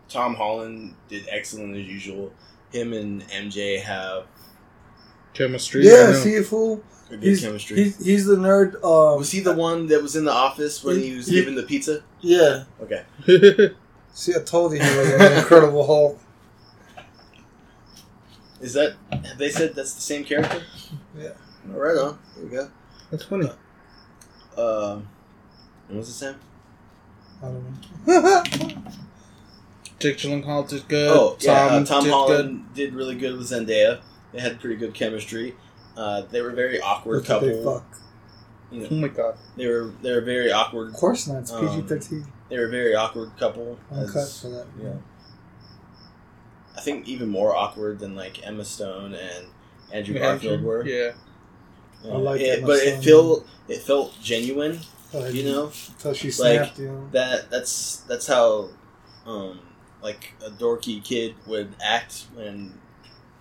Tom 0.09 0.36
Holland 0.36 0.95
did 1.07 1.28
excellent 1.30 1.76
as 1.76 1.86
usual. 1.86 2.34
Him 2.72 2.93
and 2.93 3.22
MJ 3.30 3.82
have 3.82 4.26
chemistry. 5.34 5.86
Yeah, 5.86 6.07
know. 6.07 6.13
see, 6.13 6.41
fool. 6.41 6.84
a 7.09 7.11
good 7.17 7.23
He's, 7.23 7.41
chemistry. 7.41 7.77
he's 7.84 8.05
he's 8.05 8.25
the 8.25 8.36
nerd. 8.36 8.75
Um, 8.84 9.19
Was 9.19 9.31
he 9.31 9.39
the 9.39 9.53
one 9.53 9.88
that 9.88 10.01
was 10.01 10.15
in 10.15 10.25
the 10.25 10.31
office 10.31 10.84
when 10.84 10.99
he 10.99 11.15
was 11.15 11.27
He- 11.27 11.36
given 11.36 11.55
the 11.55 11.63
pizza? 11.63 12.03
Yeah. 12.21 12.63
Okay. 12.81 13.03
See, 14.13 14.34
I 14.36 14.43
told 14.43 14.73
you 14.73 14.79
he 14.79 14.97
was 14.97 15.09
an 15.11 15.38
Incredible 15.39 15.86
Hulk. 15.86 16.19
Is 18.61 18.73
that 18.73 18.95
have 19.11 19.38
they 19.38 19.49
said 19.49 19.73
that's 19.75 19.93
the 19.93 20.01
same 20.01 20.23
character? 20.23 20.61
Yeah. 21.17 21.31
Oh, 21.73 21.77
right 21.79 21.97
on. 21.97 22.19
There 22.36 22.45
we 22.45 22.49
go. 22.51 22.69
That's 23.11 23.23
funny. 23.25 23.49
Um, 24.57 25.07
what 25.88 25.97
was 25.97 26.09
it, 26.09 26.13
Sam? 26.13 26.39
I 27.41 27.45
don't 27.47 28.05
know. 28.07 28.43
Jake 29.99 30.17
Gyllenhaal 30.17 30.67
did 30.67 30.88
good. 30.88 31.09
oh, 31.11 31.38
yeah. 31.39 31.67
Tom, 31.69 31.81
uh, 31.81 31.86
Tom 31.86 32.03
did 32.03 32.11
Holland 32.13 32.65
did 32.73 32.93
really 32.93 33.15
good 33.15 33.38
with 33.38 33.49
Zendaya. 33.49 33.99
They 34.34 34.39
had 34.41 34.59
pretty 34.59 34.75
good 34.75 34.93
chemistry. 34.93 35.55
Uh, 35.95 36.21
they 36.31 36.41
were 36.41 36.49
a 36.49 36.55
very 36.55 36.81
awkward 36.81 37.17
Look 37.17 37.29
at 37.29 37.41
they 37.41 37.55
couple. 37.55 37.73
fuck. 37.79 37.97
You 38.71 38.79
good. 38.81 38.91
Oh 38.91 38.95
my 38.95 39.07
god. 39.09 39.38
they 39.55 39.67
were 39.67 39.91
they 40.01 40.11
were 40.11 40.21
very 40.21 40.51
awkward. 40.51 40.88
Of 40.89 40.93
course 40.95 41.27
not. 41.27 41.39
It's 41.43 41.51
Um, 41.51 41.67
PG 41.67 41.88
thirteen. 41.88 42.25
They 42.49 42.57
were 42.57 42.65
a 42.65 42.71
very 42.71 42.95
awkward 42.95 43.31
couple. 43.38 43.77
Uncut 43.91 44.15
as- 44.15 44.41
for 44.41 44.49
that. 44.49 44.65
yeah. 44.81 44.93
I 46.75 46.81
think 46.81 47.07
even 47.07 47.29
more 47.29 47.55
awkward 47.55 47.99
than 47.99 48.15
like 48.15 48.45
Emma 48.45 48.65
Stone 48.65 49.13
and 49.13 49.45
Andrew 49.91 50.17
Garfield 50.17 50.63
were. 50.63 50.86
Yeah. 50.86 51.11
Yeah. 52.03 52.13
I 52.13 52.17
like 52.17 52.41
it, 52.41 52.57
Emma 52.59 52.67
but 52.67 52.79
Stone. 52.79 52.93
it 52.99 53.03
felt 53.03 53.47
it 53.67 53.77
felt 53.81 54.13
genuine. 54.21 54.79
Uh, 55.13 55.25
You 55.25 55.43
know, 55.43 55.71
until 55.89 56.13
she 56.15 56.31
like, 56.41 56.75
you 56.79 56.88
know. 56.88 57.07
that 57.11 57.51
that's 57.51 57.97
that's 58.07 58.25
how 58.25 58.69
um 59.27 59.60
like 60.01 60.34
a 60.43 60.49
dorky 60.49 61.03
kid 61.03 61.35
would 61.45 61.76
act 61.81 62.26
when 62.34 62.73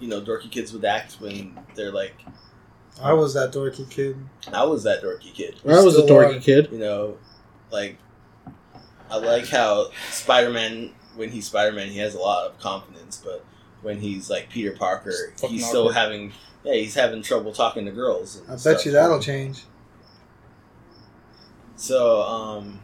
you 0.02 0.08
know 0.08 0.20
dorky 0.20 0.50
kids 0.50 0.72
would 0.72 0.84
act 0.84 1.14
when 1.20 1.56
they're 1.76 1.92
like 1.92 2.14
I 3.02 3.12
was 3.14 3.32
that 3.34 3.52
dorky 3.52 3.88
kid. 3.88 4.16
I 4.52 4.64
was 4.64 4.82
that 4.82 5.02
dorky 5.02 5.32
kid 5.32 5.60
I 5.66 5.80
was 5.82 5.96
a 5.96 6.02
dorky 6.02 6.36
are. 6.36 6.40
kid. 6.40 6.68
you 6.72 6.78
know 6.78 7.16
like 7.70 7.96
I 9.10 9.16
like 9.18 9.46
how 9.48 9.90
Spider-Man 10.10 10.90
when 11.16 11.30
he's 11.30 11.46
Spider-Man 11.46 11.88
he 11.88 11.98
has 11.98 12.14
a 12.14 12.18
lot 12.18 12.46
of 12.50 12.58
confidence 12.58 13.22
but 13.24 13.44
when 13.82 14.00
he's 14.00 14.28
like 14.28 14.50
Peter 14.50 14.72
Parker 14.72 15.10
It's 15.32 15.40
fucking 15.40 15.56
he's 15.56 15.66
still 15.68 15.82
awkward. 15.88 15.94
having 15.96 16.32
yeah 16.64 16.74
he's 16.74 16.94
having 16.94 17.22
trouble 17.22 17.52
talking 17.52 17.84
to 17.86 17.92
girls 17.92 18.36
and 18.38 18.46
I 18.48 18.52
bet 18.52 18.60
stuff. 18.60 18.86
you 18.86 18.92
that'll 18.92 19.20
change. 19.20 19.62
So, 21.76 22.22
um, 22.22 22.80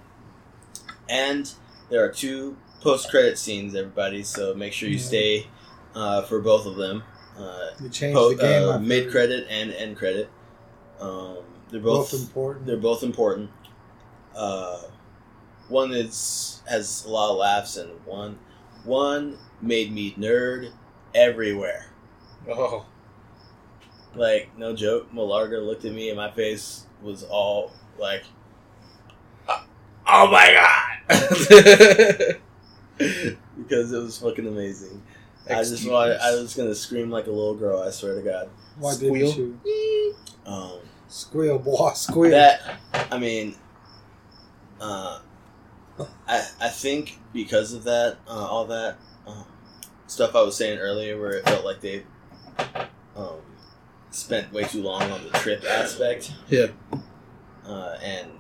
and 1.09 1.53
there 1.91 2.05
are 2.05 2.09
two 2.11 2.57
post-credit 2.81 3.39
scenes, 3.39 3.75
everybody. 3.75 4.23
So 4.25 4.55
make 4.55 4.73
sure 4.73 4.89
you 4.89 4.97
Yeah. 4.97 5.01
stay 5.03 5.47
uh, 5.99 6.23
for 6.23 6.41
both 6.41 6.67
of 6.67 6.77
them. 6.77 7.03
Uh, 7.37 7.71
You 7.83 7.89
changed 7.89 8.17
po- 8.17 8.31
the 8.31 8.37
game. 8.43 8.69
uh, 8.69 8.79
mid-credit 8.79 9.47
and 9.51 9.73
end 9.73 9.97
credit. 9.97 10.29
Um, 11.01 11.39
they're 11.71 11.81
Both 11.81 12.13
both, 12.13 12.21
important. 12.21 12.67
they're 12.67 12.77
both 12.77 13.03
important. 13.03 13.51
Uh, 14.35 14.83
one 15.69 15.93
is 15.93 16.63
has 16.69 17.05
a 17.05 17.11
lot 17.11 17.31
of 17.33 17.37
laughs, 17.39 17.77
and 17.77 17.91
one 18.07 18.39
one 18.85 19.37
made 19.61 19.93
me 19.93 20.15
nerd 20.19 20.71
everywhere. 21.15 21.87
Oh. 22.49 22.87
Like 24.15 24.57
no 24.57 24.75
joke, 24.75 25.13
Malarga 25.13 25.65
looked 25.65 25.85
at 25.85 25.93
me, 25.93 26.09
and 26.09 26.17
my 26.17 26.31
face 26.31 26.87
was 27.03 27.23
all 27.25 27.73
like, 27.99 28.25
"Oh 30.07 30.27
my 30.27 30.53
god!" 31.09 32.39
because 32.99 33.93
it 33.93 33.99
was 33.99 34.19
fucking 34.19 34.47
amazing. 34.49 35.03
I 35.51 35.63
just 35.63 35.89
wanted, 35.89 36.19
I 36.21 36.35
was 36.35 36.55
gonna 36.55 36.75
scream 36.75 37.11
like 37.11 37.27
a 37.27 37.31
little 37.31 37.55
girl. 37.55 37.81
I 37.83 37.91
swear 37.91 38.15
to 38.17 38.23
God. 38.23 38.51
Why 38.79 38.93
Squeal. 38.93 39.33
didn't 39.33 39.61
you? 39.65 40.15
Um, 40.47 40.79
Squeal, 41.09 41.59
boy, 41.59 41.93
squeal. 41.95 42.31
that 42.31 42.81
I 43.11 43.19
mean, 43.19 43.55
uh, 44.81 45.21
I 46.27 46.47
I 46.61 46.69
think 46.69 47.19
because 47.33 47.73
of 47.73 47.85
that, 47.85 48.19
uh, 48.27 48.31
all 48.31 48.67
that 48.67 48.97
um, 49.27 49.45
stuff 50.07 50.35
I 50.35 50.43
was 50.43 50.57
saying 50.57 50.79
earlier, 50.79 51.19
where 51.19 51.33
it 51.33 51.49
felt 51.49 51.65
like 51.65 51.81
they 51.81 52.05
um, 53.17 53.41
spent 54.11 54.53
way 54.53 54.65
too 54.65 54.83
long 54.83 55.03
on 55.11 55.25
the 55.25 55.31
trip 55.39 55.65
aspect. 55.65 56.33
Yeah. 56.49 56.67
Uh, 57.67 57.97
and 58.03 58.31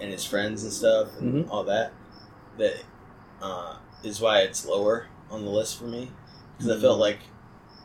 and 0.00 0.10
his 0.10 0.24
friends 0.24 0.64
and 0.64 0.72
stuff 0.72 1.08
and 1.20 1.48
all 1.48 1.64
that. 1.64 1.92
That 2.58 2.82
uh, 3.40 3.76
is 4.02 4.20
why 4.20 4.40
it's 4.40 4.66
lower 4.66 5.06
on 5.30 5.44
the 5.44 5.50
list 5.50 5.78
for 5.78 5.84
me 5.84 6.10
because 6.62 6.78
I 6.78 6.80
felt 6.80 6.98
like 6.98 7.18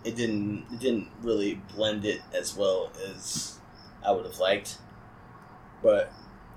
it 0.03 0.15
didn't 0.15 0.65
it 0.71 0.79
didn't 0.79 1.07
really 1.21 1.61
blend 1.75 2.05
it 2.05 2.21
as 2.33 2.55
well 2.55 2.91
as 3.09 3.59
I 4.05 4.11
would 4.11 4.25
have 4.25 4.37
liked. 4.39 4.77
But 5.83 6.11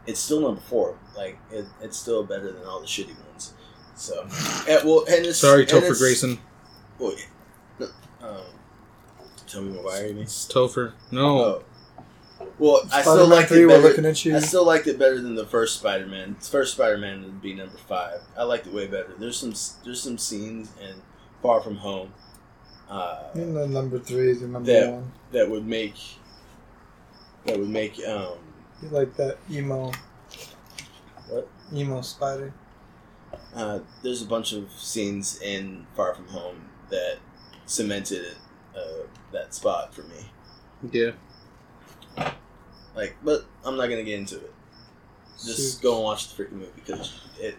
it's 0.07 0.21
still 0.21 0.41
number 0.41 0.61
four. 0.61 0.99
Like 1.17 1.39
it, 1.51 1.67
it's 1.81 1.97
still 1.97 2.25
better 2.25 2.53
than 2.53 2.65
all 2.65 2.81
the 2.81 2.87
shitty 2.87 3.15
ones. 3.29 3.55
So, 3.97 4.23
and, 4.69 4.85
well, 4.89 5.05
and 5.09 5.27
it's 5.27 5.39
Sorry, 5.39 5.63
and 5.63 5.71
Topher 5.71 5.77
it's- 5.83 5.99
Grayson. 5.99 6.39
Well, 6.99 7.15
no, 7.79 7.87
um, 8.23 8.37
tell 9.47 9.63
me 9.63 9.73
more. 9.73 9.85
Why 9.85 10.01
are 10.01 10.07
you 10.07 10.15
mean? 10.15 10.25
It's 10.25 10.47
Topher. 10.47 10.93
No. 11.11 11.39
Oh. 11.39 11.65
Well, 12.59 12.83
I 12.93 13.01
still 13.03 13.15
Spider-Man 13.27 13.31
liked 13.31 13.49
3, 13.49 13.65
it 13.65 13.69
better. 13.69 13.83
looking 13.83 14.05
at 14.07 14.25
you. 14.25 14.37
I 14.37 14.41
still 14.41 14.65
liked 14.67 14.87
it 14.87 14.99
better 14.99 15.21
than 15.21 15.35
the 15.35 15.47
first 15.47 15.79
Spider-Man. 15.79 16.37
First 16.37 16.75
Spider-Man 16.75 17.23
would 17.23 17.43
be 17.43 17.55
number 17.55 17.77
five. 17.89 18.21
I 18.37 18.45
liked 18.45 18.67
it 18.67 18.73
way 18.73 18.87
better. 18.87 19.15
There's 19.19 19.37
some 19.39 19.53
there's 19.85 20.03
some 20.03 20.19
scenes 20.19 20.71
in 20.81 20.95
Far 21.43 21.61
From 21.61 21.77
Home 21.77 22.13
uh, 22.89 23.29
And 23.35 23.57
the 23.57 23.67
number 23.69 23.99
three 23.99 24.31
is 24.31 24.41
your 24.41 24.49
number 24.51 24.71
Yeah. 24.71 24.91
one. 24.91 25.13
that 25.33 25.49
would 25.49 25.67
make 25.67 25.95
that 27.47 27.59
would 27.59 27.69
make 27.69 27.99
um 28.07 28.39
You 28.83 28.89
like 28.91 29.17
that 29.17 29.39
emo. 29.51 29.93
What? 31.29 31.49
Emo 31.73 32.01
spider. 32.03 32.53
uh, 33.55 33.79
there's 34.03 34.23
a 34.23 34.27
bunch 34.27 34.53
of 34.53 34.71
scenes 34.73 35.41
in 35.41 35.87
Far 35.95 36.15
From 36.15 36.27
Home 36.29 36.69
that 36.91 37.19
cemented 37.67 38.35
uh, 38.77 39.07
that 39.33 39.55
spot 39.55 39.95
for 39.95 40.03
me. 40.03 40.31
Yeah. 40.91 41.13
Like, 42.97 43.17
but 43.25 43.45
I'm 43.65 43.77
not 43.77 43.89
gonna 43.89 44.03
get 44.03 44.19
into 44.19 44.37
it. 44.37 44.53
Just 45.45 45.77
Shoot. 45.81 45.83
go 45.83 45.95
and 45.97 46.05
watch 46.05 46.35
the 46.35 46.43
freaking 46.43 46.53
movie 46.53 46.73
because 46.75 47.21
it 47.39 47.57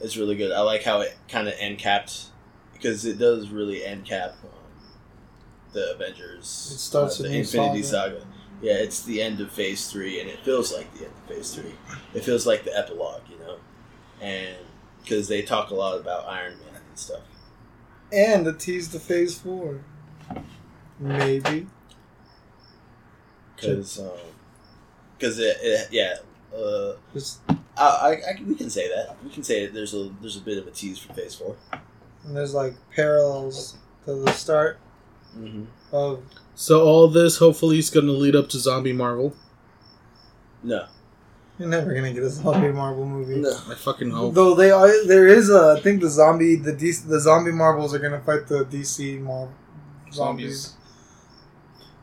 it's 0.00 0.16
really 0.16 0.36
good. 0.36 0.52
I 0.52 0.60
like 0.60 0.84
how 0.84 1.00
it 1.00 1.16
kind 1.28 1.48
of 1.48 1.54
end 1.58 1.78
capped 1.78 2.26
because 2.80 3.04
it 3.04 3.18
does 3.18 3.50
really 3.50 3.84
end 3.84 4.06
cap 4.06 4.34
um, 4.42 4.50
the 5.72 5.94
Avengers. 5.94 6.70
It 6.74 6.78
starts 6.78 7.20
uh, 7.20 7.24
the 7.24 7.38
Infinity 7.38 7.82
saga. 7.82 8.20
Saga. 8.20 8.26
Yeah, 8.62 8.74
it's 8.74 9.02
the 9.02 9.22
end 9.22 9.40
of 9.40 9.50
Phase 9.50 9.90
Three, 9.90 10.20
and 10.20 10.28
it 10.28 10.38
feels 10.40 10.72
like 10.72 10.92
the 10.94 11.04
end 11.04 11.14
of 11.14 11.36
Phase 11.36 11.54
Three. 11.54 11.74
It 12.14 12.24
feels 12.24 12.46
like 12.46 12.64
the 12.64 12.76
epilogue, 12.76 13.22
you 13.30 13.38
know, 13.38 13.56
and 14.20 14.56
because 15.02 15.28
they 15.28 15.42
talk 15.42 15.70
a 15.70 15.74
lot 15.74 15.98
about 15.98 16.26
Iron 16.26 16.58
Man 16.58 16.82
and 16.88 16.98
stuff. 16.98 17.22
And 18.12 18.46
the 18.46 18.52
tease 18.52 18.90
the 18.90 19.00
phase 19.00 19.38
four. 19.38 19.80
Maybe. 20.98 21.66
Because 23.56 24.00
because 25.16 25.38
it, 25.38 25.56
it 25.60 25.88
yeah. 25.90 26.16
Uh, 26.54 26.94
I, 27.76 27.84
I, 27.84 28.10
I, 28.10 28.42
we 28.46 28.56
can 28.56 28.68
say 28.68 28.88
that. 28.88 29.16
We 29.22 29.30
can 29.30 29.44
say 29.44 29.64
that 29.64 29.72
there's 29.72 29.94
a 29.94 30.10
there's 30.20 30.36
a 30.36 30.40
bit 30.40 30.58
of 30.58 30.66
a 30.66 30.70
tease 30.70 30.98
for 30.98 31.12
Phase 31.14 31.34
Four. 31.36 31.56
And 32.24 32.36
there's 32.36 32.54
like 32.54 32.74
parallels 32.94 33.76
to 34.04 34.14
the 34.14 34.32
start 34.32 34.78
hmm 35.34 35.64
of. 35.92 36.22
So 36.54 36.84
all 36.84 37.08
this 37.08 37.38
hopefully 37.38 37.78
is 37.78 37.90
going 37.90 38.06
to 38.06 38.12
lead 38.12 38.36
up 38.36 38.48
to 38.50 38.58
Zombie 38.58 38.92
Marvel. 38.92 39.34
No. 40.62 40.86
You're 41.58 41.68
never 41.68 41.92
gonna 41.94 42.12
get 42.12 42.22
a 42.22 42.30
zombie 42.30 42.72
Marvel 42.72 43.04
movie. 43.06 43.36
No. 43.36 43.54
I 43.68 43.74
fucking 43.74 44.10
hope. 44.10 44.32
Though 44.34 44.54
they 44.54 44.70
are, 44.70 44.88
there 45.06 45.26
is 45.26 45.50
a. 45.50 45.76
I 45.78 45.80
think 45.82 46.00
the 46.00 46.08
zombie, 46.08 46.56
the 46.56 46.72
DC, 46.72 47.06
the 47.06 47.20
zombie 47.20 47.52
Marvels 47.52 47.92
are 47.94 47.98
gonna 47.98 48.20
fight 48.20 48.46
the 48.46 48.64
DC 48.64 49.20
Marvel 49.20 49.52
zombies. 50.10 50.74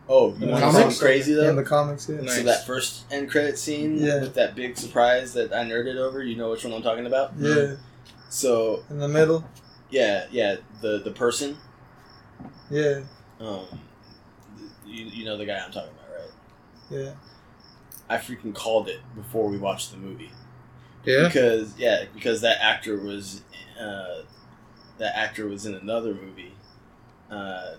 Oh, 0.08 0.36
you 0.38 0.44
In 0.46 0.52
want 0.52 0.64
the 0.64 0.72
comics? 0.80 1.00
crazy 1.00 1.34
though? 1.34 1.50
In 1.50 1.56
the 1.56 1.64
comics, 1.64 2.08
yeah. 2.08 2.22
Nice. 2.22 2.36
So 2.38 2.44
that 2.44 2.66
first 2.68 3.06
end 3.12 3.30
credit 3.32 3.58
scene 3.58 3.98
Yeah. 3.98 4.22
with 4.22 4.36
that 4.36 4.54
big 4.56 4.78
surprise 4.78 5.34
that 5.34 5.52
I 5.52 5.64
nerded 5.66 5.96
over, 5.98 6.22
you 6.24 6.36
know 6.38 6.52
which 6.52 6.64
one 6.64 6.74
I'm 6.74 6.84
talking 6.84 7.08
about? 7.08 7.34
Yeah, 7.40 7.76
So 8.30 8.84
in 8.92 9.00
the 9.00 9.08
middle. 9.08 9.44
Yeah, 9.90 10.26
yeah, 10.32 10.56
the 10.82 11.00
the 11.04 11.12
person, 11.12 11.58
Yeah, 12.70 13.02
um, 13.40 13.66
you, 14.86 15.06
you 15.06 15.26
know 15.26 15.38
the 15.38 15.46
guy 15.46 15.58
I'm 15.60 15.72
talking 15.72 15.92
about, 15.92 16.10
right? 16.20 16.32
yeah. 16.90 17.12
I 18.10 18.18
freaking 18.18 18.56
called 18.56 18.88
it 18.88 19.00
before 19.16 19.50
we 19.50 19.58
watched 19.58 19.92
the 19.92 19.98
movie 19.98 20.32
Yeah? 21.04 21.28
because 21.28 21.78
yeah, 21.78 22.06
because 22.14 22.42
that 22.42 22.58
actor 22.62 22.98
was 23.00 23.42
uh, 23.80 24.22
that 24.98 25.16
actor 25.18 25.48
was 25.48 25.66
in 25.66 25.76
another 25.76 26.14
movie 26.14 26.54
uh, 27.30 27.76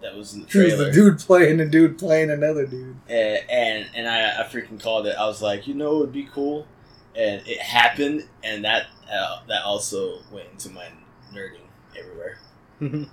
that 0.00 0.16
was 0.16 0.32
in 0.34 0.42
the 0.42 0.48
He 0.48 0.58
was 0.60 0.68
trailer. 0.74 0.84
the 0.86 0.92
dude 0.92 1.18
playing 1.18 1.60
a 1.60 1.66
dude 1.66 1.98
playing 1.98 2.30
another 2.30 2.66
dude. 2.66 2.96
and 3.08 3.44
and, 3.50 3.86
and 3.94 4.08
I, 4.08 4.40
I 4.40 4.44
freaking 4.44 4.82
called 4.82 5.06
it. 5.06 5.14
I 5.18 5.26
was 5.26 5.42
like, 5.42 5.66
you 5.66 5.74
know, 5.74 5.96
it 5.96 6.00
would 6.00 6.12
be 6.12 6.24
cool, 6.32 6.66
and 7.14 7.42
it 7.46 7.60
happened, 7.60 8.26
and 8.42 8.64
that 8.64 8.86
uh, 9.12 9.40
that 9.48 9.62
also 9.62 10.20
went 10.32 10.48
into 10.52 10.70
my 10.70 10.86
nerding 11.32 11.66
everywhere. 11.98 12.38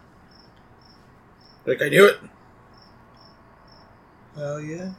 like, 1.65 1.81
I 1.81 1.89
knew 1.89 2.05
it. 2.05 2.17
Hell 4.35 4.61
yeah. 4.61 4.91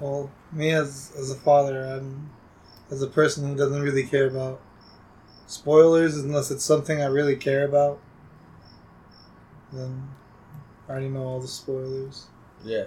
Well, 0.00 0.30
me 0.52 0.70
as 0.72 1.12
as 1.18 1.30
a 1.30 1.36
father, 1.36 1.84
I'm 1.84 2.30
as 2.90 3.02
a 3.02 3.06
person 3.06 3.48
who 3.48 3.56
doesn't 3.56 3.80
really 3.82 4.04
care 4.04 4.26
about 4.26 4.60
spoilers 5.46 6.16
unless 6.16 6.50
it's 6.50 6.64
something 6.64 7.00
I 7.00 7.06
really 7.06 7.36
care 7.36 7.64
about. 7.64 7.98
Then 9.72 10.08
I 10.88 10.92
already 10.92 11.08
know 11.08 11.22
all 11.24 11.40
the 11.40 11.48
spoilers. 11.48 12.26
Yeah, 12.64 12.84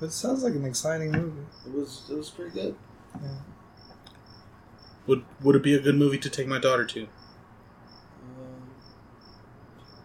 But 0.00 0.06
it 0.06 0.12
sounds 0.12 0.42
like 0.42 0.54
an 0.54 0.64
exciting 0.64 1.12
movie. 1.12 1.46
it 1.66 1.72
was 1.72 2.02
it 2.10 2.16
was 2.16 2.30
pretty 2.30 2.50
good. 2.52 2.74
Would 5.08 5.24
would 5.42 5.56
it 5.56 5.62
be 5.62 5.74
a 5.74 5.80
good 5.80 5.96
movie 5.96 6.18
to 6.18 6.30
take 6.30 6.46
my 6.46 6.58
daughter 6.58 6.84
to? 6.84 7.02
Um, 7.02 8.70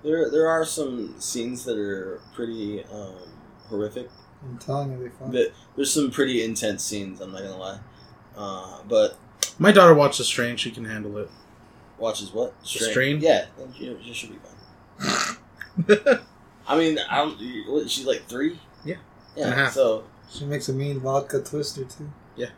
there 0.03 0.31
there 0.31 0.47
are 0.47 0.65
some 0.65 1.19
scenes 1.19 1.65
that 1.65 1.77
are 1.77 2.21
pretty 2.33 2.83
um, 2.85 3.15
horrific. 3.67 4.09
I'm 4.43 4.57
telling 4.57 4.91
you, 4.91 4.97
they 5.03 5.09
fun. 5.09 5.31
That 5.31 5.51
there's 5.75 5.93
some 5.93 6.09
pretty 6.09 6.43
intense 6.43 6.83
scenes. 6.83 7.21
I'm 7.21 7.31
not 7.31 7.41
gonna 7.41 7.57
lie, 7.57 7.79
uh, 8.35 8.79
but 8.87 9.17
My 9.59 9.71
daughter 9.71 9.93
watches 9.93 10.19
The 10.19 10.23
Strain. 10.23 10.57
She 10.57 10.71
can 10.71 10.85
handle 10.85 11.17
it. 11.17 11.29
watches 11.97 12.31
what 12.33 12.53
Strain? 12.63 13.19
Yeah, 13.19 13.45
then 13.57 13.73
she, 13.77 13.97
she 14.03 14.13
should 14.13 14.29
be 14.31 14.39
fine. 14.97 16.19
I 16.67 16.77
mean, 16.77 16.97
I 17.09 17.17
don't. 17.17 17.37
What, 17.67 17.89
she's 17.89 18.05
like 18.05 18.23
three. 18.27 18.59
Yeah. 18.85 18.95
Yeah. 19.35 19.45
And 19.45 19.53
a 19.53 19.55
half. 19.57 19.73
So 19.73 20.05
She 20.31 20.45
makes 20.45 20.69
a 20.69 20.73
mean 20.73 20.99
vodka 20.99 21.41
twister 21.41 21.83
too. 21.83 22.09
Yeah. 22.35 22.49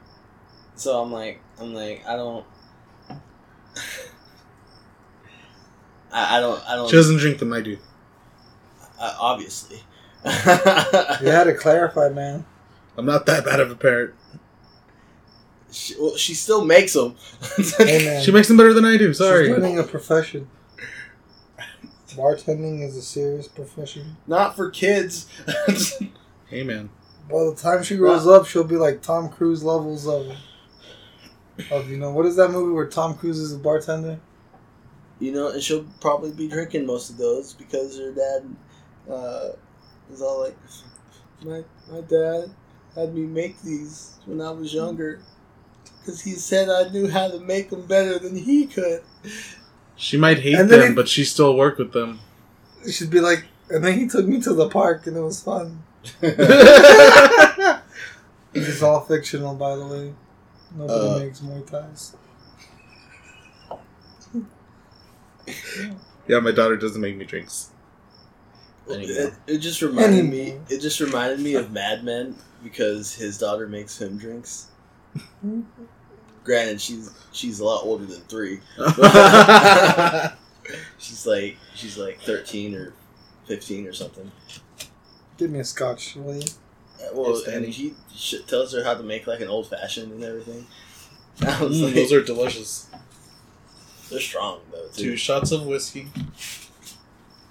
So 0.75 1.01
I'm 1.01 1.11
like 1.11 1.39
I'm 1.59 1.73
like 1.73 2.05
I 2.07 2.15
don't. 2.15 2.45
I, 6.11 6.37
I 6.37 6.39
don't 6.39 6.61
I 6.67 6.75
don't 6.75 6.89
She 6.89 6.95
doesn't 6.95 7.17
drink 7.17 7.39
them. 7.39 7.53
I 7.53 7.61
do. 7.61 7.77
uh, 8.99 9.15
obviously. 9.19 9.81
You 10.25 10.31
had 11.31 11.43
to 11.45 11.53
clarify, 11.53 12.09
man. 12.09 12.45
I'm 12.97 13.05
not 13.05 13.25
that 13.27 13.45
bad 13.45 13.59
of 13.59 13.69
a 13.69 13.75
parent. 13.75 14.13
she, 15.71 15.93
well, 15.99 16.15
she 16.15 16.33
still 16.33 16.63
makes 16.65 16.93
them. 16.93 17.15
Hey. 17.77 18.21
She 18.25 18.31
makes 18.31 18.47
them 18.47 18.57
better 18.57 18.73
than 18.73 18.85
I 18.85 18.97
do. 18.97 19.13
Sorry. 19.13 19.47
She's 19.47 19.57
learning 19.57 19.77
a 19.79 19.83
profession. 19.83 20.49
Bartending 22.09 22.81
is 22.81 22.95
a 22.95 23.01
serious 23.01 23.47
profession. 23.49 24.15
Not 24.25 24.55
for 24.55 24.69
kids. 24.69 25.27
Hey 26.47 26.63
man. 26.63 26.89
By 27.29 27.43
the 27.43 27.55
time 27.55 27.83
she 27.83 27.97
grows 27.97 28.25
up, 28.25 28.45
she'll 28.45 28.63
be 28.63 28.77
like 28.77 29.01
Tom 29.01 29.27
Cruise 29.29 29.63
levels 29.63 30.07
of, 30.07 30.27
of 31.71 31.89
you 31.89 31.97
know 31.97 32.11
what 32.11 32.25
is 32.25 32.35
that 32.35 32.49
movie 32.51 32.73
where 32.73 32.87
Tom 32.87 33.15
Cruise 33.15 33.39
is 33.39 33.53
a 33.53 33.57
bartender? 33.57 34.19
you 35.17 35.31
know, 35.31 35.47
and 35.47 35.63
she'll 35.63 35.85
probably 36.01 36.29
be 36.31 36.47
drinking 36.49 36.85
most 36.85 37.09
of 37.09 37.17
those 37.17 37.53
because 37.53 37.97
her 37.97 38.11
dad 38.11 38.43
uh, 39.09 39.49
is 40.11 40.21
all 40.21 40.41
like, 40.41 40.57
my 41.43 41.63
my 41.89 42.01
dad 42.01 42.51
had 42.95 43.15
me 43.15 43.21
make 43.21 43.61
these 43.61 44.15
when 44.25 44.41
I 44.41 44.51
was 44.51 44.73
younger 44.73 45.21
because 46.01 46.21
he 46.21 46.31
said 46.31 46.67
I 46.69 46.89
knew 46.91 47.07
how 47.09 47.29
to 47.29 47.39
make 47.39 47.69
them 47.69 47.85
better 47.85 48.19
than 48.19 48.35
he 48.35 48.65
could. 48.67 49.03
She 49.95 50.17
might 50.17 50.39
hate 50.39 50.55
And 50.55 50.69
them, 50.69 50.91
it- 50.91 50.95
but 50.95 51.07
she 51.07 51.23
still 51.23 51.55
work 51.55 51.77
with 51.77 51.93
them. 51.93 52.19
She'd 52.91 53.09
be 53.09 53.21
like, 53.21 53.45
and 53.69 53.83
then 53.83 53.97
he 53.97 54.07
took 54.09 54.25
me 54.27 54.41
to 54.41 54.53
the 54.53 54.67
park 54.69 55.07
and 55.07 55.15
it 55.15 55.21
was 55.21 55.41
fun. 55.41 55.81
It's 58.53 58.81
all 58.81 59.01
fictional, 59.01 59.55
by 59.55 59.75
the 59.75 59.85
way. 59.85 60.13
Nobody 60.75 60.99
Uh. 60.99 61.19
makes 61.19 61.41
mai 61.41 61.61
tais. 61.61 62.15
Yeah, 66.27 66.39
my 66.39 66.51
daughter 66.51 66.75
doesn't 66.75 66.99
make 67.01 67.15
me 67.17 67.25
drinks. 67.25 67.69
It, 68.87 69.33
it 69.47 69.57
just 69.59 69.81
reminded 69.83 70.25
me. 70.25 70.57
It 70.69 70.79
just 70.79 70.99
reminded 70.99 71.39
me 71.39 71.53
of 71.55 71.71
Mad 71.71 72.03
Men 72.03 72.35
because 72.63 73.13
his 73.13 73.37
daughter 73.37 73.67
makes 73.67 73.99
him 74.01 74.17
drinks. 74.17 74.67
Granted, 76.43 76.81
she's 76.81 77.11
she's 77.31 77.59
a 77.59 77.65
lot 77.65 77.83
older 77.83 78.05
than 78.05 78.21
three. 78.21 78.59
She's 80.97 81.27
like 81.27 81.57
she's 81.75 81.95
like 81.95 82.19
thirteen 82.21 82.73
or 82.73 82.91
fifteen 83.45 83.85
or 83.85 83.93
something. 83.93 84.31
Give 85.37 85.51
me 85.51 85.59
a 85.59 85.63
scotch, 85.63 86.15
will 86.15 86.35
you? 86.37 86.41
Well, 87.13 87.35
and 87.35 87.45
Danny. 87.45 87.71
he 87.71 87.93
sh- 88.15 88.35
tells 88.47 88.73
her 88.73 88.83
how 88.83 88.93
to 88.95 89.03
make 89.03 89.27
like 89.27 89.41
an 89.41 89.47
old 89.47 89.67
fashioned 89.69 90.11
and 90.11 90.23
everything. 90.23 90.65
Mm, 91.37 91.83
like, 91.83 91.93
those 91.95 92.13
are 92.13 92.23
delicious. 92.23 92.87
they're 94.09 94.21
strong 94.21 94.61
though 94.71 94.87
Two 94.95 95.17
shots 95.17 95.51
of 95.51 95.65
whiskey. 95.65 96.07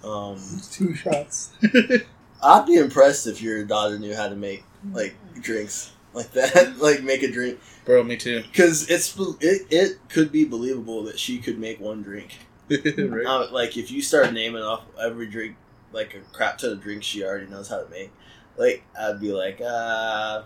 Um, 0.03 0.39
Two 0.71 0.95
shots. 0.95 1.53
I'd 2.43 2.67
be 2.67 2.77
impressed 2.77 3.27
if 3.27 3.41
your 3.43 3.65
daughter 3.65 3.99
knew 3.99 4.15
how 4.15 4.29
to 4.29 4.37
make 4.37 4.65
like 4.93 5.15
drinks 5.41 5.93
like 6.13 6.31
that, 6.33 6.79
like 6.81 7.03
make 7.03 7.23
a 7.23 7.31
drink, 7.31 7.59
Bro, 7.85 8.05
me 8.05 8.17
too. 8.17 8.43
because 8.43 8.89
it's 8.91 9.15
it 9.41 9.67
it 9.71 9.99
could 10.09 10.31
be 10.31 10.45
believable 10.45 11.03
that 11.05 11.19
she 11.19 11.39
could 11.39 11.59
make 11.59 11.81
one 11.81 12.03
drink. 12.03 12.39
right? 12.71 13.27
Uh, 13.27 13.49
like 13.51 13.77
if 13.77 13.91
you 13.91 14.01
start 14.03 14.33
naming 14.33 14.63
off 14.63 14.85
every 15.01 15.27
drink, 15.27 15.57
like 15.93 16.15
a 16.15 16.21
crap 16.35 16.59
ton 16.59 16.73
of 16.73 16.83
drinks 16.83 17.05
she 17.07 17.23
already 17.25 17.47
knows 17.47 17.69
how 17.69 17.83
to 17.83 17.91
make, 17.91 18.11
like 18.57 18.85
I'd 18.99 19.21
be 19.21 19.33
like, 19.33 19.61
uh 19.61 20.43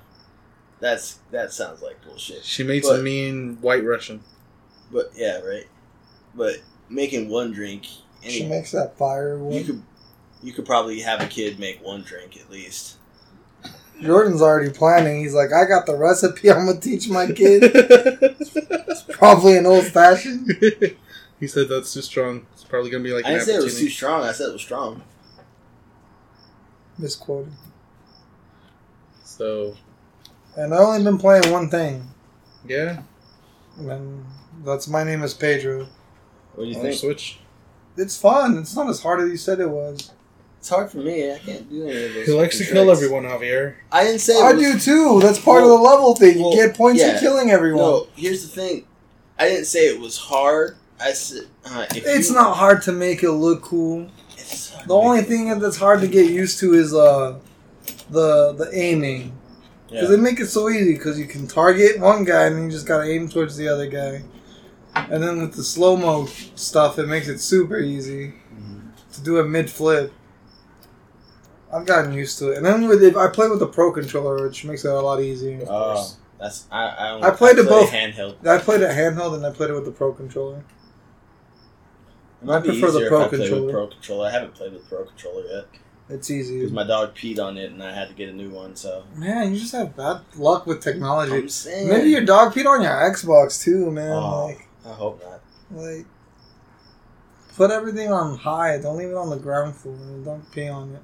that's 0.81 1.19
that 1.31 1.53
sounds 1.53 1.83
like 1.83 2.03
bullshit. 2.05 2.45
She 2.45 2.63
made 2.63 2.83
But- 2.83 2.97
some 2.97 3.05
mean 3.05 3.59
white 3.61 3.85
Russian. 3.85 4.23
But 4.93 5.11
yeah, 5.15 5.41
right. 5.41 5.67
But 6.35 6.57
making 6.89 7.29
one 7.29 7.53
drink, 7.53 7.85
She 8.23 8.41
any, 8.43 8.49
makes 8.49 8.71
that 8.73 8.97
fire 8.97 9.39
you 9.51 9.65
could 9.65 9.83
you 10.43 10.53
could 10.53 10.65
probably 10.67 11.01
have 11.01 11.21
a 11.21 11.27
kid 11.27 11.59
make 11.59 11.85
one 11.85 12.03
drink 12.03 12.37
at 12.39 12.51
least. 12.51 12.95
Jordan's 14.01 14.41
already 14.41 14.71
planning. 14.71 15.19
He's 15.21 15.35
like, 15.35 15.53
I 15.53 15.65
got 15.65 15.85
the 15.85 15.97
recipe 15.97 16.51
I'm 16.53 16.67
gonna 16.67 16.81
teach 16.81 17.09
my 17.09 17.27
kid. 17.27 17.63
It's 17.75 19.03
probably 19.09 19.57
an 19.57 19.67
old 19.67 19.87
fashioned. 19.87 20.49
he 21.41 21.47
said 21.49 21.69
that's 21.69 21.93
too 21.93 22.03
strong. 22.03 22.47
It's 22.55 22.63
probably 22.65 22.91
gonna 22.91 23.03
be 23.05 23.13
like 23.13 23.25
I 23.27 23.31
an 23.31 23.35
didn't 23.39 23.47
say 23.47 23.55
it 23.57 23.65
was 23.65 23.79
too 23.79 23.91
strong. 23.91 24.23
I 24.23 24.31
said 24.33 24.49
it 24.51 24.53
was 24.53 24.63
strong. 24.63 25.03
Misquoted. 26.99 27.53
So 29.39 29.75
And 30.57 30.75
I've 30.75 30.81
only 30.81 31.05
been 31.05 31.19
playing 31.19 31.51
one 31.51 31.71
thing, 31.71 32.03
yeah, 32.67 33.03
and 33.79 34.25
that's 34.65 34.89
my 34.89 35.05
name 35.05 35.23
is 35.23 35.33
Pedro. 35.33 35.87
What 36.55 36.65
do 36.65 36.71
you 36.71 36.77
on 36.77 36.83
think? 36.83 36.95
Switch. 36.99 37.39
It's 37.97 38.17
fun. 38.21 38.59
It's 38.59 38.75
not 38.77 38.89
as 38.89 39.01
hard 39.03 39.21
as 39.21 39.31
you 39.31 39.37
said 39.37 39.61
it 39.61 39.71
was. 39.71 40.11
It's 40.59 40.69
hard 40.69 40.91
for 40.91 40.99
me. 40.99 41.33
I 41.33 41.39
can't 41.39 41.71
do 41.71 41.85
any 41.87 42.05
of 42.07 42.15
those. 42.15 42.27
He 42.27 42.33
likes 42.33 42.59
to 42.59 42.65
fucking 42.65 42.75
kill 42.75 42.85
tricks. 42.87 43.03
everyone, 43.03 43.25
Javier. 43.25 43.75
I 43.93 44.05
didn't 44.05 44.21
say. 44.21 44.35
It 44.35 44.45
I 44.45 44.53
was, 44.55 44.63
do 44.63 44.79
too. 44.81 45.21
That's 45.23 45.39
part 45.39 45.63
Well- 45.63 45.75
of 45.75 45.79
the 45.81 45.85
level 45.89 46.17
thing. 46.17 46.39
You 46.39 46.45
well, 46.47 46.55
get 46.57 46.77
points 46.77 47.01
yeah. 47.01 47.15
for 47.15 47.21
killing 47.21 47.51
everyone. 47.51 47.81
No, 47.83 48.07
here's 48.17 48.43
the 48.43 48.49
thing. 48.49 48.85
I 49.39 49.49
didn't 49.49 49.67
say 49.67 49.87
it 49.87 50.01
was 50.01 50.19
hard. 50.19 50.77
I 51.01 51.13
said 51.13 51.45
uh, 51.65 51.87
if 51.95 52.05
It's 52.05 52.29
you- 52.31 52.35
not 52.35 52.57
hard 52.57 52.83
to 52.83 52.93
make 52.93 53.23
it 53.23 53.31
look 53.31 53.63
cool. 53.63 54.09
It's 54.37 54.73
hard 54.73 54.89
The 54.89 54.95
only 54.95 55.23
thing 55.23 55.57
that's 55.61 55.77
hard 55.77 56.01
to 56.01 56.09
get 56.09 56.29
used 56.29 56.59
to 56.59 56.75
is 56.75 56.93
uh 56.93 57.39
the 58.11 58.53
the 58.53 58.71
aiming. 58.73 59.39
Because 59.89 60.11
Yeah. 60.11 60.17
they 60.17 60.23
make 60.23 60.39
it 60.41 60.49
so 60.49 60.69
easy 60.69 60.95
because 60.95 61.19
you 61.19 61.27
can 61.27 61.47
target 61.47 61.99
one 61.99 62.25
guy 62.25 62.45
and 62.47 62.57
then 62.57 62.65
you 62.65 62.71
just 62.71 62.87
gotta 62.87 63.09
aim 63.09 63.29
towards 63.29 63.57
the 63.57 63.69
other 63.69 63.87
guy. 63.87 64.23
and 64.95 65.23
then 65.23 65.41
with 65.41 65.55
the 65.55 65.63
slow 65.63 65.97
mo 65.97 66.27
stuff, 66.57 66.99
it 66.99 67.07
makes 67.07 67.29
it 67.29 67.39
super 67.39 67.79
easy 67.79 68.35
mm-hmm. 68.53 68.89
to 69.13 69.21
do 69.23 69.39
a 69.39 69.45
mid 69.45 69.71
flip. 69.71 70.13
I've 71.73 71.87
gotten 71.87 72.13
used 72.13 72.39
to 72.39 72.51
it, 72.51 72.57
and 72.57 72.67
then 72.67 72.89
with 72.89 73.03
it, 73.03 73.15
I 73.15 73.29
play 73.29 73.49
with 73.49 73.61
the 73.61 73.67
pro 73.67 73.93
controller, 73.93 74.43
which 74.43 74.65
makes 74.65 74.85
it 74.85 74.91
a 74.91 75.01
lot 75.01 75.21
easier. 75.21 75.65
Oh, 75.69 76.17
that's 76.41 76.67
I. 76.73 76.87
I, 76.87 77.29
I 77.29 77.31
played 77.31 77.59
it 77.59 77.69
both. 77.69 77.91
handheld. 77.91 78.45
I 78.47 78.59
played 78.59 78.81
it 78.81 78.91
handheld, 78.91 79.35
and 79.35 79.45
I 79.47 79.51
played 79.51 79.71
it 79.71 79.75
with 79.75 79.85
the 79.85 79.93
pro 79.93 80.13
controller. 80.13 80.65
It 82.41 82.47
might 82.47 82.57
I 82.57 82.61
prefer 82.61 82.91
the 82.91 83.07
Pro 83.09 83.21
if 83.21 83.27
I 83.27 83.29
play 83.29 83.39
with 83.39 83.49
controller. 83.49 83.73
Pro 83.73 83.87
controller. 83.89 84.27
I 84.29 84.31
haven't 84.31 84.55
played 84.55 84.73
with 84.73 84.83
the 84.83 84.89
Pro 84.89 85.05
controller 85.05 85.45
yet 85.45 85.67
It's 86.11 86.31
easy. 86.31 86.57
because 86.59 86.73
my 86.73 86.85
dog 86.85 87.15
peed 87.15 87.39
on 87.39 87.59
it 87.59 87.71
and 87.71 87.83
I 87.83 87.93
had 87.95 88.09
to 88.09 88.15
get 88.15 88.29
a 88.31 88.33
new 88.33 88.51
one. 88.51 88.77
So 88.77 89.05
Man, 89.15 89.53
you 89.53 89.61
just 89.61 89.73
have 89.73 89.95
bad 89.97 90.23
luck 90.37 90.67
with 90.67 90.83
technology. 90.83 91.35
I'm 91.35 91.49
saying, 91.49 91.89
Maybe 91.89 92.11
your 92.11 92.25
dog 92.25 92.55
peed 92.55 92.67
on 92.67 92.83
your 92.83 92.93
Xbox 92.93 93.63
too, 93.63 93.91
man. 93.91 94.13
Oh. 94.13 94.47
Like, 94.47 94.69
I 94.87 94.93
hope 94.93 95.23
not. 95.23 95.41
like, 95.83 96.07
put 97.57 97.71
everything 97.71 98.11
on 98.11 98.39
high. 98.39 98.79
Don't 98.79 98.97
leave 98.97 99.09
it 99.11 99.17
on 99.17 99.29
the 99.29 99.37
ground 99.37 99.77
floor. 99.77 99.97
and 99.97 100.25
Don't 100.25 100.51
pee 100.51 100.69
on 100.69 100.95
it. 100.95 101.03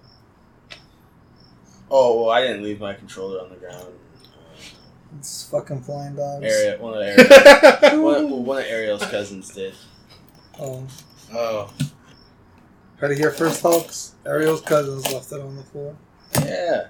Oh 1.91 2.23
well, 2.23 2.31
I 2.31 2.41
didn't 2.41 2.63
leave 2.63 2.81
my 2.81 2.95
controller 2.95 3.41
on 3.43 3.51
the 3.51 3.57
ground. 3.57 3.93
It's 5.19 5.49
fucking 5.49 5.83
flying 5.83 6.17
dogs. 6.17 6.45
Ariel, 6.45 6.83
one 6.83 6.95
of 6.95 7.03
Ariel, 7.83 8.03
one, 8.03 8.45
one 8.47 8.59
of 8.59 8.65
Ariel's 8.65 9.05
cousins 9.05 9.53
did. 9.53 9.75
Oh, 10.59 10.87
oh. 11.33 11.73
Heard 13.05 13.13
it 13.13 13.19
here 13.19 13.31
first, 13.31 13.61
folks. 13.61 14.15
Ariel's 14.25 14.63
cousins 14.63 15.13
left 15.13 15.31
it 15.31 15.41
on 15.41 15.57
the 15.57 15.63
floor. 15.65 15.95
Yeah, 16.41 16.87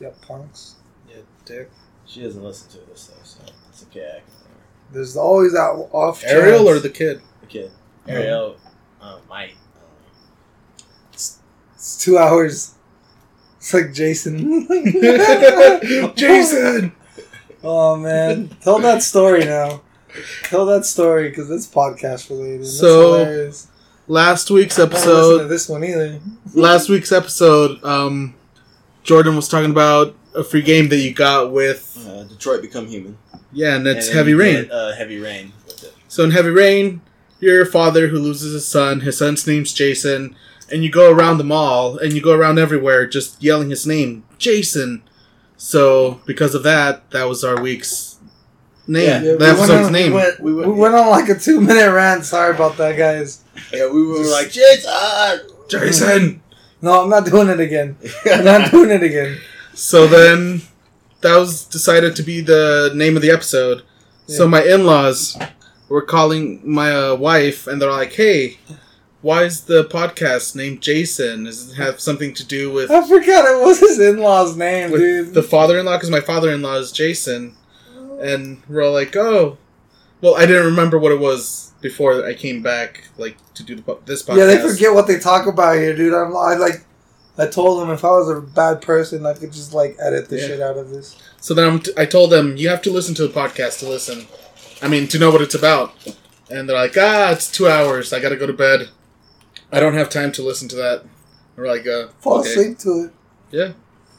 Yeah, 0.00 0.10
punks. 0.26 0.76
Yeah, 1.08 1.16
dick. 1.44 1.70
she 2.06 2.22
doesn't 2.22 2.42
listen 2.42 2.70
to 2.70 2.78
this 2.90 3.06
though, 3.08 3.22
so 3.22 3.40
it's 3.68 3.82
okay. 3.90 4.08
I 4.16 4.20
can. 4.20 4.24
There's 4.92 5.14
always 5.16 5.52
that 5.52 5.88
off 5.92 6.22
chance. 6.22 6.32
Ariel 6.32 6.68
or 6.68 6.78
the 6.78 6.88
kid? 6.88 7.20
The 7.42 7.46
kid, 7.46 7.70
Ariel, 8.08 8.56
uh, 9.00 9.18
might. 9.28 9.50
I. 9.50 9.54
It's 11.12 11.98
two 12.02 12.16
hours. 12.16 12.74
It's 13.58 13.74
like 13.74 13.92
Jason. 13.92 14.66
Jason. 16.16 16.92
Oh 17.62 17.96
man, 17.96 18.48
tell 18.62 18.78
that 18.80 19.02
story 19.02 19.44
now. 19.44 19.82
Tell 20.44 20.64
that 20.66 20.84
story 20.86 21.28
because 21.28 21.50
it's 21.50 21.66
podcast 21.66 22.28
related. 22.30 22.60
That's 22.62 22.78
So, 22.80 23.18
hilarious. 23.18 23.68
Last 24.08 24.50
week's 24.50 24.78
I 24.78 24.84
episode. 24.84 25.38
to 25.42 25.44
this 25.46 25.68
one 25.68 25.84
either. 25.84 26.18
last 26.54 26.88
week's 26.88 27.12
episode, 27.12 27.82
um, 27.84 28.34
Jordan 29.04 29.36
was 29.36 29.48
talking 29.48 29.70
about 29.70 30.14
a 30.34 30.42
free 30.42 30.62
game 30.62 30.88
that 30.88 30.96
you 30.98 31.12
got 31.12 31.52
with 31.52 31.96
Uh, 32.08 32.24
Detroit 32.24 32.62
Become 32.62 32.88
Human. 32.88 33.16
yeah, 33.52 33.76
and 33.76 33.86
it's 33.86 34.08
And 34.08 34.16
Heavy 34.16 34.34
Rain. 34.34 34.62
get, 34.64 34.72
uh, 34.72 34.92
heavy 34.94 35.18
rain. 35.18 35.52
So 36.08 36.24
in 36.24 36.30
Heavy 36.32 36.50
Rain, 36.50 37.00
you're 37.40 37.62
a 37.62 37.66
father 37.66 38.08
who 38.08 38.18
loses 38.18 38.52
his 38.52 38.66
son. 38.66 39.00
His 39.00 39.18
son's 39.18 39.46
name's 39.46 39.72
Jason, 39.72 40.36
and 40.70 40.82
you 40.84 40.90
go 40.90 41.10
around 41.10 41.38
the 41.38 41.44
mall 41.44 41.96
and 41.96 42.12
you 42.12 42.20
go 42.20 42.32
around 42.32 42.58
everywhere 42.58 43.06
just 43.06 43.42
yelling 43.42 43.70
his 43.70 43.86
name, 43.86 44.24
Jason. 44.38 45.02
So 45.56 46.20
because 46.26 46.54
of 46.54 46.64
that, 46.64 47.10
that 47.12 47.28
was 47.28 47.44
our 47.44 47.60
week's 47.60 48.16
name. 48.86 49.04
Yeah, 49.04 49.22
Yeah, 49.22 49.32
we 49.32 49.38
the 49.38 49.46
episode's 49.48 49.86
on- 49.86 49.92
name. 49.92 50.10
We 50.12 50.16
went. 50.18 50.40
We 50.40 50.52
We 50.54 50.60
went. 50.66 50.76
went 50.76 50.94
on 50.96 51.08
like 51.10 51.28
a 51.28 51.38
two 51.38 51.60
minute 51.60 51.90
rant. 51.92 52.24
Sorry 52.24 52.54
about 52.54 52.76
that, 52.78 52.96
guys. 52.98 53.41
Yeah, 53.72 53.90
we 53.90 54.04
were 54.06 54.24
like 54.26 54.50
Jason. 54.50 54.90
Jason. 55.68 56.42
No, 56.80 57.02
I'm 57.04 57.10
not 57.10 57.24
doing 57.26 57.48
it 57.48 57.60
again. 57.60 57.96
I'm 58.26 58.44
not 58.44 58.70
doing 58.72 58.90
it 58.90 59.02
again. 59.02 59.38
So 59.74 60.06
then 60.06 60.62
that 61.20 61.36
was 61.36 61.64
decided 61.64 62.16
to 62.16 62.22
be 62.22 62.40
the 62.40 62.90
name 62.94 63.16
of 63.16 63.22
the 63.22 63.30
episode. 63.30 63.82
So 64.26 64.48
my 64.48 64.62
in-laws 64.62 65.38
were 65.88 66.02
calling 66.02 66.60
my 66.64 66.94
uh, 66.94 67.14
wife, 67.16 67.66
and 67.66 67.80
they're 67.80 67.90
like, 67.90 68.12
"Hey, 68.14 68.58
why 69.20 69.44
is 69.44 69.62
the 69.62 69.84
podcast 69.84 70.56
named 70.56 70.80
Jason? 70.80 71.44
Does 71.44 71.70
it 71.72 71.74
have 71.76 72.00
something 72.00 72.32
to 72.34 72.44
do 72.44 72.72
with 72.72 72.90
I 72.90 73.06
forgot 73.06 73.44
it 73.44 73.62
was 73.62 73.78
his 73.80 73.98
in 74.00 74.18
law's 74.18 74.56
name, 74.56 74.90
dude. 74.90 75.34
the 75.34 75.42
father-in-law? 75.42 75.96
Because 75.96 76.10
my 76.10 76.20
father-in-law 76.20 76.76
is 76.76 76.92
Jason." 76.92 77.56
And 78.20 78.62
we're 78.68 78.84
all 78.84 78.92
like, 78.92 79.14
"Oh, 79.16 79.58
well, 80.22 80.34
I 80.36 80.46
didn't 80.46 80.64
remember 80.64 80.98
what 80.98 81.12
it 81.12 81.20
was 81.20 81.72
before 81.82 82.24
I 82.24 82.32
came 82.32 82.62
back, 82.62 83.04
like 83.18 83.36
to 83.54 83.62
do 83.62 83.74
the, 83.76 83.98
this 84.06 84.22
podcast." 84.22 84.38
yeah, 84.38 84.46
they 84.46 84.58
forget 84.58 84.94
what 84.94 85.06
they 85.06 85.18
talk 85.18 85.46
about 85.46 85.76
here, 85.76 85.94
dude. 85.94 86.14
I'm 86.14 86.34
I 86.34 86.54
like. 86.54 86.84
I 87.38 87.46
told 87.46 87.80
them 87.80 87.90
if 87.90 88.04
I 88.04 88.08
was 88.10 88.28
a 88.28 88.40
bad 88.42 88.82
person, 88.82 89.24
I 89.24 89.32
could 89.32 89.52
just 89.52 89.72
like 89.72 89.96
edit 89.98 90.28
the 90.28 90.36
Yeah. 90.38 90.46
shit 90.48 90.60
out 90.60 90.76
of 90.76 90.90
this. 90.90 91.16
So 91.40 91.54
then 91.54 91.66
I'm 91.66 91.78
t- 91.80 91.92
I 91.96 92.04
told 92.04 92.30
them 92.30 92.56
you 92.56 92.68
have 92.68 92.82
to 92.82 92.90
listen 92.90 93.14
to 93.16 93.26
the 93.26 93.32
podcast 93.32 93.78
to 93.80 93.88
listen. 93.88 94.26
I 94.82 94.88
mean, 94.88 95.08
to 95.08 95.18
know 95.18 95.30
what 95.30 95.40
it's 95.40 95.54
about. 95.54 95.94
And 96.50 96.68
they're 96.68 96.76
like, 96.76 96.94
ah, 96.98 97.30
it's 97.32 97.50
two 97.50 97.66
hours. 97.68 98.12
I 98.12 98.20
gotta 98.20 98.36
go 98.36 98.46
to 98.46 98.52
bed. 98.52 98.90
I 99.72 99.80
don't 99.80 99.94
have 99.94 100.10
time 100.10 100.30
to 100.32 100.42
listen 100.42 100.68
to 100.68 100.76
that. 100.76 101.04
We're 101.56 101.66
like, 101.66 101.86
uh, 101.86 102.08
Fall 102.20 102.40
okay. 102.40 102.50
asleep 102.50 102.78
to 102.80 103.04
it. 103.04 103.12
Yeah. 103.50 103.72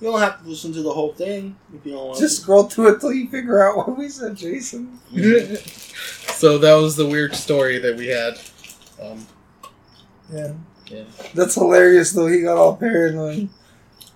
You 0.04 0.12
don't 0.12 0.20
have 0.20 0.44
to 0.44 0.50
listen 0.50 0.74
to 0.74 0.82
the 0.82 0.92
whole 0.92 1.14
thing 1.14 1.56
if 1.74 1.86
you 1.86 1.94
don't 1.94 2.08
want. 2.08 2.20
Just 2.20 2.42
scroll 2.42 2.64
through 2.64 2.96
it 2.96 3.00
till 3.00 3.14
you 3.14 3.30
figure 3.30 3.66
out 3.66 3.78
what 3.78 3.98
we 3.98 4.10
said, 4.10 4.36
Jason. 4.36 5.00
so 5.16 6.58
that 6.58 6.74
was 6.74 6.98
the 6.98 7.08
weird 7.08 7.34
story 7.34 7.80
that 7.80 7.96
we 7.96 8.08
had. 8.08 8.38
Um, 9.02 9.26
Yeah. 10.30 10.52
Yeah. 10.88 11.04
That's 11.34 11.56
hilarious, 11.56 12.12
though. 12.12 12.28
He 12.28 12.42
got 12.42 12.58
all 12.58 12.76
paranoid. 12.76 13.48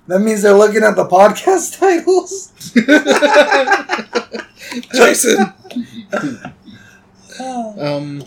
That 0.07 0.19
means 0.19 0.41
they're 0.41 0.53
looking 0.53 0.83
at 0.83 0.97
the 0.97 1.05
podcast 1.05 1.79
titles. 1.83 2.51
Jason. 4.93 5.53
um. 7.79 8.23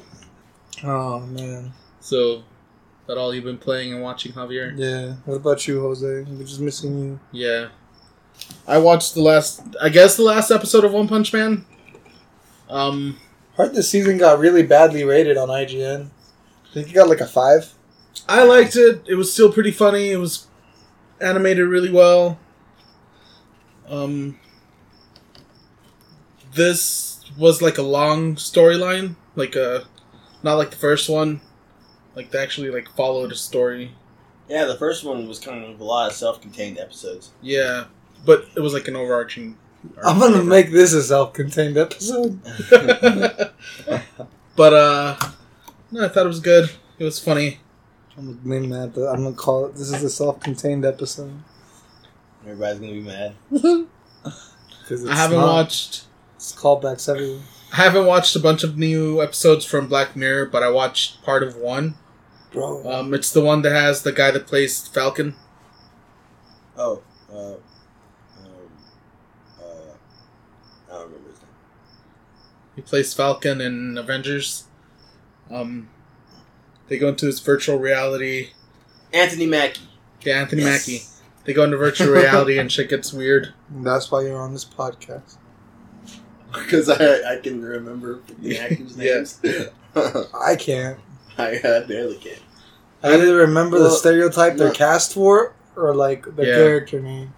Oh 0.82 1.20
man. 1.20 1.72
So, 2.00 2.42
that 3.10 3.18
all 3.18 3.34
you've 3.34 3.42
been 3.42 3.58
playing 3.58 3.92
and 3.92 4.00
watching, 4.00 4.30
Javier? 4.30 4.72
Yeah. 4.76 5.14
What 5.24 5.34
about 5.34 5.66
you, 5.66 5.80
Jose? 5.80 6.06
We're 6.06 6.44
just 6.44 6.60
missing 6.60 6.96
you. 6.96 7.20
Yeah. 7.32 7.70
I 8.68 8.78
watched 8.78 9.14
the 9.14 9.20
last, 9.20 9.62
I 9.82 9.88
guess 9.88 10.16
the 10.16 10.22
last 10.22 10.52
episode 10.52 10.84
of 10.84 10.92
One 10.92 11.08
Punch 11.08 11.32
Man. 11.32 11.64
Um, 12.68 13.18
Heard 13.56 13.74
this 13.74 13.90
season 13.90 14.16
got 14.16 14.38
really 14.38 14.62
badly 14.62 15.02
rated 15.02 15.36
on 15.36 15.48
IGN. 15.48 16.06
I 16.06 16.72
think 16.72 16.86
you 16.86 16.94
got 16.94 17.08
like 17.08 17.20
a 17.20 17.26
five. 17.26 17.74
I 18.28 18.44
liked 18.44 18.76
it. 18.76 19.02
It 19.08 19.16
was 19.16 19.32
still 19.32 19.52
pretty 19.52 19.72
funny. 19.72 20.12
It 20.12 20.18
was 20.18 20.46
animated 21.20 21.66
really 21.66 21.90
well. 21.90 22.38
Um, 23.88 24.38
this 26.54 27.24
was 27.36 27.60
like 27.60 27.76
a 27.76 27.82
long 27.82 28.36
storyline, 28.36 29.16
like 29.34 29.56
a 29.56 29.82
not 30.44 30.54
like 30.54 30.70
the 30.70 30.76
first 30.76 31.10
one. 31.10 31.40
Like 32.20 32.32
they 32.32 32.38
actually 32.38 32.68
like 32.68 32.86
followed 32.90 33.32
a 33.32 33.34
story. 33.34 33.92
Yeah, 34.46 34.66
the 34.66 34.76
first 34.76 35.04
one 35.04 35.26
was 35.26 35.38
kind 35.38 35.64
of 35.64 35.80
a 35.80 35.84
lot 35.84 36.10
of 36.10 36.14
self-contained 36.14 36.78
episodes. 36.78 37.30
Yeah, 37.40 37.84
but 38.26 38.44
it 38.54 38.60
was 38.60 38.74
like 38.74 38.88
an 38.88 38.96
overarching. 38.96 39.56
I'm 40.04 40.18
gonna 40.20 40.44
make 40.44 40.70
this 40.70 40.92
a 40.92 41.02
self-contained 41.02 41.78
episode. 41.78 42.38
but 44.54 44.74
uh, 44.74 45.16
no, 45.90 46.04
I 46.04 46.08
thought 46.08 46.26
it 46.26 46.28
was 46.28 46.40
good. 46.40 46.68
It 46.98 47.04
was 47.04 47.18
funny. 47.18 47.60
I'm 48.18 48.38
gonna 48.42 48.60
name 48.60 48.68
that. 48.68 48.92
The, 48.92 49.08
I'm 49.08 49.22
gonna 49.22 49.34
call 49.34 49.64
it. 49.64 49.76
This 49.76 49.90
is 49.90 50.04
a 50.04 50.10
self-contained 50.10 50.84
episode. 50.84 51.32
Everybody's 52.42 52.80
gonna 52.80 52.92
be 52.92 53.00
mad. 53.00 53.34
Because 54.82 55.06
I 55.06 55.14
haven't 55.14 55.40
watched. 55.40 56.02
It's 56.34 56.52
callbacks 56.52 57.08
everywhere. 57.08 57.42
I 57.72 57.76
haven't 57.76 58.06
watched 58.06 58.34
a 58.34 58.40
bunch 58.40 58.64
of 58.64 58.76
new 58.76 59.22
episodes 59.22 59.64
from 59.64 59.86
Black 59.86 60.16
Mirror, 60.16 60.46
but 60.46 60.64
I 60.64 60.70
watched 60.70 61.22
part 61.22 61.44
of 61.44 61.54
one. 61.54 61.94
Bro, 62.52 62.90
Um, 62.90 63.14
it's 63.14 63.32
the 63.32 63.40
one 63.42 63.62
that 63.62 63.72
has 63.72 64.02
the 64.02 64.12
guy 64.12 64.30
that 64.32 64.46
plays 64.46 64.86
Falcon. 64.88 65.36
Oh, 66.76 67.02
uh, 67.32 67.36
um, 67.52 67.56
uh, 69.60 69.62
I 70.88 70.92
don't 70.92 71.04
remember 71.04 71.28
his 71.30 71.38
name. 71.38 71.48
He 72.76 72.82
plays 72.82 73.14
Falcon 73.14 73.60
in 73.60 73.96
Avengers. 73.98 74.64
Um, 75.50 75.88
they 76.88 76.98
go 76.98 77.08
into 77.08 77.26
this 77.26 77.38
virtual 77.40 77.78
reality. 77.78 78.50
Anthony 79.12 79.46
Mackie. 79.46 79.82
Yeah, 80.22 80.40
Anthony 80.40 80.62
Yes. 80.62 80.88
Mackie. 80.88 81.04
They 81.44 81.52
go 81.52 81.64
into 81.64 81.76
virtual 81.76 82.12
reality 82.12 82.58
and 82.58 82.70
shit 82.70 82.90
gets 82.90 83.12
weird. 83.12 83.54
that's 83.70 84.10
why 84.10 84.22
you're 84.22 84.40
on 84.40 84.52
this 84.52 84.64
podcast. 84.64 85.36
Because 86.52 86.88
I, 86.90 87.34
I 87.34 87.36
can 87.36 87.62
remember 87.62 88.18
the 88.40 88.58
actors' 88.58 88.96
Yeah. 88.96 89.14
names. 89.14 89.40
I 90.34 90.56
can't. 90.56 90.98
I, 91.64 91.76
I 91.76 91.80
barely 91.80 92.16
can. 92.16 92.38
I 93.02 93.14
either 93.14 93.36
remember 93.36 93.78
the 93.78 93.84
Well, 93.84 93.96
stereotype 93.96 94.56
they're 94.56 94.68
no. 94.68 94.74
cast 94.74 95.14
for, 95.14 95.54
or 95.76 95.94
like 95.94 96.24
the 96.36 96.46
Yeah. 96.46 96.54
character 96.54 97.00
name. 97.00 97.32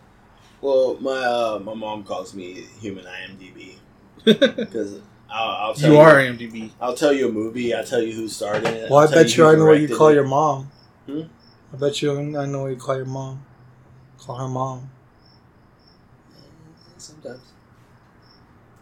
Well, 0.60 0.96
my 1.00 1.18
uh, 1.24 1.60
my 1.62 1.74
mom 1.74 2.04
calls 2.04 2.34
me 2.34 2.66
human 2.80 3.04
IMDb 3.04 3.74
because 4.24 5.00
I'll, 5.30 5.50
I'll 5.68 5.74
tell 5.74 5.92
you 5.92 5.98
are 5.98 6.16
IMDb. 6.18 6.70
I'll 6.80 6.94
tell 6.94 7.12
you 7.12 7.28
a 7.28 7.32
movie. 7.32 7.74
I'll 7.74 7.84
tell 7.84 8.02
you 8.02 8.12
who 8.12 8.28
starred 8.28 8.64
in 8.64 8.74
it. 8.74 8.90
Well, 8.90 9.00
I 9.00 9.02
I'll 9.02 9.08
tell 9.08 9.22
bet 9.22 9.36
you 9.36 9.44
who 9.44 9.50
I 9.50 9.54
know 9.56 9.66
what 9.66 9.80
you 9.80 9.88
call 9.96 10.08
it. 10.08 10.14
your 10.14 10.24
mom. 10.24 10.70
Hmm? 11.06 11.22
I 11.72 11.76
bet 11.76 12.00
you 12.02 12.12
I 12.38 12.46
know 12.46 12.62
what 12.62 12.68
you 12.70 12.76
call 12.76 12.96
your 12.96 13.06
mom. 13.06 13.44
Call 14.18 14.36
her 14.36 14.48
mom. 14.48 14.90
Sometimes. 16.98 17.40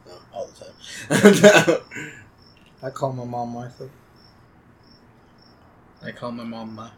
No, 0.06 0.12
all 0.34 0.46
the 0.48 0.64
time. 0.64 1.82
I 2.82 2.90
call 2.90 3.12
my 3.14 3.24
mom 3.24 3.50
Martha. 3.50 3.88
I 6.04 6.12
call 6.12 6.32
my 6.32 6.44
mom 6.44 6.74
Ma. 6.74 6.90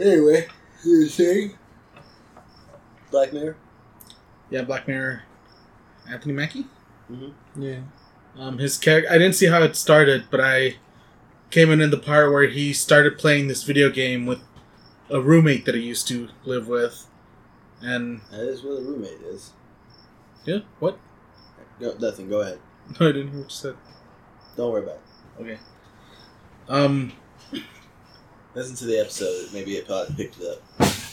Anyway, 0.00 0.48
you 0.84 1.00
were 1.00 1.06
saying 1.06 1.56
Black 3.10 3.32
Mirror. 3.32 3.56
Yeah, 4.50 4.62
Black 4.62 4.88
Mirror. 4.88 5.22
Anthony 6.10 6.34
Mackie. 6.34 6.66
Mhm. 7.10 7.32
Yeah. 7.56 7.80
Um, 8.36 8.58
his 8.58 8.76
character. 8.76 9.10
I 9.10 9.18
didn't 9.18 9.36
see 9.36 9.46
how 9.46 9.62
it 9.62 9.76
started, 9.76 10.24
but 10.30 10.40
I 10.40 10.76
came 11.50 11.70
in 11.70 11.80
in 11.80 11.90
the 11.90 11.96
part 11.98 12.32
where 12.32 12.48
he 12.48 12.72
started 12.72 13.16
playing 13.18 13.46
this 13.46 13.62
video 13.62 13.88
game 13.90 14.26
with 14.26 14.40
a 15.08 15.20
roommate 15.20 15.64
that 15.66 15.76
he 15.76 15.82
used 15.82 16.08
to 16.08 16.28
live 16.44 16.66
with, 16.66 17.06
and 17.80 18.20
That 18.32 18.40
is 18.48 18.62
where 18.64 18.74
the 18.74 18.80
roommate 18.82 19.20
is. 19.22 19.52
yeah, 20.44 20.60
what? 20.80 20.98
No, 21.78 21.94
nothing. 22.00 22.28
Go 22.28 22.40
ahead. 22.40 22.58
No, 23.00 23.08
I 23.08 23.12
didn't 23.12 23.28
hear 23.30 23.40
what 23.40 23.50
you 23.50 23.54
said. 23.56 23.76
Don't 24.56 24.70
worry 24.72 24.82
about 24.82 24.96
it. 24.96 25.00
Okay. 25.40 25.58
Um. 26.68 27.12
Listen 28.54 28.76
to 28.76 28.84
the 28.84 28.98
episode. 28.98 29.52
Maybe 29.52 29.74
it 29.76 29.86
probably 29.86 30.14
picked 30.14 30.40
it 30.40 30.46
up. 30.46 30.62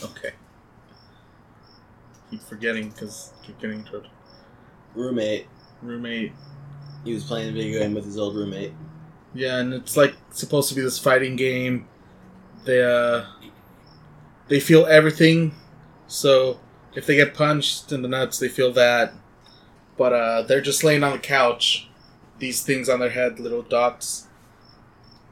Okay. 0.03 0.33
Keep 2.29 2.41
forgetting 2.43 2.89
because 2.89 3.33
keep 3.43 3.59
getting 3.59 3.79
into 3.79 3.97
it. 3.97 4.05
Roommate. 4.95 5.47
Roommate. 5.81 6.33
He 7.03 7.13
was 7.13 7.23
playing 7.23 7.49
a 7.49 7.51
video 7.51 7.79
game 7.79 7.93
with 7.93 8.05
his 8.05 8.17
old 8.17 8.35
roommate. 8.35 8.73
Yeah, 9.33 9.57
and 9.57 9.73
it's 9.73 9.97
like 9.97 10.15
supposed 10.31 10.69
to 10.69 10.75
be 10.75 10.81
this 10.81 10.99
fighting 10.99 11.35
game. 11.35 11.87
They 12.65 12.83
uh 12.83 13.25
they 14.47 14.59
feel 14.59 14.85
everything. 14.85 15.55
So 16.07 16.59
if 16.93 17.05
they 17.05 17.15
get 17.15 17.33
punched 17.33 17.91
in 17.91 18.01
the 18.01 18.07
nuts, 18.07 18.37
they 18.37 18.49
feel 18.49 18.71
that. 18.73 19.13
But 19.97 20.13
uh 20.13 20.41
they're 20.43 20.61
just 20.61 20.83
laying 20.83 21.03
on 21.03 21.13
the 21.13 21.19
couch, 21.19 21.89
these 22.41 22.61
things 22.61 22.89
on 22.89 22.99
their 22.99 23.09
head, 23.11 23.39
little 23.39 23.61
dots. 23.61 24.27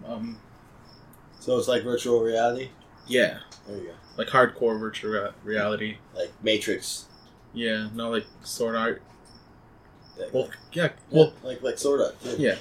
Um 0.08 0.40
So 1.42 1.58
it's 1.58 1.68
like 1.68 1.84
virtual 1.84 2.22
reality. 2.22 2.70
yeah, 3.08 3.40
There 3.68 3.78
you 3.78 3.84
go. 3.88 3.94
like 4.18 4.28
hardcore 4.30 4.80
virtual 4.80 5.34
reality. 5.44 5.98
Like 6.16 6.32
Matrix. 6.42 7.06
Yeah, 7.54 7.90
not 7.94 8.12
like 8.12 8.26
sword 8.44 8.76
art. 8.76 9.02
That- 10.18 10.34
Well, 10.34 10.50
yeah, 10.72 10.90
well, 11.10 11.26
well, 11.26 11.34
like 11.44 11.62
like 11.62 11.78
sort 11.78 12.00
of. 12.02 12.40
yeah. 12.40 12.56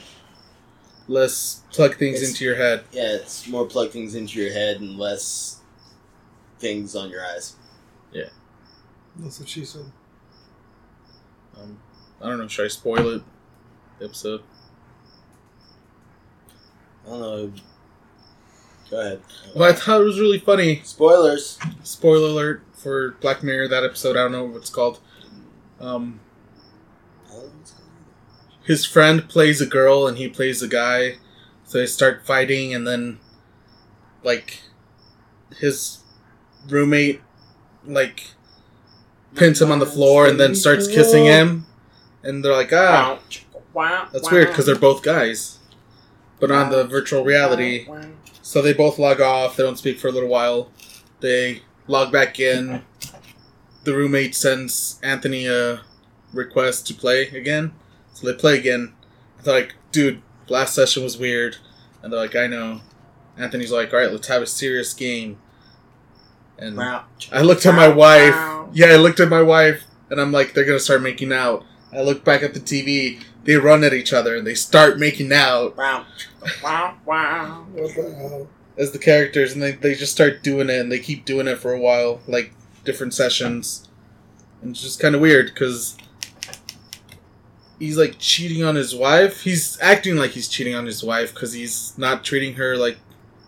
Let's 1.06 1.62
plug 1.72 1.96
things 1.96 2.16
It's- 2.16 2.30
into 2.30 2.44
your 2.44 2.56
head. 2.56 2.84
Yeah, 2.92 3.14
it's 3.16 3.46
more 3.46 3.66
plug 3.66 3.90
things 3.90 4.14
into 4.14 4.40
your 4.40 4.52
head 4.52 4.80
and 4.80 4.98
less 4.98 5.60
things 6.58 6.94
on 6.96 7.08
your 7.10 7.24
eyes. 7.24 7.56
Yeah. 8.12 8.30
That's 9.16 9.38
what 9.40 9.48
she 9.48 9.64
said. 9.64 9.90
Um, 11.58 11.78
I 12.22 12.28
don't 12.28 12.38
know. 12.38 12.48
Should 12.48 12.66
I 12.66 12.68
spoil 12.68 13.08
it? 13.16 13.22
The 13.98 14.04
episode. 14.04 14.42
I 17.06 17.10
don't 17.10 17.20
know. 17.20 17.52
Go 18.90 19.00
ahead. 19.00 19.22
Well, 19.54 19.70
I 19.70 19.74
thought 19.74 20.00
it 20.00 20.04
was 20.04 20.20
really 20.20 20.38
funny. 20.38 20.82
Spoilers. 20.84 21.58
Spoiler 21.82 22.28
alert 22.28 22.62
for 22.72 23.12
Black 23.20 23.42
Mirror. 23.42 23.68
That 23.68 23.84
episode. 23.84 24.16
I 24.16 24.20
don't 24.20 24.32
know 24.32 24.44
what 24.44 24.58
it's 24.58 24.70
called. 24.70 25.00
Um, 25.80 26.20
his 28.64 28.84
friend 28.84 29.28
plays 29.28 29.60
a 29.60 29.66
girl 29.66 30.06
and 30.06 30.18
he 30.18 30.28
plays 30.28 30.62
a 30.62 30.68
guy, 30.68 31.16
so 31.64 31.78
they 31.78 31.86
start 31.86 32.26
fighting, 32.26 32.74
and 32.74 32.86
then, 32.86 33.18
like, 34.22 34.60
his 35.56 36.00
roommate, 36.68 37.22
like, 37.86 38.34
pins 39.34 39.62
him 39.62 39.72
on 39.72 39.78
the 39.78 39.86
floor 39.86 40.26
and 40.26 40.38
then 40.38 40.54
starts 40.54 40.86
kissing 40.86 41.24
him, 41.24 41.64
and 42.22 42.44
they're 42.44 42.52
like, 42.52 42.72
ah, 42.72 43.18
that's 43.74 44.31
weird 44.31 44.49
because 44.49 44.66
they're 44.66 44.77
both 44.77 45.03
guys, 45.03 45.59
but 46.40 46.51
on 46.51 46.70
the 46.70 46.85
virtual 46.85 47.24
reality. 47.24 47.86
So 48.43 48.62
they 48.62 48.73
both 48.73 48.99
log 48.99 49.20
off. 49.20 49.57
They 49.57 49.62
don't 49.62 49.77
speak 49.77 49.99
for 49.99 50.09
a 50.09 50.12
little 50.12 50.28
while. 50.28 50.70
They 51.20 51.62
log 51.86 52.11
back 52.11 52.40
in. 52.40 52.82
The 53.85 53.95
roommate 53.95 54.35
sends 54.35 54.99
Anthony 55.03 55.47
a 55.47 55.82
request 56.32 56.86
to 56.89 56.95
play 56.95 57.28
again. 57.28 57.73
So 58.15 58.27
they 58.27 58.35
play 58.35 58.59
again. 58.59 58.95
I 59.39 59.43
thought, 59.43 59.53
like, 59.53 59.74
dude, 59.93 60.23
last 60.49 60.74
session 60.74 61.03
was 61.05 61.19
weird. 61.19 61.57
And 62.03 62.12
they're 62.12 62.20
like, 62.20 62.36
I 62.36 62.47
know. 62.47 62.81
Anthony's 63.36 63.70
like, 63.70 63.93
all 63.93 64.01
right, 64.01 64.11
let's 64.11 64.28
have 64.28 64.43
a 64.43 64.47
serious 64.47 64.93
game. 64.95 65.39
And 66.59 66.81
I 66.81 67.43
looked 67.43 67.66
at 67.66 67.74
my 67.74 67.89
wife. 67.89 68.35
Yeah, 68.73 68.86
I 68.86 68.97
looked 68.97 69.20
at 69.20 69.28
my 69.28 69.43
wife, 69.43 69.85
and 70.11 70.20
I'm 70.20 70.32
like, 70.32 70.55
they're 70.55 70.65
gonna 70.65 70.81
start 70.81 71.03
making 71.03 71.32
out. 71.32 71.65
I 71.93 72.03
look 72.03 72.24
back 72.24 72.43
at 72.43 72.53
the 72.53 72.61
TV. 72.61 73.23
They 73.44 73.56
run 73.56 73.85
at 73.85 73.94
each 73.94 74.12
other 74.12 74.36
and 74.36 74.47
they 74.47 74.55
start 74.55 74.98
making 74.98 75.32
out 75.32 75.77
What 77.73 77.94
the 77.94 78.15
hell? 78.16 78.48
as 78.77 78.93
the 78.93 78.98
characters, 78.98 79.52
and 79.52 79.62
they, 79.62 79.73
they 79.73 79.94
just 79.94 80.12
start 80.12 80.43
doing 80.43 80.70
it, 80.70 80.81
and 80.81 80.90
they 80.90 81.01
keep 81.01 81.24
doing 81.24 81.48
it 81.48 81.59
for 81.59 81.73
a 81.73 81.81
while, 81.81 82.20
like 82.28 82.52
different 82.85 83.12
sessions. 83.12 83.89
And 84.62 84.70
it's 84.70 84.82
just 84.82 85.01
kind 85.01 85.15
of 85.15 85.20
weird 85.20 85.47
because 85.47 85.97
he's 87.78 87.98
like 87.98 88.16
cheating 88.19 88.62
on 88.62 88.77
his 88.77 88.94
wife. 88.94 89.43
He's 89.43 89.78
acting 89.81 90.16
like 90.16 90.31
he's 90.32 90.48
cheating 90.48 90.74
on 90.74 90.86
his 90.86 91.02
wife 91.02 91.35
because 91.35 91.52
he's 91.52 91.97
not 91.98 92.24
treating 92.24 92.55
her 92.55 92.77
like, 92.77 92.98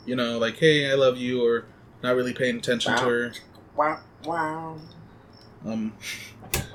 you 0.07 0.17
know, 0.17 0.39
like, 0.39 0.57
hey, 0.57 0.91
I 0.91 0.95
love 0.95 1.17
you, 1.17 1.45
or 1.45 1.65
not 2.03 2.17
really 2.17 2.33
paying 2.35 2.57
attention 2.57 2.97
to 2.97 3.03
her. 3.03 3.33
Wow, 3.77 4.01
wow. 4.25 4.77
Um, 5.65 5.93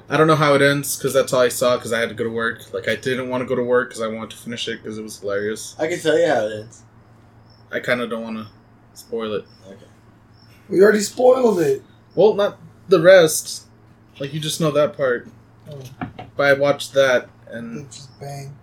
I 0.10 0.18
don't 0.18 0.28
know 0.28 0.36
how 0.36 0.54
it 0.54 0.62
ends 0.62 0.98
because 0.98 1.14
that's 1.14 1.34
all 1.34 1.42
I 1.42 1.50
saw 1.50 1.78
because 1.78 1.92
I 1.92 2.00
had 2.00 2.10
to 2.10 2.16
go 2.16 2.24
to 2.24 2.30
work. 2.30 2.72
Like, 2.74 2.88
I 2.88 2.96
didn't 2.96 3.30
want 3.30 3.42
to 3.42 3.46
go 3.48 3.56
to 3.56 3.64
work 3.64 3.90
because 3.90 4.02
I 4.02 4.08
wanted 4.08 4.32
to 4.32 4.38
finish 4.38 4.68
it 4.68 4.82
because 4.84 4.98
it 4.98 5.02
was 5.02 5.20
hilarious. 5.20 5.76
I 5.80 5.88
can 5.88 6.00
tell 6.00 6.18
you 6.18 6.28
how 6.28 6.46
it 6.46 6.60
ends. 6.62 6.84
I 7.72 7.80
kind 7.80 8.02
of 8.02 8.10
don't 8.10 8.24
want 8.24 8.38
to 8.38 8.48
spoil 8.94 9.34
it. 9.34 9.46
Okay. 9.68 9.86
We 10.70 10.82
already 10.82 11.00
spoiled 11.00 11.60
it. 11.60 11.82
Well, 12.14 12.36
not 12.36 12.60
the 12.88 13.02
rest. 13.02 13.66
Like 14.20 14.34
you 14.34 14.40
just 14.40 14.62
know 14.62 14.72
that 14.72 14.96
part. 14.96 15.28
Oh, 15.70 15.82
But 16.38 16.44
I 16.48 16.54
watched 16.54 16.94
that, 16.94 17.28
then 17.48 17.58
and 17.58 17.92
just 17.92 18.18
bang. 18.20 18.56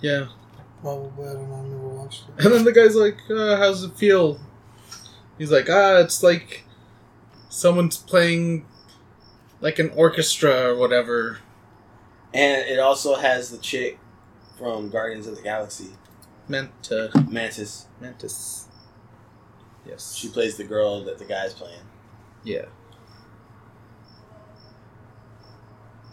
yeah. 0.00 0.26
Probably. 0.80 1.28
I 1.28 1.32
don't 1.34 1.48
know. 1.48 1.56
I've 1.56 1.66
never 1.66 1.88
watched 1.88 2.24
it. 2.28 2.44
And 2.44 2.54
then 2.54 2.64
the 2.64 2.72
guy's 2.72 2.94
like, 2.96 3.18
uh, 3.30 3.56
"How's 3.56 3.82
it 3.84 3.94
feel?" 3.96 4.40
He's 5.38 5.50
like, 5.52 5.68
"Ah, 5.68 5.98
it's 5.98 6.22
like 6.22 6.64
someone's 7.48 7.96
playing 7.96 8.64
like 9.62 9.78
an 9.78 9.90
orchestra 9.96 10.68
or 10.68 10.76
whatever." 10.76 11.38
And 12.34 12.60
it 12.68 12.78
also 12.78 13.14
has 13.14 13.50
the 13.50 13.58
chick 13.58 13.98
from 14.58 14.90
Guardians 14.90 15.26
of 15.26 15.36
the 15.36 15.42
Galaxy, 15.42 15.90
Manta, 16.48 17.10
Mantis. 17.28 17.86
Mantis. 18.00 18.68
Yes. 19.86 20.14
She 20.14 20.28
plays 20.28 20.56
the 20.56 20.64
girl 20.64 21.02
that 21.04 21.18
the 21.18 21.24
guy's 21.24 21.52
playing. 21.54 21.80
yeah. 22.44 22.66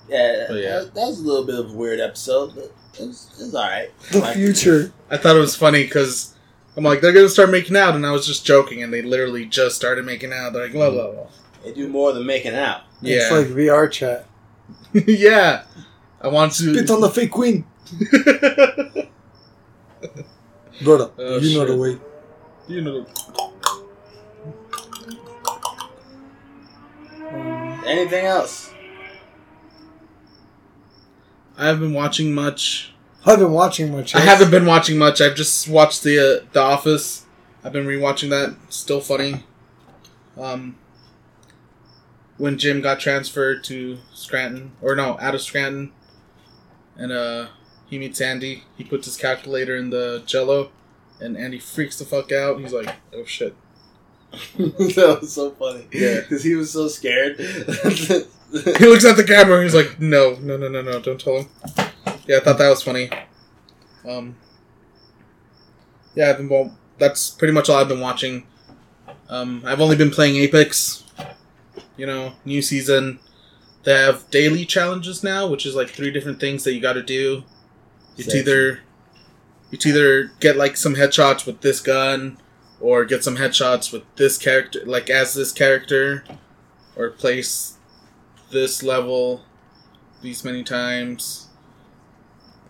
Yeah, 0.08 0.48
Oh, 0.50 0.56
yeah. 0.56 0.80
That, 0.80 0.96
that 0.96 1.06
was 1.06 1.20
a 1.20 1.24
little 1.24 1.46
bit 1.46 1.60
of 1.60 1.70
a 1.72 1.74
weird 1.74 2.00
episode, 2.00 2.56
but 2.56 2.74
it 3.00 3.06
was, 3.08 3.30
it 3.40 3.44
was 3.44 3.56
alright. 3.56 3.92
The 4.12 4.20
Like- 4.20 4.36
future. 4.36 4.92
I 5.12 5.18
thought 5.18 5.36
it 5.36 5.40
was 5.40 5.56
funny 5.56 5.84
because 5.84 6.34
I'm 6.76 6.84
like, 6.84 7.02
they're 7.02 7.14
gonna 7.14 7.30
start 7.30 7.52
making 7.52 7.76
out, 7.78 7.96
and 7.96 8.06
I 8.06 8.12
was 8.12 8.26
just 8.26 8.44
joking, 8.46 8.82
and 8.82 8.92
they 8.92 9.02
literally 9.04 9.46
just 9.46 9.76
started 9.76 10.06
making 10.06 10.34
out. 10.34 10.54
They're 10.54 10.64
like, 10.64 10.72
blah 10.72 10.90
blah 10.90 11.12
blah. 11.12 11.28
They 11.64 11.74
do 11.74 11.88
more 11.90 12.14
than 12.14 12.26
making 12.26 12.56
out. 12.56 12.82
It's 13.02 13.30
Yeah, 13.32 13.38
like 13.38 13.48
VR 13.48 13.92
chat. 13.92 14.26
yeah. 14.94 15.64
I 16.22 16.28
want 16.28 16.54
to. 16.54 16.74
Spit 16.74 16.90
on 16.90 17.02
the 17.02 17.10
fake 17.10 17.32
queen. 17.32 17.66
Brother, 20.84 21.12
Oh, 21.18 21.38
you 21.40 21.58
know 21.60 21.66
the 21.66 21.76
way. 21.78 21.98
you 22.68 22.82
know. 22.82 23.06
Um, 27.32 27.84
Anything 27.86 28.26
else? 28.26 28.72
I 31.58 31.66
haven't 31.68 31.82
been 31.82 31.94
watching 31.94 32.34
much. 32.34 32.94
I've 33.26 33.40
been 33.40 33.52
watching 33.52 33.92
much. 33.92 34.16
I 34.16 34.22
haven't 34.22 34.50
been 34.52 34.66
watching 34.66 34.98
much. 34.98 35.20
I've 35.20 35.36
just 35.36 35.68
watched 35.68 36.04
the 36.04 36.18
uh, 36.42 36.46
The 36.54 36.62
Office. 36.62 37.26
I've 37.64 37.74
been 37.74 37.86
rewatching 37.86 38.30
that. 38.30 38.56
Still 38.70 39.02
funny. 39.02 39.44
Um, 40.40 40.78
when 42.40 42.58
Jim 42.58 42.82
got 42.82 43.00
transferred 43.00 43.64
to 43.66 44.00
Scranton, 44.14 44.72
or 44.82 44.96
no, 44.96 45.18
out 45.20 45.36
of 45.36 45.42
Scranton, 45.42 45.92
and 46.98 47.12
uh, 47.12 47.48
he 47.88 48.00
meets 48.00 48.20
Andy. 48.20 48.64
He 48.78 48.84
puts 48.84 49.06
his 49.06 49.18
calculator 49.18 49.76
in 49.76 49.92
the 49.92 50.24
Jello, 50.26 50.72
and 51.20 51.38
Andy 51.38 51.60
freaks 51.60 52.00
the 52.00 52.06
fuck 52.06 52.32
out. 52.32 52.60
He's 52.60 52.74
like, 52.74 52.96
"Oh 53.14 53.26
shit!" 53.26 53.56
that 54.58 55.18
was 55.22 55.34
so 55.34 55.52
funny. 55.52 55.88
Yeah. 55.92 56.22
Because 56.22 56.44
he 56.44 56.56
was 56.56 56.72
so 56.72 56.88
scared. 56.88 57.38
He 58.52 58.88
looks 58.88 59.06
at 59.06 59.16
the 59.16 59.24
camera. 59.24 59.58
and 59.58 59.64
He's 59.64 59.76
like, 59.76 60.00
"No, 60.00 60.36
no, 60.42 60.58
no, 60.58 60.68
no, 60.68 60.82
no! 60.82 61.00
Don't 61.00 61.22
tell 61.22 61.42
him." 61.42 61.50
Yeah, 62.26 62.38
I 62.38 62.40
thought 62.40 62.58
that 62.58 62.70
was 62.70 62.82
funny. 62.82 63.10
Um, 64.08 64.36
yeah, 66.16 66.32
I've 66.32 66.38
been 66.38 66.50
well. 66.50 66.76
That's 66.98 67.30
pretty 67.30 67.54
much 67.54 67.70
all 67.70 67.78
I've 67.78 67.88
been 67.88 68.00
watching. 68.00 68.48
Um, 69.30 69.62
I've 69.66 69.80
only 69.82 69.96
been 69.96 70.10
playing 70.10 70.36
Apex. 70.38 71.04
You 72.00 72.06
know, 72.06 72.34
new 72.46 72.62
season. 72.62 73.20
They 73.84 73.94
have 73.94 74.30
daily 74.32 74.66
challenges 74.66 75.22
now, 75.22 75.48
which 75.48 75.66
is 75.66 75.76
like 75.76 75.90
three 75.90 76.12
different 76.12 76.40
things 76.40 76.64
that 76.64 76.74
you 76.74 76.80
got 76.80 76.94
to 76.94 77.04
do. 77.04 77.44
It's 78.18 78.34
either 78.34 78.80
it's 79.70 79.86
either 79.86 80.32
get 80.40 80.56
like 80.56 80.78
some 80.78 80.96
headshots 80.96 81.46
with 81.46 81.60
this 81.60 81.82
gun, 81.82 82.38
or 82.80 83.04
get 83.04 83.26
some 83.26 83.36
headshots 83.36 83.92
with 83.92 84.04
this 84.16 84.38
character, 84.38 84.80
like 84.86 85.10
as 85.10 85.34
this 85.34 85.52
character, 85.52 86.24
or 86.96 87.10
place 87.10 87.78
this 88.50 88.82
level 88.82 89.44
these 90.22 90.46
many 90.46 90.64
times. 90.64 91.48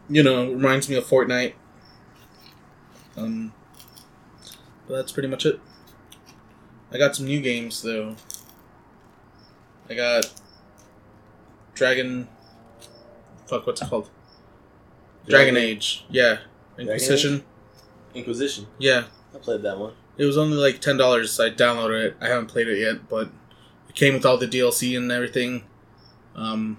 You 0.10 0.23
know, 0.23 0.51
reminds 0.51 0.89
me 0.89 0.95
of 0.95 1.06
Fortnite. 1.06 1.53
Um, 3.15 3.53
but 4.88 4.95
that's 4.95 5.11
pretty 5.11 5.30
much 5.30 5.45
it. 5.45 5.60
I 6.91 6.97
got 6.97 7.15
some 7.15 7.27
new 7.27 7.41
games 7.41 7.84
though. 7.84 8.15
I 9.90 9.95
got 9.95 10.32
Dragon. 11.74 12.28
Fuck, 13.48 13.66
what's 13.66 13.82
it 13.82 13.90
called? 13.90 14.10
Dragon 15.28 15.57
Age. 15.57 16.06
Yeah, 16.10 16.40
Inquisition. 16.78 17.44
Inquisition. 18.14 18.68
Yeah, 18.78 19.06
I 19.34 19.38
played 19.38 19.61
that 19.64 19.78
one. 19.78 19.94
it 20.18 20.26
was 20.26 20.38
only 20.38 20.57
like 20.57 20.82
ten 20.82 20.98
dollars. 20.98 21.40
I 21.40 21.49
downloaded 21.49 22.03
it. 22.06 22.18
I 22.22 22.28
haven't 22.28 22.48
played 22.48 22.68
it 22.68 22.80
yet, 22.80 23.07
but 23.10 23.30
it 23.88 23.95
came 23.95 24.14
with 24.14 24.26
all 24.26 24.38
the 24.38 24.48
DLC 24.48 24.95
and 24.98 25.11
everything. 25.11 25.64
Um, 26.36 26.78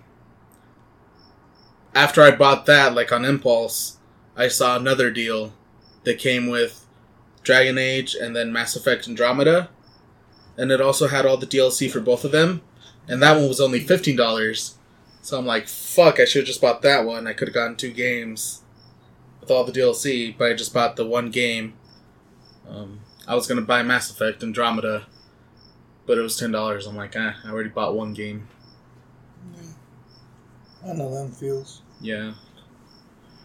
after 1.94 2.22
I 2.22 2.30
bought 2.30 2.66
that, 2.66 2.94
like 2.94 3.12
on 3.12 3.24
impulse, 3.24 3.98
I 4.36 4.48
saw 4.48 4.76
another 4.76 5.10
deal 5.10 5.52
that 6.04 6.18
came 6.18 6.48
with 6.48 6.86
Dragon 7.42 7.78
Age 7.78 8.14
and 8.14 8.34
then 8.34 8.52
Mass 8.52 8.74
Effect 8.76 9.06
Andromeda, 9.08 9.68
and 10.56 10.70
it 10.70 10.80
also 10.80 11.08
had 11.08 11.26
all 11.26 11.36
the 11.36 11.46
DLC 11.46 11.90
for 11.90 12.00
both 12.00 12.24
of 12.24 12.32
them, 12.32 12.62
and 13.10 13.20
that 13.20 13.36
one 13.36 13.48
was 13.48 13.60
only 13.60 13.80
fifteen 13.80 14.16
dollars. 14.16 14.76
So 15.20 15.36
I'm 15.36 15.44
like, 15.44 15.68
fuck! 15.68 16.18
I 16.20 16.24
should 16.24 16.42
have 16.42 16.46
just 16.46 16.62
bought 16.62 16.80
that 16.82 17.04
one. 17.04 17.26
I 17.26 17.34
could 17.34 17.48
have 17.48 17.54
gotten 17.54 17.76
two 17.76 17.92
games 17.92 18.62
with 19.40 19.50
all 19.50 19.64
the 19.64 19.72
DLC, 19.72 20.34
but 20.38 20.50
I 20.50 20.54
just 20.54 20.72
bought 20.72 20.96
the 20.96 21.06
one 21.06 21.30
game. 21.30 21.74
Um, 22.68 23.00
I 23.26 23.34
was 23.34 23.46
gonna 23.46 23.62
buy 23.62 23.82
Mass 23.82 24.10
Effect 24.10 24.42
Andromeda, 24.42 25.06
but 26.06 26.16
it 26.16 26.22
was 26.22 26.38
ten 26.38 26.52
dollars. 26.52 26.86
I'm 26.86 26.96
like, 26.96 27.14
ah, 27.18 27.34
I 27.44 27.50
already 27.50 27.68
bought 27.68 27.96
one 27.96 28.14
game. 28.14 28.48
I 30.82 30.86
don't 30.86 30.98
know 30.98 31.12
them 31.12 31.32
feels. 31.32 31.82
Yeah, 32.00 32.32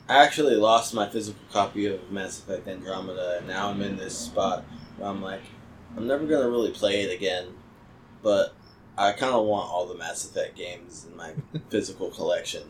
I 0.07 0.23
actually 0.23 0.55
lost 0.55 0.93
my 0.93 1.09
physical 1.09 1.41
copy 1.51 1.87
of 1.87 2.11
Mass 2.11 2.37
Effect 2.39 2.67
Andromeda, 2.67 3.39
and 3.39 3.47
now 3.47 3.69
I'm 3.69 3.81
in 3.81 3.97
this 3.97 4.15
spot 4.15 4.63
where 4.97 5.09
I'm 5.09 5.23
like, 5.23 5.41
I'm 5.97 6.05
never 6.05 6.25
gonna 6.25 6.49
really 6.49 6.71
play 6.71 7.01
it 7.01 7.11
again, 7.11 7.47
but 8.21 8.53
I 8.97 9.11
kind 9.11 9.33
of 9.35 9.45
want 9.45 9.69
all 9.69 9.85
the 9.85 9.95
Mass 9.95 10.23
Effect 10.25 10.55
games 10.55 11.05
in 11.09 11.17
my 11.17 11.31
physical 11.69 12.09
collection. 12.11 12.63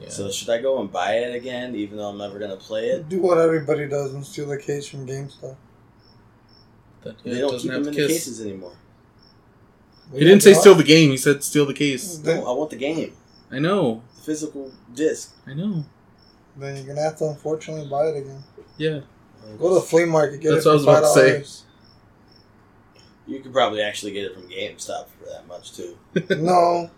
yeah. 0.00 0.08
So 0.10 0.30
should 0.30 0.48
I 0.50 0.60
go 0.60 0.80
and 0.80 0.90
buy 0.92 1.14
it 1.16 1.34
again, 1.34 1.74
even 1.74 1.98
though 1.98 2.08
I'm 2.10 2.18
never 2.18 2.38
gonna 2.38 2.56
play 2.56 2.88
it? 2.90 3.08
Do 3.08 3.20
what 3.20 3.38
everybody 3.38 3.88
does 3.88 4.14
and 4.14 4.24
steal 4.24 4.46
the 4.46 4.58
case 4.58 4.86
from 4.88 5.06
GameStop. 5.06 5.56
That- 7.02 7.22
They 7.24 7.40
don't 7.40 7.58
keep 7.58 7.70
have 7.72 7.80
them 7.84 7.88
in 7.88 7.94
the 7.94 8.00
the 8.02 8.06
cases 8.08 8.40
anymore. 8.40 8.72
He 10.12 10.20
didn't 10.20 10.42
say 10.42 10.52
steal 10.54 10.74
the 10.74 10.84
game. 10.84 11.10
He 11.10 11.16
said 11.16 11.42
steal 11.42 11.64
the 11.66 11.72
case. 11.74 12.18
No, 12.18 12.46
I 12.46 12.52
want 12.52 12.70
the 12.70 12.76
game, 12.76 13.12
I 13.50 13.58
know. 13.58 14.02
the 14.16 14.22
physical 14.22 14.70
disc. 14.94 15.34
I 15.46 15.54
know. 15.54 15.84
then 16.56 16.76
you're 16.76 16.86
gonna 16.86 17.00
have 17.00 17.16
to 17.16 17.24
unfortunately 17.28 17.88
buy 17.88 18.06
it 18.08 18.16
again. 18.18 18.42
Yeah. 18.76 19.00
Go 19.58 19.68
to 19.70 19.74
the 19.76 19.80
flea 19.80 20.04
market, 20.04 20.40
get 20.40 20.50
That's 20.52 20.66
it 20.66 20.68
what 20.68 20.72
I 20.72 20.74
was 20.76 20.84
five 20.84 20.98
about 20.98 21.14
to 21.14 21.20
dollars. 21.32 21.64
You 23.26 23.40
could 23.40 23.52
probably 23.52 23.80
actually 23.82 24.12
get 24.12 24.24
it 24.24 24.34
from 24.34 24.48
GameStop 24.48 25.06
for 25.08 25.26
that 25.30 25.46
much 25.46 25.72
too. 25.72 25.96
No, 26.42 26.90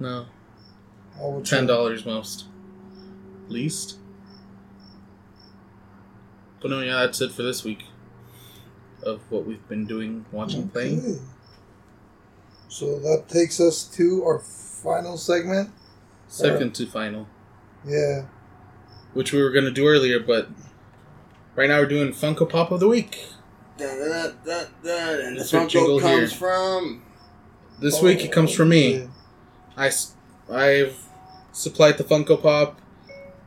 No. 0.00 0.26
I 1.20 1.26
would 1.26 1.44
Ten 1.44 1.66
dollars 1.66 2.04
most. 2.04 2.44
Least. 3.48 3.98
But 6.60 6.70
no, 6.70 6.80
yeah, 6.80 7.00
that's 7.00 7.20
it 7.20 7.32
for 7.32 7.42
this 7.42 7.64
week. 7.64 7.84
Of 9.02 9.20
what 9.30 9.46
we've 9.46 9.66
been 9.68 9.86
doing, 9.86 10.26
watching, 10.32 10.68
playing. 10.68 11.20
So 12.68 12.98
that 12.98 13.28
takes 13.28 13.60
us 13.60 13.84
to 13.96 14.24
our 14.24 14.40
final 14.40 15.16
segment. 15.16 15.70
Second 16.26 16.74
to 16.74 16.86
final. 16.86 17.26
Yeah. 17.86 18.26
Which 19.14 19.32
we 19.32 19.40
were 19.42 19.50
gonna 19.50 19.70
do 19.70 19.86
earlier, 19.86 20.20
but 20.20 20.48
right 21.56 21.68
now 21.68 21.78
we're 21.78 21.86
doing 21.86 22.12
Funko 22.12 22.48
Pop 22.48 22.70
of 22.70 22.80
the 22.80 22.88
Week. 22.88 23.24
Dun, 23.78 23.98
dun, 23.98 24.10
dun, 24.10 24.36
dun, 24.44 24.66
dun, 24.82 25.20
and 25.20 25.36
the 25.36 25.40
That's 25.40 25.52
your 25.52 25.66
jingle 25.66 25.98
Funko 25.98 26.02
comes 26.02 26.30
here. 26.30 26.38
from. 26.38 27.02
This 27.80 28.02
week 28.02 28.24
it 28.24 28.32
comes 28.32 28.52
from 28.52 28.70
me. 28.70 28.96
Yeah. 28.98 29.06
I, 29.76 29.86
s- 29.86 30.14
I've 30.50 30.98
supplied 31.52 31.96
the 31.98 32.04
Funko 32.04 32.42
Pop, 32.42 32.80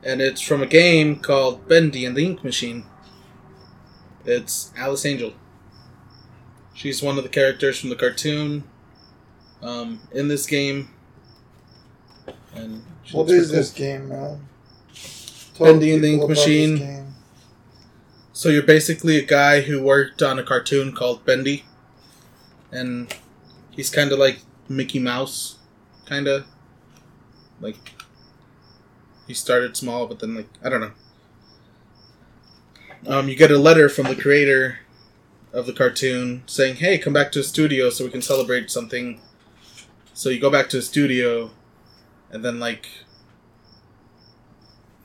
and 0.03 0.22
it's 0.22 0.40
from 0.41 0.62
a 0.62 0.66
game 0.66 1.18
called 1.18 1.68
Bendy 1.68 2.06
and 2.06 2.16
the 2.16 2.26
Ink 2.26 2.44
Machine. 2.44 2.86
It's 4.26 4.72
Alice 4.78 5.06
Angel. 5.06 5.34
She's 6.74 7.02
one 7.02 7.18
of 7.18 7.24
the 7.24 7.30
characters 7.30 7.78
from 7.80 7.90
the 7.90 7.95
cartoon 7.98 8.64
um, 9.62 9.99
in 10.14 10.30
this 10.30 10.45
game. 10.45 10.90
And 12.56 12.84
she 13.03 13.18
What 13.18 13.28
looks 13.28 13.34
is 13.40 13.48
pretty 13.49 13.58
this 13.62 13.72
game, 13.72 14.08
man? 14.10 14.48
Bendy 15.60 15.94
and 15.94 16.03
the 16.03 16.14
Ink 16.14 16.30
Machine. 16.30 17.11
So 18.34 18.49
you're 18.49 18.64
basically 18.64 19.18
a 19.18 19.26
guy 19.26 19.62
who 19.62 19.82
worked 19.82 20.22
on 20.22 20.40
a 20.40 20.44
cartoon 20.44 20.94
called 20.94 21.26
Bendy, 21.26 21.66
and 22.72 23.14
he's 23.72 23.90
kind 23.90 24.12
of 24.12 24.20
like 24.20 24.40
Mickey 24.70 24.99
Mouse, 24.99 25.58
kind 26.06 26.28
of 26.28 26.45
like 27.60 27.94
he 29.28 29.34
started 29.34 29.76
small, 29.76 30.08
but 30.08 30.20
then 30.20 30.36
like 30.36 30.49
I 30.64 30.70
don't 30.70 30.82
know. 30.82 30.91
Um, 33.08 33.28
you 33.28 33.36
get 33.36 33.52
a 33.52 33.58
letter 33.58 33.90
from 33.90 34.08
the 34.08 34.16
creator 34.16 34.80
of 35.52 35.66
the 35.66 35.74
cartoon 35.74 36.44
saying, 36.45 36.76
"Hey, 36.76 36.98
come 36.98 37.14
back 37.14 37.32
to 37.34 37.40
the 37.40 37.44
studio 37.44 37.90
so 37.90 38.06
we 38.06 38.12
can 38.12 38.22
celebrate 38.22 38.72
something." 38.72 39.20
So 40.14 40.30
you 40.30 40.40
go 40.40 40.49
back 40.49 40.70
to 40.70 40.78
the 40.78 40.84
studio, 40.84 41.52
and 42.30 42.45
then 42.45 42.60
like 42.60 42.88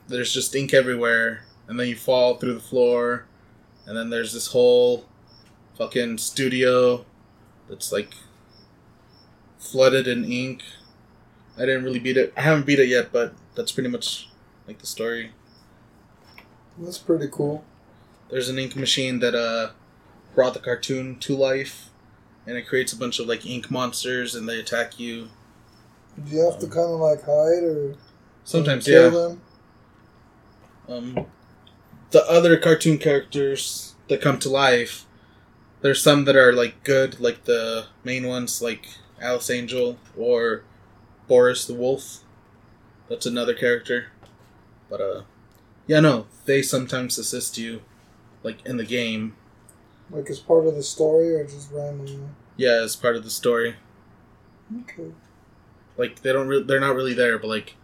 there's 0.09 0.33
just 0.33 0.55
ink 0.55 0.73
everywhere, 0.73 1.46
and 1.69 1.79
then 1.79 1.89
you 1.89 1.97
fall 1.97 2.37
through 2.37 2.55
the 2.55 2.61
floor, 2.61 3.27
and 3.87 3.97
then 3.97 4.11
there's 4.11 4.33
this 4.33 4.49
whole 4.49 5.07
fucking 5.77 6.19
studio 6.19 7.05
that's 7.69 7.93
like 7.93 8.15
flooded 9.59 10.07
in 10.07 10.25
ink. 10.25 10.63
I 11.57 11.61
didn't 11.61 11.85
really 11.85 11.99
beat 11.99 12.17
it. 12.17 12.33
I 12.37 12.43
haven't 12.43 12.67
beat 12.67 12.79
it 12.79 12.89
yet, 12.89 13.13
but 13.13 13.35
that's 13.55 13.73
pretty 13.73 13.89
much 13.89 14.29
like 14.67 14.79
the 14.79 14.87
story. 14.87 15.33
That's 16.79 16.99
pretty 16.99 17.29
cool. 17.31 17.65
There's 18.31 18.49
an 18.49 18.59
ink 18.59 18.77
machine 18.77 19.21
that 19.21 19.35
uh 19.35 19.71
brought 20.35 20.55
the 20.55 20.61
cartoon 20.61 21.19
to 21.21 21.35
life, 21.35 21.91
and 22.47 22.57
it 22.57 22.67
creates 22.67 22.93
a 22.93 22.97
bunch 22.97 23.19
of 23.19 23.27
like 23.27 23.47
ink 23.47 23.71
monsters, 23.71 24.35
and 24.35 24.49
they 24.49 24.61
attack 24.61 25.01
you. 25.01 25.29
Do 26.25 26.35
you 26.35 26.45
have 26.51 26.59
to 26.61 26.67
kind 26.67 26.91
of 26.91 27.01
like 27.01 27.23
hide 27.25 27.65
or 27.65 27.95
Sometimes, 28.45 28.85
kill 28.85 29.05
yeah. 29.05 29.11
them? 29.11 29.41
Um, 30.89 31.27
the 32.17 32.31
other 32.31 32.57
cartoon 32.57 32.97
characters 32.97 33.95
that 34.09 34.23
come 34.23 34.39
to 34.39 34.49
life, 34.49 35.05
there's 35.83 36.03
some 36.03 36.25
that 36.25 36.35
are 36.35 36.51
like 36.51 36.83
good, 36.83 37.21
like 37.21 37.45
the 37.45 37.89
main 38.05 38.27
ones, 38.27 38.63
like 38.63 38.89
Alice 39.21 39.51
Angel 39.51 39.99
or 40.17 40.63
Boris 41.29 41.67
the 41.67 41.75
Wolf. 41.75 42.21
That's 43.11 43.27
another 43.27 43.53
character. 43.53 44.07
But 44.89 45.03
uh, 45.03 45.23
yeah, 45.87 46.01
no, 46.01 46.27
they 46.47 46.63
sometimes 46.63 47.19
assist 47.19 47.59
you, 47.59 47.83
like 48.43 48.65
in 48.65 48.79
the 48.79 48.87
game. 48.87 49.37
Like 50.11 50.31
as 50.31 50.41
part 50.41 50.67
of 50.67 50.75
the 50.75 50.83
story 50.83 51.35
or 51.35 51.45
just 51.45 51.71
randomly? 51.71 52.19
Yeah, 52.57 52.81
as 52.83 52.97
part 52.97 53.17
of 53.17 53.25
the 53.25 53.31
story. 53.31 53.77
Okay. 54.85 55.13
Like 55.99 56.23
they 56.23 56.33
don't, 56.33 56.49
re- 56.49 56.63
they're 56.63 56.81
not 56.81 56.97
really 56.97 57.13
there, 57.13 57.39
but 57.39 57.49
like 57.49 57.75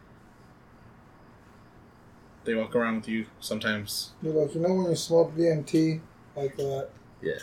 they 2.44 2.54
walk 2.54 2.74
around 2.74 2.96
with 2.96 3.08
you 3.08 3.26
sometimes. 3.40 4.10
You're 4.22 4.34
like, 4.34 4.54
you 4.54 4.60
know 4.60 4.74
when 4.74 4.90
you 4.90 4.96
smoke 4.96 5.34
DMT 5.36 6.00
like 6.36 6.56
that? 6.56 6.88
Yeah. 7.20 7.38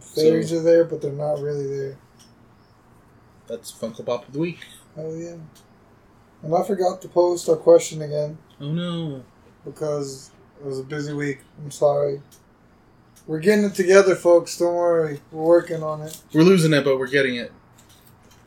Fairies 0.00 0.50
So- 0.50 0.58
are 0.58 0.62
there, 0.62 0.84
but 0.84 1.00
they're 1.02 1.12
not 1.12 1.40
really 1.40 1.66
there. 1.66 1.98
That's 3.46 3.72
Funko 3.72 4.04
Pop 4.06 4.26
of 4.28 4.32
the 4.32 4.38
week. 4.38 4.58
Oh 4.96 5.14
yeah. 5.14 5.36
And 6.42 6.54
I 6.54 6.62
forgot 6.62 7.02
to 7.02 7.08
post 7.08 7.48
our 7.48 7.56
question 7.56 8.00
again 8.02 8.38
Oh 8.60 8.70
no. 8.72 9.24
because 9.64 10.30
it 10.60 10.64
was 10.66 10.78
a 10.78 10.84
busy 10.84 11.12
week. 11.12 11.40
I'm 11.62 11.70
sorry. 11.70 12.22
We're 13.26 13.40
getting 13.40 13.64
it 13.64 13.74
together, 13.74 14.14
folks. 14.14 14.56
Don't 14.58 14.74
worry. 14.74 15.20
We're 15.30 15.42
working 15.44 15.82
on 15.82 16.02
it. 16.02 16.20
We're 16.32 16.42
losing 16.42 16.72
it, 16.72 16.84
but 16.84 16.98
we're 16.98 17.06
getting 17.08 17.36
it. 17.36 17.52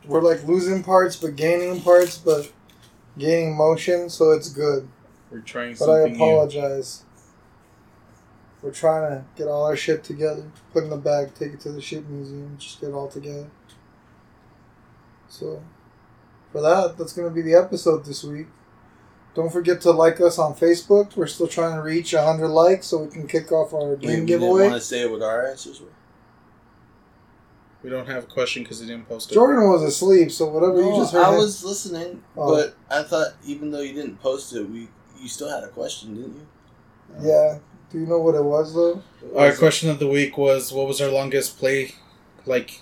We're 0.06 0.20
like 0.22 0.44
losing 0.44 0.82
parts, 0.82 1.16
but 1.16 1.36
gaining 1.36 1.80
parts, 1.80 2.18
but 2.18 2.50
gaining 3.16 3.56
motion, 3.56 4.10
so 4.10 4.32
it's 4.32 4.48
good. 4.50 4.88
We're 5.34 5.40
trying 5.40 5.74
But 5.76 5.90
I 5.90 5.96
something 6.04 6.12
new. 6.16 6.24
apologize. 6.24 7.02
We're 8.62 8.70
trying 8.70 9.10
to 9.10 9.24
get 9.36 9.48
all 9.48 9.64
our 9.66 9.74
shit 9.76 10.04
together, 10.04 10.48
put 10.72 10.84
in 10.84 10.92
a 10.92 10.96
bag, 10.96 11.34
take 11.34 11.52
it 11.54 11.60
to 11.62 11.72
the 11.72 11.80
shit 11.82 12.08
museum, 12.08 12.56
just 12.56 12.80
get 12.80 12.90
it 12.90 12.92
all 12.94 13.08
together. 13.08 13.50
So, 15.28 15.60
for 16.52 16.60
that, 16.62 16.96
that's 16.96 17.12
going 17.12 17.28
to 17.28 17.34
be 17.34 17.42
the 17.42 17.54
episode 17.54 18.04
this 18.04 18.22
week. 18.22 18.46
Don't 19.34 19.50
forget 19.52 19.80
to 19.80 19.90
like 19.90 20.20
us 20.20 20.38
on 20.38 20.54
Facebook. 20.54 21.16
We're 21.16 21.26
still 21.26 21.48
trying 21.48 21.74
to 21.74 21.82
reach 21.82 22.12
100 22.14 22.46
likes 22.46 22.86
so 22.86 22.98
we 23.02 23.10
can 23.10 23.26
kick 23.26 23.50
off 23.50 23.74
our 23.74 23.96
game 23.96 24.26
giveaway. 24.26 24.68
want 24.68 24.74
to 24.74 24.80
say 24.80 25.04
what 25.08 25.20
our 25.22 25.46
answers 25.48 25.80
were? 25.80 25.88
We 27.82 27.90
don't 27.90 28.06
have 28.06 28.22
a 28.24 28.26
question 28.28 28.62
because 28.62 28.78
he 28.78 28.86
didn't 28.86 29.08
post 29.08 29.32
it. 29.32 29.34
Jordan 29.34 29.68
was 29.68 29.82
asleep, 29.82 30.30
so 30.30 30.46
whatever 30.46 30.80
you 30.80 30.94
just 30.96 31.12
heard. 31.12 31.24
I 31.24 31.32
him- 31.32 31.38
was 31.38 31.64
listening, 31.64 32.22
Oh. 32.36 32.54
but 32.54 32.76
I 32.88 33.02
thought 33.02 33.34
even 33.44 33.72
though 33.72 33.80
you 33.80 33.92
didn't 33.92 34.20
post 34.22 34.54
it, 34.54 34.70
we 34.70 34.88
you 35.24 35.28
still 35.30 35.48
had 35.48 35.64
a 35.64 35.68
question, 35.68 36.14
didn't 36.14 36.34
you? 36.36 36.46
Yeah. 37.28 37.58
Do 37.90 37.98
you 37.98 38.06
know 38.06 38.18
what 38.20 38.34
it 38.34 38.44
was 38.44 38.74
though? 38.74 39.02
Our 39.36 39.54
question 39.56 39.88
of 39.90 39.98
the 39.98 40.06
week 40.06 40.36
was 40.36 40.72
what 40.72 40.86
was 40.86 41.00
our 41.00 41.08
longest 41.10 41.58
play, 41.58 41.94
like, 42.44 42.80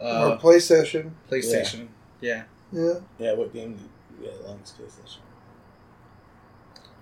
Our 0.00 0.32
uh, 0.32 0.36
play 0.36 0.60
session. 0.60 1.16
PlayStation? 1.30 1.88
Yeah. 2.20 2.44
Yeah. 2.72 2.94
Yeah, 3.18 3.32
what 3.34 3.52
game 3.52 3.74
did 3.74 3.88
we 4.20 4.26
had 4.26 4.38
the 4.38 4.44
longest 4.48 4.76
play 4.76 4.86
session? 4.88 5.22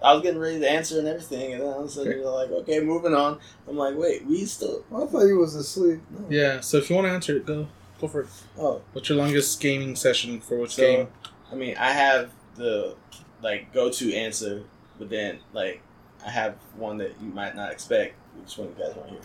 I 0.03 0.15
was 0.15 0.23
getting 0.23 0.39
ready 0.41 0.61
to 0.61 0.71
answer 0.71 0.99
and 1.01 1.09
everything, 1.09 1.53
and 1.55 1.61
then 1.63 1.69
all 1.69 1.81
of 1.81 1.87
a 1.87 1.89
sudden 1.89 2.13
Okay. 2.13 2.21
you're 2.21 2.31
like, 2.31 2.51
"Okay, 2.51 2.79
moving 2.81 3.15
on." 3.15 3.41
I'm 3.69 3.77
like, 3.77 3.97
"Wait, 3.97 4.25
we 4.27 4.45
still." 4.45 4.85
I 4.95 5.05
thought 5.07 5.27
he 5.27 5.33
was 5.33 5.57
asleep. 5.57 6.01
No. 6.11 6.25
Yeah. 6.31 6.61
So 6.61 6.77
if 6.79 6.89
you 6.89 6.95
want 6.97 7.09
to 7.09 7.11
answer 7.13 7.37
it, 7.37 7.45
go 7.45 7.67
go 8.01 8.07
for 8.07 8.21
it. 8.23 8.29
Oh, 8.57 8.81
What's 8.93 9.09
your 9.09 9.19
longest 9.19 9.61
gaming 9.61 9.97
session 9.97 10.41
for 10.41 10.57
which 10.57 10.77
So- 10.77 10.83
game? 10.83 11.09
I 11.51 11.57
mean, 11.57 11.77
I 11.77 11.91
have 11.91 12.31
the 12.55 12.95
like 13.43 13.73
go-to 13.73 14.13
answer, 14.15 14.65
but 14.99 15.09
then 15.11 15.39
like 15.53 15.81
I 16.25 16.31
have 16.31 16.55
one 16.77 16.99
that 16.99 17.13
you 17.21 17.29
might 17.31 17.55
not 17.57 17.73
expect. 17.73 18.15
Which 18.41 18.57
one 18.59 18.69
you 18.69 18.75
guys 18.85 18.95
want 18.95 19.09
to 19.09 19.15
hear? 19.15 19.23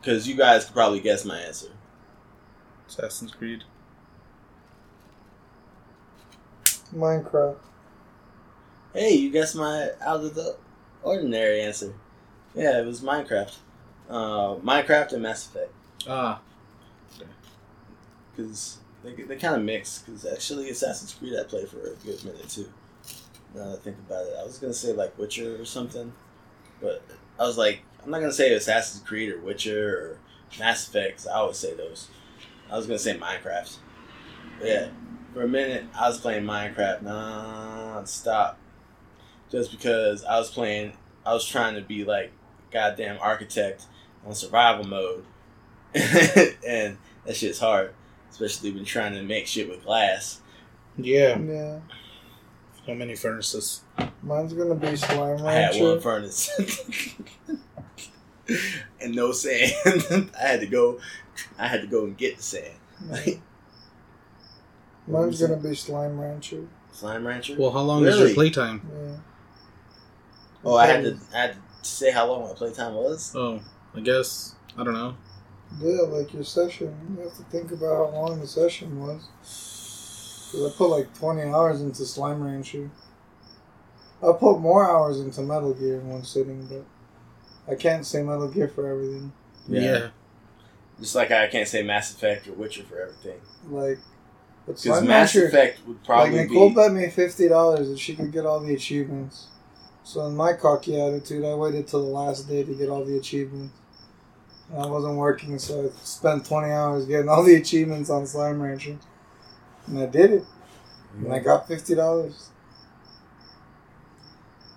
Because 0.00 0.28
you 0.28 0.36
guys 0.36 0.64
could 0.66 0.74
probably 0.74 1.00
guess 1.00 1.24
my 1.24 1.38
answer. 1.38 1.68
Assassin's 2.88 3.32
Creed. 3.32 3.64
Minecraft. 6.94 7.56
Hey, 8.92 9.14
you 9.14 9.30
guessed 9.30 9.56
my 9.56 9.90
out 10.00 10.22
of 10.22 10.34
the 10.34 10.56
ordinary 11.02 11.62
answer. 11.62 11.94
Yeah, 12.54 12.78
it 12.80 12.86
was 12.86 13.00
Minecraft. 13.00 13.56
Uh, 14.08 14.54
Minecraft 14.56 15.12
and 15.14 15.22
Mass 15.22 15.46
Effect. 15.46 15.72
Ah, 16.06 16.40
Because 18.30 18.78
they, 19.04 19.12
they 19.12 19.36
kind 19.36 19.54
of 19.54 19.62
mix. 19.62 20.00
Because 20.00 20.26
actually, 20.26 20.70
Assassin's 20.70 21.14
Creed 21.14 21.34
I 21.38 21.44
played 21.44 21.68
for 21.68 21.78
a 21.78 21.94
good 22.04 22.24
minute 22.24 22.48
too. 22.48 22.72
Now 23.54 23.68
that 23.68 23.78
I 23.78 23.82
think 23.82 23.98
about 23.98 24.26
it, 24.26 24.34
I 24.40 24.44
was 24.44 24.58
gonna 24.58 24.74
say 24.74 24.92
like 24.92 25.16
Witcher 25.18 25.60
or 25.60 25.64
something, 25.64 26.12
but 26.80 27.04
I 27.38 27.44
was 27.44 27.56
like, 27.56 27.82
I'm 28.02 28.10
not 28.10 28.20
gonna 28.20 28.32
say 28.32 28.52
Assassin's 28.52 29.04
Creed 29.04 29.32
or 29.32 29.40
Witcher 29.40 29.96
or 29.96 30.18
Mass 30.58 30.88
Effect. 30.88 31.26
I 31.30 31.36
always 31.36 31.58
say 31.58 31.74
those. 31.74 32.08
I 32.70 32.76
was 32.76 32.86
gonna 32.86 32.98
say 32.98 33.16
Minecraft. 33.16 33.76
But 34.58 34.68
yeah, 34.68 34.88
for 35.32 35.42
a 35.42 35.48
minute 35.48 35.84
I 35.94 36.08
was 36.08 36.18
playing 36.18 36.44
Minecraft 36.44 37.02
non-stop, 37.02 38.58
just 39.50 39.70
because 39.70 40.24
I 40.24 40.38
was 40.38 40.50
playing. 40.50 40.94
I 41.26 41.32
was 41.32 41.46
trying 41.46 41.74
to 41.76 41.80
be 41.80 42.04
like 42.04 42.32
goddamn 42.70 43.18
architect 43.20 43.86
on 44.26 44.34
survival 44.34 44.84
mode, 44.84 45.24
and 45.94 46.98
that 47.24 47.36
shit's 47.36 47.60
hard, 47.60 47.94
especially 48.34 48.72
when 48.72 48.84
trying 48.84 49.14
to 49.14 49.22
make 49.22 49.46
shit 49.46 49.68
with 49.68 49.84
glass. 49.84 50.40
yeah. 50.96 51.38
Yeah. 51.38 51.78
How 52.86 52.92
many 52.94 53.14
furnaces? 53.16 53.80
Mine's 54.22 54.52
gonna 54.52 54.74
be 54.74 54.94
Slime 54.96 55.42
rancher. 55.42 55.46
I 55.46 55.52
had 55.54 55.74
one 55.80 55.92
Rancher. 55.92 56.00
furnace 56.02 56.50
and 59.00 59.14
no 59.14 59.32
sand. 59.32 59.72
I 60.38 60.46
had 60.46 60.60
to 60.60 60.66
go. 60.66 61.00
I 61.58 61.66
had 61.66 61.80
to 61.80 61.86
go 61.86 62.04
and 62.04 62.16
get 62.16 62.36
the 62.36 62.42
sand. 62.42 62.74
Mine's 65.06 65.40
gonna 65.40 65.56
be 65.56 65.74
Slime 65.74 66.20
Rancher. 66.20 66.66
Slime 66.92 67.26
Rancher. 67.26 67.56
Well, 67.58 67.70
how 67.70 67.80
long 67.80 68.04
is 68.04 68.14
Really? 68.16 68.26
your 68.26 68.34
playtime? 68.34 68.82
Yeah. 68.92 69.16
oh, 70.64 70.76
I 70.76 70.86
had 70.86 71.04
to. 71.04 71.18
I 71.34 71.38
had 71.40 71.52
to 71.54 71.88
say 71.88 72.10
how 72.10 72.26
long 72.26 72.42
my 72.48 72.54
playtime 72.54 72.94
was. 72.94 73.32
Oh, 73.34 73.60
I 73.94 74.00
guess 74.00 74.56
I 74.76 74.84
don't 74.84 74.94
know. 74.94 75.16
Yeah, 75.80 76.02
like 76.02 76.32
your 76.32 76.44
session. 76.44 76.94
You 77.16 77.24
have 77.24 77.36
to 77.36 77.42
think 77.44 77.72
about 77.72 78.12
how 78.12 78.20
long 78.20 78.40
the 78.40 78.46
session 78.46 79.00
was. 79.00 79.28
'Cause 80.52 80.72
I 80.72 80.76
put 80.76 80.88
like 80.88 81.12
20 81.14 81.42
hours 81.42 81.80
into 81.80 82.04
Slime 82.06 82.42
Rancher. 82.42 82.90
I 84.22 84.32
put 84.32 84.58
more 84.60 84.88
hours 84.88 85.20
into 85.20 85.42
Metal 85.42 85.74
Gear 85.74 85.96
in 86.00 86.08
one 86.08 86.22
sitting, 86.24 86.66
but 86.66 86.84
I 87.70 87.74
can't 87.76 88.06
say 88.06 88.22
Metal 88.22 88.48
Gear 88.48 88.68
for 88.68 88.86
everything. 88.86 89.32
Yeah. 89.68 90.08
Just 91.00 91.14
like 91.16 91.30
I 91.32 91.48
can't 91.48 91.66
say 91.68 91.82
Mass 91.82 92.12
Effect 92.14 92.46
or 92.46 92.52
Witcher 92.52 92.84
for 92.84 93.00
everything. 93.00 93.40
Like, 93.68 93.98
but 94.64 94.76
Because 94.76 94.82
Slime 94.82 95.06
Mass 95.08 95.34
Rancher, 95.34 95.48
Effect 95.48 95.86
would 95.88 96.04
probably 96.04 96.38
like 96.38 96.48
Nicole 96.50 96.68
be. 96.68 96.74
bet 96.76 96.92
me 96.92 97.10
fifty 97.10 97.48
dollars 97.48 97.88
that 97.88 97.98
she 97.98 98.14
could 98.14 98.30
get 98.32 98.46
all 98.46 98.60
the 98.60 98.74
achievements. 98.74 99.48
So 100.04 100.24
in 100.26 100.36
my 100.36 100.52
cocky 100.52 101.00
attitude, 101.00 101.44
I 101.44 101.54
waited 101.54 101.88
till 101.88 102.04
the 102.04 102.10
last 102.12 102.48
day 102.48 102.62
to 102.62 102.74
get 102.74 102.88
all 102.90 103.04
the 103.04 103.16
achievements. 103.16 103.74
I 104.76 104.86
wasn't 104.86 105.16
working, 105.16 105.58
so 105.58 105.86
I 105.86 106.04
spent 106.04 106.46
twenty 106.46 106.70
hours 106.70 107.06
getting 107.06 107.28
all 107.28 107.42
the 107.44 107.54
achievements 107.54 108.10
on 108.10 108.26
Slime 108.26 108.60
Rancher, 108.60 108.96
and 109.86 109.98
I 109.98 110.06
did 110.06 110.32
it. 110.32 110.44
And 111.16 111.32
I 111.32 111.38
got 111.38 111.68
fifty 111.68 111.94
dollars. 111.94 112.50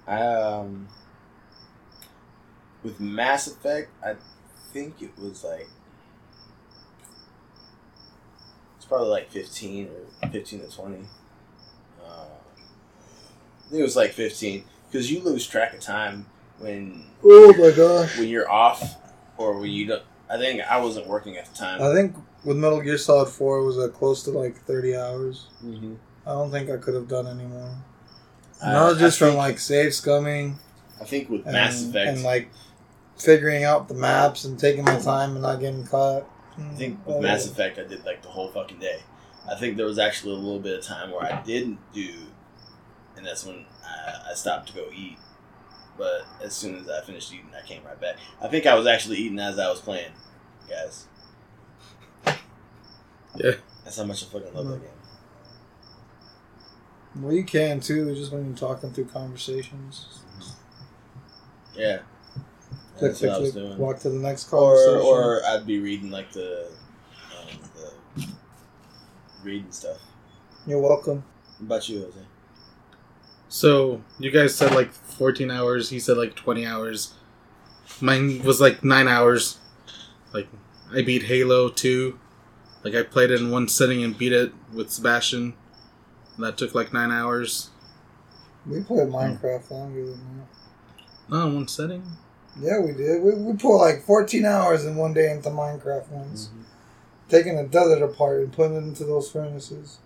Um, 0.07 0.87
with 2.83 2.99
Mass 2.99 3.47
Effect, 3.47 3.89
I 4.05 4.15
think 4.71 5.01
it 5.01 5.11
was 5.17 5.43
like 5.43 5.67
it's 8.75 8.85
probably 8.85 9.09
like 9.09 9.31
fifteen 9.31 9.89
or 10.21 10.29
fifteen 10.29 10.59
to 10.61 10.69
twenty. 10.69 11.05
Uh, 12.05 12.25
I 13.65 13.69
think 13.69 13.79
it 13.79 13.83
was 13.83 13.95
like 13.95 14.11
fifteen 14.11 14.63
because 14.91 15.11
you 15.11 15.21
lose 15.21 15.47
track 15.47 15.73
of 15.73 15.79
time 15.79 16.27
when 16.59 17.03
Oh 17.23 17.53
my 17.57 17.71
gosh! 17.71 18.17
when 18.17 18.27
you're 18.27 18.49
off 18.49 18.95
or 19.37 19.59
when 19.59 19.71
you. 19.71 19.97
I 20.29 20.37
think 20.37 20.61
I 20.61 20.79
wasn't 20.79 21.07
working 21.07 21.37
at 21.37 21.45
the 21.45 21.55
time. 21.55 21.81
I 21.81 21.93
think 21.93 22.15
with 22.43 22.57
Metal 22.57 22.81
Gear 22.81 22.97
Solid 22.97 23.29
Four, 23.29 23.59
it 23.59 23.65
was 23.65 23.77
uh, 23.77 23.87
close 23.89 24.23
to 24.23 24.31
like 24.31 24.57
thirty 24.63 24.95
hours. 24.95 25.47
mm-hmm. 25.63 25.95
I 26.25 26.31
don't 26.31 26.51
think 26.51 26.69
I 26.69 26.75
could 26.75 26.93
have 26.93 27.07
done 27.07 27.25
any 27.27 27.45
more. 27.45 27.73
And 28.61 28.75
that 28.75 28.83
was 28.83 28.97
I 28.97 28.99
just 28.99 29.19
from 29.19 29.29
think- 29.29 29.37
like 29.37 29.59
save 29.59 29.91
scumming 29.91 30.55
I 30.99 31.05
think 31.05 31.29
with 31.29 31.43
and, 31.45 31.53
Mass 31.53 31.83
Effect, 31.83 32.09
and 32.09 32.23
like 32.23 32.49
figuring 33.17 33.63
out 33.63 33.87
the 33.87 33.93
maps 33.93 34.43
and 34.45 34.59
taking 34.59 34.83
my 34.83 34.99
time 34.99 35.31
and 35.31 35.41
not 35.41 35.59
getting 35.59 35.85
caught. 35.85 36.25
I 36.57 36.75
think 36.75 37.05
with 37.05 37.21
Mass. 37.21 37.45
Effect, 37.45 37.77
I 37.77 37.83
did 37.83 38.03
like 38.05 38.23
the 38.23 38.29
whole 38.29 38.49
fucking 38.49 38.79
day. 38.79 38.99
I 39.49 39.55
think 39.55 39.77
there 39.77 39.85
was 39.85 39.99
actually 39.99 40.33
a 40.33 40.37
little 40.39 40.59
bit 40.59 40.79
of 40.79 40.83
time 40.83 41.11
where 41.11 41.23
I 41.23 41.41
didn't 41.43 41.79
do, 41.93 42.13
and 43.15 43.25
that's 43.25 43.45
when 43.45 43.65
I, 43.85 44.31
I 44.31 44.33
stopped 44.33 44.69
to 44.69 44.73
go 44.73 44.87
eat. 44.93 45.17
But 45.97 46.25
as 46.43 46.53
soon 46.55 46.75
as 46.77 46.89
I 46.89 47.01
finished 47.01 47.33
eating, 47.33 47.49
I 47.57 47.65
came 47.65 47.83
right 47.83 47.99
back. 47.99 48.17
I 48.41 48.47
think 48.47 48.65
I 48.65 48.75
was 48.75 48.85
actually 48.87 49.17
eating 49.17 49.39
as 49.39 49.57
I 49.57 49.69
was 49.69 49.79
playing, 49.81 50.11
guys. 50.69 51.07
Yeah. 53.35 53.51
That's 53.83 53.97
how 53.97 54.03
much 54.03 54.23
I 54.23 54.27
fucking 54.27 54.53
love 54.53 54.67
that 54.67 54.81
game. 54.81 54.91
Well, 57.23 57.33
you 57.33 57.43
can 57.43 57.79
too, 57.79 58.13
just 58.15 58.31
when 58.31 58.45
you're 58.45 58.55
talking 58.55 58.91
through 58.91 59.05
conversations. 59.05 60.19
Yeah. 61.75 61.99
Click, 62.97 63.11
That's 63.11 63.19
click, 63.19 63.29
what 63.31 63.37
I 63.37 63.41
was 63.41 63.51
click, 63.51 63.63
doing. 63.65 63.77
walk 63.77 63.99
to 63.99 64.09
the 64.09 64.19
next 64.19 64.51
Or, 64.53 64.75
conversation. 64.75 65.01
or 65.07 65.45
I'd 65.45 65.65
be 65.65 65.79
reading 65.79 66.11
like 66.11 66.31
the, 66.31 66.67
um, 67.39 67.59
the 67.75 68.27
reading 69.43 69.71
stuff. 69.71 69.97
You're 70.67 70.79
welcome. 70.81 71.23
What 71.59 71.65
about 71.65 71.89
you, 71.89 72.01
Jose? 72.03 72.19
So 73.49 74.01
you 74.19 74.31
guys 74.31 74.55
said 74.55 74.73
like 74.73 74.91
14 74.91 75.49
hours. 75.51 75.89
He 75.89 75.99
said 75.99 76.17
like 76.17 76.35
20 76.35 76.65
hours. 76.65 77.13
Mine 78.01 78.43
was 78.43 78.59
like 78.59 78.83
nine 78.83 79.07
hours. 79.07 79.57
Like 80.33 80.47
I 80.93 81.01
beat 81.01 81.23
Halo 81.23 81.69
2. 81.69 82.19
Like 82.83 82.95
I 82.95 83.03
played 83.03 83.31
it 83.31 83.41
in 83.41 83.51
one 83.51 83.67
sitting 83.67 84.03
and 84.03 84.17
beat 84.17 84.33
it 84.33 84.53
with 84.73 84.91
Sebastian. 84.91 85.53
That 86.37 86.57
took 86.57 86.75
like 86.75 86.93
nine 86.93 87.11
hours. 87.11 87.69
We 88.65 88.81
played 88.81 89.07
hmm. 89.07 89.15
Minecraft 89.15 89.71
longer 89.71 90.05
than 90.05 90.37
that. 90.37 90.47
No, 91.29 91.47
in 91.47 91.55
one 91.55 91.67
setting. 91.67 92.03
Yeah, 92.59 92.79
we 92.79 92.91
did. 92.91 93.21
We, 93.21 93.35
we 93.35 93.53
put 93.53 93.77
like 93.77 94.03
14 94.03 94.45
hours 94.45 94.85
in 94.85 94.95
one 94.95 95.13
day 95.13 95.31
into 95.31 95.49
Minecraft 95.49 96.09
once. 96.09 96.47
Mm-hmm. 96.47 96.61
Taking 97.29 97.57
a 97.59 97.67
desert 97.67 98.03
apart 98.03 98.41
and 98.41 98.53
putting 98.53 98.75
it 98.75 98.79
into 98.79 99.03
those 99.03 99.29
furnaces. 99.29 99.99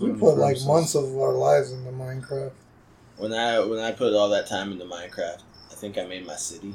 We 0.00 0.12
put 0.12 0.36
like 0.36 0.58
months 0.66 0.94
of 0.94 1.04
our 1.18 1.32
lives 1.32 1.72
into 1.72 1.90
Minecraft. 1.90 2.52
When 3.18 3.32
I 3.32 3.60
when 3.60 3.78
I 3.78 3.92
put 3.92 4.14
all 4.14 4.28
that 4.30 4.46
time 4.46 4.72
into 4.72 4.84
Minecraft, 4.84 5.40
I 5.70 5.74
think 5.74 5.96
I 5.98 6.04
made 6.06 6.26
my 6.26 6.36
city. 6.36 6.74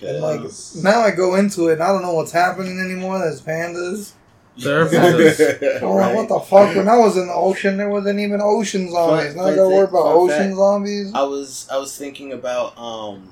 And 0.00 0.20
like 0.20 0.40
'Cause- 0.40 0.82
now 0.82 1.00
I 1.00 1.10
go 1.12 1.36
into 1.36 1.68
it 1.68 1.74
and 1.74 1.82
I 1.82 1.88
don't 1.88 2.02
know 2.02 2.14
what's 2.14 2.32
happening 2.32 2.80
anymore. 2.80 3.18
There's 3.18 3.40
pandas. 3.42 4.12
There 4.56 4.82
are 4.82 4.88
pandas. 4.88 5.80
Oh, 5.82 5.94
Right. 5.96 6.14
what 6.14 6.28
the 6.28 6.40
fuck? 6.40 6.74
When 6.76 6.88
I 6.88 6.96
was 6.98 7.16
in 7.16 7.26
the 7.26 7.32
ocean, 7.34 7.76
there 7.76 7.88
wasn't 7.88 8.18
even 8.20 8.40
ocean 8.42 8.90
zombies. 8.90 9.34
Fun- 9.34 9.36
now 9.36 9.44
I 9.52 9.56
gotta 9.56 9.68
worry 9.68 9.84
about 9.84 10.06
ocean 10.06 10.38
fact. 10.48 10.56
zombies. 10.56 11.12
I 11.14 11.22
was 11.22 11.68
I 11.70 11.76
was 11.78 11.96
thinking 11.96 12.32
about 12.32 12.76
um 12.78 13.30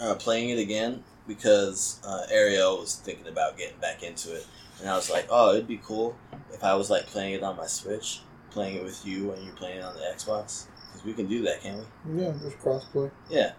uh, 0.00 0.14
playing 0.14 0.50
it 0.50 0.58
again 0.58 1.02
because 1.26 2.00
uh, 2.06 2.22
Ariel 2.30 2.78
was 2.80 2.94
thinking 2.96 3.26
about 3.28 3.56
getting 3.58 3.78
back 3.80 4.02
into 4.02 4.34
it, 4.34 4.46
and 4.80 4.88
I 4.88 4.96
was 4.96 5.10
like, 5.10 5.26
oh, 5.30 5.52
it'd 5.54 5.66
be 5.68 5.80
cool 5.84 6.16
if 6.52 6.62
I 6.64 6.74
was 6.74 6.90
like 6.90 7.06
playing 7.06 7.34
it 7.34 7.42
on 7.42 7.56
my 7.56 7.66
Switch, 7.66 8.22
playing 8.50 8.76
it 8.76 8.84
with 8.84 9.04
you, 9.06 9.32
and 9.32 9.42
you're 9.44 9.54
playing 9.54 9.78
it 9.78 9.84
on 9.84 9.94
the 9.94 10.00
Xbox. 10.00 10.66
Because 10.88 11.04
we 11.04 11.12
can 11.12 11.26
do 11.26 11.42
that, 11.42 11.60
can't 11.62 11.84
we? 12.06 12.22
Yeah, 12.22 12.32
there's 12.40 12.54
crossplay. 12.54 13.10
Yeah. 13.28 13.52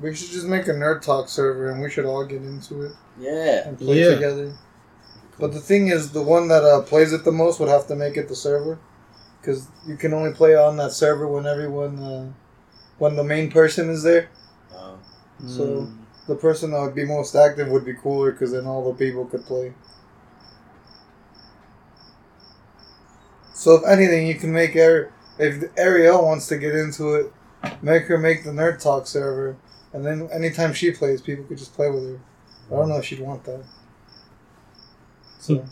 We 0.00 0.14
should 0.14 0.30
just 0.30 0.46
make 0.46 0.66
a 0.66 0.72
nerd 0.72 1.02
talk 1.02 1.28
server, 1.28 1.70
and 1.70 1.80
we 1.80 1.90
should 1.90 2.04
all 2.04 2.24
get 2.24 2.42
into 2.42 2.82
it 2.82 2.92
Yeah. 3.18 3.68
and 3.68 3.78
play 3.78 4.00
Yeah. 4.00 4.14
together. 4.14 4.52
But 5.38 5.52
the 5.52 5.60
thing 5.60 5.88
is, 5.88 6.12
the 6.12 6.22
one 6.22 6.48
that 6.48 6.64
uh, 6.64 6.82
plays 6.82 7.12
it 7.12 7.24
the 7.24 7.32
most 7.32 7.58
would 7.60 7.68
have 7.68 7.86
to 7.88 7.96
make 7.96 8.16
it 8.16 8.28
the 8.28 8.36
server, 8.36 8.78
because 9.40 9.66
you 9.86 9.96
can 9.96 10.12
only 10.14 10.32
play 10.32 10.54
on 10.54 10.76
that 10.78 10.92
server 10.92 11.26
when 11.26 11.46
everyone, 11.46 11.98
uh, 12.02 12.32
when 12.98 13.16
the 13.16 13.24
main 13.24 13.50
person 13.50 13.90
is 13.90 14.02
there. 14.02 14.28
Um, 14.76 14.98
So 15.48 15.88
the 16.28 16.36
person 16.36 16.70
that 16.70 16.80
would 16.80 16.94
be 16.94 17.04
most 17.04 17.34
active 17.34 17.68
would 17.68 17.84
be 17.84 17.94
cooler, 17.94 18.30
because 18.32 18.52
then 18.52 18.66
all 18.66 18.84
the 18.92 18.96
people 18.96 19.24
could 19.26 19.44
play. 19.44 19.74
So 23.54 23.74
if 23.76 23.84
anything, 23.86 24.26
you 24.26 24.34
can 24.34 24.52
make 24.52 24.76
Ari- 24.76 25.08
if 25.38 25.64
Ariel 25.78 26.24
wants 26.24 26.46
to 26.48 26.58
get 26.58 26.74
into 26.74 27.14
it, 27.14 27.32
make 27.82 28.02
her 28.04 28.18
make 28.18 28.44
the 28.44 28.50
nerd 28.50 28.80
talk 28.82 29.06
server, 29.06 29.56
and 29.92 30.04
then 30.04 30.28
anytime 30.32 30.72
she 30.74 30.90
plays, 30.90 31.22
people 31.22 31.44
could 31.44 31.58
just 31.58 31.72
play 31.74 31.88
with 31.90 32.02
her. 32.04 32.20
I 32.70 32.76
don't 32.76 32.88
know 32.88 32.96
if 32.98 33.04
she'd 33.04 33.20
want 33.20 33.44
that. 33.44 33.62
So 35.38 35.64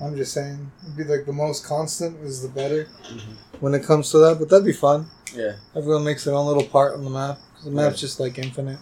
I'm 0.00 0.16
just 0.16 0.32
saying, 0.32 0.70
it'd 0.82 0.96
be 0.96 1.04
like 1.04 1.26
the 1.26 1.32
most 1.32 1.64
constant 1.64 2.18
is 2.24 2.42
the 2.42 2.48
better 2.48 2.88
Mhm. 3.04 3.36
when 3.60 3.74
it 3.74 3.84
comes 3.84 4.10
to 4.10 4.18
that. 4.18 4.38
But 4.38 4.48
that'd 4.48 4.64
be 4.66 4.72
fun. 4.72 5.06
yeah. 5.34 5.52
Everyone 5.74 6.04
makes 6.04 6.24
their 6.24 6.34
own 6.34 6.46
little 6.46 6.64
part 6.64 6.94
on 6.94 7.04
the 7.04 7.10
map. 7.10 7.38
'cause 7.54 7.64
the 7.64 7.70
map's 7.70 8.00
just 8.00 8.20
like 8.20 8.38
infinite. 8.38 8.78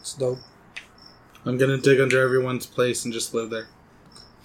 It's 0.00 0.14
dope. 0.14 0.38
I'm 1.46 1.56
gonna 1.56 1.76
dig 1.78 2.00
under 2.00 2.20
everyone's 2.20 2.66
place 2.66 3.04
and 3.04 3.12
just 3.12 3.32
live 3.34 3.50
there. 3.50 3.68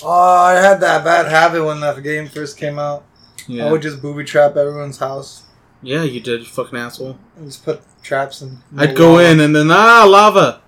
Oh, 0.03 0.45
I 0.45 0.53
had 0.53 0.79
that 0.81 1.03
bad 1.03 1.27
habit 1.27 1.63
when 1.63 1.79
that 1.81 2.01
game 2.03 2.27
first 2.27 2.57
came 2.57 2.77
out. 2.79 3.05
I 3.49 3.71
would 3.71 3.81
just 3.81 4.01
booby 4.01 4.23
trap 4.23 4.57
everyone's 4.57 4.97
house 4.97 5.45
yeah, 5.85 6.01
you 6.01 6.19
did, 6.19 6.39
you 6.41 6.47
fucking 6.47 6.79
asshole. 6.79 7.17
and 7.37 7.45
just 7.45 7.63
put 7.63 7.79
traps 8.01 8.41
in. 8.41 8.57
I'd 8.75 8.95
go 8.95 9.19
in 9.19 9.39
and 9.39 9.55
then 9.55 9.69
ah 9.69 10.03
lava. 10.07 10.61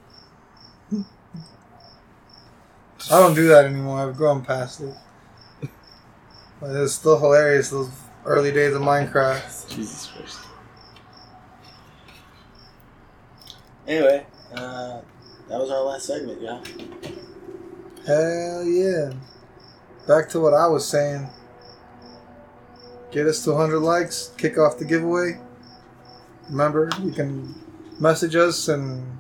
I 3.10 3.20
don't 3.20 3.34
do 3.34 3.48
that 3.48 3.66
anymore. 3.66 4.08
I've 4.08 4.16
grown 4.16 4.46
past 4.46 4.82
it. 4.82 4.96
But 6.60 6.76
it's 6.76 6.94
still 6.94 7.18
hilarious. 7.18 7.72
Those 7.72 7.90
early 8.26 8.52
days 8.52 8.76
of 8.76 8.82
Minecraft. 8.84 9.70
Jesus 9.70 10.08
Christ. 10.08 10.40
Anyway, 13.88 14.26
uh, 14.54 15.02
that 15.48 15.60
was 15.60 15.72
our 15.72 15.82
last 15.82 16.06
segment, 16.06 16.42
yeah. 16.42 16.62
Hell 18.08 18.64
yeah. 18.64 19.12
Back 20.08 20.30
to 20.30 20.40
what 20.40 20.54
I 20.54 20.66
was 20.68 20.88
saying. 20.88 21.28
Get 23.12 23.28
us 23.28 23.44
to 23.44 23.52
100 23.52 23.80
likes, 23.80 24.32
kick 24.38 24.58
off 24.58 24.78
the 24.80 24.86
giveaway. 24.86 25.40
Remember, 26.50 26.90
you 27.02 27.12
can 27.12 27.54
message 28.00 28.36
us 28.36 28.68
and 28.70 29.18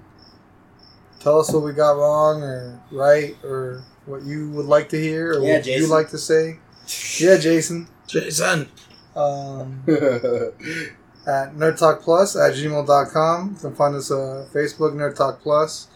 tell 1.19 1.39
us 1.39 1.51
what 1.51 1.63
we 1.63 1.73
got 1.73 1.91
wrong 1.97 2.41
or 2.41 2.79
right 2.91 3.35
or 3.43 3.83
what 4.05 4.23
you 4.23 4.49
would 4.51 4.65
like 4.65 4.87
to 4.89 4.97
hear 4.99 5.31
or 5.33 5.39
Yeah, 5.43 5.57
what 5.57 5.65
you 5.65 5.73
Jason. 5.73 5.89
like 5.89 6.09
to 6.11 6.17
say. 6.17 6.59
Yeah, 7.19 7.37
Jason. 7.37 7.87
Jason. 8.07 8.69
Um, 9.15 9.83
at 9.87 11.53
Nerd 11.55 11.77
Talk 11.77 12.01
Plus 12.01 12.37
at 12.37 12.53
gmail.com. 12.53 13.49
You 13.55 13.59
can 13.59 13.75
find 13.75 13.95
us 13.95 14.11
on 14.11 14.45
Facebook, 14.53 14.93
Nerd 14.93 15.15
Talk 15.17 15.41
Plus, 15.41 15.87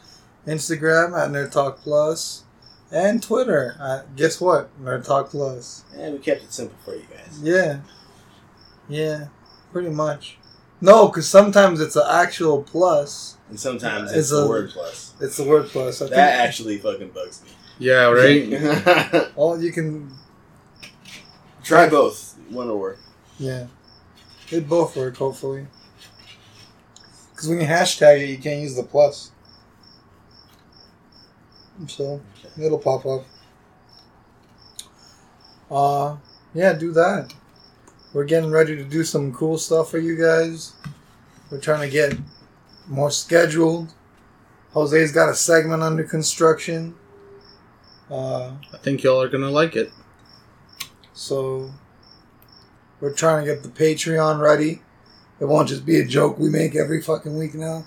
Instagram 0.45 1.17
at 1.17 1.29
Nerd 1.31 1.51
Talk 1.51 1.77
Plus, 1.77 2.43
and 2.91 3.21
Twitter 3.23 3.75
at, 3.79 4.15
guess 4.15 4.39
what? 4.41 4.69
Nerd 4.81 5.05
Talk 5.05 5.29
Plus. 5.29 5.83
and 5.95 6.13
we 6.13 6.19
kept 6.19 6.43
it 6.43 6.53
simple 6.53 6.77
for 6.83 6.95
you 6.95 7.05
guys. 7.09 7.39
Yeah. 7.41 7.79
Yeah, 8.89 9.27
pretty 9.71 9.89
much. 9.89 10.37
No, 10.81 11.07
because 11.07 11.27
sometimes 11.29 11.79
it's 11.79 11.95
an 11.95 12.03
actual 12.09 12.63
plus. 12.63 13.37
And 13.49 13.59
sometimes 13.59 14.09
It's 14.11 14.19
it's, 14.19 14.29
the 14.31 14.37
a- 14.37 14.49
word 14.49 14.69
plus. 14.71 15.13
It's 15.21 15.37
the 15.37 15.43
word 15.43 15.67
plus. 15.67 16.01
I 16.01 16.05
That 16.05 16.09
think 16.11 16.19
actually 16.49 16.77
fucking 16.79 17.09
bugs 17.11 17.41
me. 17.43 17.49
Yeah, 17.79 18.09
right. 18.11 19.31
all 19.35 19.61
you 19.61 19.71
can, 19.71 20.11
Try 21.63 21.87
both. 21.87 22.37
One 22.49 22.67
will 22.67 22.79
work. 22.79 22.99
yeah. 23.37 23.67
They 24.49 24.59
both 24.59 24.97
work, 24.97 25.15
hopefully. 25.15 25.67
Because 27.31 27.47
when 27.47 27.61
you 27.61 27.67
hashtag 27.67 28.21
it, 28.23 28.29
you 28.29 28.37
can't 28.37 28.61
use 28.61 28.75
the 28.75 28.83
plus. 28.83 29.31
So, 31.87 32.21
it'll 32.59 32.79
pop 32.79 33.05
up. 33.05 33.25
Uh, 35.69 36.17
yeah, 36.53 36.73
do 36.73 36.91
that. 36.91 37.33
We're 38.13 38.25
getting 38.25 38.51
ready 38.51 38.75
to 38.75 38.83
do 38.83 39.03
some 39.03 39.33
cool 39.33 39.57
stuff 39.57 39.89
for 39.89 39.99
you 39.99 40.17
guys. 40.17 40.73
We're 41.49 41.61
trying 41.61 41.81
to 41.81 41.89
get 41.89 42.17
more 42.87 43.11
scheduled. 43.11 43.93
Jose's 44.73 45.11
got 45.11 45.29
a 45.29 45.35
segment 45.35 45.81
under 45.81 46.03
construction. 46.03 46.95
Uh, 48.09 48.51
I 48.73 48.77
think 48.77 49.03
y'all 49.03 49.21
are 49.21 49.29
gonna 49.29 49.49
like 49.49 49.77
it. 49.77 49.91
so 51.13 51.71
we're 52.99 53.13
trying 53.13 53.45
to 53.45 53.53
get 53.53 53.63
the 53.63 53.69
Patreon 53.69 54.41
ready. 54.41 54.81
It 55.39 55.45
won't 55.45 55.69
just 55.69 55.85
be 55.85 55.99
a 55.99 56.05
joke 56.05 56.37
we 56.37 56.49
make 56.49 56.75
every 56.75 57.01
fucking 57.01 57.37
week 57.37 57.55
now. 57.55 57.85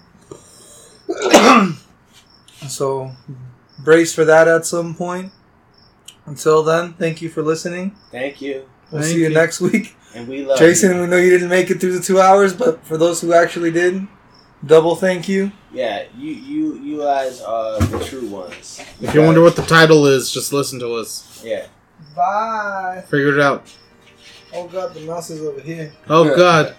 so 2.67 3.13
brace 3.79 4.15
for 4.15 4.25
that 4.25 4.49
at 4.49 4.67
some 4.67 4.95
point. 4.95 5.33
Until 6.27 6.63
then, 6.63 6.95
thank 6.95 7.21
you 7.21 7.29
for 7.29 7.43
listening. 7.43 7.95
Thank 8.11 8.41
you. 8.41 8.67
We'll 8.91 9.03
Thank 9.03 9.13
see 9.15 9.21
you 9.23 9.29
you. 9.29 9.35
next 9.35 9.61
week. 9.61 9.97
And 10.15 10.29
we 10.29 10.45
love 10.47 10.59
Jason, 10.59 10.95
you. 10.95 11.01
we 11.03 11.07
know 11.09 11.17
you 11.17 11.31
didn't 11.31 11.49
make 11.49 11.71
it 11.71 11.81
through 11.81 11.99
the 11.99 12.03
two 12.03 12.21
hours, 12.21 12.55
but 12.55 12.85
for 12.87 12.97
those 12.97 13.21
who 13.21 13.33
actually 13.33 13.73
did, 13.73 14.07
double 14.65 14.95
thank 14.95 15.29
you. 15.29 15.51
Yeah, 15.73 16.05
you 16.17 16.33
you 16.33 16.75
you 16.79 16.99
guys 16.99 17.41
are 17.43 17.81
the 17.81 17.99
true 18.05 18.29
ones. 18.29 18.81
If 19.01 19.13
you 19.13 19.23
wonder 19.23 19.43
what 19.43 19.57
the 19.57 19.63
title 19.63 20.07
is, 20.07 20.31
just 20.31 20.53
listen 20.53 20.79
to 20.79 20.95
us. 20.95 21.43
Yeah. 21.45 21.67
Bye. 22.15 23.03
Figure 23.09 23.35
it 23.37 23.41
out. 23.41 23.67
Oh 24.53 24.69
god, 24.69 24.95
the 24.95 25.01
mouse 25.01 25.31
is 25.31 25.43
over 25.43 25.61
here. 25.61 25.93
Oh 26.09 26.35
God. 26.37 26.77